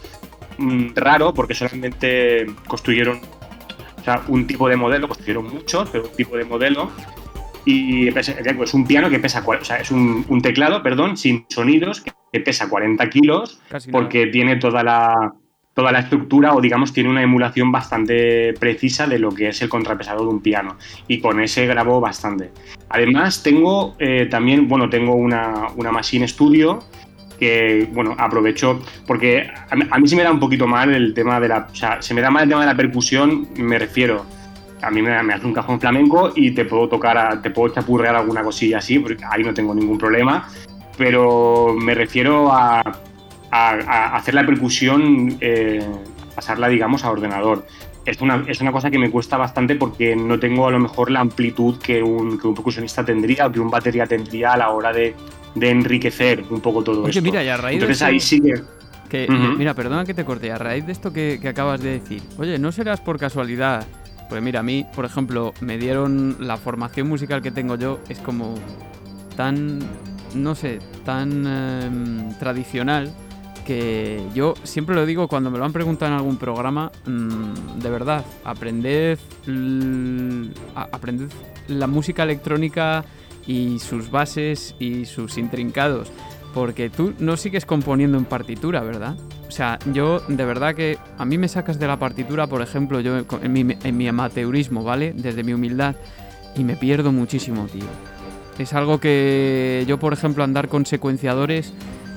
mmm, 0.57 0.89
raro 0.95 1.33
porque 1.33 1.53
solamente 1.53 2.45
construyeron 2.67 3.19
o 3.99 4.03
sea, 4.03 4.21
un 4.27 4.47
tipo 4.47 4.69
de 4.69 4.75
modelo, 4.77 5.07
construyeron 5.07 5.53
muchos, 5.53 5.89
pero 5.89 6.05
un 6.05 6.15
tipo 6.15 6.37
de 6.37 6.45
modelo. 6.45 6.91
Y 7.65 8.07
es 8.07 8.73
un 8.73 8.87
piano 8.87 9.09
que 9.09 9.19
pesa, 9.19 9.43
o 9.45 9.65
sea, 9.65 9.77
es 9.77 9.91
un, 9.91 10.25
un 10.27 10.41
teclado, 10.41 10.81
perdón, 10.81 11.17
sin 11.17 11.45
sonidos, 11.47 12.01
que, 12.01 12.39
pesa 12.39 12.69
40 12.69 13.09
kilos, 13.09 13.59
Casi 13.69 13.91
porque 13.91 14.21
nada. 14.21 14.31
tiene 14.31 14.55
toda 14.55 14.83
la, 14.83 15.33
toda 15.73 15.91
la 15.91 15.99
estructura 15.99 16.53
o 16.53 16.61
digamos 16.61 16.93
tiene 16.93 17.09
una 17.09 17.21
emulación 17.21 17.71
bastante 17.71 18.53
precisa 18.59 19.07
de 19.07 19.19
lo 19.19 19.31
que 19.31 19.49
es 19.49 19.61
el 19.61 19.69
contrapesado 19.69 20.23
de 20.23 20.29
un 20.29 20.41
piano 20.41 20.77
y 21.07 21.19
con 21.19 21.39
ese 21.39 21.65
grabo 21.65 21.99
bastante. 22.01 22.51
Además 22.89 23.43
tengo 23.43 23.95
eh, 23.99 24.27
también, 24.29 24.67
bueno, 24.67 24.89
tengo 24.89 25.15
una, 25.15 25.67
una 25.75 25.91
Machine 25.91 26.27
Studio 26.27 26.83
que, 27.41 27.89
bueno, 27.91 28.15
aprovecho 28.19 28.79
porque 29.07 29.49
a 29.67 29.75
mí, 29.75 29.83
a 29.89 30.07
se 30.07 30.15
me 30.15 30.21
da 30.21 30.31
un 30.31 30.39
poquito 30.39 30.67
mal 30.67 30.93
el 30.93 31.11
tema 31.11 31.39
de 31.39 31.47
la, 31.47 31.67
o 31.71 32.01
se 32.01 32.13
me 32.13 32.21
da 32.21 32.29
mal 32.29 32.43
el 32.43 32.49
tema 32.49 32.61
de 32.61 32.67
la 32.67 32.77
percusión, 32.77 33.47
me 33.57 33.79
refiero, 33.79 34.27
a 34.79 34.91
mí 34.91 35.01
me, 35.01 35.23
me 35.23 35.33
hace 35.33 35.47
un 35.47 35.53
cajón 35.53 35.79
flamenco 35.81 36.33
y 36.35 36.51
te 36.51 36.65
puedo 36.65 36.87
tocar, 36.87 37.41
te 37.41 37.49
puedo 37.49 37.73
chapurrear 37.73 38.15
alguna 38.15 38.43
cosilla 38.43 38.77
así, 38.77 38.99
porque 38.99 39.23
ahí 39.27 39.43
no 39.43 39.55
tengo 39.55 39.73
ningún 39.73 39.97
problema, 39.97 40.47
pero 40.99 41.75
me 41.75 41.95
refiero 41.95 42.51
a 42.53 42.83
hacer 43.49 44.35
la 44.35 44.45
percusión, 44.45 45.37
eh, 45.41 45.83
pasarla, 46.35 46.67
digamos, 46.67 47.03
a 47.03 47.09
ordenador. 47.09 47.65
Es 48.05 48.21
una, 48.21 48.45
es 48.47 48.61
una 48.61 48.71
cosa 48.71 48.91
que 48.91 48.99
me 48.99 49.09
cuesta 49.09 49.35
bastante 49.37 49.75
porque 49.75 50.15
no 50.15 50.39
tengo 50.39 50.67
a 50.67 50.71
lo 50.71 50.79
mejor 50.79 51.09
la 51.09 51.21
amplitud 51.21 51.79
que 51.79 52.03
un, 52.03 52.37
que 52.37 52.47
un 52.47 52.53
percusionista 52.53 53.03
tendría 53.03 53.47
o 53.47 53.51
que 53.51 53.59
un 53.59 53.71
batería 53.71 54.05
tendría 54.05 54.53
a 54.53 54.57
la 54.57 54.69
hora 54.69 54.93
de, 54.93 55.15
de 55.55 55.69
enriquecer 55.69 56.43
un 56.49 56.61
poco 56.61 56.83
todo 56.83 57.01
Oye, 57.03 57.09
esto. 57.09 57.21
mira, 57.21 57.43
y 57.43 57.49
a 57.49 57.57
raíz 57.57 57.75
Entonces 57.75 57.99
de 57.99 58.05
ahí 58.05 58.19
sí 58.19 58.41
que... 58.41 58.61
que 59.09 59.27
Ujú. 59.29 59.57
Mira, 59.57 59.73
perdona 59.73 60.05
que 60.05 60.13
te 60.13 60.23
corte, 60.23 60.51
a 60.51 60.57
raíz 60.57 60.85
de 60.85 60.91
esto 60.91 61.11
que, 61.11 61.39
que 61.41 61.47
acabas 61.49 61.81
de 61.81 61.99
decir, 61.99 62.21
oye, 62.37 62.57
¿no 62.57 62.71
serás 62.71 63.01
por 63.01 63.19
casualidad? 63.19 63.85
Pues 64.29 64.41
mira, 64.41 64.61
a 64.61 64.63
mí, 64.63 64.85
por 64.95 65.03
ejemplo, 65.03 65.53
me 65.59 65.77
dieron 65.77 66.37
la 66.39 66.55
formación 66.55 67.09
musical 67.09 67.41
que 67.41 67.51
tengo 67.51 67.75
yo, 67.75 67.99
es 68.07 68.19
como 68.19 68.55
tan, 69.35 69.79
no 70.35 70.55
sé, 70.55 70.79
tan 71.03 71.43
eh, 71.45 72.33
tradicional 72.39 73.11
que 73.65 74.21
yo 74.33 74.53
siempre 74.63 74.95
lo 74.95 75.05
digo 75.05 75.27
cuando 75.27 75.51
me 75.51 75.57
lo 75.57 75.65
han 75.65 75.73
preguntado 75.73 76.11
en 76.11 76.17
algún 76.17 76.37
programa, 76.37 76.91
mmm, 77.05 77.79
de 77.79 77.89
verdad, 77.89 78.25
aprended, 78.43 79.19
aprended 80.75 81.29
la 81.67 81.87
música 81.87 82.23
electrónica 82.23 83.03
y 83.51 83.79
sus 83.79 84.09
bases 84.09 84.75
y 84.79 85.03
sus 85.03 85.37
intrincados, 85.37 86.09
porque 86.53 86.89
tú 86.89 87.13
no 87.19 87.35
sigues 87.35 87.65
componiendo 87.65 88.17
en 88.17 88.23
partitura, 88.23 88.79
¿verdad? 88.79 89.17
O 89.49 89.51
sea, 89.51 89.77
yo 89.91 90.21
de 90.29 90.45
verdad 90.45 90.73
que 90.73 90.97
a 91.17 91.25
mí 91.25 91.37
me 91.37 91.49
sacas 91.49 91.77
de 91.77 91.85
la 91.85 91.99
partitura, 91.99 92.47
por 92.47 92.61
ejemplo, 92.61 93.01
yo 93.01 93.17
en 93.43 93.51
mi, 93.51 93.75
en 93.83 93.97
mi 93.97 94.07
amateurismo, 94.07 94.85
¿vale? 94.85 95.11
Desde 95.13 95.43
mi 95.43 95.51
humildad, 95.51 95.97
y 96.55 96.63
me 96.63 96.77
pierdo 96.77 97.11
muchísimo, 97.11 97.65
tío. 97.65 97.83
Es 98.57 98.71
algo 98.71 99.01
que 99.01 99.83
yo, 99.85 99.99
por 99.99 100.13
ejemplo, 100.13 100.45
andar 100.45 100.69
con 100.69 100.85
secuenciadores 100.85 101.73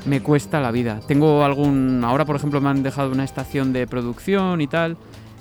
me 0.07 0.21
cuesta 0.21 0.61
la 0.61 0.71
vida. 0.71 1.01
Tengo 1.09 1.45
algún... 1.45 2.03
Ahora, 2.05 2.25
por 2.25 2.37
ejemplo, 2.37 2.61
me 2.61 2.69
han 2.69 2.85
dejado 2.85 3.11
una 3.11 3.25
estación 3.25 3.73
de 3.73 3.89
producción 3.89 4.61
y 4.61 4.69
tal, 4.69 4.97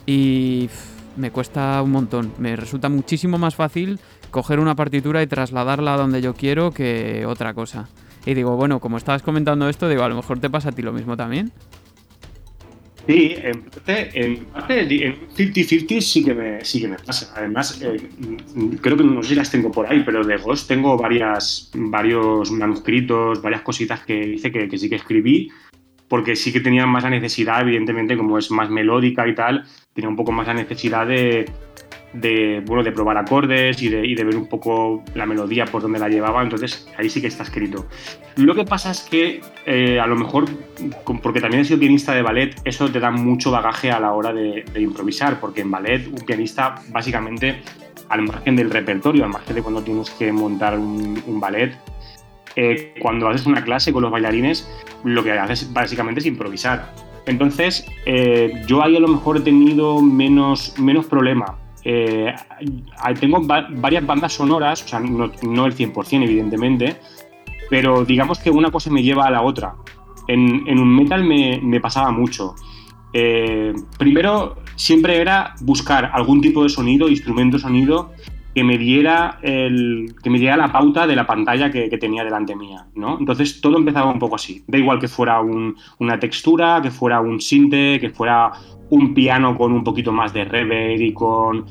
y 0.08 0.70
me 1.18 1.30
cuesta 1.30 1.80
un 1.84 1.92
montón. 1.92 2.34
Me 2.40 2.56
resulta 2.56 2.90
muchísimo 2.90 3.38
más 3.38 3.54
fácil 3.54 4.00
coger 4.34 4.60
una 4.60 4.76
partitura 4.76 5.22
y 5.22 5.28
trasladarla 5.28 5.94
a 5.94 5.98
donde 5.98 6.22
yo 6.22 6.34
quiero 6.34 6.72
que 6.72 7.26
otra 7.26 7.54
cosa. 7.54 7.88
Y 8.26 8.34
digo, 8.34 8.58
bueno, 8.58 8.80
como 8.80 8.98
estabas 8.98 9.22
comentando 9.22 9.70
esto, 9.70 9.88
digo, 9.88 10.04
a 10.04 10.10
lo 10.10 10.16
mejor 10.16 10.40
te 10.40 10.50
pasa 10.50 10.70
a 10.70 10.72
ti 10.72 10.82
lo 10.82 10.92
mismo 10.92 11.16
también. 11.16 11.52
Sí, 13.06 13.36
en 13.38 13.62
parte, 13.64 14.10
en 14.14 14.46
parte, 14.46 14.80
en 14.80 15.28
50-50 15.30 16.02
sí 16.02 16.24
que 16.24 16.34
me, 16.34 16.66
sí 16.66 16.82
que 16.82 16.88
me 16.88 16.96
pasa. 16.96 17.32
Además, 17.36 17.80
eh, 17.82 18.10
creo 18.82 18.98
que 18.98 19.04
no 19.04 19.22
sé 19.22 19.30
si 19.30 19.36
las 19.36 19.52
tengo 19.52 19.72
por 19.72 19.86
ahí, 19.86 20.02
pero 20.06 20.24
de 20.24 20.38
Ghost 20.38 20.68
tengo 20.68 20.98
varias, 20.98 21.70
varios 21.76 22.50
manuscritos, 22.52 23.42
varias 23.42 23.62
cositas 23.62 24.00
que 24.06 24.20
dice 24.26 24.52
que, 24.52 24.68
que 24.68 24.78
sí 24.78 24.90
que 24.90 24.96
escribí, 24.96 25.52
porque 26.08 26.36
sí 26.36 26.52
que 26.52 26.62
tenía 26.62 26.88
más 26.88 27.04
la 27.04 27.10
necesidad, 27.12 27.62
evidentemente, 27.62 28.18
como 28.18 28.38
es 28.40 28.50
más 28.50 28.70
melódica 28.70 29.28
y 29.28 29.36
tal, 29.36 29.66
tenía 29.94 30.10
un 30.10 30.16
poco 30.16 30.32
más 30.32 30.48
la 30.48 30.54
necesidad 30.54 31.06
de, 31.06 31.46
de, 32.14 32.62
bueno, 32.66 32.84
de 32.84 32.92
probar 32.92 33.18
acordes 33.18 33.82
y 33.82 33.90
de, 33.90 34.24
ver 34.24 34.36
un 34.36 34.48
poco 34.48 35.04
la 35.16 35.26
melodía 35.26 35.66
por 35.66 35.82
donde 35.82 36.00
la 36.00 36.10
llevaba, 36.10 36.42
entonces 36.42 36.88
ahí 36.98 37.10
sí 37.10 37.22
que 37.22 37.28
está 37.28 37.44
escrito. 37.44 37.88
Lo 38.36 38.56
que 38.56 38.64
pasa 38.64 38.92
es 38.92 39.02
que 39.02 39.42
eh, 39.66 40.00
a 40.00 40.08
lo 40.08 40.16
mejor, 40.16 40.46
porque 41.22 41.42
también 41.42 41.62
he 41.62 41.66
sido 41.66 41.80
pianista 41.80 42.14
de 42.14 42.22
ballet, 42.22 42.56
eso 42.66 42.90
te 42.90 43.00
da 43.00 43.12
mucho 43.12 43.52
bagaje 43.52 43.92
a 43.92 44.00
la 44.00 44.14
hora 44.14 44.34
de, 44.34 44.64
improvisar, 44.76 45.40
porque 45.40 45.62
en 45.62 45.72
ballet 45.72 46.08
un 46.08 46.26
pianista 46.26 46.76
básicamente, 46.90 47.62
al 48.10 48.22
margen 48.22 48.56
del 48.56 48.70
repertorio, 48.70 49.24
al 49.24 49.32
margen 49.32 49.56
de 49.56 49.62
cuando 49.62 49.82
tienes 49.82 50.10
que 50.12 50.32
montar 50.32 50.78
un, 50.78 51.22
un 51.26 51.40
ballet, 51.40 51.74
eh, 52.56 52.94
cuando 53.02 53.28
haces 53.28 53.48
una 53.48 53.64
clase 53.64 53.92
con 53.92 54.04
los 54.04 54.12
bailarines, 54.12 54.70
lo 55.04 55.24
que 55.24 55.32
haces 55.32 55.72
básicamente 55.74 56.20
es 56.20 56.26
improvisar. 56.28 56.94
Entonces, 57.26 57.86
eh, 58.06 58.64
yo 58.68 58.84
ahí 58.84 58.96
a 58.96 59.00
lo 59.00 59.08
mejor 59.08 59.38
he 59.38 59.42
tenido 59.42 60.02
menos, 60.02 60.78
menos 60.78 61.06
problema, 61.06 61.58
eh, 61.84 62.34
tengo 63.20 63.42
varias 63.42 64.06
bandas 64.06 64.34
sonoras, 64.34 64.84
o 64.84 64.88
sea, 64.88 65.00
no, 65.00 65.32
no, 65.42 65.66
el 65.66 65.76
100% 65.76 66.24
evidentemente, 66.24 66.98
pero 67.70 68.06
digamos 68.06 68.40
que 68.40 68.50
una 68.50 68.72
cosa 68.72 68.90
me 68.90 69.04
lleva 69.04 69.26
a 69.26 69.32
la 69.32 69.42
otra. 69.42 69.76
En, 70.28 70.80
un 70.80 70.96
metal 70.96 71.24
me, 71.24 71.60
me 71.62 71.82
pasaba 71.82 72.12
mucho. 72.12 72.56
Eh, 73.12 73.74
primero, 73.98 74.56
siempre 74.76 75.20
era 75.20 75.54
buscar 75.62 76.12
algún 76.14 76.42
tipo 76.42 76.64
de 76.64 76.70
sonido, 76.70 77.10
instrumento 77.10 77.60
sonido, 77.60 78.12
que 78.54 78.64
me 78.64 78.78
diera, 78.78 79.40
el, 79.42 80.14
que 80.22 80.30
me 80.30 80.38
diera 80.38 80.56
la 80.56 80.72
pauta 80.72 81.08
de 81.08 81.16
la 81.16 81.26
pantalla 81.26 81.72
que, 81.72 81.90
tenía 81.98 82.24
delante 82.24 82.56
mía, 82.56 82.86
¿no? 82.96 83.18
Entonces 83.20 83.62
todo 83.62 83.78
empezaba 83.78 84.12
un 84.12 84.20
poco 84.20 84.36
así. 84.36 84.64
Da 84.68 84.78
igual 84.78 85.00
que 85.00 85.08
fuera 85.08 85.42
un, 85.42 85.76
una 86.00 86.20
textura, 86.20 86.80
que 86.82 86.92
fuera 86.92 87.20
un 87.20 87.42
sinte, 87.42 88.00
que 88.00 88.10
fuera 88.10 88.52
un 88.90 89.14
piano 89.14 89.58
con 89.58 89.72
un 89.72 89.84
poquito 89.84 90.12
más 90.12 90.34
de 90.34 90.46
reverb 90.46 91.02
y 91.02 91.14
con 91.14 91.66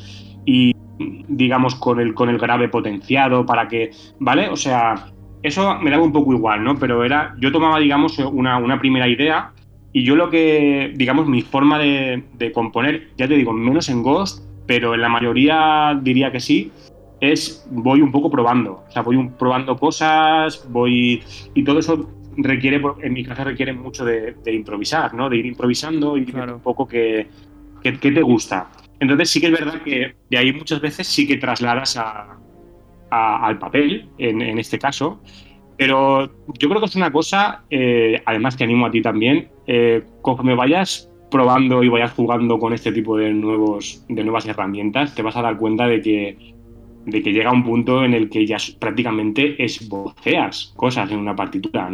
digamos 1.28 1.74
con 1.76 2.00
el 2.00 2.14
con 2.14 2.28
el 2.28 2.38
grave 2.38 2.68
potenciado 2.68 3.46
para 3.46 3.68
que, 3.68 3.90
¿vale? 4.18 4.48
O 4.48 4.56
sea, 4.56 4.94
eso 5.42 5.78
me 5.80 5.90
daba 5.90 6.02
un 6.02 6.12
poco 6.12 6.32
igual, 6.32 6.64
¿no? 6.64 6.76
Pero 6.76 7.04
era 7.04 7.34
yo 7.38 7.52
tomaba 7.52 7.78
digamos 7.78 8.18
una, 8.18 8.58
una 8.58 8.78
primera 8.80 9.08
idea 9.08 9.52
y 9.92 10.04
yo 10.04 10.16
lo 10.16 10.30
que 10.30 10.92
digamos 10.96 11.26
mi 11.26 11.42
forma 11.42 11.78
de, 11.78 12.24
de 12.34 12.50
componer, 12.50 13.10
ya 13.16 13.28
te 13.28 13.34
digo, 13.34 13.52
menos 13.52 13.88
en 13.88 14.02
Ghost, 14.02 14.51
pero 14.66 14.94
en 14.94 15.00
la 15.00 15.08
mayoría 15.08 15.98
diría 16.02 16.30
que 16.32 16.40
sí, 16.40 16.72
es 17.20 17.66
voy 17.70 18.00
un 18.00 18.10
poco 18.10 18.30
probando, 18.30 18.84
o 18.88 18.90
sea, 18.90 19.02
voy 19.02 19.30
probando 19.38 19.76
cosas, 19.76 20.66
voy 20.70 21.22
y 21.54 21.62
todo 21.64 21.78
eso 21.78 22.10
requiere, 22.36 22.80
en 23.02 23.12
mi 23.12 23.24
caso 23.24 23.44
requiere 23.44 23.72
mucho 23.72 24.04
de, 24.04 24.34
de 24.42 24.52
improvisar, 24.52 25.14
¿no? 25.14 25.28
De 25.28 25.36
ir 25.36 25.46
improvisando 25.46 26.16
y 26.16 26.24
claro. 26.24 26.56
un 26.56 26.62
poco 26.62 26.86
que, 26.86 27.28
que, 27.82 27.98
que, 27.98 28.10
te 28.10 28.22
gusta. 28.22 28.70
Entonces 28.98 29.30
sí 29.30 29.40
que 29.40 29.46
es 29.46 29.52
verdad 29.52 29.82
que 29.82 30.16
de 30.30 30.38
ahí 30.38 30.52
muchas 30.52 30.80
veces 30.80 31.06
sí 31.06 31.26
que 31.26 31.36
trasladas 31.36 31.96
a, 31.96 32.38
a, 33.10 33.46
al 33.46 33.58
papel, 33.58 34.08
en, 34.18 34.42
en, 34.42 34.58
este 34.58 34.78
caso, 34.78 35.20
pero 35.76 36.30
yo 36.58 36.68
creo 36.68 36.80
que 36.80 36.86
es 36.86 36.96
una 36.96 37.12
cosa, 37.12 37.64
eh, 37.70 38.22
además 38.24 38.56
que 38.56 38.64
animo 38.64 38.86
a 38.86 38.90
ti 38.90 39.02
también, 39.02 39.48
eh, 39.66 40.02
conforme 40.22 40.54
vayas 40.54 41.11
probando 41.32 41.82
y 41.82 41.88
vayas 41.88 42.12
jugando 42.12 42.60
con 42.60 42.72
este 42.72 42.92
tipo 42.92 43.16
de, 43.16 43.32
nuevos, 43.32 44.04
de 44.08 44.22
nuevas 44.22 44.46
herramientas, 44.46 45.16
te 45.16 45.22
vas 45.22 45.36
a 45.36 45.42
dar 45.42 45.56
cuenta 45.56 45.88
de 45.88 46.00
que 46.00 46.52
de 47.06 47.20
que 47.20 47.32
llega 47.32 47.50
un 47.50 47.64
punto 47.64 48.04
en 48.04 48.14
el 48.14 48.30
que 48.30 48.46
ya 48.46 48.58
prácticamente 48.78 49.62
esboceas 49.62 50.72
cosas 50.76 51.10
en 51.10 51.18
una 51.18 51.34
partitura, 51.34 51.90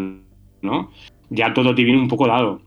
¿no? 0.63 0.91
Ya 1.31 1.55
todo 1.55 1.75
te 1.75 1.85
viene 1.85 2.01
un 2.01 2.09
poco 2.09 2.27
dado. 2.27 2.61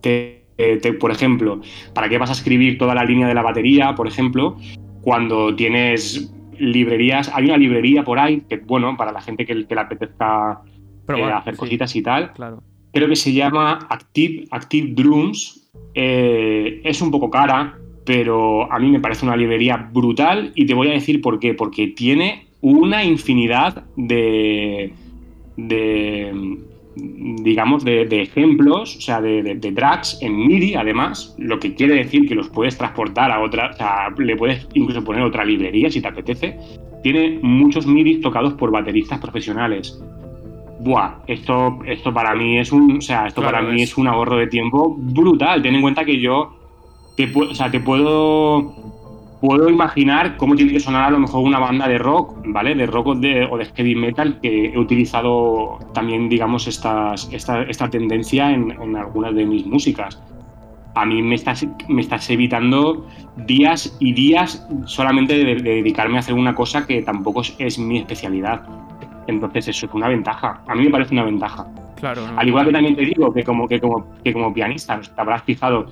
Te, 0.00 0.44
te, 0.56 0.92
por 0.94 1.10
ejemplo, 1.10 1.60
¿para 1.94 2.08
qué 2.08 2.18
vas 2.18 2.30
a 2.30 2.34
escribir 2.34 2.78
toda 2.78 2.94
la 2.94 3.04
línea 3.04 3.26
de 3.26 3.34
la 3.34 3.42
batería, 3.42 3.94
por 3.94 4.08
ejemplo, 4.08 4.56
cuando 5.02 5.54
tienes 5.54 6.32
librerías? 6.58 7.30
Hay 7.34 7.44
una 7.44 7.56
librería 7.56 8.04
por 8.04 8.18
ahí 8.18 8.42
que, 8.48 8.56
bueno, 8.56 8.96
para 8.96 9.12
la 9.12 9.20
gente 9.20 9.44
que, 9.44 9.66
que 9.66 9.74
le 9.74 9.80
apetezca 9.80 10.62
eh, 11.08 11.22
hacer 11.24 11.54
sí. 11.54 11.60
cositas 11.60 11.96
y 11.96 12.02
tal. 12.02 12.32
Claro. 12.32 12.62
Creo 12.92 13.08
que 13.08 13.16
se 13.16 13.32
llama 13.32 13.86
Active, 13.88 14.46
Active 14.50 14.92
Drums. 14.94 15.61
Eh, 15.94 16.80
es 16.84 17.00
un 17.02 17.10
poco 17.10 17.30
cara, 17.30 17.78
pero 18.04 18.70
a 18.72 18.78
mí 18.78 18.90
me 18.90 19.00
parece 19.00 19.26
una 19.26 19.36
librería 19.36 19.76
brutal 19.92 20.52
y 20.54 20.66
te 20.66 20.74
voy 20.74 20.88
a 20.88 20.92
decir 20.92 21.20
por 21.20 21.38
qué. 21.38 21.54
Porque 21.54 21.88
tiene 21.88 22.46
una 22.60 23.04
infinidad 23.04 23.84
de, 23.96 24.92
digamos, 26.96 27.84
de, 27.84 28.22
ejemplos, 28.22 28.96
o 28.96 29.00
sea, 29.00 29.20
de, 29.20 29.42
de, 29.42 29.72
tracks 29.72 30.18
en 30.22 30.46
MIDI, 30.46 30.74
además, 30.74 31.34
lo 31.38 31.58
que 31.58 31.74
quiere 31.74 31.96
decir 31.96 32.28
que 32.28 32.34
los 32.34 32.48
puedes 32.48 32.78
transportar 32.78 33.30
a 33.30 33.40
otra, 33.40 33.70
o 33.70 33.76
sea, 33.76 34.10
le 34.16 34.36
puedes 34.36 34.66
incluso 34.74 35.02
poner 35.04 35.22
otra 35.22 35.44
librería 35.44 35.90
si 35.90 36.00
te 36.00 36.08
apetece. 36.08 36.56
Tiene 37.02 37.40
muchos 37.42 37.86
MIDI 37.86 38.20
tocados 38.20 38.54
por 38.54 38.70
bateristas 38.70 39.18
profesionales. 39.18 40.00
Buah, 40.84 41.22
esto, 41.26 41.78
esto 41.86 42.12
para 42.12 42.34
mí 42.34 42.58
es 42.58 42.72
un, 42.72 42.98
o 42.98 43.00
sea, 43.00 43.26
esto 43.26 43.40
claro, 43.40 43.58
para 43.58 43.72
mí 43.72 43.82
es 43.82 43.96
un 43.96 44.08
ahorro 44.08 44.36
de 44.36 44.48
tiempo 44.48 44.96
brutal. 44.98 45.62
Ten 45.62 45.76
en 45.76 45.82
cuenta 45.82 46.04
que 46.04 46.20
yo, 46.20 46.56
te, 47.16 47.32
o 47.34 47.54
sea, 47.54 47.70
te 47.70 47.80
puedo 47.80 48.74
puedo 49.42 49.68
imaginar 49.68 50.36
cómo 50.36 50.54
tiene 50.54 50.72
que 50.72 50.78
sonar 50.78 51.02
a 51.02 51.10
lo 51.10 51.18
mejor 51.18 51.42
una 51.42 51.58
banda 51.58 51.88
de 51.88 51.98
rock, 51.98 52.36
¿vale? 52.46 52.76
De 52.76 52.86
rock 52.86 53.08
o 53.08 53.14
de, 53.16 53.44
o 53.44 53.58
de 53.58 53.64
heavy 53.64 53.96
metal, 53.96 54.38
que 54.40 54.66
he 54.66 54.78
utilizado 54.78 55.80
también, 55.92 56.28
digamos, 56.28 56.68
estas, 56.68 57.28
esta, 57.32 57.62
esta 57.62 57.90
tendencia 57.90 58.52
en, 58.52 58.70
en, 58.70 58.96
algunas 58.96 59.34
de 59.34 59.44
mis 59.44 59.66
músicas. 59.66 60.22
A 60.94 61.04
mí 61.04 61.22
me 61.22 61.34
estás, 61.34 61.66
me 61.88 62.02
estás 62.02 62.30
evitando 62.30 63.04
días 63.36 63.96
y 63.98 64.12
días 64.12 64.64
solamente 64.86 65.36
de, 65.36 65.56
de 65.56 65.74
dedicarme 65.74 66.18
a 66.18 66.20
hacer 66.20 66.34
una 66.34 66.54
cosa 66.54 66.86
que 66.86 67.02
tampoco 67.02 67.40
es, 67.40 67.56
es, 67.58 67.78
mi 67.80 67.98
especialidad. 67.98 68.62
Entonces 69.26 69.68
eso 69.68 69.86
es 69.86 69.94
una 69.94 70.08
ventaja. 70.08 70.62
A 70.66 70.74
mí 70.74 70.84
me 70.84 70.90
parece 70.90 71.14
una 71.14 71.24
ventaja. 71.24 71.66
Claro, 71.96 72.26
no, 72.26 72.38
Al 72.38 72.48
igual 72.48 72.66
que 72.66 72.72
también 72.72 72.96
te 72.96 73.02
digo 73.02 73.32
que 73.32 73.44
como, 73.44 73.68
que 73.68 73.80
como, 73.80 74.12
que 74.24 74.32
como 74.32 74.52
pianista, 74.52 75.00
te 75.00 75.20
habrás 75.20 75.44
fijado 75.44 75.86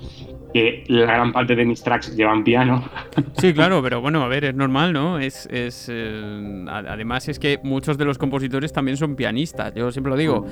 que 0.53 0.83
la 0.87 1.13
gran 1.13 1.31
parte 1.31 1.55
de 1.55 1.65
mis 1.65 1.81
tracks 1.81 2.15
llevan 2.15 2.43
piano. 2.43 2.83
Sí, 3.37 3.53
claro, 3.53 3.81
pero 3.81 4.01
bueno, 4.01 4.21
a 4.23 4.27
ver, 4.27 4.45
es 4.45 4.55
normal, 4.55 4.93
¿no? 4.93 5.17
Es, 5.17 5.47
es 5.51 5.87
eh, 5.91 6.65
además 6.67 7.27
es 7.27 7.39
que 7.39 7.59
muchos 7.63 7.97
de 7.97 8.05
los 8.05 8.17
compositores 8.17 8.71
también 8.71 8.97
son 8.97 9.15
pianistas. 9.15 9.73
Yo 9.73 9.91
siempre 9.91 10.11
lo 10.11 10.17
digo, 10.17 10.45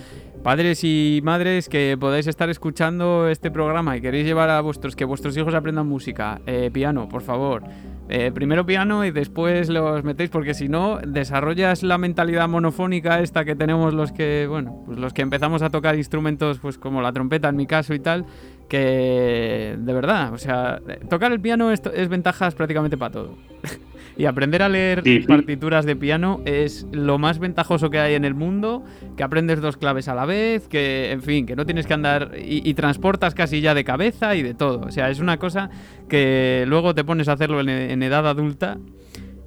padres 0.43 0.83
y 0.83 1.19
madres 1.23 1.69
que 1.69 1.97
podáis 1.99 2.25
estar 2.27 2.49
escuchando 2.49 3.27
este 3.27 3.51
programa 3.51 3.95
y 3.97 4.01
queréis 4.01 4.25
llevar 4.25 4.49
a 4.49 4.61
vuestros 4.61 4.95
que 4.95 5.05
vuestros 5.05 5.37
hijos 5.37 5.53
aprendan 5.53 5.87
música, 5.87 6.41
eh, 6.47 6.69
piano, 6.71 7.07
por 7.07 7.21
favor. 7.21 7.63
Eh, 8.11 8.31
primero 8.33 8.65
piano 8.65 9.05
y 9.05 9.11
después 9.11 9.69
los 9.69 10.03
metéis 10.03 10.31
porque 10.31 10.55
si 10.55 10.67
no 10.67 10.97
desarrollas 10.97 11.83
la 11.83 11.99
mentalidad 11.99 12.49
monofónica 12.49 13.19
esta 13.19 13.45
que 13.45 13.55
tenemos 13.55 13.93
los 13.93 14.11
que 14.11 14.47
bueno 14.49 14.81
pues 14.83 14.97
los 14.97 15.13
que 15.13 15.21
empezamos 15.21 15.61
a 15.61 15.69
tocar 15.69 15.95
instrumentos 15.95 16.57
pues 16.57 16.79
como 16.79 17.03
la 17.03 17.13
trompeta 17.13 17.49
en 17.49 17.55
mi 17.55 17.67
caso 17.67 17.93
y 17.93 17.99
tal 17.99 18.25
que 18.69 19.75
de 19.77 19.93
verdad, 19.93 20.31
o 20.31 20.37
sea, 20.37 20.79
tocar 21.09 21.31
el 21.31 21.41
piano 21.41 21.71
es, 21.71 21.81
es 21.93 22.07
ventajas 22.07 22.55
prácticamente 22.55 22.97
para 22.97 23.11
todo. 23.11 23.35
y 24.19 24.25
aprender 24.25 24.61
a 24.61 24.67
leer 24.67 25.01
sí, 25.01 25.21
sí. 25.21 25.27
partituras 25.27 25.85
de 25.85 25.95
piano 25.95 26.41
es 26.43 26.85
lo 26.91 27.17
más 27.17 27.39
ventajoso 27.39 27.89
que 27.89 27.99
hay 27.99 28.15
en 28.15 28.25
el 28.25 28.33
mundo, 28.35 28.83
que 29.15 29.23
aprendes 29.23 29.61
dos 29.61 29.77
claves 29.77 30.09
a 30.09 30.13
la 30.13 30.25
vez, 30.25 30.67
que, 30.67 31.13
en 31.13 31.21
fin, 31.21 31.45
que 31.45 31.55
no 31.55 31.65
tienes 31.65 31.87
que 31.87 31.93
andar 31.93 32.33
y, 32.37 32.69
y 32.69 32.73
transportas 32.73 33.33
casi 33.33 33.61
ya 33.61 33.73
de 33.73 33.85
cabeza 33.85 34.35
y 34.35 34.43
de 34.43 34.53
todo. 34.53 34.81
O 34.81 34.91
sea, 34.91 35.09
es 35.09 35.21
una 35.21 35.37
cosa 35.37 35.69
que 36.09 36.65
luego 36.67 36.93
te 36.93 37.05
pones 37.05 37.29
a 37.29 37.31
hacerlo 37.31 37.61
en, 37.61 37.69
en 37.69 38.03
edad 38.03 38.27
adulta 38.27 38.77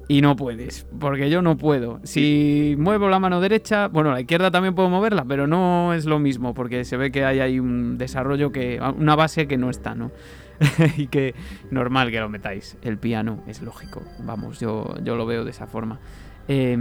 y 0.07 0.21
no 0.21 0.35
puedes, 0.35 0.87
porque 0.99 1.29
yo 1.29 1.43
no 1.43 1.55
puedo. 1.55 1.99
Si 2.01 2.73
muevo 2.79 3.09
la 3.09 3.19
mano 3.19 3.41
derecha, 3.41 3.89
bueno, 3.89 4.11
la 4.11 4.21
izquierda 4.21 4.49
también 4.49 4.73
puedo 4.73 4.89
moverla, 4.89 5.23
pero 5.23 5.45
no 5.45 5.93
es 5.93 6.05
lo 6.05 6.17
mismo, 6.17 6.55
porque 6.55 6.83
se 6.83 6.97
ve 6.97 7.11
que 7.11 7.25
hay 7.25 7.41
ahí 7.41 7.59
un 7.59 7.99
desarrollo 7.99 8.51
que, 8.51 8.81
una 8.97 9.15
base 9.15 9.47
que 9.47 9.57
no 9.57 9.69
está, 9.69 9.93
¿no? 9.93 10.09
y 10.97 11.07
que 11.07 11.33
normal 11.71 12.11
que 12.11 12.19
lo 12.19 12.29
metáis. 12.29 12.77
El 12.81 12.97
piano 12.97 13.43
es 13.47 13.61
lógico, 13.61 14.01
vamos, 14.19 14.59
yo, 14.59 14.95
yo 15.03 15.15
lo 15.15 15.25
veo 15.25 15.43
de 15.43 15.51
esa 15.51 15.67
forma. 15.67 15.99
Eh, 16.47 16.77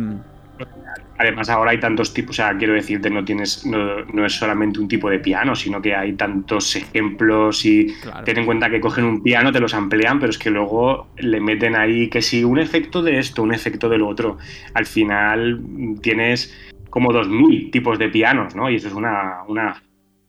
Además, 1.19 1.49
ahora 1.49 1.71
hay 1.73 1.81
tantos 1.81 2.13
tipos, 2.15 2.31
o 2.31 2.43
sea, 2.43 2.57
quiero 2.57 2.75
decirte, 2.75 3.11
no 3.11 3.25
tienes, 3.25 3.65
no, 3.67 4.05
no 4.05 4.27
es 4.27 4.35
solamente 4.35 4.79
un 4.81 4.87
tipo 4.89 5.09
de 5.11 5.19
piano, 5.19 5.55
sino 5.57 5.81
que 5.81 5.95
hay 5.95 6.13
tantos 6.15 6.77
ejemplos 6.77 7.65
y 7.65 7.87
Claro. 8.03 8.25
ten 8.25 8.39
en 8.39 8.47
cuenta 8.47 8.71
que 8.71 8.81
cogen 8.81 9.05
un 9.05 9.23
piano, 9.23 9.51
te 9.53 9.61
los 9.61 9.75
amplían, 9.75 10.21
pero 10.21 10.31
es 10.31 10.39
que 10.39 10.51
luego 10.51 11.09
le 11.17 11.41
meten 11.41 11.75
ahí 11.75 12.09
que 12.09 12.23
si 12.23 12.45
un 12.45 12.59
efecto 12.59 13.03
de 13.03 13.19
esto, 13.19 13.43
un 13.43 13.55
efecto 13.55 13.89
del 13.89 14.03
otro. 14.03 14.39
Al 14.75 14.87
final 14.87 15.61
tienes 16.01 16.55
como 16.91 17.13
2000 17.13 17.71
tipos 17.71 17.99
de 17.99 18.09
pianos, 18.09 18.55
¿no? 18.55 18.71
Y 18.71 18.77
eso 18.77 18.89
es 18.89 18.95
una, 18.95 19.43
una 19.49 19.83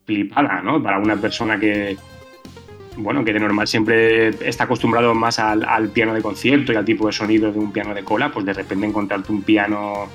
flipada, 0.06 0.62
¿no? 0.62 0.82
Para 0.82 1.00
una 1.00 1.18
persona 1.18 1.60
que, 1.60 1.98
bueno, 2.98 3.24
que 3.26 3.34
de 3.34 3.40
normal 3.40 3.68
siempre 3.68 4.30
está 4.48 4.66
acostumbrado 4.66 5.14
más 5.16 5.40
al, 5.40 5.64
al 5.66 5.90
piano 5.90 6.14
de 6.14 6.22
concierto 6.22 6.72
y 6.74 6.76
al 6.76 6.86
tipo 6.86 7.08
de 7.08 7.14
sonido 7.14 7.52
de 7.52 7.60
un 7.60 7.72
piano 7.72 7.94
de 7.94 8.04
cola, 8.04 8.32
pues 8.32 8.46
de 8.46 8.54
repente 8.54 8.86
encontrarte 8.86 9.32
un 9.32 9.42
piano 9.42 10.08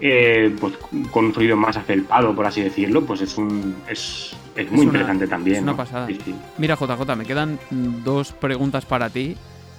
eh, 0.00 0.54
pues, 0.60 0.74
con 1.10 1.26
un 1.26 1.34
sonido 1.34 1.56
más 1.56 1.76
afelpado, 1.76 2.34
por 2.34 2.46
así 2.46 2.62
decirlo, 2.62 3.04
pues 3.04 3.20
es 3.20 3.36
un 3.36 3.74
es, 3.88 4.32
es 4.54 4.70
muy 4.70 4.80
una- 4.82 4.84
interesante 4.90 5.26
también. 5.26 5.56
es 5.56 5.62
una 5.62 5.72
¿no? 5.72 5.76
pasada. 5.76 6.06
Sí, 6.06 6.18
sí. 6.24 6.34
Mira, 6.58 6.76
JJ, 6.76 7.16
me 7.16 7.24
quedan 7.24 7.58
dos 8.04 8.32
preguntas 8.32 8.84
para 8.86 9.10
ti. 9.10 9.36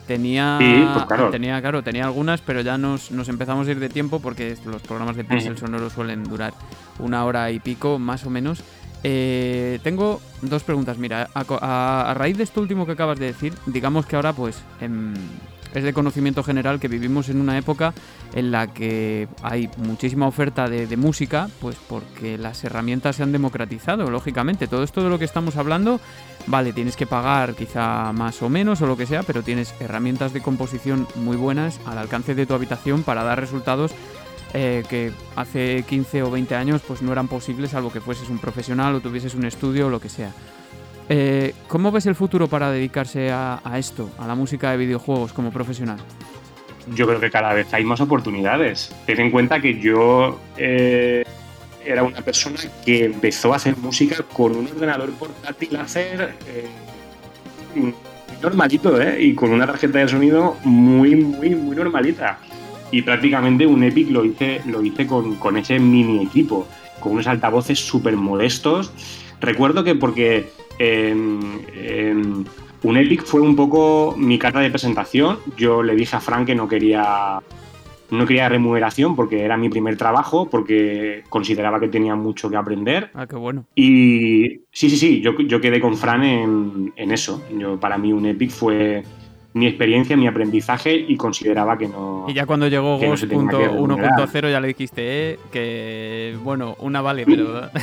Tenía, 0.08 0.58
Sí, 0.60 0.88
pues 0.92 1.06
claro. 1.06 1.30
tenía, 1.30 1.62
claro, 1.62 1.84
tenía 1.84 2.04
algunas, 2.06 2.42
pero 2.42 2.62
ya 2.62 2.80
nos, 2.80 3.12
nos 3.12 3.30
empezamos 3.30 3.68
a 3.68 3.72
ir 3.72 3.80
de 3.80 3.90
tiempo 3.90 4.20
porque 4.20 4.56
los 4.66 4.82
programas 4.82 5.16
de 5.16 5.24
Pixel. 5.24 5.56
Sonoro 5.56 5.92
suelen 5.92 6.24
durar 6.24 6.52
una 6.98 7.24
hora 7.26 7.52
y 7.52 7.60
pico, 7.60 8.00
más 8.00 8.26
o 8.26 8.32
menos. 8.32 8.64
Eh, 9.04 9.80
tengo 9.84 10.22
dos 10.42 10.64
preguntas. 10.64 10.98
Mira, 10.98 11.30
a, 11.34 12.14
raíz 12.16 12.38
de 12.38 12.44
esto 12.44 12.62
último 12.62 12.86
que 12.86 12.94
acabas 12.94 13.20
de 13.20 13.28
decir, 13.28 13.54
digamos 13.66 14.06
que 14.06 14.16
ahora, 14.16 14.34
pues, 14.34 14.62
em, 14.82 15.14
es 15.74 15.84
de 15.84 15.94
conocimiento 15.94 16.44
general 16.44 16.80
que 16.80 16.88
vivimos 16.88 17.30
en 17.30 17.40
una 17.40 17.56
época 17.58 17.94
en 18.34 18.52
la 18.52 18.74
que 18.74 19.28
hay 19.44 19.70
muchísima 19.78 20.28
oferta 20.28 20.68
de 20.68 20.98
música, 20.98 21.48
pues 21.62 21.78
porque 21.88 22.40
las 22.40 22.64
herramientas 22.64 23.18
se 23.18 23.24
han 23.24 23.32
democratizado, 23.32 24.10
lógicamente. 24.10 24.68
Todo 24.68 24.84
esto 24.84 25.04
de 25.04 25.10
lo 25.10 25.20
que 25.20 25.26
estamos 25.26 25.58
hablando, 25.58 26.02
vale, 26.48 26.74
tienes 26.74 26.96
que 26.96 27.06
pagar 27.06 27.54
quizá 27.54 28.12
más 28.14 28.42
o 28.42 28.50
menos 28.50 28.82
o 28.82 28.88
lo 28.88 28.98
que 28.98 29.06
sea, 29.06 29.22
pero 29.22 29.44
tienes 29.44 29.76
herramientas 29.80 30.34
de 30.34 30.42
composición 30.42 31.08
muy 31.16 31.38
buenas 31.38 31.80
al 31.86 32.00
alcance 32.00 32.34
de 32.34 32.48
tu 32.48 32.56
habitación 32.56 33.04
para 33.04 33.24
dar 33.24 33.40
resultados 33.40 33.94
eh, 34.54 34.84
que 34.90 35.12
hace 35.36 35.84
15 35.88 36.24
o 36.24 36.32
20 36.32 36.56
años 36.56 36.82
pues 36.88 37.02
no 37.02 37.12
eran 37.12 37.28
posibles 37.28 37.72
salvo 37.72 37.92
que 37.92 38.02
fueses 38.02 38.30
un 38.30 38.40
profesional 38.40 38.96
o 38.96 39.00
tuvieses 39.00 39.36
un 39.36 39.46
estudio 39.46 39.88
o 39.88 39.90
lo 39.90 40.00
que 40.00 40.10
sea. 40.10 40.32
Eh, 41.10 41.56
¿Cómo 41.68 41.92
ves 41.92 42.06
el 42.06 42.16
futuro 42.16 42.48
para 42.48 42.70
dedicarse 42.70 43.32
a, 43.32 43.62
a 43.64 43.80
esto, 43.80 44.12
a 44.20 44.28
la 44.28 44.36
música 44.36 44.72
de 44.72 44.78
videojuegos 44.78 45.34
como 45.34 45.52
profesional? 45.52 45.98
Yo 46.96 47.08
creo 47.08 47.20
que 47.20 47.30
cada 47.30 47.54
vez 47.54 47.74
hay 47.74 47.84
más 47.84 48.00
oportunidades. 48.02 48.94
Ten 49.06 49.20
en 49.20 49.32
cuenta 49.32 49.60
que 49.60 49.80
yo 49.80 50.40
eh, 50.58 51.24
era 51.86 52.04
una 52.04 52.22
persona 52.22 52.58
que 52.86 53.06
empezó 53.06 53.54
a 53.54 53.58
hacer 53.58 53.78
música 53.78 54.24
con 54.34 54.56
un 54.56 54.68
ordenador 54.68 55.12
portátil 55.12 55.74
láser 55.74 56.36
eh, 56.48 57.94
normalito, 58.42 59.02
¿eh? 59.02 59.22
Y 59.22 59.36
con 59.36 59.52
una 59.52 59.66
tarjeta 59.66 60.00
de 60.00 60.08
sonido 60.08 60.58
muy, 60.64 61.16
muy, 61.16 61.50
muy 61.56 61.76
normalita. 61.76 62.40
Y 62.92 63.02
prácticamente 63.04 63.68
un 63.68 63.84
Epic 63.84 64.10
lo 64.10 64.26
hice, 64.26 64.62
lo 64.66 64.84
hice 64.84 65.06
con, 65.06 65.36
con 65.36 65.58
ese 65.58 65.80
mini 65.80 66.24
equipo, 66.24 66.68
con 67.00 67.14
unos 67.14 67.28
altavoces 67.28 67.80
súper 67.80 68.16
modestos. 68.16 68.92
Recuerdo 69.40 69.84
que 69.84 69.96
porque 69.96 70.50
em, 70.80 71.40
em, 71.74 72.46
un 72.84 72.98
Epic 72.98 73.24
fue 73.24 73.42
un 73.42 73.56
poco 73.56 74.16
mi 74.18 74.40
carta 74.40 74.60
de 74.60 74.70
presentación. 74.70 75.40
Yo 75.58 75.84
le 75.84 75.96
dije 75.96 76.16
a 76.16 76.20
Frank 76.20 76.48
que 76.48 76.56
no 76.56 76.68
quería, 76.68 77.40
no 78.10 78.26
quería 78.26 78.50
remuneración 78.50 79.16
porque 79.16 79.44
era 79.44 79.56
mi 79.56 79.70
primer 79.70 79.96
trabajo, 79.96 80.50
porque 80.50 81.24
consideraba 81.30 81.80
que 81.80 81.90
tenía 81.90 82.16
mucho 82.16 82.50
que 82.50 82.56
aprender. 82.56 83.12
Ah, 83.14 83.28
qué 83.28 83.36
bueno. 83.36 83.66
Y 83.76 84.62
sí, 84.72 84.90
sí, 84.90 84.98
sí, 84.98 85.22
yo, 85.22 85.38
yo 85.40 85.62
quedé 85.62 85.80
con 85.80 85.96
Fran 85.96 86.24
en, 86.24 86.94
en 86.96 87.12
eso. 87.12 87.44
Yo, 87.58 87.80
para 87.80 87.98
mí 87.98 88.12
un 88.12 88.26
Epic 88.26 88.50
fue 88.50 89.04
mi 89.54 89.66
experiencia, 89.68 90.16
mi 90.16 90.28
aprendizaje 90.28 90.94
y 90.96 91.16
consideraba 91.18 91.78
que 91.78 91.88
no... 91.88 92.26
Y 92.28 92.34
ya 92.34 92.46
cuando 92.46 92.68
llegó 92.68 93.00
no. 93.00 93.16
1.0 93.16 94.52
ya 94.52 94.60
le 94.60 94.68
dijiste 94.68 95.02
eh, 95.32 95.40
que, 95.52 96.36
bueno, 96.44 96.76
una 96.80 97.02
vale, 97.02 97.26
pero... 97.26 97.62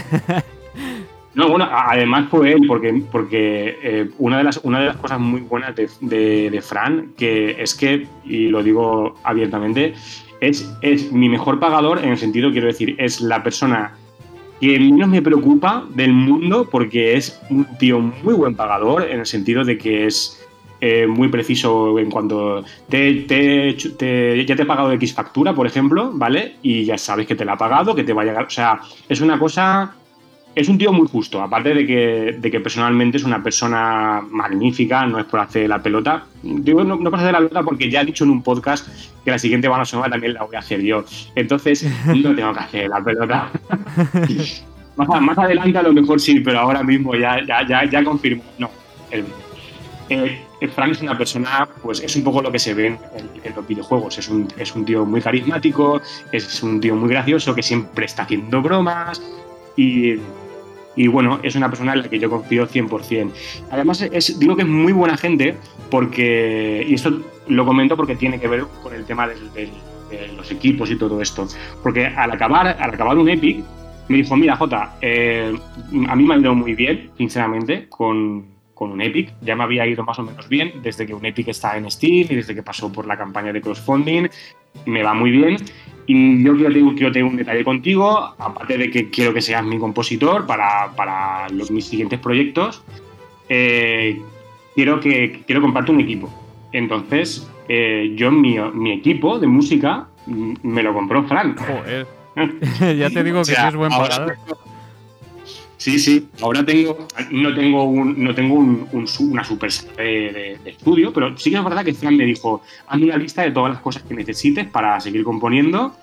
No, 1.35 1.51
bueno, 1.51 1.69
además 1.71 2.29
fue 2.31 2.53
él, 2.53 2.63
porque, 2.67 3.03
porque 3.13 3.77
eh, 3.83 4.09
una, 4.17 4.39
de 4.39 4.45
las, 4.45 4.59
una 4.63 4.81
de 4.81 4.87
las 4.87 4.97
cosas 4.97 5.21
muy 5.21 5.43
buenas 5.43 5.77
de, 5.77 5.87
de- 6.01 6.49
de 6.51 6.63
Fran, 6.63 7.13
que 7.15 7.61
es 7.63 7.75
que, 7.75 8.07
y 8.25 8.49
lo 8.49 8.63
digo 8.63 9.17
abiertamente, 9.23 9.93
es, 10.41 10.73
es 10.81 11.13
mi 11.13 11.29
mejor 11.29 11.61
pagador 11.61 11.99
en 12.03 12.09
el 12.13 12.17
sentido, 12.17 12.51
quiero 12.53 12.69
decir, 12.69 12.95
es 12.99 13.21
la 13.21 13.43
persona 13.43 13.93
que 14.63 14.81
menos 14.81 15.11
me 15.11 15.21
preocupa 15.21 15.85
del 15.95 16.15
mundo 16.15 16.69
porque 16.71 17.17
es 17.19 17.39
un 17.51 17.67
tío 17.77 18.01
muy 18.01 18.33
buen 18.33 18.55
pagador 18.55 19.03
en 19.03 19.21
el 19.21 19.27
sentido 19.27 19.63
de 19.63 19.77
que 19.77 20.07
es 20.07 20.43
eh, 20.81 21.07
muy 21.07 21.29
preciso 21.29 21.99
en 21.99 22.11
cuanto 22.11 22.65
te, 22.89 23.15
te- 23.23 23.77
te- 23.99 24.45
ya 24.45 24.57
te 24.57 24.63
he 24.63 24.67
pagado 24.67 24.93
X 24.93 25.15
factura, 25.15 25.55
por 25.55 25.67
ejemplo, 25.67 26.11
¿vale? 26.15 26.57
Y 26.63 26.85
ya 26.85 26.99
sabes 26.99 27.27
que 27.27 27.35
te 27.35 27.45
la 27.45 27.53
ha 27.53 27.57
pagado, 27.59 27.95
que 27.95 28.05
te 28.05 28.13
va 28.13 28.23
a 28.23 28.25
llegar. 28.27 28.45
O 28.47 28.51
sea, 28.51 28.81
es 29.09 29.21
una 29.21 29.39
cosa. 29.39 29.95
Es 30.55 30.71
un 30.71 30.79
tío 30.79 30.91
muy 30.91 31.07
justo, 31.07 31.43
aparte 31.43 31.75
de 31.75 31.87
que, 31.87 32.37
de 32.39 32.51
que 32.51 32.61
personalmente 32.61 33.19
es 33.19 33.25
una 33.25 33.43
persona 33.43 34.23
magnífica, 34.31 35.05
no 35.05 35.19
es 35.19 35.27
por 35.27 35.41
hacer 35.41 35.69
la 35.69 35.83
pelota. 35.83 36.25
Digo, 36.43 36.83
no, 36.83 36.97
no 36.97 37.11
por 37.11 37.19
hacer 37.21 37.33
la 37.33 37.39
pelota 37.41 37.63
porque 37.63 37.91
ya 37.91 38.01
he 38.01 38.07
dicho 38.07 38.25
en 38.25 38.31
un 38.31 38.43
podcast 38.43 38.89
que 39.23 39.31
la 39.31 39.39
siguiente 39.39 39.69
banda 39.69 39.85
sonora 39.85 40.09
también 40.09 40.33
la 40.33 40.45
voy 40.45 40.57
a 40.57 40.61
hacer 40.61 40.81
yo. 40.81 41.05
Entonces, 41.35 41.87
no 42.07 42.35
tengo 42.35 42.55
que 42.55 42.59
hacer 42.61 42.89
la 42.89 43.05
pelota. 43.05 43.51
más, 44.97 45.09
a- 45.11 45.21
más 45.21 45.37
adelante 45.39 45.77
a 45.77 45.83
lo 45.83 45.93
mejor 45.93 46.19
sí, 46.21 46.41
pero 46.41 46.61
ahora 46.61 46.83
mismo 46.83 47.15
ya, 47.15 47.45
ya, 47.47 47.67
ya, 47.67 47.85
ya 47.85 48.03
confirmo. 48.03 48.43
No, 48.59 48.71
el, 49.11 49.25
eh, 50.09 50.41
Frank 50.75 50.93
es 50.93 51.03
una 51.03 51.17
persona, 51.17 51.69
pues 51.83 52.01
es 52.01 52.17
un 52.17 52.25
poco 52.25 52.41
lo 52.41 52.51
que 52.51 52.59
se 52.59 52.75
ve 52.75 52.87
en, 52.87 53.55
los 53.55 53.67
videojuegos. 53.67 54.19
Es 54.19 54.29
un, 54.29 54.49
es 54.57 54.75
un 54.75 54.85
tío 54.85 55.05
muy 55.05 55.21
carismático, 55.21 56.01
es 56.33 56.63
un 56.63 56.81
tío 56.81 56.97
muy 56.97 57.11
gracioso 57.11 57.55
que 57.55 57.63
siempre 57.63 58.07
está 58.07 58.23
haciendo 58.23 58.63
bromas 58.63 59.21
y, 59.77 60.15
y 60.97 61.07
bueno, 61.09 61.39
es 61.43 61.55
una 61.55 61.69
persona 61.69 61.93
en 61.93 62.03
la 62.03 62.09
que 62.09 62.19
yo 62.19 62.31
confío 62.31 62.67
100%. 62.67 63.31
Además, 63.71 64.01
es, 64.01 64.39
digo 64.39 64.57
que 64.57 64.63
es 64.63 64.69
muy 64.69 64.93
buena 64.93 65.17
gente 65.17 65.57
porque, 65.91 66.85
y 66.89 66.95
esto 66.95 67.21
lo 67.49 67.67
comento 67.67 67.97
porque 67.97 68.17
tiene 68.17 68.41
que 68.41 68.49
ver 68.49 68.65
con 68.83 68.95
el 68.95 69.05
tema 69.05 69.29
de 69.29 69.69
los 70.37 70.51
equipos 70.51 70.91
y 70.91 70.97
todo 70.97 71.21
esto. 71.21 71.47
Porque 71.83 72.07
al 72.07 72.33
acabar, 72.33 72.67
al 72.81 72.95
acabar 72.95 73.19
un 73.19 73.29
Epic, 73.29 73.63
me 74.09 74.19
dijo, 74.19 74.37
mira, 74.37 74.57
Jota, 74.57 74.97
eh, 75.01 75.53
a 76.09 76.17
mí 76.17 76.25
me 76.25 76.35
ha 76.35 76.39
ido 76.39 76.55
muy 76.55 76.75
bien, 76.75 77.11
sinceramente, 77.17 77.89
con, 77.89 78.56
con 78.77 78.93
un 78.93 79.01
Epic. 79.01 79.33
Ya 79.41 79.57
me 79.57 79.65
había 79.65 79.87
ido 79.87 80.05
más 80.05 80.19
o 80.19 80.23
menos 80.23 80.49
bien 80.49 80.75
desde 80.83 81.07
que 81.07 81.15
un 81.15 81.25
Epic 81.25 81.49
está 81.49 81.77
en 81.79 81.91
Steam 81.91 82.27
y 82.31 82.35
desde 82.37 82.55
que 82.55 82.63
pasó 82.63 82.93
por 82.93 83.07
la 83.07 83.17
campaña 83.17 83.53
de 83.53 83.61
crowdfunding. 83.63 84.29
Me 84.85 85.03
va 85.03 85.15
muy 85.15 85.31
bien. 85.31 85.57
Y 86.07 86.45
yo 86.45 86.55
quiero, 86.55 86.73
tener- 86.73 86.95
quiero 86.95 87.13
tener 87.13 87.25
un 87.29 87.37
detalle 87.37 87.65
contigo, 87.65 88.35
aparte 88.39 88.77
de 88.79 88.91
que 88.91 89.09
quiero 89.11 89.33
que 89.35 89.41
seas 89.41 89.65
mi 89.65 89.79
compositor 89.79 90.47
para, 90.47 90.93
para 90.95 91.49
los, 91.49 91.71
mis 91.71 91.87
siguientes 91.87 92.21
proyectos. 92.21 92.85
eh, 93.49 94.21
quiero, 94.75 95.01
que, 95.01 95.43
quiero 95.47 95.63
comprarte 95.63 95.91
un 95.93 96.01
equipo. 96.01 96.29
Entonces, 96.73 97.51
eh, 97.69 98.13
yo 98.15 98.31
mi, 98.31 98.59
mi 98.75 98.93
equipo 98.93 99.39
de 99.39 99.47
música 99.47 100.07
mm, 100.27 100.53
me 100.63 100.83
lo 100.83 100.93
compró 100.93 101.25
Frank. 101.25 101.59
Joder. 101.59 102.07
ya 102.99 103.09
te 103.09 103.25
digo 103.25 103.39
O 103.39 103.43
que 103.43 103.47
sea, 103.53 103.63
sí 103.63 103.69
es 103.69 103.77
buen 103.77 103.91
pagador. 103.91 104.37
Sí, 105.79 105.99
sí. 105.99 106.29
Ahora 106.41 106.65
tengo, 106.65 107.07
no 107.31 107.55
tengo, 107.55 107.85
un, 107.85 108.23
no 108.25 108.35
tengo 108.35 108.55
un- 108.55 108.89
una 109.21 109.45
super 109.45 109.71
de, 109.97 110.59
de- 110.65 110.71
estudio, 110.71 111.13
pero 111.13 111.37
sí 111.37 111.51
que 111.51 111.57
es 111.57 111.65
verdad 111.65 111.85
que 111.85 111.93
Fran 111.95 112.17
me 112.17 112.25
dijo, 112.25 112.63
hazme 112.87 113.07
una 113.07 113.19
lista 113.19 113.43
de 113.43 113.51
todas 113.51 113.73
las 113.75 113.83
cosas 113.83 114.03
que 114.03 114.15
necesites 114.15 114.67
para 114.67 114.99
seguir 115.01 115.23
componiendo 115.23 115.95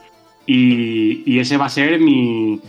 y, 0.45 1.23
y 1.25 1.39
ese 1.39 1.57
va 1.57 1.65
a 1.65 1.69
ser 1.69 1.99
mi, 1.99 2.59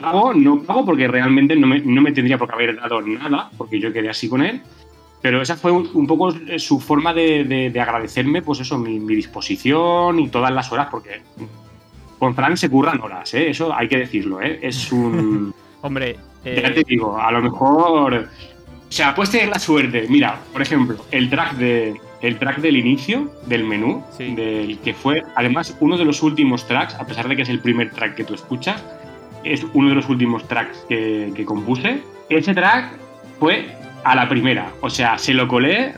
pago. 0.00 0.34
No 0.34 0.62
pago 0.62 0.84
porque 0.84 1.08
realmente 1.08 1.56
no 1.56 1.66
me, 1.66 1.80
no 1.80 2.02
me 2.02 2.12
tendría 2.12 2.36
por 2.38 2.48
qué 2.48 2.54
haber 2.54 2.76
dado 2.76 3.00
nada, 3.00 3.50
porque 3.56 3.80
yo 3.80 3.92
quedé 3.92 4.10
así 4.10 4.28
con 4.28 4.42
él. 4.42 4.60
Pero 5.22 5.40
esa 5.40 5.56
fue 5.56 5.70
un, 5.70 6.06
poco 6.06 6.34
su 6.58 6.80
forma 6.80 7.14
de 7.14 7.72
agradecerme, 7.80 8.42
pues 8.42 8.60
eso, 8.60 8.76
mi, 8.76 8.98
mi 8.98 9.14
disposición 9.14 10.18
y 10.18 10.28
todas 10.28 10.52
las 10.52 10.70
horas, 10.72 10.88
porque 10.90 11.22
con 12.18 12.36
Fran 12.36 12.56
se 12.56 12.68
curran 12.70 13.00
horas, 13.00 13.34
¿eh? 13.34 13.50
eso 13.50 13.74
hay 13.74 13.88
que 13.88 13.98
decirlo, 13.98 14.40
¿eh? 14.40 14.60
es 14.62 14.92
un... 14.92 15.52
Hombre, 15.82 16.16
Ya 16.44 16.50
eh, 16.52 16.70
te 16.70 16.82
digo, 16.86 17.18
a 17.18 17.30
lo 17.32 17.42
mejor. 17.42 18.14
O 18.14 18.92
sea, 18.94 19.14
puedes 19.14 19.30
tener 19.30 19.48
la 19.48 19.58
suerte. 19.58 20.06
Mira, 20.08 20.36
por 20.52 20.62
ejemplo, 20.62 20.96
el 21.10 21.28
track 21.30 21.54
de. 21.54 22.00
El 22.22 22.38
track 22.38 22.58
del 22.58 22.76
inicio 22.76 23.32
del 23.46 23.64
menú, 23.64 24.04
Sí. 24.16 24.32
del 24.36 24.78
que 24.78 24.94
fue 24.94 25.22
además 25.34 25.76
uno 25.80 25.98
de 25.98 26.04
los 26.04 26.22
últimos 26.22 26.66
tracks, 26.68 26.94
a 26.94 27.04
pesar 27.04 27.26
de 27.28 27.34
que 27.34 27.42
es 27.42 27.48
el 27.48 27.58
primer 27.58 27.90
track 27.90 28.14
que 28.14 28.22
tú 28.22 28.34
escuchas, 28.34 28.80
es 29.42 29.66
uno 29.74 29.88
de 29.88 29.96
los 29.96 30.08
últimos 30.08 30.46
tracks 30.46 30.86
que, 30.88 31.32
que 31.34 31.44
compuse. 31.44 32.00
Ese 32.28 32.54
track 32.54 32.92
fue 33.40 33.74
a 34.04 34.14
la 34.14 34.28
primera, 34.28 34.70
o 34.82 34.88
sea, 34.88 35.18
se 35.18 35.34
lo 35.34 35.48
colé 35.48 35.94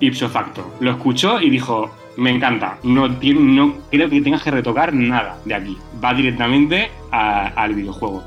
ipso 0.00 0.28
facto. 0.28 0.74
Lo 0.80 0.90
escuchó 0.90 1.40
y 1.40 1.48
dijo, 1.48 1.90
me 2.16 2.30
encanta. 2.30 2.78
No, 2.82 3.06
no 3.06 3.74
creo 3.88 4.10
que 4.10 4.20
tengas 4.20 4.42
que 4.42 4.50
retocar 4.50 4.92
nada 4.92 5.38
de 5.44 5.54
aquí. 5.54 5.78
Va 6.02 6.12
directamente 6.12 6.90
al 7.12 7.72
videojuego. 7.74 8.24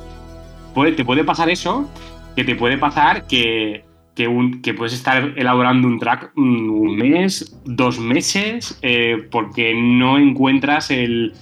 Te 0.96 1.06
puede 1.06 1.24
pasar 1.24 1.50
eso, 1.50 1.90
que 2.36 2.44
te 2.44 2.56
puede 2.56 2.78
pasar 2.78 3.28
que, 3.28 3.86
que, 4.14 4.74
puedes 4.74 4.94
estar 4.94 5.34
elaborando 5.36 5.88
un 5.88 6.00
track 6.00 6.32
un 6.36 6.96
mes, 6.98 7.60
dos 7.66 8.00
meses, 8.00 8.78
eh, 8.82 9.28
porque 9.32 9.74
no 9.74 10.18
encuentras 10.18 10.92
el, 10.92 11.34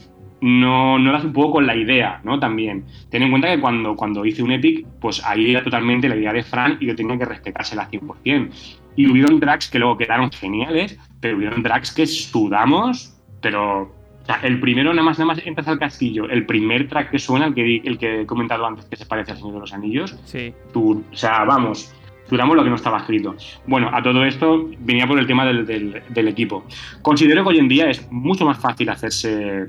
no, 0.44 1.00
no 1.00 1.14
das 1.14 1.24
un 1.24 1.32
poco 1.32 1.54
con 1.54 1.68
la 1.68 1.74
idea, 1.74 2.20
¿no? 2.26 2.38
También. 2.38 2.86
Ten 3.10 3.24
en 3.24 3.30
cuenta 3.30 3.48
que 3.48 3.62
cuando, 3.62 3.96
cuando 3.96 4.26
hice 4.26 4.44
un 4.44 4.52
Epic, 4.52 4.86
pues 5.00 5.24
ahí 5.24 5.52
era 5.52 5.64
totalmente 5.64 6.10
la 6.10 6.18
idea 6.18 6.34
de 6.34 6.44
Fran 6.44 6.78
y 6.82 6.88
yo 6.88 6.96
tenía 6.98 7.18
que 7.18 7.24
respetársela 7.24 7.90
100%. 7.90 8.50
Y 8.98 9.10
hubieron 9.10 9.40
tracks 9.40 9.70
que 9.70 9.80
luego 9.80 9.98
quedaron 9.98 10.30
geniales, 10.32 11.00
pero 11.22 11.38
hubieron 11.38 11.64
tracks 11.64 11.94
que 11.94 12.06
sudamos, 12.06 13.18
pero... 13.42 14.03
O 14.24 14.26
sea, 14.26 14.40
el 14.44 14.60
primero 14.60 14.92
nada 14.94 15.04
más, 15.04 15.20
nada 15.20 15.34
más 15.34 15.46
empieza 15.46 15.72
el 15.72 15.80
castillo, 15.80 16.30
el 16.30 16.46
primer 16.46 16.88
track 16.88 17.12
que 17.12 17.20
suena, 17.20 17.48
el 17.48 17.54
que, 17.54 17.82
el 17.84 17.98
que 17.98 18.22
he 18.22 18.26
comentado 18.26 18.66
antes 18.66 18.86
que 18.86 18.96
se 18.96 19.06
parece 19.06 19.32
al 19.32 19.38
Señor 19.38 19.56
de 19.56 19.60
los 19.60 19.74
Anillos, 19.74 20.18
sí. 20.24 20.54
tú, 20.72 21.04
o 21.12 21.16
sea, 21.16 21.44
vamos, 21.44 21.94
sudamos 22.30 22.56
lo 22.56 22.64
que 22.64 22.70
no 22.70 22.78
estaba 22.78 23.00
escrito. 23.00 23.36
Bueno, 23.68 23.90
a 23.94 24.02
todo 24.02 24.24
esto 24.24 24.70
venía 24.80 25.08
por 25.08 25.20
el 25.20 25.28
tema 25.28 25.46
del, 25.46 25.66
del, 25.66 26.28
equipo. 26.28 26.64
Considero 27.02 27.44
que 27.44 27.50
hoy 27.50 27.60
en 27.60 27.68
día 27.68 27.90
es 27.90 28.10
mucho 28.12 28.46
más 28.46 28.60
fácil 28.60 28.90
hacerse 28.90 29.66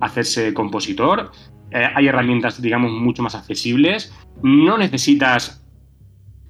hacerse 0.00 0.52
compositor. 0.52 1.32
Eh, 1.70 1.88
hay 1.94 2.06
herramientas, 2.06 2.60
digamos, 2.60 2.92
mucho 2.92 3.22
más 3.22 3.34
accesibles. 3.34 4.14
No 4.42 4.76
necesitas 4.76 5.63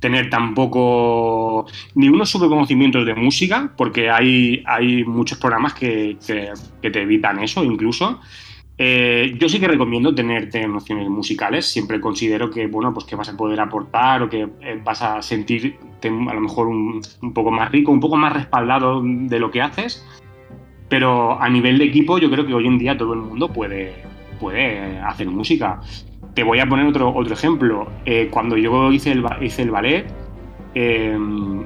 tener 0.05 0.29
tampoco 0.29 1.65
ni 1.95 2.11
unos 2.11 2.29
superconocimientos 2.29 3.07
de 3.07 3.15
música, 3.15 3.73
porque 3.75 4.11
hay, 4.11 4.63
hay 4.67 5.03
muchos 5.03 5.39
programas 5.39 5.73
que, 5.73 6.19
te 6.21 7.01
evitan 7.01 7.43
eso 7.43 7.65
incluso. 7.65 8.21
Eh, 8.77 9.35
yo 9.39 9.49
sí 9.49 9.59
que 9.59 9.67
recomiendo 9.67 10.15
tener, 10.15 10.51
nociones 10.69 11.09
musicales, 11.09 11.65
siempre 11.65 12.03
considero 12.03 12.51
que, 12.51 12.67
bueno, 12.67 12.93
pues 12.93 13.07
que 13.07 13.17
vas 13.17 13.31
a 13.31 13.37
poder 13.39 13.59
aportar 13.61 14.23
o 14.23 14.29
que 14.29 14.47
eh, 14.61 14.79
vas 14.85 15.01
a 15.01 15.23
sentir 15.23 15.79
a 16.03 16.35
lo 16.35 16.41
mejor 16.43 16.67
un, 16.67 17.01
un, 17.23 17.33
poco 17.33 17.51
más 17.51 17.73
rico, 17.73 17.91
un 17.91 18.01
poco 18.01 18.17
más 18.17 18.35
respaldado 18.35 19.01
de 19.03 19.39
lo 19.39 19.51
que 19.51 19.63
haces. 19.63 20.05
Pero 20.91 21.41
a 21.41 21.49
nivel 21.49 21.79
de 21.79 21.85
equipo, 21.85 22.19
yo 22.19 22.31
creo 22.31 22.45
que 22.45 22.53
hoy 22.53 22.67
en 22.67 22.77
día 22.77 22.99
todo 22.99 23.15
el 23.15 23.21
mundo 23.21 23.51
puede, 23.51 23.95
puede 24.39 24.99
hacer 24.99 25.29
música. 25.29 25.81
Te 26.35 26.43
voy 26.43 26.59
a 26.59 26.67
poner 26.67 26.87
otro, 26.87 27.15
otro 27.15 27.35
ejemplo. 27.35 27.89
Eh, 28.05 28.29
cuando 28.31 28.57
yo 28.57 28.93
hice 28.93 29.13
el, 29.13 29.25
hice 29.41 29.63
el 29.63 29.71
ballet, 29.71 30.07
em, 30.75 31.63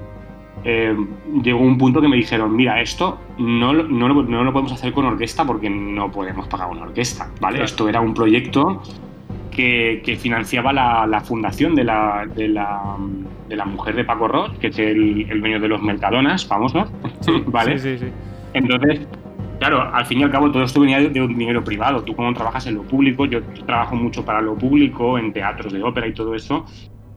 em, 0.65 1.09
llegó 1.43 1.61
un 1.61 1.79
punto 1.79 2.01
que 2.01 2.09
me 2.09 2.17
dijeron, 2.17 2.55
mira, 2.55 2.81
esto 2.81 3.19
no, 3.39 3.73
no, 3.73 4.09
no, 4.09 4.45
lo 4.45 4.53
podemos 4.53 4.73
hacer 4.73 4.93
con 4.93 5.07
orquesta 5.07 5.47
porque 5.47 5.71
no 5.71 6.11
podemos 6.13 6.47
pagar 6.49 6.69
una 6.71 6.83
orquesta, 6.83 7.31
¿vale? 7.41 7.65
Esto 7.65 7.89
era 7.89 8.01
un 8.01 8.13
proyecto 8.13 8.83
que, 9.51 10.03
que 10.05 10.17
financiaba 10.17 10.73
la, 10.73 11.07
la, 11.07 11.21
fundación 11.21 11.75
de 11.75 11.85
la, 11.85 12.27
de, 12.37 12.49
la, 12.49 12.97
de 13.49 13.57
la 13.57 13.65
mujer 13.65 13.97
de 13.97 14.05
Paco 14.05 14.29
Ross, 14.29 14.53
que 14.61 14.69
es 14.69 14.79
el, 14.79 15.31
el 15.31 15.41
dueño 15.41 15.61
de 15.61 15.69
los 15.69 15.83
Mercadonas 15.83 16.47
famosos, 16.47 16.89
¿vale? 17.47 17.79
Sí, 17.79 17.99
sí, 17.99 18.07
sí. 18.07 18.13
Entonces, 18.55 19.01
claro, 19.69 19.95
al 19.95 20.07
fin 20.07 20.21
y 20.21 20.23
al 20.23 20.31
cabo 20.31 20.51
todo 20.51 20.63
esto 20.63 20.81
venía 20.81 20.99
de, 21.01 21.21
un 21.21 21.37
dinero 21.37 21.63
privado. 21.63 22.03
Tú 22.03 22.15
cuando 22.15 22.37
trabajas 22.37 22.67
en 22.67 22.75
lo 22.75 22.83
público, 22.83 23.27
yo 23.27 23.43
trabajo 23.67 23.97
mucho 23.97 24.25
para 24.25 24.41
lo 24.41 24.57
público, 24.57 25.19
en 25.19 25.33
teatros 25.33 25.73
de 25.73 25.83
ópera 25.83 26.07
y 26.07 26.15
todo 26.15 26.35
eso, 26.35 26.65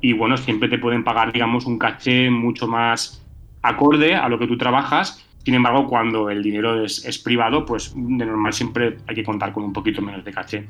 y 0.02 0.14
bueno, 0.14 0.38
siempre 0.38 0.68
te 0.68 0.78
pueden 0.78 1.04
pagar, 1.04 1.32
digamos, 1.32 1.66
un 1.66 1.78
caché 1.78 2.30
mucho 2.30 2.68
más 2.68 3.26
acorde 3.62 4.16
a 4.16 4.28
lo 4.30 4.40
que 4.40 4.48
tú 4.48 4.58
trabajas. 4.58 5.26
Sin 5.44 5.56
embargo, 5.56 5.88
cuando 5.88 6.30
el 6.30 6.44
dinero 6.44 6.84
es, 6.84 7.18
privado, 7.24 7.66
pues 7.66 7.94
de 7.96 8.26
normal 8.26 8.54
siempre 8.54 8.98
hay 9.08 9.16
que 9.16 9.24
contar 9.24 9.54
con 9.54 9.64
un 9.64 9.74
poquito 9.74 10.02
menos 10.02 10.24
de 10.24 10.32
caché. 10.32 10.68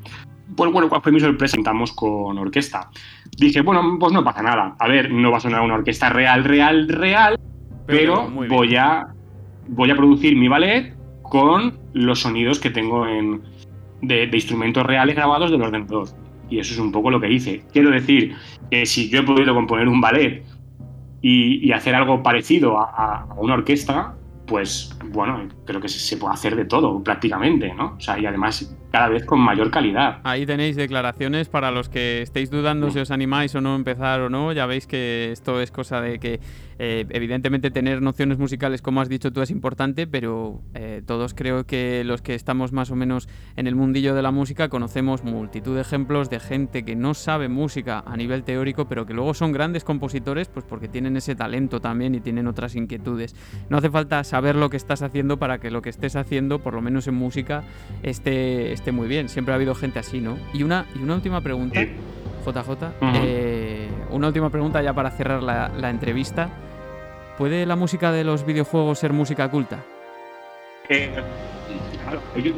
Pues 0.56 0.72
bueno, 0.72 0.88
¿cuál 0.88 1.02
fue 1.02 1.12
mi 1.12 1.20
sorpresa? 1.20 1.56
Presentamos 1.56 1.92
con 1.92 2.38
orquesta. 2.38 2.90
Dije, 3.36 3.60
bueno, 3.60 3.98
pues 3.98 4.12
no 4.12 4.24
pasa 4.24 4.42
nada. 4.42 4.76
A 4.78 4.88
ver, 4.88 5.10
no 5.10 5.30
va 5.30 5.38
a 5.38 5.40
sonar 5.40 5.60
una 5.60 5.74
orquesta 5.74 6.08
real, 6.08 6.44
real, 6.44 6.88
real, 6.88 7.38
pero, 7.86 8.30
voy 8.30 8.76
a 8.76 9.08
voy 9.68 9.90
a 9.90 9.96
producir 9.96 10.36
mi 10.36 10.48
ballet 10.48 11.01
con 11.32 11.78
los 11.94 12.20
sonidos 12.20 12.60
que 12.60 12.68
tengo 12.68 13.06
en, 13.06 13.40
de, 14.02 14.28
instrumentos 14.34 14.84
reales 14.84 15.16
grabados 15.16 15.50
del 15.50 15.62
ordenador. 15.62 16.08
Y 16.50 16.58
eso 16.58 16.74
es 16.74 16.78
un 16.78 16.92
poco 16.92 17.10
lo 17.10 17.18
que 17.22 17.32
hice. 17.32 17.64
Quiero 17.72 17.88
decir 17.88 18.36
que 18.70 18.84
si 18.84 19.08
yo 19.08 19.20
he 19.20 19.22
podido 19.22 19.54
componer 19.54 19.88
un 19.88 19.98
ballet 19.98 20.44
y, 21.22 21.72
hacer 21.72 21.94
algo 21.94 22.22
parecido 22.22 22.78
a, 22.78 23.26
una 23.38 23.54
orquesta, 23.54 24.14
pues 24.46 24.94
bueno, 25.06 25.48
creo 25.64 25.80
que 25.80 25.88
se 25.88 26.18
puede 26.18 26.34
hacer 26.34 26.54
de 26.54 26.66
todo 26.66 27.02
prácticamente, 27.02 27.72
¿no? 27.72 27.94
O 27.96 28.00
sea, 28.00 28.18
y 28.18 28.26
además 28.26 28.76
cada 28.92 29.08
vez 29.08 29.24
con 29.24 29.40
mayor 29.40 29.70
calidad. 29.70 30.20
Ahí 30.22 30.44
tenéis 30.46 30.76
declaraciones 30.76 31.48
para 31.48 31.70
los 31.70 31.88
que 31.88 32.22
estéis 32.22 32.50
dudando 32.50 32.90
si 32.90 32.98
os 32.98 33.10
animáis 33.10 33.54
o 33.54 33.60
no 33.60 33.74
empezar 33.74 34.20
o 34.20 34.28
no. 34.28 34.52
Ya 34.52 34.66
veis 34.66 34.86
que 34.86 35.32
esto 35.32 35.60
es 35.60 35.70
cosa 35.70 36.00
de 36.00 36.18
que 36.18 36.40
eh, 36.78 37.06
evidentemente 37.10 37.70
tener 37.70 38.02
nociones 38.02 38.38
musicales, 38.38 38.82
como 38.82 39.00
has 39.00 39.08
dicho 39.08 39.32
tú, 39.32 39.40
es 39.40 39.50
importante, 39.50 40.06
pero 40.06 40.60
eh, 40.74 41.02
todos 41.06 41.32
creo 41.32 41.64
que 41.64 42.02
los 42.04 42.22
que 42.22 42.34
estamos 42.34 42.72
más 42.72 42.90
o 42.90 42.96
menos 42.96 43.28
en 43.56 43.66
el 43.66 43.76
mundillo 43.76 44.14
de 44.14 44.22
la 44.22 44.30
música 44.30 44.68
conocemos 44.68 45.24
multitud 45.24 45.74
de 45.74 45.82
ejemplos 45.82 46.28
de 46.28 46.40
gente 46.40 46.84
que 46.84 46.96
no 46.96 47.14
sabe 47.14 47.48
música 47.48 48.02
a 48.06 48.16
nivel 48.16 48.42
teórico, 48.42 48.88
pero 48.88 49.06
que 49.06 49.14
luego 49.14 49.32
son 49.32 49.52
grandes 49.52 49.84
compositores, 49.84 50.48
pues 50.48 50.64
porque 50.68 50.88
tienen 50.88 51.16
ese 51.16 51.34
talento 51.34 51.80
también 51.80 52.14
y 52.14 52.20
tienen 52.20 52.46
otras 52.46 52.74
inquietudes. 52.74 53.34
No 53.70 53.78
hace 53.78 53.88
falta 53.88 54.24
saber 54.24 54.56
lo 54.56 54.68
que 54.68 54.76
estás 54.76 55.02
haciendo 55.02 55.38
para 55.38 55.58
que 55.58 55.70
lo 55.70 55.82
que 55.82 55.90
estés 55.90 56.16
haciendo, 56.16 56.58
por 56.58 56.74
lo 56.74 56.82
menos 56.82 57.06
en 57.06 57.14
música, 57.14 57.62
esté, 58.02 58.72
esté 58.82 58.90
muy 58.90 59.06
bien. 59.06 59.28
Siempre 59.28 59.52
ha 59.52 59.54
habido 59.54 59.76
gente 59.76 60.00
así, 60.00 60.20
¿no? 60.20 60.36
Y 60.52 60.64
una, 60.64 60.86
y 60.96 61.02
una 61.02 61.14
última 61.14 61.40
pregunta. 61.40 61.80
JJ, 61.80 62.92
eh, 63.14 63.88
una 64.10 64.26
última 64.26 64.50
pregunta 64.50 64.82
ya 64.82 64.92
para 64.92 65.12
cerrar 65.12 65.40
la, 65.40 65.68
la 65.68 65.88
entrevista. 65.88 66.50
¿Puede 67.38 67.64
la 67.64 67.76
música 67.76 68.10
de 68.10 68.24
los 68.24 68.44
videojuegos 68.44 68.98
ser 68.98 69.12
música 69.12 69.48
culta? 69.48 69.84
Eh, 70.88 71.10
claro, 72.02 72.20
yo, 72.42 72.52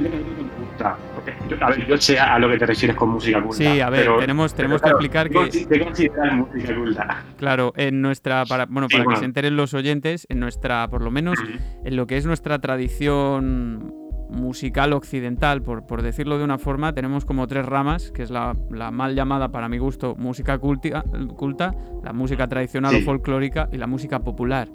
a 1.61 1.69
ver, 1.69 1.87
yo 1.87 1.97
sé 1.99 2.19
a 2.19 2.39
lo 2.39 2.49
que 2.49 2.57
te 2.57 2.65
refieres 2.65 2.97
con 2.97 3.11
música 3.11 3.43
culta. 3.43 3.57
Sí, 3.57 3.81
a 3.81 3.91
ver, 3.91 4.09
tenemos, 4.19 4.55
tenemos 4.55 4.81
que 4.81 4.89
explicar 4.89 5.29
que. 5.29 5.67
¿Qué 5.69 5.81
consideras 5.85 6.33
música 6.33 6.75
culta? 6.75 7.25
Claro, 7.37 7.75
en 7.77 8.01
nuestra. 8.01 8.47
Para, 8.47 8.65
bueno, 8.65 8.89
para 8.89 9.05
que 9.05 9.17
se 9.17 9.27
enteren 9.27 9.57
los 9.57 9.75
oyentes, 9.75 10.27
en 10.31 10.41
nuestra, 10.41 10.89
por 10.89 11.03
lo 11.03 11.11
menos, 11.11 11.39
en 11.85 11.97
lo 11.97 12.07
que 12.07 12.17
es 12.17 12.25
nuestra 12.25 12.59
tradición 12.61 14.04
musical 14.29 14.93
occidental, 14.93 15.63
por, 15.63 15.87
por, 15.87 16.03
decirlo 16.03 16.39
de 16.39 16.45
una 16.45 16.59
forma, 16.59 16.93
tenemos 16.93 17.25
como 17.25 17.47
tres 17.47 17.67
ramas, 17.67 18.11
que 18.11 18.23
es 18.23 18.31
la, 18.31 18.55
mal 18.71 19.15
llamada 19.15 19.51
para 19.51 19.69
mi 19.69 19.79
gusto 19.79 20.15
música 20.17 20.59
culta, 20.59 21.75
la 22.03 22.13
música 22.13 22.49
tradicional 22.49 22.95
o 22.97 23.01
folclórica 23.01 23.69
y 23.73 23.77
la 23.77 23.87
música 23.87 24.21
popular. 24.21 24.69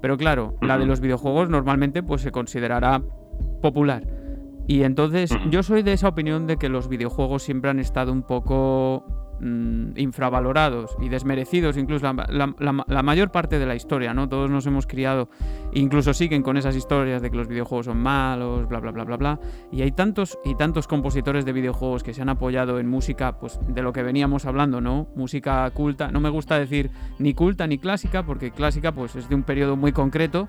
Pero 0.00 0.16
claro, 0.16 0.56
la 0.60 0.78
de 0.78 0.86
los 0.86 1.00
videojuegos 1.00 1.48
normalmente 1.48 2.02
pues 2.02 2.22
se 2.22 2.32
considerará 2.32 3.02
popular. 3.60 4.04
Y 4.66 4.82
entonces 4.82 5.30
yo 5.50 5.62
soy 5.62 5.82
de 5.82 5.92
esa 5.92 6.08
opinión 6.08 6.46
de 6.46 6.56
que 6.56 6.68
los 6.68 6.88
videojuegos 6.88 7.42
siempre 7.42 7.70
han 7.70 7.78
estado 7.78 8.12
un 8.12 8.22
poco 8.22 9.04
Mm, 9.44 9.98
infravalorados 9.98 10.96
y 11.00 11.08
desmerecidos, 11.08 11.76
incluso 11.76 12.06
la, 12.12 13.02
mayor 13.02 13.32
parte 13.32 13.58
de 13.58 13.66
la 13.66 13.74
historia, 13.74 14.14
¿no? 14.14 14.28
Todos 14.28 14.48
nos 14.48 14.66
hemos 14.66 14.86
criado, 14.86 15.30
incluso 15.72 16.14
siguen 16.14 16.44
con 16.44 16.56
esas 16.56 16.76
historias 16.76 17.22
de 17.22 17.28
que 17.28 17.36
los 17.36 17.48
videojuegos 17.48 17.86
son 17.86 17.98
malos, 17.98 18.68
bla, 18.68 18.78
bla, 18.78 18.92
bla, 18.92 19.02
bla, 19.02 19.16
bla. 19.16 19.40
Y 19.72 19.82
hay 19.82 19.90
tantos 19.90 20.38
y 20.44 20.54
tantos 20.54 20.86
compositores 20.86 21.44
de 21.44 21.52
videojuegos 21.52 22.04
que 22.04 22.14
se 22.14 22.22
han 22.22 22.28
apoyado 22.28 22.78
en 22.78 22.88
música, 22.88 23.40
pues 23.40 23.58
de 23.66 23.82
lo 23.82 23.92
que 23.92 24.04
veníamos 24.04 24.44
hablando, 24.44 24.80
¿no? 24.80 25.08
Música 25.16 25.68
culta. 25.70 26.12
No 26.12 26.20
me 26.20 26.28
gusta 26.28 26.56
decir 26.56 26.92
ni 27.18 27.34
culta 27.34 27.66
ni 27.66 27.78
clásica, 27.78 28.24
porque 28.24 28.52
clásica, 28.52 28.92
pues 28.92 29.16
es 29.16 29.28
de 29.28 29.34
un 29.34 29.42
periodo 29.42 29.74
muy 29.74 29.90
concreto. 29.90 30.48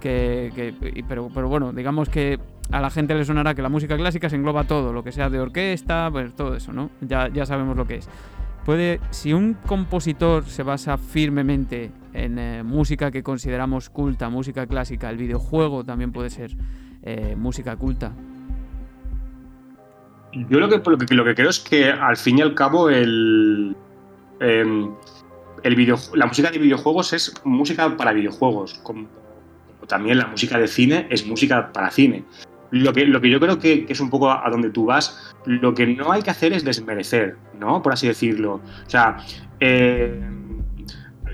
Que, 0.00 0.74
pero, 1.06 1.28
pero 1.32 1.48
bueno, 1.48 1.72
digamos 1.72 2.08
que 2.08 2.38
a 2.72 2.80
la 2.80 2.90
gente 2.90 3.14
le 3.14 3.24
sonará 3.24 3.54
que 3.54 3.62
la 3.62 3.68
música 3.68 3.96
clásica 3.96 4.30
se 4.30 4.36
engloba 4.36 4.64
todo, 4.64 4.92
lo 4.92 5.04
que 5.04 5.12
sea 5.12 5.28
de 5.28 5.40
orquesta, 5.40 6.08
pues 6.10 6.34
todo 6.34 6.56
eso, 6.56 6.72
¿no? 6.72 6.90
Ya, 7.00 7.28
ya 7.28 7.44
sabemos 7.46 7.76
lo 7.76 7.86
que 7.86 7.96
es. 7.96 8.08
Puede, 8.64 9.00
si 9.10 9.32
un 9.32 9.54
compositor 9.54 10.44
se 10.44 10.62
basa 10.62 10.96
firmemente 10.98 11.90
en 12.12 12.38
eh, 12.38 12.62
música 12.62 13.10
que 13.10 13.22
consideramos 13.22 13.90
culta, 13.90 14.28
música 14.28 14.66
clásica, 14.66 15.10
el 15.10 15.16
videojuego 15.16 15.84
también 15.84 16.12
puede 16.12 16.30
ser 16.30 16.52
eh, 17.02 17.34
música 17.36 17.76
culta. 17.76 18.12
Yo 20.32 20.60
lo 20.60 20.68
que, 20.68 21.14
lo 21.14 21.24
que, 21.24 21.34
creo 21.34 21.50
es 21.50 21.58
que 21.58 21.90
al 21.90 22.16
fin 22.16 22.38
y 22.38 22.42
al 22.42 22.54
cabo 22.54 22.88
el, 22.88 23.74
em, 24.38 24.90
el 25.64 25.74
video, 25.74 25.96
la 26.14 26.26
música 26.26 26.50
de 26.50 26.58
videojuegos 26.58 27.12
es 27.12 27.34
música 27.44 27.96
para 27.96 28.12
videojuegos, 28.12 28.78
también 29.86 30.18
la 30.18 30.26
música 30.26 30.58
de 30.58 30.68
cine 30.68 31.06
es 31.10 31.26
música 31.26 31.72
para 31.72 31.90
cine. 31.90 32.24
Lo 32.70 32.92
que, 32.92 33.04
lo 33.04 33.20
que 33.20 33.30
yo 33.30 33.40
creo 33.40 33.58
que, 33.58 33.86
es 33.88 34.00
un 34.00 34.10
poco 34.10 34.30
a 34.30 34.48
donde 34.50 34.70
tú 34.70 34.86
vas, 34.86 35.34
lo 35.44 35.74
que 35.74 35.86
no 35.86 36.12
hay 36.12 36.22
que 36.22 36.30
hacer 36.30 36.52
es 36.52 36.64
desmerecer, 36.64 37.36
¿no? 37.58 37.82
Por 37.82 37.92
así 37.92 38.06
decirlo. 38.06 38.60
O 38.86 38.90
sea, 38.90 39.16
eh, 39.58 40.20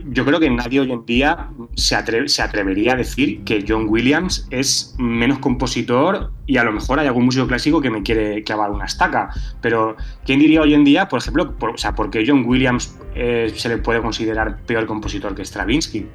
yo 0.09 0.25
creo 0.25 0.39
que 0.39 0.49
nadie 0.51 0.81
hoy 0.81 0.93
en 0.93 1.05
día 1.05 1.51
se, 1.75 1.97
se, 2.29 2.43
atrevería 2.43 2.93
a 2.93 2.97
decir 2.97 3.43
que 3.45 3.65
John 3.67 3.87
Williams 3.89 4.47
es 4.51 4.95
menos 4.99 5.39
compositor 5.41 6.33
y 6.47 6.59
a 6.59 6.65
lo 6.65 6.73
mejor 6.73 7.01
hay 7.01 7.07
algún 7.07 7.25
músico 7.25 7.47
clásico 7.47 7.81
que 7.81 7.91
me 7.91 8.03
quiere 8.03 8.43
clavar 8.45 8.71
una 8.71 8.85
estaca. 8.85 9.31
Pero, 9.61 9.97
¿quién 10.25 10.39
diría 10.39 10.61
hoy 10.61 10.75
en 10.75 10.85
día, 10.85 11.09
por 11.09 11.19
ejemplo, 11.19 11.55
o 11.61 11.77
sea, 11.77 11.95
por 11.95 12.11
qué 12.11 12.25
John 12.27 12.45
Williams 12.47 12.97
eh, 13.15 13.53
se 13.55 13.69
le 13.69 13.79
puede 13.79 14.01
considerar 14.01 14.59
peor 14.65 14.87
compositor 14.87 15.35
que 15.35 15.45
Stravinsky? 15.45 16.07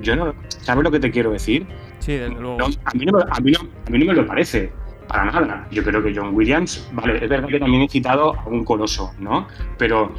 Yo 0.00 0.16
no. 0.16 0.34
¿Sabes 0.48 0.84
lo 0.84 0.90
que 0.90 1.00
te 1.00 1.10
quiero 1.10 1.30
decir? 1.30 1.66
Sí, 1.98 2.12
desde 2.12 2.34
luego. 2.34 2.58
a, 2.62 2.90
mí 2.94 3.06
no, 3.06 3.18
a, 3.18 3.40
mí 3.40 3.52
no, 3.52 4.06
me 4.06 4.14
lo 4.14 4.26
parece 4.26 4.72
para 5.08 5.24
nada. 5.24 5.66
Yo 5.70 5.82
creo 5.82 6.02
que 6.02 6.14
John 6.14 6.34
Williams, 6.34 6.88
vale, 6.92 7.22
es 7.22 7.28
verdad 7.28 7.48
que 7.48 7.60
también 7.60 7.82
he 7.82 7.88
citado 7.88 8.38
a 8.38 8.48
un 8.48 8.64
coloso, 8.64 9.12
¿no? 9.18 9.46
Pero 9.78 10.14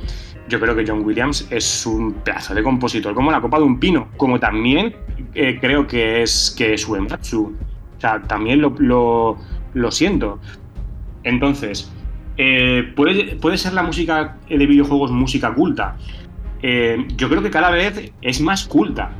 yo 0.47 0.59
creo 0.59 0.75
que 0.75 0.85
John 0.87 1.01
Williams 1.03 1.47
es 1.49 1.85
un 1.85 2.13
pedazo 2.13 2.53
de 2.53 2.63
compositor, 2.63 3.13
como 3.13 3.31
la 3.31 3.41
copa 3.41 3.57
de 3.57 3.63
un 3.63 3.79
pino, 3.79 4.09
como 4.17 4.39
también 4.39 4.95
eh, 5.33 5.57
creo 5.59 5.87
que 5.87 6.21
es, 6.21 6.53
que 6.57 6.73
es 6.73 6.87
Uematsu. 6.87 7.55
O 7.97 7.99
sea, 7.99 8.21
también 8.21 8.61
lo, 8.61 9.37
siento. 9.91 10.39
Entonces, 11.23 11.91
eh, 12.37 12.93
¿puede, 12.95 13.35
¿puede, 13.37 13.57
ser 13.57 13.73
la 13.73 13.83
música 13.83 14.37
de 14.47 14.65
videojuegos 14.65 15.11
música 15.11 15.53
culta? 15.53 15.97
Eh, 16.61 17.07
yo 17.15 17.29
creo 17.29 17.41
que 17.41 17.49
cada 17.49 17.71
vez 17.71 18.11
es 18.21 18.41
más 18.41 18.65
culta, 18.65 19.11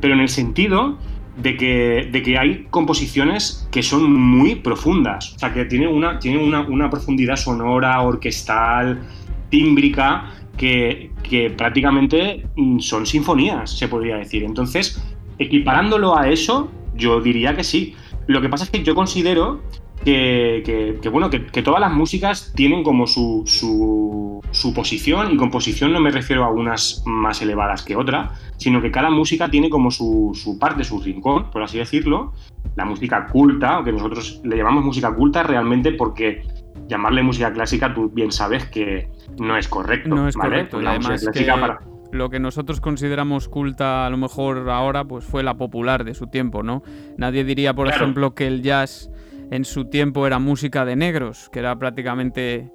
pero 0.00 0.14
en 0.14 0.20
el 0.20 0.28
sentido 0.28 0.98
de 1.36 1.56
que, 1.56 2.08
de 2.12 2.22
que, 2.22 2.38
hay 2.38 2.66
composiciones 2.70 3.66
que 3.70 3.82
son 3.82 4.12
muy 4.12 4.56
profundas, 4.56 5.34
o 5.34 5.38
sea, 5.38 5.52
que 5.52 5.64
tienen 5.64 5.88
una, 5.88 6.18
tiene 6.18 6.44
una, 6.44 6.60
una 6.60 6.90
profundidad 6.90 7.36
sonora, 7.36 8.00
orquestal, 8.02 9.00
tímbrica 9.48 10.30
que, 10.56 11.10
prácticamente 11.56 12.46
mm, 12.56 12.78
son 12.80 13.06
sinfonías, 13.06 13.78
se 13.78 13.88
podría 13.88 14.16
decir. 14.16 14.44
Entonces, 14.44 15.02
equiparándolo 15.38 16.16
a 16.16 16.28
eso, 16.28 16.70
yo 16.94 17.20
diría 17.20 17.54
que 17.56 17.64
sí. 17.64 17.94
Lo 18.26 18.40
que 18.40 18.48
pasa 18.48 18.64
es 18.64 18.70
que 18.70 18.82
yo 18.82 18.94
considero 18.94 19.62
que, 20.04 21.00
bueno, 21.10 21.30
que, 21.30 21.62
todas 21.62 21.80
las 21.80 21.92
músicas 21.92 22.52
tienen 22.54 22.82
como 22.82 23.06
su, 23.06 23.42
su, 23.46 24.74
posición, 24.74 25.32
y 25.32 25.36
con 25.36 25.50
posición 25.50 25.92
no 25.92 26.00
me 26.00 26.10
refiero 26.10 26.44
a 26.44 26.50
unas 26.50 27.02
más 27.06 27.42
elevadas 27.42 27.82
que 27.82 27.96
otra, 27.96 28.32
sino 28.56 28.80
que 28.80 28.90
cada 28.90 29.10
música 29.10 29.50
tiene 29.50 29.70
como 29.70 29.90
su, 29.90 30.32
su 30.34 30.58
parte, 30.58 30.84
su 30.84 31.00
rincón, 31.00 31.50
por 31.50 31.62
así 31.62 31.78
decirlo. 31.78 32.32
La 32.76 32.84
música 32.84 33.26
culta, 33.26 33.82
que 33.84 33.92
nosotros 33.92 34.40
le 34.44 34.56
llamamos 34.56 34.84
música 34.84 35.14
culta 35.14 35.42
realmente 35.42 35.92
porque 35.92 36.42
llamarle 36.88 37.22
música 37.22 37.52
clásica, 37.52 37.92
tú 37.92 38.08
bien 38.08 38.32
sabes 38.32 38.66
que 38.66 39.10
no 39.38 39.56
es 39.56 39.68
correcto. 39.68 40.14
No 40.14 40.28
es 40.28 40.36
correcto. 40.36 40.80
Y 40.80 40.86
además 40.86 41.24
lo 42.12 42.28
que 42.28 42.38
nosotros 42.38 42.80
consideramos 42.80 43.48
culta 43.48 44.06
a 44.06 44.10
lo 44.10 44.18
mejor 44.18 44.68
ahora, 44.68 45.04
pues 45.04 45.24
fue 45.24 45.42
la 45.42 45.56
popular 45.56 46.04
de 46.04 46.14
su 46.14 46.26
tiempo, 46.26 46.62
¿no? 46.62 46.82
Nadie 47.16 47.42
diría, 47.42 47.74
por 47.74 47.88
ejemplo, 47.88 48.34
que 48.34 48.46
el 48.46 48.62
jazz 48.62 49.10
en 49.52 49.66
su 49.66 49.84
tiempo 49.84 50.26
era 50.26 50.38
música 50.38 50.84
de 50.84 50.96
negros, 50.96 51.48
que 51.50 51.58
era 51.58 51.76
prácticamente... 51.76 52.72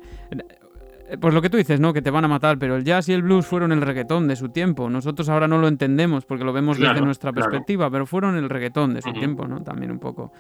Pues 1.20 1.34
lo 1.34 1.42
que 1.42 1.50
tú 1.50 1.58
dices, 1.58 1.80
¿no? 1.80 1.94
Que 1.94 2.02
te 2.02 2.12
van 2.12 2.26
a 2.26 2.28
matar, 2.28 2.60
pero 2.60 2.76
el 2.76 2.84
jazz 2.84 3.08
y 3.10 3.14
el 3.14 3.24
blues 3.24 3.48
fueron 3.48 3.72
el 3.72 3.82
reggaetón 3.82 4.28
de 4.28 4.36
su 4.36 4.50
tiempo. 4.50 4.90
Nosotros 4.90 5.30
ahora 5.30 5.48
no 5.48 5.58
lo 5.58 5.70
entendemos 5.70 6.26
porque 6.26 6.44
lo 6.44 6.52
vemos 6.52 6.78
desde 6.78 7.02
nuestra 7.02 7.32
perspectiva, 7.32 7.90
pero 7.90 8.06
fueron 8.06 8.36
el 8.36 8.50
reggaetón 8.50 8.94
de 8.94 9.02
su 9.02 9.14
tiempo, 9.14 9.48
¿no? 9.48 9.64
También 9.64 9.92
un 9.92 10.00
poco. 10.00 10.32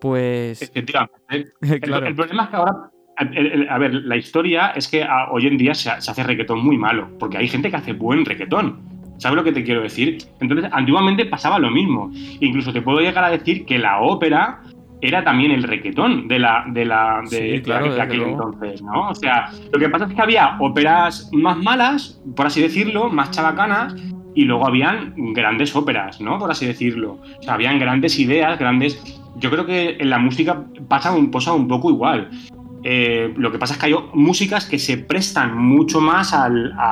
Pues. 0.00 0.62
Efectivamente. 0.62 1.52
claro. 1.82 2.06
el, 2.06 2.14
problema 2.14 2.44
es 2.44 2.48
que 2.48 2.56
ahora 2.56 2.90
a 3.68 3.78
ver, 3.78 3.94
la 3.94 4.16
historia 4.16 4.68
es 4.68 4.88
que 4.88 5.04
hoy 5.30 5.46
en 5.46 5.58
día 5.58 5.74
se, 5.74 5.90
hace 5.90 6.22
reggaetón 6.22 6.64
muy 6.64 6.78
malo, 6.78 7.10
porque 7.18 7.36
hay 7.36 7.48
gente 7.48 7.70
que 7.70 7.76
hace 7.76 7.92
buen 7.92 8.24
reggaetón. 8.24 8.80
¿Sabes 9.18 9.36
lo 9.36 9.42
que 9.42 9.50
te 9.50 9.64
quiero 9.64 9.82
decir? 9.82 10.18
Entonces, 10.40 10.70
antiguamente 10.72 11.26
pasaba 11.26 11.58
lo 11.58 11.70
mismo. 11.70 12.10
Incluso 12.40 12.72
te 12.72 12.80
puedo 12.80 13.00
llegar 13.00 13.24
a 13.24 13.30
decir 13.30 13.66
que 13.66 13.78
la 13.78 14.00
ópera 14.00 14.60
era 15.00 15.22
también 15.22 15.52
el 15.52 15.62
reggaetón 15.62 16.28
de 16.28 16.38
la 16.38 16.64
de 16.68 16.84
la 16.84 17.20
de, 17.30 17.62
aquel 18.00 18.22
entonces, 18.22 18.82
¿no? 18.82 19.10
O 19.10 19.14
sea, 19.14 19.50
lo 19.72 19.78
que 19.78 19.88
pasa 19.88 20.06
es 20.06 20.14
que 20.14 20.20
había 20.20 20.56
óperas 20.60 21.30
más 21.32 21.56
malas, 21.58 22.20
por 22.34 22.46
así 22.46 22.60
decirlo, 22.60 23.08
más 23.08 23.30
chabacanas, 23.30 23.94
y 24.34 24.44
luego 24.44 24.66
habían 24.66 25.14
grandes 25.32 25.74
óperas, 25.74 26.20
¿no? 26.20 26.38
Por 26.38 26.50
así 26.50 26.66
decirlo. 26.66 27.18
O 27.38 27.42
sea, 27.42 27.54
habían 27.54 27.78
grandes 27.78 28.18
ideas, 28.18 28.58
grandes. 28.58 29.00
Yo 29.36 29.50
creo 29.50 29.66
que 29.66 29.96
en 29.98 30.10
la 30.10 30.18
música 30.18 30.64
pasa 30.88 31.12
un, 31.12 31.30
pasa 31.30 31.52
un 31.52 31.68
poco 31.68 31.90
igual. 31.90 32.30
Eh, 32.84 33.32
lo 33.36 33.50
que 33.50 33.58
pasa 33.58 33.74
es 33.74 33.80
que 33.80 33.86
hay 33.86 33.94
músicas 34.14 34.66
que 34.66 34.78
se 34.78 34.98
prestan 34.98 35.56
mucho 35.56 36.00
más 36.00 36.32
a 36.32 36.48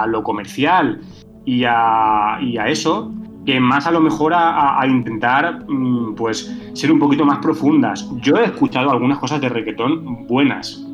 lo 0.06 0.22
comercial 0.22 1.00
y 1.46 1.64
a, 1.64 2.38
eso 2.66 3.14
que 3.46 3.60
más 3.60 3.86
a 3.86 3.92
lo 3.92 4.00
mejor 4.00 4.32
a, 4.34 4.84
intentar 4.86 5.64
mm, 5.66 6.16
pues 6.16 6.52
ser 6.74 6.90
un 6.90 6.98
poquito 6.98 7.24
más 7.24 7.38
profundas. 7.38 8.10
Yo 8.20 8.36
he 8.36 8.44
escuchado 8.44 8.90
algunas 8.90 9.18
cosas 9.18 9.40
de 9.40 9.48
reggaetón 9.48 10.26
buenas. 10.26 10.84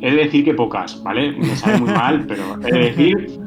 He 0.00 0.10
de 0.10 0.16
decir 0.16 0.44
que 0.44 0.54
pocas, 0.54 1.00
¿vale? 1.04 1.32
Me 1.32 1.54
sale 1.54 1.78
muy 1.78 1.92
mal, 1.92 2.24
pero 2.28 2.42
he 2.66 2.72
de 2.72 2.78
decir 2.78 3.40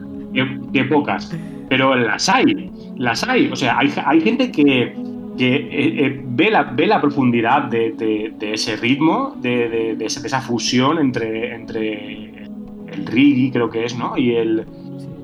que, 0.71 0.83
pocas. 0.85 1.35
Pero 1.67 1.95
las 1.95 2.29
hay, 2.29 2.69
las 2.95 3.27
hay. 3.27 3.49
O 3.51 3.55
sea, 3.55 3.79
hay, 3.79 3.91
hay 4.05 4.21
gente 4.21 4.51
que, 4.51 4.95
que 5.35 5.55
eh, 5.55 6.05
eh, 6.05 6.21
ve, 6.23 6.51
la, 6.51 6.63
ve 6.63 6.85
la 6.85 7.01
profundidad 7.01 7.63
de, 7.63 8.35
ese 8.39 8.75
ritmo, 8.75 9.35
de, 9.41 9.97
esa, 9.99 10.41
fusión 10.41 10.99
entre, 10.99 11.55
entre 11.55 12.45
el 12.91 13.05
reggae, 13.07 13.49
creo 13.51 13.69
que 13.71 13.85
es, 13.85 13.97
¿no? 13.97 14.15
Y 14.15 14.35
el. 14.35 14.63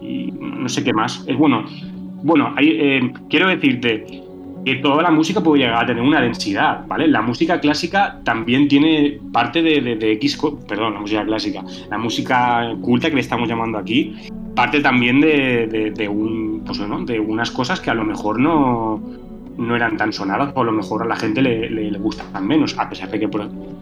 Y 0.01 0.31
no 0.31 0.67
sé 0.67 0.83
qué 0.83 0.93
más. 0.93 1.23
Es 1.27 1.37
bueno. 1.37 1.65
Bueno, 2.23 2.53
eh, 2.59 3.11
quiero 3.29 3.47
decirte 3.47 4.05
que 4.65 4.75
toda 4.75 5.01
la 5.01 5.11
música 5.11 5.41
puede 5.41 5.63
llegar 5.63 5.83
a 5.83 5.87
tener 5.87 6.03
una 6.03 6.21
densidad, 6.21 6.85
¿vale? 6.87 7.07
La 7.07 7.21
música 7.21 7.59
clásica 7.59 8.19
también 8.23 8.67
tiene 8.67 9.19
parte 9.31 9.61
de, 9.61 9.95
de 9.95 10.11
X. 10.13 10.39
Perdón, 10.67 10.95
la 10.95 10.99
música 10.99 11.25
clásica. 11.25 11.63
La 11.89 11.97
música 11.97 12.73
culta 12.81 13.09
que 13.09 13.15
le 13.15 13.21
estamos 13.21 13.47
llamando 13.47 13.77
aquí, 13.77 14.15
parte 14.59 14.81
también 14.81 15.21
de, 15.21 16.09
un, 16.09 16.63
pues, 16.65 16.79
de 17.05 17.19
unas 17.19 17.49
cosas 17.51 17.79
que 17.79 17.89
a 17.89 17.93
lo 17.93 18.03
mejor 18.03 18.39
no 18.39 19.01
no 19.59 19.75
eran 19.75 19.97
tan 19.97 20.13
sonadas, 20.13 20.51
o 20.55 20.61
a 20.61 20.63
lo 20.63 20.71
mejor 20.71 21.03
a 21.03 21.05
la 21.05 21.15
gente 21.15 21.41
le, 21.41 21.69
le, 21.69 21.97
gustan 21.99 22.47
menos, 22.47 22.77
a 22.79 22.89
pesar 22.89 23.11
de 23.11 23.19
que 23.19 23.29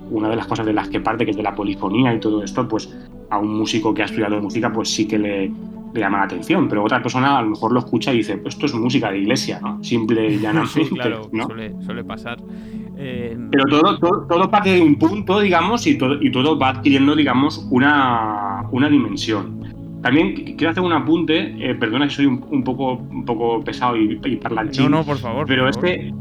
una 0.09 0.29
de 0.29 0.35
las 0.35 0.47
cosas 0.47 0.65
de 0.65 0.73
las 0.73 0.89
que 0.89 0.99
parte, 0.99 1.23
que 1.23 1.31
es 1.31 1.37
de 1.37 1.43
la 1.43 1.55
polifonía 1.55 2.13
y 2.13 2.19
todo 2.19 2.43
esto, 2.43 2.67
pues 2.67 2.93
a 3.29 3.37
un 3.37 3.57
músico 3.57 3.93
que 3.93 4.01
ha 4.01 4.05
estudiado 4.05 4.41
música, 4.41 4.71
pues 4.73 4.89
sí 4.89 5.07
que 5.07 5.19
le, 5.19 5.51
llama 5.93 6.19
la 6.19 6.23
atención, 6.25 6.67
pero 6.67 6.83
otra 6.83 7.01
persona 7.01 7.37
a 7.37 7.41
lo 7.41 7.51
mejor 7.51 7.71
lo 7.71 7.79
escucha 7.79 8.13
y 8.13 8.17
dice, 8.17 8.37
pues 8.37 8.55
esto 8.55 8.65
es 8.65 8.73
música 8.73 9.11
de 9.11 9.19
iglesia, 9.19 9.59
¿no? 9.61 9.83
Simple 9.83 10.33
y 10.33 10.39
llanamente, 10.41 10.89
claro, 10.89 11.29
¿no? 11.31 11.47
suele, 11.47 12.03
pasar. 12.03 12.37
Eh, 12.97 13.37
pero 13.51 13.65
todo, 13.65 14.25
todo, 14.27 14.49
parte 14.49 14.71
de 14.71 14.81
un 14.81 14.97
punto, 14.97 15.39
digamos, 15.39 15.85
y 15.85 15.97
todo, 15.97 16.21
y 16.21 16.31
todo 16.31 16.57
va 16.57 16.69
adquiriendo, 16.69 17.15
digamos, 17.15 17.67
una, 17.69 18.67
una 18.71 18.89
dimensión. 18.89 19.76
También 20.01 20.55
quiero 20.57 20.71
hacer 20.71 20.83
un 20.83 20.93
apunte, 20.93 21.55
eh, 21.59 21.75
perdona 21.75 22.07
que 22.07 22.13
soy 22.13 22.25
un, 22.27 22.63
poco, 22.63 22.93
un 22.93 23.25
poco 23.25 23.63
pesado 23.63 23.97
y, 23.97 24.19
y 24.23 24.35
parlanchín. 24.37 24.83
No, 24.83 24.97
no, 24.97 25.03
por 25.03 25.17
favor. 25.17 25.45
Pero 25.47 25.67
es 25.67 25.77
que 25.77 26.13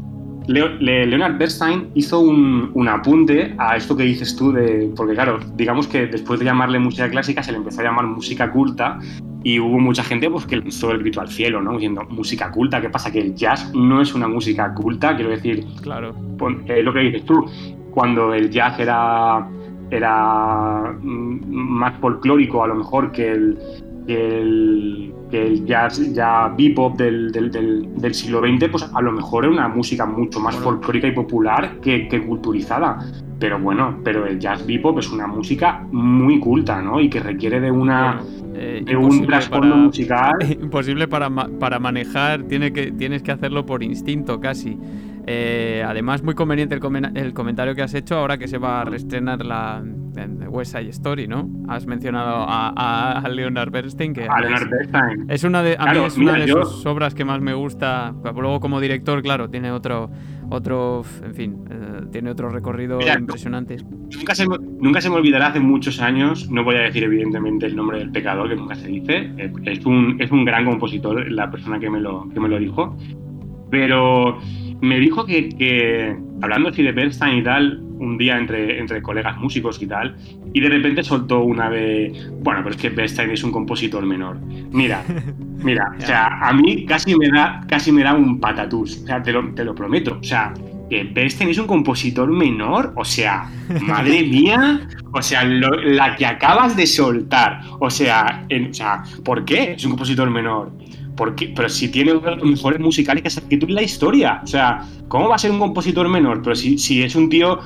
Leonard 0.47 1.37
Bernstein 1.37 1.89
hizo 1.93 2.19
un, 2.19 2.87
apunte 2.87 3.53
a 3.57 3.75
esto 3.75 3.95
que 3.97 4.03
dices 4.03 4.35
tú, 4.35 4.51
de, 4.53 4.91
porque 4.95 5.13
claro, 5.13 5.39
digamos 5.55 5.87
que 5.87 6.07
después 6.07 6.39
de 6.39 6.45
llamarle 6.45 6.79
música 6.79 7.09
clásica 7.09 7.43
se 7.43 7.51
le 7.51 7.57
empezó 7.57 7.81
a 7.81 7.83
llamar 7.83 8.05
música 8.05 8.49
culta 8.51 8.97
y 9.43 9.59
hubo 9.59 9.77
mucha 9.79 10.03
gente 10.03 10.29
pues, 10.29 10.45
que 10.45 10.57
lanzó 10.57 10.91
el 10.91 10.99
grito 10.99 11.21
al 11.21 11.29
cielo, 11.29 11.61
¿no? 11.61 11.73
Diciendo, 11.73 12.05
música 12.09 12.49
culta, 12.49 12.81
¿qué 12.81 12.89
pasa? 12.89 13.11
Que 13.11 13.19
el 13.19 13.35
jazz 13.35 13.71
no 13.73 14.01
es 14.01 14.15
una 14.15 14.27
música 14.27 14.73
culta, 14.73 15.15
quiero 15.15 15.31
decir, 15.31 15.65
claro. 15.81 16.15
Eh, 16.67 16.81
lo 16.81 16.93
que 16.93 16.99
dices 16.99 17.25
tú, 17.25 17.45
cuando 17.91 18.33
el 18.33 18.49
jazz 18.49 18.79
era 18.79 19.47
era 19.89 20.95
mm, 21.01 21.39
más 21.49 21.99
folclórico 21.99 22.63
a 22.63 22.67
lo 22.67 22.75
mejor 22.75 23.11
que 23.11 23.31
el, 23.31 23.57
el, 24.07 25.65
jazz 25.65 26.13
ya 26.13 26.53
bebop 26.57 26.97
del, 26.97 27.31
del, 27.31 28.13
siglo 28.13 28.39
XX, 28.39 28.69
pues 28.69 28.89
a 28.93 29.01
lo 29.01 29.11
mejor 29.11 29.45
era 29.45 29.53
una 29.53 29.67
música 29.67 30.05
mucho 30.05 30.39
más 30.39 30.55
folclórica 30.55 31.07
y 31.07 31.11
popular 31.11 31.79
que, 31.81 32.07
culturizada. 32.25 32.99
Pero 33.39 33.59
bueno, 33.59 33.99
pero 34.03 34.25
el 34.25 34.39
jazz 34.39 34.65
bebop 34.65 34.97
es 34.99 35.11
una 35.11 35.27
música 35.27 35.85
muy 35.91 36.39
culta, 36.39 36.81
¿no? 36.81 36.99
Y 36.99 37.09
que 37.09 37.19
requiere 37.19 37.59
de 37.59 37.69
una... 37.69 38.21
Eh, 38.55 38.81
de 38.83 38.95
un 38.95 39.27
trasfondo 39.27 39.75
musical. 39.75 40.33
Imposible 40.61 41.07
para, 41.07 41.29
para 41.29 41.77
manejar, 41.77 42.43
tiene 42.43 42.73
que, 42.73 42.91
tienes 42.91 43.21
que 43.21 43.31
hacerlo 43.31 43.65
por 43.67 43.83
instinto 43.83 44.39
casi. 44.39 44.75
Eh, 45.29 45.83
además, 45.85 46.23
muy 46.23 46.35
conveniente 46.35 46.73
el, 46.73 47.33
comentario 47.33 47.75
que 47.75 47.81
has 47.81 47.93
hecho 47.93 48.15
ahora 48.15 48.37
que 48.37 48.47
se 48.47 48.57
va 48.57 48.81
a 48.81 48.85
reestrenar 48.85 49.45
la 49.45 49.83
West 50.47 50.71
Side 50.71 50.89
Story, 50.89 51.27
¿no? 51.27 51.49
Has 51.67 51.85
mencionado 51.85 52.45
a, 52.47 53.23
Leonard 53.29 53.69
Bernstein, 53.69 54.13
que 54.13 54.23
a 54.23 54.39
Leonard 54.39 54.69
Bernstein. 54.69 55.25
es 55.29 55.43
una 55.43 55.61
de, 55.61 55.75
a 55.77 55.93
mí 55.93 55.99
es 55.99 56.17
una 56.17 56.33
de 56.33 56.47
sus 56.47 56.85
obras 56.85 57.13
que 57.13 57.25
más 57.25 57.41
me 57.41 57.53
gusta. 57.53 58.15
Luego, 58.23 58.59
como 58.59 58.79
director, 58.79 59.21
claro, 59.21 59.49
tiene 59.49 59.69
otro, 59.71 60.09
otro 60.49 61.03
en 61.23 61.35
fin, 61.35 61.65
eh, 61.69 62.05
tiene 62.11 62.31
otro 62.31 62.49
recorrido 62.49 62.99
impresionante. 63.01 63.77
Nunca 64.17 64.33
se, 64.33 64.45
nunca 64.47 65.01
se 65.01 65.09
me 65.09 65.17
olvidará 65.17 65.47
hace 65.47 65.59
muchos 65.59 66.01
años, 66.01 66.49
no 66.49 66.63
voy 66.63 66.75
a 66.75 66.79
decir 66.79 67.03
evidentemente 67.03 67.65
el 67.65 67.75
nombre 67.75 67.99
del 67.99 68.11
pecador, 68.11 68.47
que 68.47 68.55
nunca 68.55 68.75
se 68.75 68.87
dice, 68.87 69.29
eh, 69.37 69.51
es 69.65 69.85
un, 69.85 70.15
es 70.21 70.31
un 70.31 70.45
gran 70.45 70.65
compositor, 70.65 71.29
la 71.29 71.51
persona 71.51 71.79
que 71.79 71.89
me 71.89 71.99
lo, 71.99 72.29
que 72.29 72.39
me 72.39 72.47
lo 72.47 72.57
dijo, 72.57 72.95
pero 73.69 74.39
me 74.81 74.99
dijo 74.99 75.25
que, 75.25 76.15
hablando 76.41 76.69
así 76.69 76.83
de 76.83 76.91
Bernstein 76.91 77.39
y 77.39 77.43
tal, 77.43 77.83
un 77.99 78.17
día 78.17 78.37
entre, 78.37 78.79
entre 78.79 79.01
colegas 79.01 79.37
músicos 79.37 79.81
y 79.81 79.87
tal, 79.87 80.15
y 80.53 80.59
de 80.59 80.69
repente 80.69 81.03
soltó 81.03 81.41
una 81.41 81.69
de, 81.69 82.11
bueno, 82.41 82.61
pero 82.63 82.75
es 82.75 82.81
que 82.81 82.89
Bernstein 82.89 83.31
es 83.31 83.43
un 83.43 83.51
compositor 83.51 84.05
menor. 84.05 84.39
Mira, 84.71 85.03
mira, 85.63 85.91
o 85.97 86.01
sea, 86.01 86.27
a 86.41 86.53
mí 86.53 86.85
casi 86.85 87.15
me 87.15 87.29
da, 87.29 87.61
casi 87.67 87.91
me 87.91 88.03
da 88.03 88.13
un 88.13 88.39
patatús, 88.39 89.01
o 89.03 89.07
sea, 89.07 89.21
te 89.21 89.31
lo, 89.31 89.53
te 89.53 89.63
lo 89.63 89.73
prometo, 89.73 90.17
o 90.19 90.23
sea, 90.23 90.53
que 90.89 91.03
Bernstein 91.03 91.49
es 91.49 91.57
un 91.57 91.67
compositor 91.67 92.31
menor, 92.31 92.93
o 92.95 93.03
sea, 93.03 93.49
madre 93.81 94.23
mía, 94.27 94.87
o 95.11 95.21
sea, 95.21 95.43
la 95.43 96.15
que 96.15 96.25
acabas 96.25 96.75
de 96.77 96.85
soltar, 96.85 97.61
o 97.79 97.89
sea, 97.89 98.45
o 98.49 98.73
sea, 98.73 99.03
¿por 99.23 99.43
qué 99.43 99.73
es 99.73 99.83
un 99.83 99.91
compositor 99.91 100.29
menor? 100.29 100.71
Pero 101.17 101.69
si 101.69 101.89
tiene 101.89 102.13
uno 102.13 102.29
de 102.29 102.35
los 102.37 102.45
mejores 102.45 102.79
musicales 102.79 103.23
que 103.23 103.29
se 103.29 103.39
ha 103.39 103.43
escrito 103.43 103.65
en 103.65 103.75
la 103.75 103.81
historia. 103.81 104.41
O 104.43 104.47
sea, 104.47 104.87
¿cómo 105.07 105.29
va 105.29 105.35
a 105.35 105.39
ser 105.39 105.51
un 105.51 105.59
compositor 105.59 106.07
menor? 106.07 106.41
Pero 106.41 106.55
si, 106.55 106.77
si 106.77 107.01
es 107.01 107.15
un 107.15 107.29
tío 107.29 107.59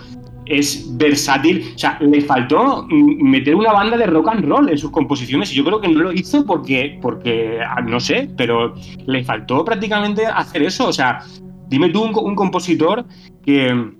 es 0.45 0.97
versátil. 0.97 1.71
O 1.75 1.77
sea, 1.77 1.97
le 2.01 2.21
faltó 2.21 2.85
meter 2.89 3.55
una 3.55 3.71
banda 3.71 3.97
de 3.97 4.05
rock 4.05 4.29
and 4.29 4.45
roll 4.45 4.69
en 4.69 4.77
sus 4.77 4.91
composiciones 4.91 5.51
y 5.51 5.55
yo 5.55 5.63
creo 5.63 5.81
que 5.81 5.87
no 5.87 6.01
lo 6.01 6.11
hizo 6.11 6.45
porque, 6.45 6.97
porque 7.01 7.59
ah, 7.61 7.81
no 7.81 7.99
sé, 7.99 8.29
pero 8.37 8.73
le 9.05 9.23
faltó 9.23 9.63
prácticamente 9.63 10.25
hacer 10.25 10.63
eso. 10.63 10.87
O 10.87 10.93
sea, 10.93 11.19
dime 11.67 11.89
tú 11.89 12.03
un, 12.03 12.35
compositor 12.35 13.05
que, 13.45 13.93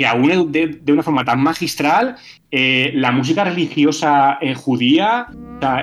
que 0.00 0.06
aún 0.06 0.50
de, 0.50 0.80
de, 0.82 0.92
una 0.94 1.02
forma 1.02 1.26
tan 1.26 1.42
magistral 1.42 2.16
eh, 2.50 2.90
la 2.94 3.12
música 3.12 3.44
religiosa 3.44 4.38
eh, 4.40 4.54
judía, 4.54 5.26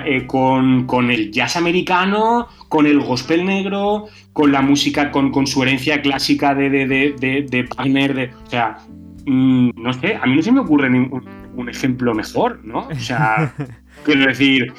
eh, 0.04 0.26
con, 0.26 1.10
el 1.12 1.30
jazz 1.30 1.54
americano, 1.56 2.48
con 2.68 2.86
el 2.86 2.98
gospel 2.98 3.44
negro, 3.44 4.06
con 4.32 4.50
la 4.50 4.60
música, 4.60 5.12
con, 5.12 5.30
con 5.30 5.46
su 5.46 5.62
herencia 5.62 6.02
clásica 6.02 6.52
de, 6.52 6.68
de, 6.68 6.88
de, 6.88 7.46
de 7.48 7.68
Wagner, 7.76 8.32
o 8.44 8.50
sea, 8.50 8.78
mm, 9.24 9.70
no 9.76 9.92
sé, 9.92 10.16
a 10.20 10.26
mí 10.26 10.34
no 10.34 10.42
se 10.42 10.50
me 10.50 10.58
ocurre 10.62 10.90
ningún 10.90 11.22
un 11.54 11.68
ejemplo 11.68 12.14
mejor, 12.14 12.60
¿no? 12.64 12.88
O 12.88 12.94
sea, 12.96 13.52
quiero 14.04 14.26
decir, 14.26 14.72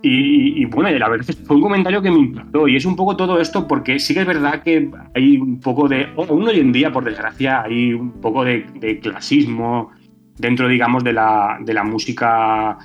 y, 0.00 0.64
bueno, 0.66 0.90
la 0.90 1.08
verdad 1.08 1.28
es 1.28 1.36
que 1.36 1.44
fue 1.44 1.56
un 1.56 1.62
comentario 1.62 2.00
que 2.00 2.10
me 2.10 2.18
impactó 2.18 2.68
y 2.68 2.76
es 2.76 2.84
un 2.84 2.94
poco 2.94 3.16
todo 3.16 3.40
esto 3.40 3.66
porque 3.66 3.98
sí 3.98 4.14
que 4.14 4.20
es 4.20 4.26
verdad 4.26 4.62
que 4.62 4.90
hay 5.14 5.38
un 5.38 5.58
poco 5.58 5.88
de, 5.88 6.06
aún 6.16 6.46
hoy 6.46 6.60
en 6.60 6.72
día, 6.72 6.92
por 6.92 7.04
desgracia, 7.04 7.62
hay 7.62 7.92
un 7.94 8.12
poco 8.20 8.44
de, 8.44 8.64
de 8.76 9.00
clasismo, 9.00 9.90
dentro, 10.36 10.68
digamos, 10.68 11.02
de 11.02 11.12
la, 11.12 11.58
de 11.60 11.74
la 11.74 11.82
música 11.82 12.78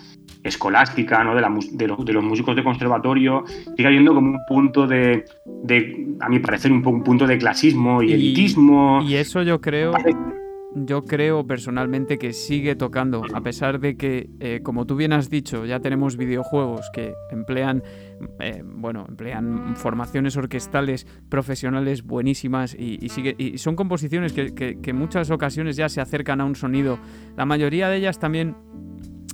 escolástica, 0.44 1.24
¿no? 1.24 1.36
de, 1.36 1.42
la, 1.42 1.56
de, 1.72 2.14
los 2.14 2.24
músicos 2.24 2.56
de 2.56 2.64
conservatorio, 2.64 3.46
sigue 3.78 3.88
habiendo 3.88 4.14
como 4.14 4.32
un 4.32 4.40
punto 4.48 4.88
de, 4.88 5.24
de 5.64 6.08
a 6.20 6.30
mi 6.30 6.40
parecer, 6.40 6.72
un, 6.72 6.86
un 6.86 7.04
punto 7.04 7.26
de 7.26 7.38
clasismo 7.38 8.04
y, 8.04 8.12
elitismo. 8.12 9.02
Y 9.04 9.16
eso 9.16 9.44
yo 9.44 9.62
creo 9.62 9.94
yo 10.76 11.06
creo 11.06 11.46
personalmente 11.46 12.18
que 12.18 12.34
sigue 12.34 12.76
tocando, 12.76 13.24
a 13.34 13.42
pesar 13.42 13.80
de 13.80 13.96
que, 13.96 14.30
eh, 14.40 14.62
como 14.64 14.86
tú 14.86 14.96
bien 14.96 15.14
has 15.14 15.30
dicho, 15.30 15.66
ya 15.66 15.80
tenemos 15.80 16.18
videojuegos 16.18 16.90
que 16.94 17.14
emplean, 17.32 17.84
eh, 18.40 18.64
bueno, 18.66 19.06
emplean 19.08 19.76
formaciones 19.76 20.36
orquestales 20.38 21.06
profesionales 21.30 22.04
buenísimas 22.04 22.76
y, 22.78 23.08
sigue, 23.10 23.36
y 23.38 23.58
son 23.58 23.76
composiciones 23.76 24.34
que, 24.34 24.54
que 24.54 24.90
en 24.90 24.96
muchas 24.96 25.30
ocasiones 25.32 25.76
ya 25.76 25.90
se 25.90 26.02
acercan 26.02 26.42
a 26.42 26.46
un 26.46 26.56
sonido. 26.56 27.00
La 27.38 27.46
mayoría 27.46 27.90
de 27.90 27.98
ellas 27.98 28.20
también 28.20 28.56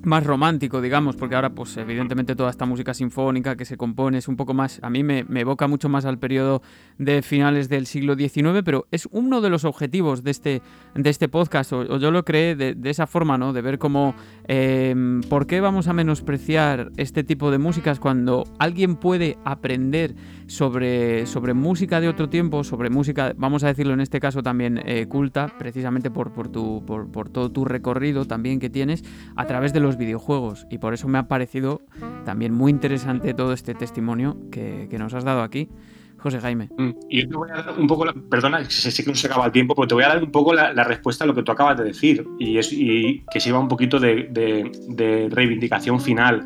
más 0.03 0.23
romántico, 0.23 0.81
digamos, 0.81 1.15
porque 1.15 1.35
ahora, 1.35 1.49
pues 1.49 1.75
evidentemente 1.77 2.35
toda 2.35 2.49
esta 2.49 2.65
música 2.65 2.93
sinfónica 2.93 3.55
que 3.55 3.65
se 3.65 3.77
compone 3.77 4.17
es 4.17 4.27
un 4.27 4.35
poco 4.35 4.53
más, 4.53 4.79
a 4.81 4.89
mí 4.89 5.03
me, 5.03 5.25
evoca 5.35 5.67
mucho 5.67 5.89
más 5.89 6.05
al 6.05 6.19
periodo 6.19 6.61
de 6.97 7.21
finales 7.21 7.69
del 7.69 7.85
siglo 7.85 8.15
XIX, 8.15 8.61
pero 8.63 8.87
es 8.91 9.07
uno 9.11 9.41
de 9.41 9.49
los 9.49 9.65
objetivos 9.65 10.23
de 10.23 10.31
este, 10.31 10.61
de 10.95 11.09
este 11.09 11.27
podcast, 11.27 11.73
o, 11.73 11.97
yo 11.97 12.11
lo 12.11 12.23
creé 12.23 12.55
de, 12.55 12.89
esa 12.89 13.07
forma, 13.07 13.37
¿no? 13.37 13.53
De 13.53 13.61
ver 13.61 13.77
cómo, 13.77 14.15
em, 14.47 15.21
¿por 15.21 15.45
qué 15.45 15.61
vamos 15.61 15.87
a 15.87 15.93
menospreciar 15.93 16.91
este 16.97 17.23
tipo 17.23 17.51
de 17.51 17.57
músicas 17.57 17.99
cuando 17.99 18.45
alguien 18.57 18.95
puede 18.95 19.37
aprender 19.45 20.15
sobre, 20.47 21.25
sobre 21.27 21.53
música 21.53 22.01
de 22.01 22.09
otro 22.09 22.29
tiempo, 22.29 22.63
sobre 22.63 22.89
música, 22.89 23.33
vamos 23.37 23.63
a 23.63 23.67
decirlo 23.67 23.93
en 23.93 24.01
este 24.01 24.19
caso 24.19 24.41
también 24.41 24.81
eh, 24.85 25.05
culta, 25.07 25.53
precisamente 25.59 26.09
por, 26.09 26.33
por, 26.33 26.47
tu, 26.47 26.83
por, 26.85 27.11
por 27.11 27.29
todo 27.29 27.51
tu 27.51 27.65
recorrido 27.65 28.25
también 28.25 28.59
que 28.59 28.69
tienes, 28.69 29.03
a 29.35 29.45
través 29.45 29.73
de 29.73 29.79
los 29.79 29.88
videojuegos 29.97 30.67
y 30.69 30.77
por 30.77 30.93
eso 30.93 31.07
me 31.07 31.17
ha 31.17 31.27
parecido 31.27 31.81
también 32.25 32.53
muy 32.53 32.71
interesante 32.71 33.33
todo 33.33 33.53
este 33.53 33.73
testimonio 33.73 34.37
que, 34.51 34.87
nos 34.99 35.13
has 35.13 35.23
dado 35.23 35.41
aquí. 35.41 35.69
José 36.17 36.41
Jaime. 36.41 36.67
Mm, 36.77 36.89
y 37.09 37.21
yo 37.21 37.29
te 37.29 37.35
voy 37.37 37.49
a 37.49 37.61
dar 37.61 37.79
un 37.79 37.87
poco, 37.87 38.05
perdona, 38.29 38.69
sé 38.69 39.03
que 39.03 39.09
no 39.09 39.15
se 39.15 39.27
acaba 39.27 39.45
el 39.45 39.53
tiempo, 39.53 39.73
pero 39.73 39.87
te 39.87 39.93
voy 39.93 40.03
a 40.03 40.09
dar 40.09 40.21
un 40.21 40.31
poco 40.31 40.53
la, 40.53 40.83
respuesta 40.83 41.23
a 41.23 41.27
lo 41.27 41.33
que 41.33 41.43
tú 41.43 41.53
acabas 41.53 41.77
de 41.77 41.85
decir 41.85 42.27
y, 42.37 42.57
es, 42.57 42.73
y 42.73 43.23
que 43.31 43.39
iba 43.47 43.57
un 43.57 43.69
poquito 43.69 44.01
de, 44.01 44.27
de, 44.29 45.29
reivindicación 45.31 46.01
final. 46.01 46.45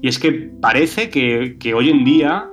Y 0.00 0.08
es 0.08 0.18
que 0.18 0.32
parece 0.32 1.10
que, 1.10 1.58
que 1.60 1.74
hoy 1.74 1.90
en 1.90 2.02
día 2.02 2.48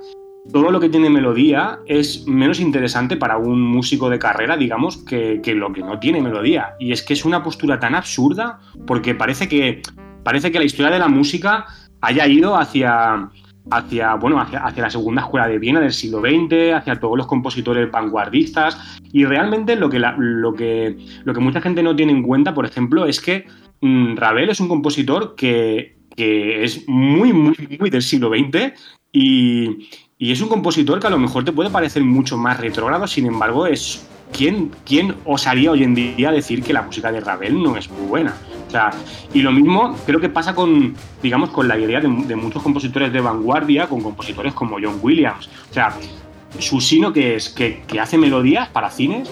todo 0.52 0.70
lo 0.70 0.80
que 0.80 0.88
tiene 0.88 1.10
melodía 1.10 1.78
es 1.86 2.26
menos 2.26 2.60
interesante 2.60 3.16
para 3.16 3.36
un 3.36 3.60
músico 3.60 4.08
de 4.08 4.18
carrera, 4.18 4.56
digamos, 4.56 4.96
que, 4.98 5.40
que, 5.42 5.54
lo 5.54 5.72
que 5.72 5.82
no 5.82 5.98
tiene 5.98 6.22
melodía. 6.22 6.74
Y 6.78 6.92
es 6.92 7.02
que 7.02 7.12
es 7.12 7.24
una 7.24 7.42
postura 7.42 7.78
tan 7.78 7.94
absurda 7.94 8.60
porque 8.86 9.14
parece 9.14 9.48
que 9.48 9.82
parece 10.28 10.52
que 10.52 10.58
la 10.58 10.66
historia 10.66 10.92
de 10.92 10.98
la 10.98 11.08
música 11.08 11.64
haya 12.02 12.26
ido 12.26 12.54
hacia, 12.54 13.30
hacia, 13.70 14.14
bueno, 14.16 14.38
hacia, 14.38 14.82
la 14.82 14.90
segunda 14.90 15.22
escuela 15.22 15.48
de 15.48 15.58
Viena 15.58 15.80
del 15.80 15.94
siglo 15.94 16.20
XX, 16.20 16.74
hacia 16.74 17.00
todos 17.00 17.16
los 17.16 17.26
compositores 17.26 17.90
vanguardistas. 17.90 18.76
Y 19.10 19.24
realmente 19.24 19.74
lo 19.74 19.88
que, 19.88 19.98
lo 19.98 20.52
que, 20.52 20.98
lo 21.24 21.32
que 21.32 21.40
mucha 21.40 21.62
gente 21.62 21.82
no 21.82 21.96
tiene 21.96 22.12
en 22.12 22.22
cuenta, 22.22 22.52
por 22.52 22.66
ejemplo, 22.66 23.06
es 23.06 23.22
que 23.22 23.46
mm, 23.80 24.16
Ravel 24.16 24.50
es 24.50 24.60
un 24.60 24.68
compositor 24.68 25.34
que, 25.34 25.96
es 26.18 26.86
muy, 26.86 27.32
muy, 27.32 27.78
muy 27.80 27.88
del 27.88 28.02
siglo 28.02 28.28
XX 28.28 28.74
y, 29.10 29.88
y, 30.18 30.30
es 30.30 30.42
un 30.42 30.50
compositor 30.50 31.00
que 31.00 31.06
a 31.06 31.10
lo 31.10 31.18
mejor 31.18 31.42
te 31.42 31.52
puede 31.52 31.70
parecer 31.70 32.04
mucho 32.04 32.36
más 32.36 32.60
retrógrado, 32.60 33.06
sin 33.06 33.24
embargo, 33.24 33.66
es. 33.66 34.06
¿Quién, 34.32 34.70
¿Quién 34.84 35.14
osaría 35.24 35.70
hoy 35.70 35.82
en 35.82 35.94
día 35.94 36.30
decir 36.30 36.62
que 36.62 36.72
la 36.72 36.82
música 36.82 37.10
de 37.10 37.20
Ravel 37.20 37.62
no 37.62 37.76
es 37.76 37.90
muy 37.90 38.06
buena? 38.06 38.34
O 38.68 38.70
sea, 38.70 38.90
y 39.32 39.40
lo 39.40 39.50
mismo 39.50 39.96
creo 40.04 40.20
que 40.20 40.28
pasa 40.28 40.54
con, 40.54 40.94
digamos, 41.22 41.50
con 41.50 41.66
la 41.66 41.78
idea 41.78 42.00
de, 42.00 42.08
muchos 42.08 42.62
compositores 42.62 43.12
de 43.12 43.20
vanguardia, 43.20 43.88
con 43.88 44.02
compositores 44.02 44.52
como 44.52 44.76
John 44.80 44.98
Williams. 45.00 45.48
O 45.70 45.74
sea, 45.74 45.96
su 46.58 46.80
sino 46.80 47.12
que 47.12 47.36
es 47.36 47.48
que, 47.48 47.82
hace 48.00 48.18
melodías 48.18 48.68
para 48.68 48.90
cines. 48.90 49.30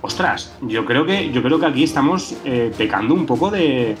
Ostras, 0.00 0.56
yo 0.62 0.84
creo 0.84 1.04
que, 1.04 1.30
yo 1.30 1.42
creo 1.42 1.60
que 1.60 1.66
aquí 1.66 1.84
estamos 1.84 2.34
eh, 2.44 2.72
pecando 2.76 3.14
un 3.14 3.26
poco 3.26 3.50
de, 3.50 3.96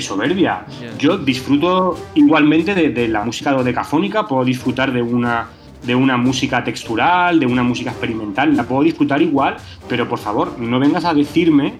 soberbia. 0.00 0.66
Yo 0.98 1.16
disfruto 1.16 1.98
igualmente 2.14 2.74
de, 2.74 3.08
la 3.08 3.24
música 3.24 3.52
dodecafónica, 3.52 4.26
puedo 4.26 4.44
disfrutar 4.44 4.92
de 4.92 5.00
una, 5.00 5.48
de 5.82 5.94
una 5.94 6.16
música 6.16 6.62
textural, 6.62 7.40
de 7.40 7.46
una 7.46 7.62
música 7.62 7.90
experimental, 7.90 8.56
la 8.56 8.64
puedo 8.64 8.82
disfrutar 8.82 9.20
igual, 9.20 9.56
pero 9.88 10.08
por 10.08 10.18
favor, 10.18 10.58
no 10.58 10.78
vengas 10.78 11.04
a 11.04 11.14
decirme 11.14 11.74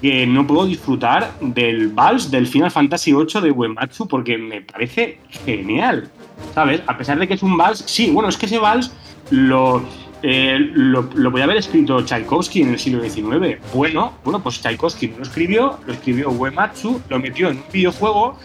que 0.00 0.26
no 0.26 0.46
puedo 0.46 0.66
disfrutar 0.66 1.32
del 1.40 1.88
vals 1.88 2.30
del 2.30 2.46
Final 2.46 2.70
Fantasy 2.70 3.12
VIII 3.12 3.42
de 3.42 3.50
Uematsu 3.50 4.08
porque 4.08 4.38
me 4.38 4.62
parece 4.62 5.18
genial, 5.44 6.08
¿sabes? 6.54 6.82
A 6.86 6.96
pesar 6.96 7.18
de 7.18 7.28
que 7.28 7.34
es 7.34 7.42
un 7.42 7.56
vals, 7.56 7.84
sí, 7.86 8.10
bueno, 8.10 8.28
es 8.28 8.36
que 8.36 8.46
ese 8.46 8.58
vals 8.58 8.92
lo, 9.30 9.82
eh, 10.22 10.58
lo, 10.74 11.08
podía 11.30 11.44
haber 11.44 11.58
escrito 11.58 12.02
Tchaikovsky 12.02 12.62
en 12.62 12.70
el 12.70 12.78
siglo 12.78 13.02
XIX. 13.02 13.58
Bueno, 13.74 14.14
bueno, 14.24 14.42
pues 14.42 14.60
Tchaikovsky 14.60 15.08
no 15.08 15.18
lo 15.18 15.22
escribió, 15.22 15.78
lo 15.86 15.92
escribió 15.92 16.30
Uematsu, 16.30 17.00
lo 17.08 17.18
metió 17.18 17.48
en 17.48 17.58
un 17.58 17.64
videojuego, 17.72 18.38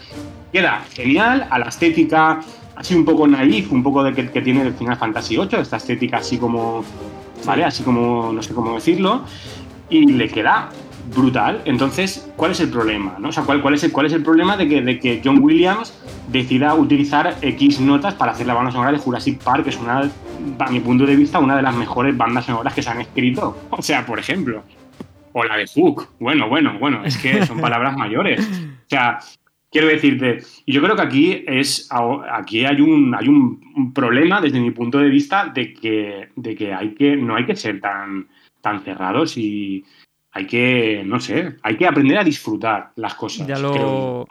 queda 0.52 0.84
genial, 0.92 1.46
a 1.50 1.58
la 1.58 1.66
estética 1.66 2.40
así 2.76 2.94
un 2.94 3.04
poco 3.04 3.26
naif, 3.26 3.72
un 3.72 3.82
poco 3.82 4.04
de 4.04 4.12
que, 4.12 4.30
que 4.30 4.42
tiene 4.42 4.62
el 4.62 4.74
Final 4.74 4.96
Fantasy 4.96 5.36
VIII, 5.36 5.60
esta 5.60 5.78
estética 5.78 6.18
así 6.18 6.38
como, 6.38 6.84
¿vale? 7.44 7.64
Así 7.64 7.82
como, 7.82 8.32
no 8.32 8.42
sé 8.42 8.54
cómo 8.54 8.74
decirlo, 8.74 9.22
y 9.88 10.06
le 10.12 10.28
queda 10.28 10.68
brutal. 11.14 11.62
Entonces, 11.64 12.30
¿cuál 12.36 12.52
es 12.52 12.60
el 12.60 12.68
problema? 12.68 13.16
¿no? 13.18 13.28
O 13.28 13.32
sea, 13.32 13.44
¿cuál, 13.44 13.62
cuál, 13.62 13.74
es 13.74 13.84
el, 13.84 13.92
¿cuál 13.92 14.06
es 14.06 14.12
el 14.12 14.22
problema 14.22 14.56
de 14.56 14.68
que, 14.68 14.82
de 14.82 14.98
que 14.98 15.20
John 15.24 15.38
Williams 15.42 15.94
decida 16.28 16.74
utilizar 16.74 17.36
X 17.40 17.80
notas 17.80 18.14
para 18.14 18.32
hacer 18.32 18.46
la 18.46 18.54
banda 18.54 18.72
sonora 18.72 18.92
de 18.92 18.98
Jurassic 18.98 19.42
Park, 19.42 19.64
que 19.64 19.70
es 19.70 19.78
una, 19.78 20.10
a 20.58 20.70
mi 20.70 20.80
punto 20.80 21.06
de 21.06 21.16
vista, 21.16 21.38
una 21.38 21.56
de 21.56 21.62
las 21.62 21.74
mejores 21.74 22.16
bandas 22.16 22.46
sonoras 22.46 22.74
que 22.74 22.82
se 22.82 22.90
han 22.90 23.00
escrito? 23.00 23.56
O 23.70 23.82
sea, 23.82 24.04
por 24.04 24.18
ejemplo. 24.18 24.62
O 25.32 25.44
la 25.44 25.56
de 25.56 25.66
Hook. 25.66 26.08
Bueno, 26.18 26.48
bueno, 26.48 26.78
bueno, 26.78 27.04
es 27.04 27.16
que 27.18 27.44
son 27.44 27.60
palabras 27.60 27.96
mayores. 27.96 28.40
O 28.40 28.88
sea, 28.88 29.18
quiero 29.76 29.88
decirte, 29.88 30.38
y 30.64 30.72
yo 30.72 30.80
creo 30.80 30.96
que 30.96 31.02
aquí 31.02 31.44
es 31.46 31.86
aquí 32.32 32.64
hay 32.64 32.80
un 32.80 33.14
hay 33.14 33.28
un, 33.28 33.92
problema 33.92 34.40
desde 34.40 34.58
mi 34.58 34.70
punto 34.70 34.98
de 34.98 35.10
vista 35.10 35.52
de 35.54 35.74
que, 35.74 36.30
de 36.34 36.54
que 36.54 36.72
hay 36.72 36.94
que 36.94 37.14
no 37.14 37.36
hay 37.36 37.44
que 37.44 37.54
ser 37.54 37.78
tan 37.80 38.28
tan 38.62 38.80
cerrados 38.80 39.36
y 39.36 39.84
hay 40.32 40.46
que, 40.46 41.02
no 41.04 41.20
sé, 41.20 41.56
hay 41.62 41.76
que 41.76 41.86
aprender 41.86 42.18
a 42.18 42.24
disfrutar 42.24 42.92
las 42.96 43.14
cosas. 43.14 43.46
Ya 43.46 43.58
lo, 43.58 44.26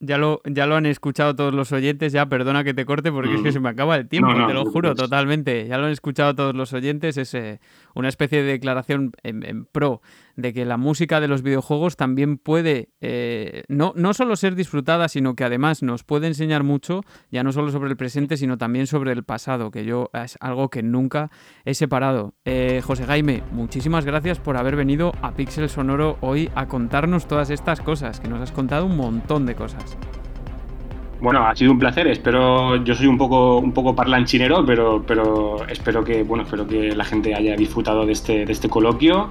ya 0.00 0.18
lo, 0.18 0.42
ya 0.44 0.66
lo 0.66 0.74
han 0.74 0.86
escuchado 0.86 1.34
todos 1.36 1.54
los 1.54 1.70
oyentes, 1.70 2.12
ya 2.12 2.26
perdona 2.26 2.64
que 2.64 2.74
te 2.74 2.84
corte 2.84 3.12
porque 3.12 3.34
es 3.34 3.42
que 3.42 3.50
mm. 3.50 3.52
se 3.52 3.60
me 3.60 3.68
acaba 3.68 3.96
el 3.96 4.08
tiempo, 4.08 4.32
te 4.46 4.54
lo 4.54 4.64
juro, 4.64 4.94
totalmente. 4.96 5.68
Ya 5.68 5.78
lo 5.78 5.86
han 5.86 5.92
escuchado 5.92 6.34
todos 6.34 6.54
los 6.54 6.72
oyentes, 6.72 7.16
es 7.16 7.34
eh, 7.34 7.60
una 7.94 8.08
especie 8.08 8.42
de 8.42 8.52
declaración 8.52 9.12
en 9.22 9.66
pro 9.66 10.00
de 10.36 10.52
que 10.52 10.64
la 10.64 10.76
música 10.76 11.20
de 11.20 11.28
los 11.28 11.42
videojuegos 11.42 11.96
también 11.96 12.38
puede 12.38 12.90
eh, 13.00 13.64
no, 13.68 13.92
no 13.96 14.14
solo 14.14 14.36
ser 14.36 14.54
disfrutada, 14.54 15.08
sino 15.08 15.34
que 15.34 15.44
además 15.44 15.82
nos 15.82 16.04
puede 16.04 16.26
enseñar 16.26 16.62
mucho, 16.62 17.02
ya 17.30 17.42
no 17.42 17.52
solo 17.52 17.70
sobre 17.70 17.90
el 17.90 17.96
presente, 17.96 18.36
sino 18.36 18.58
también 18.58 18.86
sobre 18.86 19.12
el 19.12 19.24
pasado, 19.24 19.70
que 19.70 19.84
yo 19.84 20.10
es 20.12 20.36
algo 20.40 20.70
que 20.70 20.82
nunca 20.82 21.30
he 21.64 21.74
separado. 21.74 22.34
Eh, 22.44 22.80
José 22.84 23.04
Jaime, 23.04 23.42
muchísimas 23.52 24.04
gracias 24.04 24.38
por 24.38 24.56
haber 24.56 24.76
venido 24.76 25.12
a 25.22 25.32
Pixel 25.32 25.68
Sonoro 25.68 26.18
hoy 26.20 26.50
a 26.54 26.66
contarnos 26.66 27.26
todas 27.26 27.50
estas 27.50 27.80
cosas, 27.80 28.20
que 28.20 28.28
nos 28.28 28.40
has 28.40 28.52
contado 28.52 28.86
un 28.86 28.96
montón 28.96 29.46
de 29.46 29.54
cosas. 29.54 29.96
Bueno, 31.22 31.46
ha 31.46 31.56
sido 31.56 31.72
un 31.72 31.78
placer. 31.78 32.06
Espero, 32.08 32.84
yo 32.84 32.94
soy 32.94 33.06
un 33.06 33.16
poco, 33.16 33.58
un 33.58 33.72
poco 33.72 33.94
parlanchinero, 33.94 34.66
pero, 34.66 35.02
pero 35.06 35.64
espero 35.68 36.04
que, 36.04 36.22
bueno, 36.24 36.44
espero 36.44 36.66
que 36.66 36.94
la 36.94 37.04
gente 37.04 37.34
haya 37.34 37.56
disfrutado 37.56 38.04
de 38.04 38.12
este, 38.12 38.44
de 38.44 38.52
este 38.52 38.68
coloquio 38.68 39.30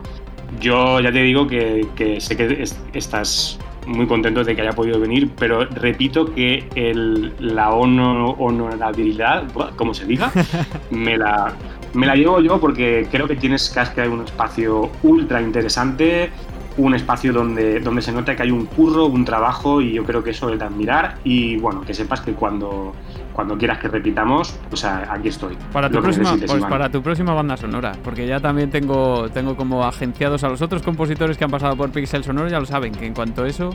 yo 0.59 0.99
ya 0.99 1.11
te 1.11 1.21
digo 1.21 1.47
que, 1.47 2.17
sé 2.19 2.35
que 2.35 2.63
estás 2.93 3.57
muy 3.87 4.05
contento 4.05 4.43
de 4.43 4.55
que 4.55 4.61
haya 4.61 4.73
podido 4.73 4.99
venir, 4.99 5.31
pero 5.37 5.65
repito 5.65 6.33
que 6.33 6.67
el, 6.75 7.33
la 7.39 7.71
honorabilidad, 7.71 9.45
como 9.75 9.93
se 9.93 10.05
diga, 10.05 10.31
me 10.91 11.17
la, 11.17 11.53
me 11.93 12.05
la 12.05 12.15
llevo 12.15 12.41
yo 12.41 12.59
porque 12.59 13.07
creo 13.09 13.27
que 13.27 13.35
tienes 13.35 13.69
que 13.69 14.07
un 14.07 14.23
espacio 14.23 14.91
ultra 15.03 15.41
interesante, 15.41 16.29
un 16.77 16.95
espacio 16.95 17.33
donde, 17.33 17.79
donde 17.79 18.01
se 18.01 18.11
nota 18.11 18.35
que 18.35 18.43
hay 18.43 18.51
un 18.51 18.65
curro, 18.65 19.05
un 19.05 19.25
trabajo 19.25 19.81
y 19.81 19.93
yo 19.93 20.03
creo 20.03 20.23
que 20.23 20.31
eso 20.31 20.49
es 20.49 20.59
de 20.59 20.65
admirar. 20.65 21.17
Y 21.23 21.57
bueno, 21.57 21.81
que 21.81 21.93
sepas 21.93 22.21
que 22.21 22.33
cuando 22.33 22.93
cuando 23.33 23.57
quieras 23.57 23.79
que 23.79 23.87
repitamos, 23.87 24.57
pues 24.69 24.83
aquí 24.85 25.29
estoy. 25.29 25.57
Para 25.71 25.89
tu, 25.89 26.01
próxima, 26.01 26.35
pues 26.35 26.63
para 26.65 26.89
tu 26.89 27.01
próxima 27.01 27.33
banda 27.33 27.57
sonora, 27.57 27.93
porque 28.03 28.27
ya 28.27 28.39
también 28.39 28.69
tengo, 28.69 29.29
tengo 29.29 29.55
como 29.55 29.83
agenciados 29.83 30.43
a 30.43 30.49
los 30.49 30.61
otros 30.61 30.81
compositores 30.81 31.37
que 31.37 31.43
han 31.43 31.51
pasado 31.51 31.75
por 31.75 31.91
Pixel 31.91 32.23
Sonoro, 32.23 32.49
ya 32.49 32.59
lo 32.59 32.65
saben, 32.65 32.93
que 32.93 33.05
en 33.05 33.13
cuanto 33.13 33.43
a 33.43 33.47
eso 33.47 33.71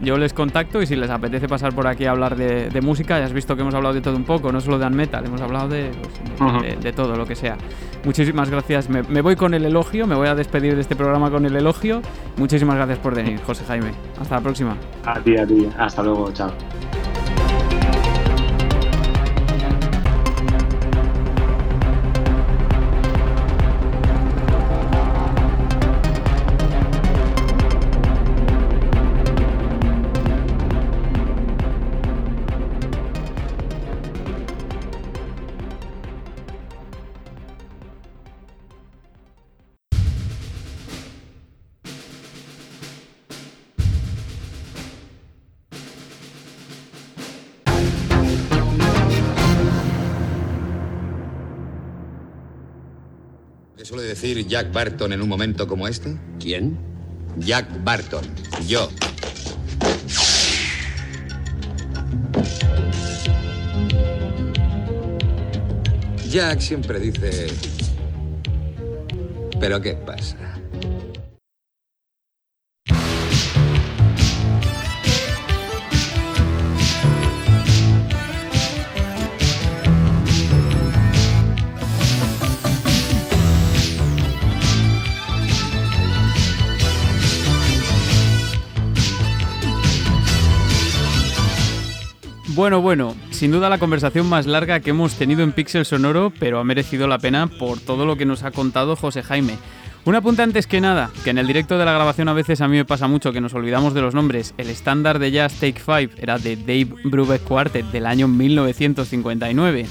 yo 0.00 0.16
les 0.16 0.32
contacto 0.32 0.80
y 0.80 0.86
si 0.86 0.96
les 0.96 1.10
apetece 1.10 1.48
pasar 1.48 1.74
por 1.74 1.86
aquí 1.86 2.04
a 2.04 2.12
hablar 2.12 2.36
de, 2.36 2.80
música, 2.80 3.18
ya 3.18 3.24
has 3.24 3.32
visto 3.32 3.56
que 3.56 3.62
hemos 3.62 3.74
hablado 3.74 3.94
de 3.94 4.00
todo 4.00 4.16
un 4.16 4.24
poco, 4.24 4.52
no 4.52 4.60
solo 4.60 4.78
de 4.78 4.86
Unmetal, 4.86 5.24
hemos 5.26 5.40
hablado 5.40 5.68
de, 5.68 5.90
pues, 6.38 6.82
de, 6.82 6.92
todo 6.92 7.16
lo 7.16 7.26
que 7.26 7.34
sea. 7.34 7.56
Muchísimas 8.04 8.48
gracias, 8.48 8.88
me, 8.88 9.02
me 9.02 9.20
voy 9.20 9.34
con 9.34 9.54
el 9.54 9.64
elogio, 9.64 10.06
me 10.06 10.14
voy 10.14 10.28
a 10.28 10.34
despedir 10.34 10.76
de 10.76 10.82
este 10.82 10.94
programa 10.94 11.30
con 11.30 11.44
el 11.46 11.56
elogio. 11.56 12.00
Muchísimas 12.36 12.76
gracias 12.76 12.98
por 12.98 13.14
venir, 13.14 13.40
José 13.44 13.64
Jaime. 13.66 13.90
Hasta 14.20 14.36
la 14.36 14.40
próxima. 14.40 14.76
A 15.04 15.18
ti, 15.20 15.36
a 15.36 15.46
ti. 15.46 15.68
Hasta 15.76 16.02
luego, 16.02 16.30
chao. 16.32 16.52
Decir 54.34 54.46
Jack 54.46 54.72
Barton 54.72 55.12
en 55.12 55.22
un 55.22 55.28
momento 55.28 55.66
como 55.66 55.88
este? 55.88 56.16
¿Quién? 56.38 56.78
Jack 57.38 57.66
Barton. 57.84 58.24
Yo. 58.66 58.88
Jack 66.30 66.60
siempre 66.60 67.00
dice... 67.00 67.46
¿Pero 69.60 69.80
qué 69.80 69.94
pasa? 69.94 70.36
Bueno, 92.68 92.82
bueno, 92.82 93.14
sin 93.30 93.50
duda 93.50 93.70
la 93.70 93.78
conversación 93.78 94.28
más 94.28 94.46
larga 94.46 94.80
que 94.80 94.90
hemos 94.90 95.14
tenido 95.14 95.42
en 95.42 95.52
Pixel 95.52 95.86
Sonoro, 95.86 96.30
pero 96.38 96.58
ha 96.58 96.64
merecido 96.64 97.08
la 97.08 97.18
pena 97.18 97.46
por 97.46 97.80
todo 97.80 98.04
lo 98.04 98.16
que 98.16 98.26
nos 98.26 98.42
ha 98.42 98.50
contado 98.50 98.94
José 98.94 99.22
Jaime. 99.22 99.56
Un 100.04 100.14
apunte 100.14 100.42
antes 100.42 100.66
que 100.66 100.82
nada, 100.82 101.10
que 101.24 101.30
en 101.30 101.38
el 101.38 101.46
directo 101.46 101.78
de 101.78 101.86
la 101.86 101.94
grabación 101.94 102.28
a 102.28 102.34
veces 102.34 102.60
a 102.60 102.68
mí 102.68 102.76
me 102.76 102.84
pasa 102.84 103.08
mucho 103.08 103.32
que 103.32 103.40
nos 103.40 103.54
olvidamos 103.54 103.94
de 103.94 104.02
los 104.02 104.12
nombres. 104.12 104.52
El 104.58 104.68
estándar 104.68 105.18
de 105.18 105.30
Jazz 105.30 105.54
Take 105.54 105.80
5 105.80 106.16
era 106.18 106.38
de 106.38 106.56
Dave 106.56 106.90
Brubeck 107.04 107.42
Quartet 107.44 107.86
del 107.86 108.04
año 108.04 108.28
1959. 108.28 109.86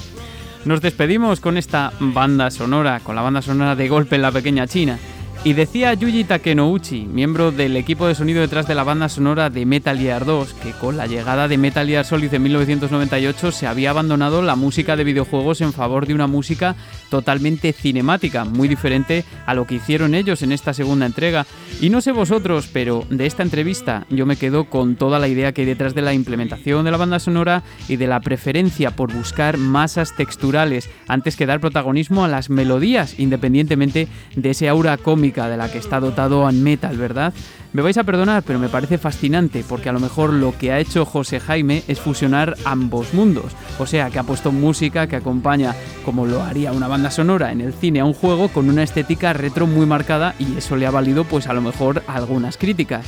Nos 0.64 0.80
despedimos 0.80 1.40
con 1.40 1.56
esta 1.56 1.92
banda 1.98 2.48
sonora, 2.52 3.00
con 3.00 3.16
la 3.16 3.22
banda 3.22 3.42
sonora 3.42 3.74
de 3.74 3.88
Golpe 3.88 4.14
en 4.14 4.22
la 4.22 4.30
Pequeña 4.30 4.68
China. 4.68 5.00
Y 5.44 5.52
decía 5.52 5.94
Yuji 5.94 6.24
Takenouchi, 6.24 7.06
miembro 7.06 7.52
del 7.52 7.76
equipo 7.76 8.08
de 8.08 8.16
sonido 8.16 8.40
detrás 8.40 8.66
de 8.66 8.74
la 8.74 8.82
banda 8.82 9.08
sonora 9.08 9.50
de 9.50 9.64
Metal 9.66 9.96
Gear 9.96 10.24
2, 10.24 10.52
que 10.54 10.72
con 10.72 10.96
la 10.96 11.06
llegada 11.06 11.46
de 11.46 11.56
Metal 11.56 11.86
Gear 11.86 12.04
Solid 12.04 12.34
en 12.34 12.42
1998 12.42 13.52
se 13.52 13.68
había 13.68 13.90
abandonado 13.90 14.42
la 14.42 14.56
música 14.56 14.96
de 14.96 15.04
videojuegos 15.04 15.60
en 15.60 15.72
favor 15.72 16.06
de 16.06 16.14
una 16.14 16.26
música 16.26 16.74
totalmente 17.08 17.72
cinemática, 17.72 18.44
muy 18.44 18.68
diferente 18.68 19.24
a 19.46 19.54
lo 19.54 19.66
que 19.66 19.76
hicieron 19.76 20.14
ellos 20.14 20.42
en 20.42 20.52
esta 20.52 20.74
segunda 20.74 21.06
entrega. 21.06 21.46
Y 21.80 21.90
no 21.90 22.00
sé 22.00 22.12
vosotros, 22.12 22.68
pero 22.72 23.04
de 23.10 23.26
esta 23.26 23.42
entrevista 23.42 24.06
yo 24.10 24.26
me 24.26 24.36
quedo 24.36 24.64
con 24.64 24.96
toda 24.96 25.18
la 25.18 25.28
idea 25.28 25.52
que 25.52 25.62
hay 25.62 25.66
detrás 25.66 25.94
de 25.94 26.02
la 26.02 26.14
implementación 26.14 26.84
de 26.84 26.90
la 26.90 26.96
banda 26.96 27.18
sonora 27.18 27.62
y 27.88 27.96
de 27.96 28.06
la 28.06 28.20
preferencia 28.20 28.90
por 28.90 29.12
buscar 29.12 29.58
masas 29.58 30.16
texturales 30.16 30.90
antes 31.06 31.36
que 31.36 31.46
dar 31.46 31.60
protagonismo 31.60 32.24
a 32.24 32.28
las 32.28 32.50
melodías, 32.50 33.18
independientemente 33.18 34.08
de 34.36 34.50
ese 34.50 34.68
aura 34.68 34.96
cómica 34.96 35.48
de 35.48 35.56
la 35.56 35.70
que 35.70 35.78
está 35.78 36.00
dotado 36.00 36.48
en 36.48 36.62
Metal, 36.62 36.96
¿verdad? 36.96 37.32
Me 37.72 37.82
vais 37.82 37.98
a 37.98 38.04
perdonar, 38.04 38.42
pero 38.44 38.58
me 38.58 38.70
parece 38.70 38.96
fascinante 38.96 39.62
porque 39.68 39.90
a 39.90 39.92
lo 39.92 40.00
mejor 40.00 40.32
lo 40.32 40.56
que 40.56 40.72
ha 40.72 40.78
hecho 40.78 41.04
José 41.04 41.38
Jaime 41.38 41.82
es 41.86 42.00
fusionar 42.00 42.56
ambos 42.64 43.12
mundos. 43.12 43.52
O 43.78 43.86
sea, 43.86 44.08
que 44.10 44.18
ha 44.18 44.22
puesto 44.22 44.52
música 44.52 45.06
que 45.06 45.16
acompaña, 45.16 45.74
como 46.04 46.26
lo 46.26 46.42
haría 46.42 46.72
una 46.72 46.88
banda 46.88 47.10
sonora 47.10 47.52
en 47.52 47.60
el 47.60 47.74
cine, 47.74 48.00
a 48.00 48.06
un 48.06 48.14
juego 48.14 48.48
con 48.48 48.70
una 48.70 48.82
estética 48.82 49.34
retro 49.34 49.66
muy 49.66 49.84
marcada 49.84 50.34
y 50.38 50.56
eso 50.56 50.76
le 50.76 50.86
ha 50.86 50.90
valido 50.90 51.24
pues 51.24 51.46
a 51.46 51.52
lo 51.52 51.60
mejor 51.60 52.02
algunas 52.06 52.56
críticas. 52.56 53.06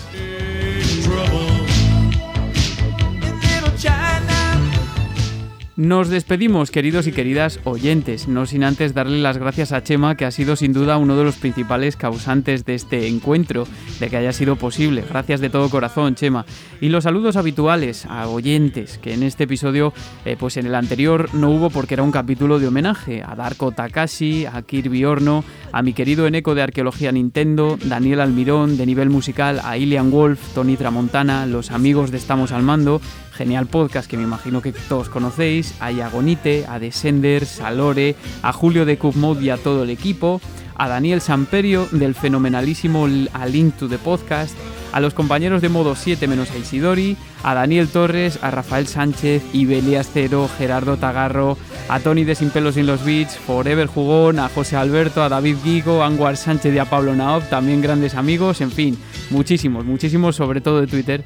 Nos 5.81 6.11
despedimos, 6.11 6.71
queridos 6.71 7.07
y 7.07 7.13
queridas 7.13 7.59
oyentes, 7.65 8.29
no 8.29 8.45
sin 8.45 8.65
antes 8.65 8.93
darle 8.93 9.17
las 9.17 9.39
gracias 9.39 9.73
a 9.73 9.83
Chema, 9.83 10.15
que 10.15 10.27
ha 10.27 10.31
sido 10.31 10.55
sin 10.55 10.75
duda 10.75 10.99
uno 10.99 11.17
de 11.17 11.25
los 11.25 11.37
principales 11.37 11.97
causantes 11.97 12.67
de 12.67 12.75
este 12.75 13.09
encuentro, 13.09 13.67
de 13.99 14.11
que 14.11 14.19
haya 14.19 14.35
sido 14.35 14.57
posible. 14.57 15.03
Gracias 15.09 15.41
de 15.41 15.49
todo 15.49 15.71
corazón, 15.71 16.17
Chema. 16.17 16.45
Y 16.83 16.91
los 16.91 17.05
saludos 17.05 17.37
habituales 17.37 18.05
a 18.05 18.29
oyentes, 18.29 18.99
que 18.99 19.15
en 19.15 19.23
este 19.23 19.45
episodio, 19.45 19.95
eh, 20.27 20.37
pues 20.39 20.59
en 20.59 20.67
el 20.67 20.75
anterior 20.75 21.35
no 21.35 21.49
hubo 21.49 21.71
porque 21.71 21.95
era 21.95 22.03
un 22.03 22.13
capítulo 22.13 22.59
de 22.59 22.69
homenaje 22.69 23.23
a 23.27 23.35
Darko 23.35 23.73
Takashi, 23.73 24.45
a 24.45 24.61
Kirby 24.61 25.07
Horno, 25.07 25.45
a 25.73 25.81
mi 25.81 25.95
querido 25.95 26.27
Eneco 26.27 26.55
de 26.55 26.61
Arqueología 26.61 27.11
Nintendo, 27.11 27.79
Daniel 27.83 28.21
Almirón 28.21 28.77
de 28.77 28.85
nivel 28.85 29.09
musical, 29.09 29.63
a 29.65 29.79
Ilian 29.79 30.11
Wolf, 30.11 30.53
Tony 30.53 30.77
Tramontana, 30.77 31.47
los 31.47 31.71
amigos 31.71 32.11
de 32.11 32.19
Estamos 32.19 32.53
al 32.53 32.65
Mando, 32.65 33.01
genial 33.41 33.69
podcast 33.69 34.07
que 34.11 34.19
me 34.19 34.25
imagino 34.25 34.61
que 34.61 34.71
todos 34.71 35.09
conocéis, 35.09 35.75
a 35.81 35.91
Yagonite, 35.91 36.67
a 36.69 36.79
Descenders, 36.79 37.63
a 37.63 37.71
Lore, 37.71 38.15
a 38.43 38.53
Julio 38.53 38.85
de 38.85 38.99
Mode 39.15 39.43
y 39.43 39.49
a 39.49 39.57
todo 39.57 39.85
el 39.85 39.89
equipo, 39.89 40.43
a 40.77 40.89
Daniel 40.89 41.23
Samperio 41.23 41.89
del 41.91 42.15
fenomenalísimo 42.15 43.09
A 43.33 43.47
Link 43.47 43.77
to 43.77 43.89
the 43.89 43.97
Podcast, 43.97 44.55
a 44.93 45.01
los 45.01 45.15
compañeros 45.15 45.63
de 45.63 45.71
modo 45.71 45.97
7 45.97 46.27
menos 46.27 46.51
a 46.51 46.59
Isidori, 46.59 47.17
a 47.43 47.55
Daniel 47.55 47.89
Torres, 47.89 48.39
a 48.43 48.51
Rafael 48.51 48.87
Sánchez, 48.87 49.43
Ibelias 49.55 50.11
Cero, 50.13 50.47
Gerardo 50.59 50.99
Tagarro, 50.99 51.57
a 51.89 51.99
Tony 52.01 52.25
de 52.25 52.35
Sin 52.35 52.51
Pelos 52.51 52.77
en 52.77 52.87
los 52.87 53.03
Beats, 53.07 53.39
Forever 53.39 53.87
Jugón, 53.87 54.39
a 54.39 54.51
José 54.51 54.77
Alberto, 54.77 55.23
a 55.23 55.31
David 55.31 55.57
Guigo, 55.65 56.03
a 56.03 56.07
Anguar 56.07 56.37
Sánchez 56.37 56.75
y 56.75 56.79
a 56.79 56.91
Pablo 56.91 57.17
Naop, 57.17 57.49
también 57.49 57.81
grandes 57.81 58.17
amigos, 58.17 58.61
en 58.61 58.71
fin, 58.71 58.99
muchísimos, 59.31 59.87
muchísimos, 59.87 60.37
sobre 60.37 60.61
todo 60.61 60.83
de 60.83 60.87
Twitter. 60.87 61.25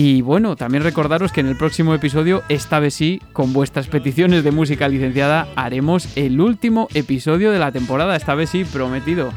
Y 0.00 0.22
bueno, 0.22 0.54
también 0.54 0.84
recordaros 0.84 1.32
que 1.32 1.40
en 1.40 1.48
el 1.48 1.56
próximo 1.56 1.92
episodio, 1.92 2.44
esta 2.48 2.78
vez 2.78 2.94
sí, 2.94 3.20
con 3.32 3.52
vuestras 3.52 3.88
peticiones 3.88 4.44
de 4.44 4.52
música 4.52 4.86
licenciada, 4.86 5.48
haremos 5.56 6.16
el 6.16 6.40
último 6.40 6.86
episodio 6.94 7.50
de 7.50 7.58
la 7.58 7.72
temporada, 7.72 8.14
esta 8.14 8.36
vez 8.36 8.50
sí, 8.50 8.62
prometido. 8.62 9.32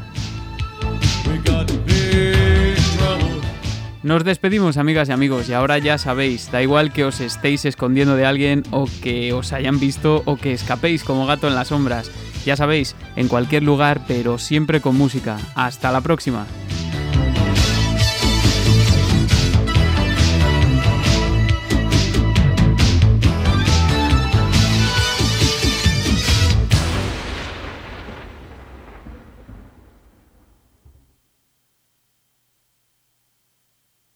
Nos 4.04 4.22
despedimos 4.22 4.76
amigas 4.76 5.08
y 5.08 5.12
amigos 5.12 5.48
y 5.48 5.52
ahora 5.52 5.78
ya 5.78 5.98
sabéis, 5.98 6.52
da 6.52 6.62
igual 6.62 6.92
que 6.92 7.06
os 7.06 7.18
estéis 7.18 7.64
escondiendo 7.64 8.14
de 8.14 8.24
alguien 8.24 8.62
o 8.70 8.86
que 9.02 9.32
os 9.32 9.52
hayan 9.52 9.80
visto 9.80 10.22
o 10.26 10.36
que 10.36 10.52
escapéis 10.52 11.02
como 11.02 11.26
gato 11.26 11.48
en 11.48 11.56
las 11.56 11.68
sombras. 11.68 12.08
Ya 12.46 12.54
sabéis, 12.54 12.94
en 13.16 13.26
cualquier 13.26 13.64
lugar 13.64 14.02
pero 14.06 14.38
siempre 14.38 14.80
con 14.80 14.96
música. 14.96 15.38
Hasta 15.56 15.90
la 15.90 16.02
próxima. 16.02 16.46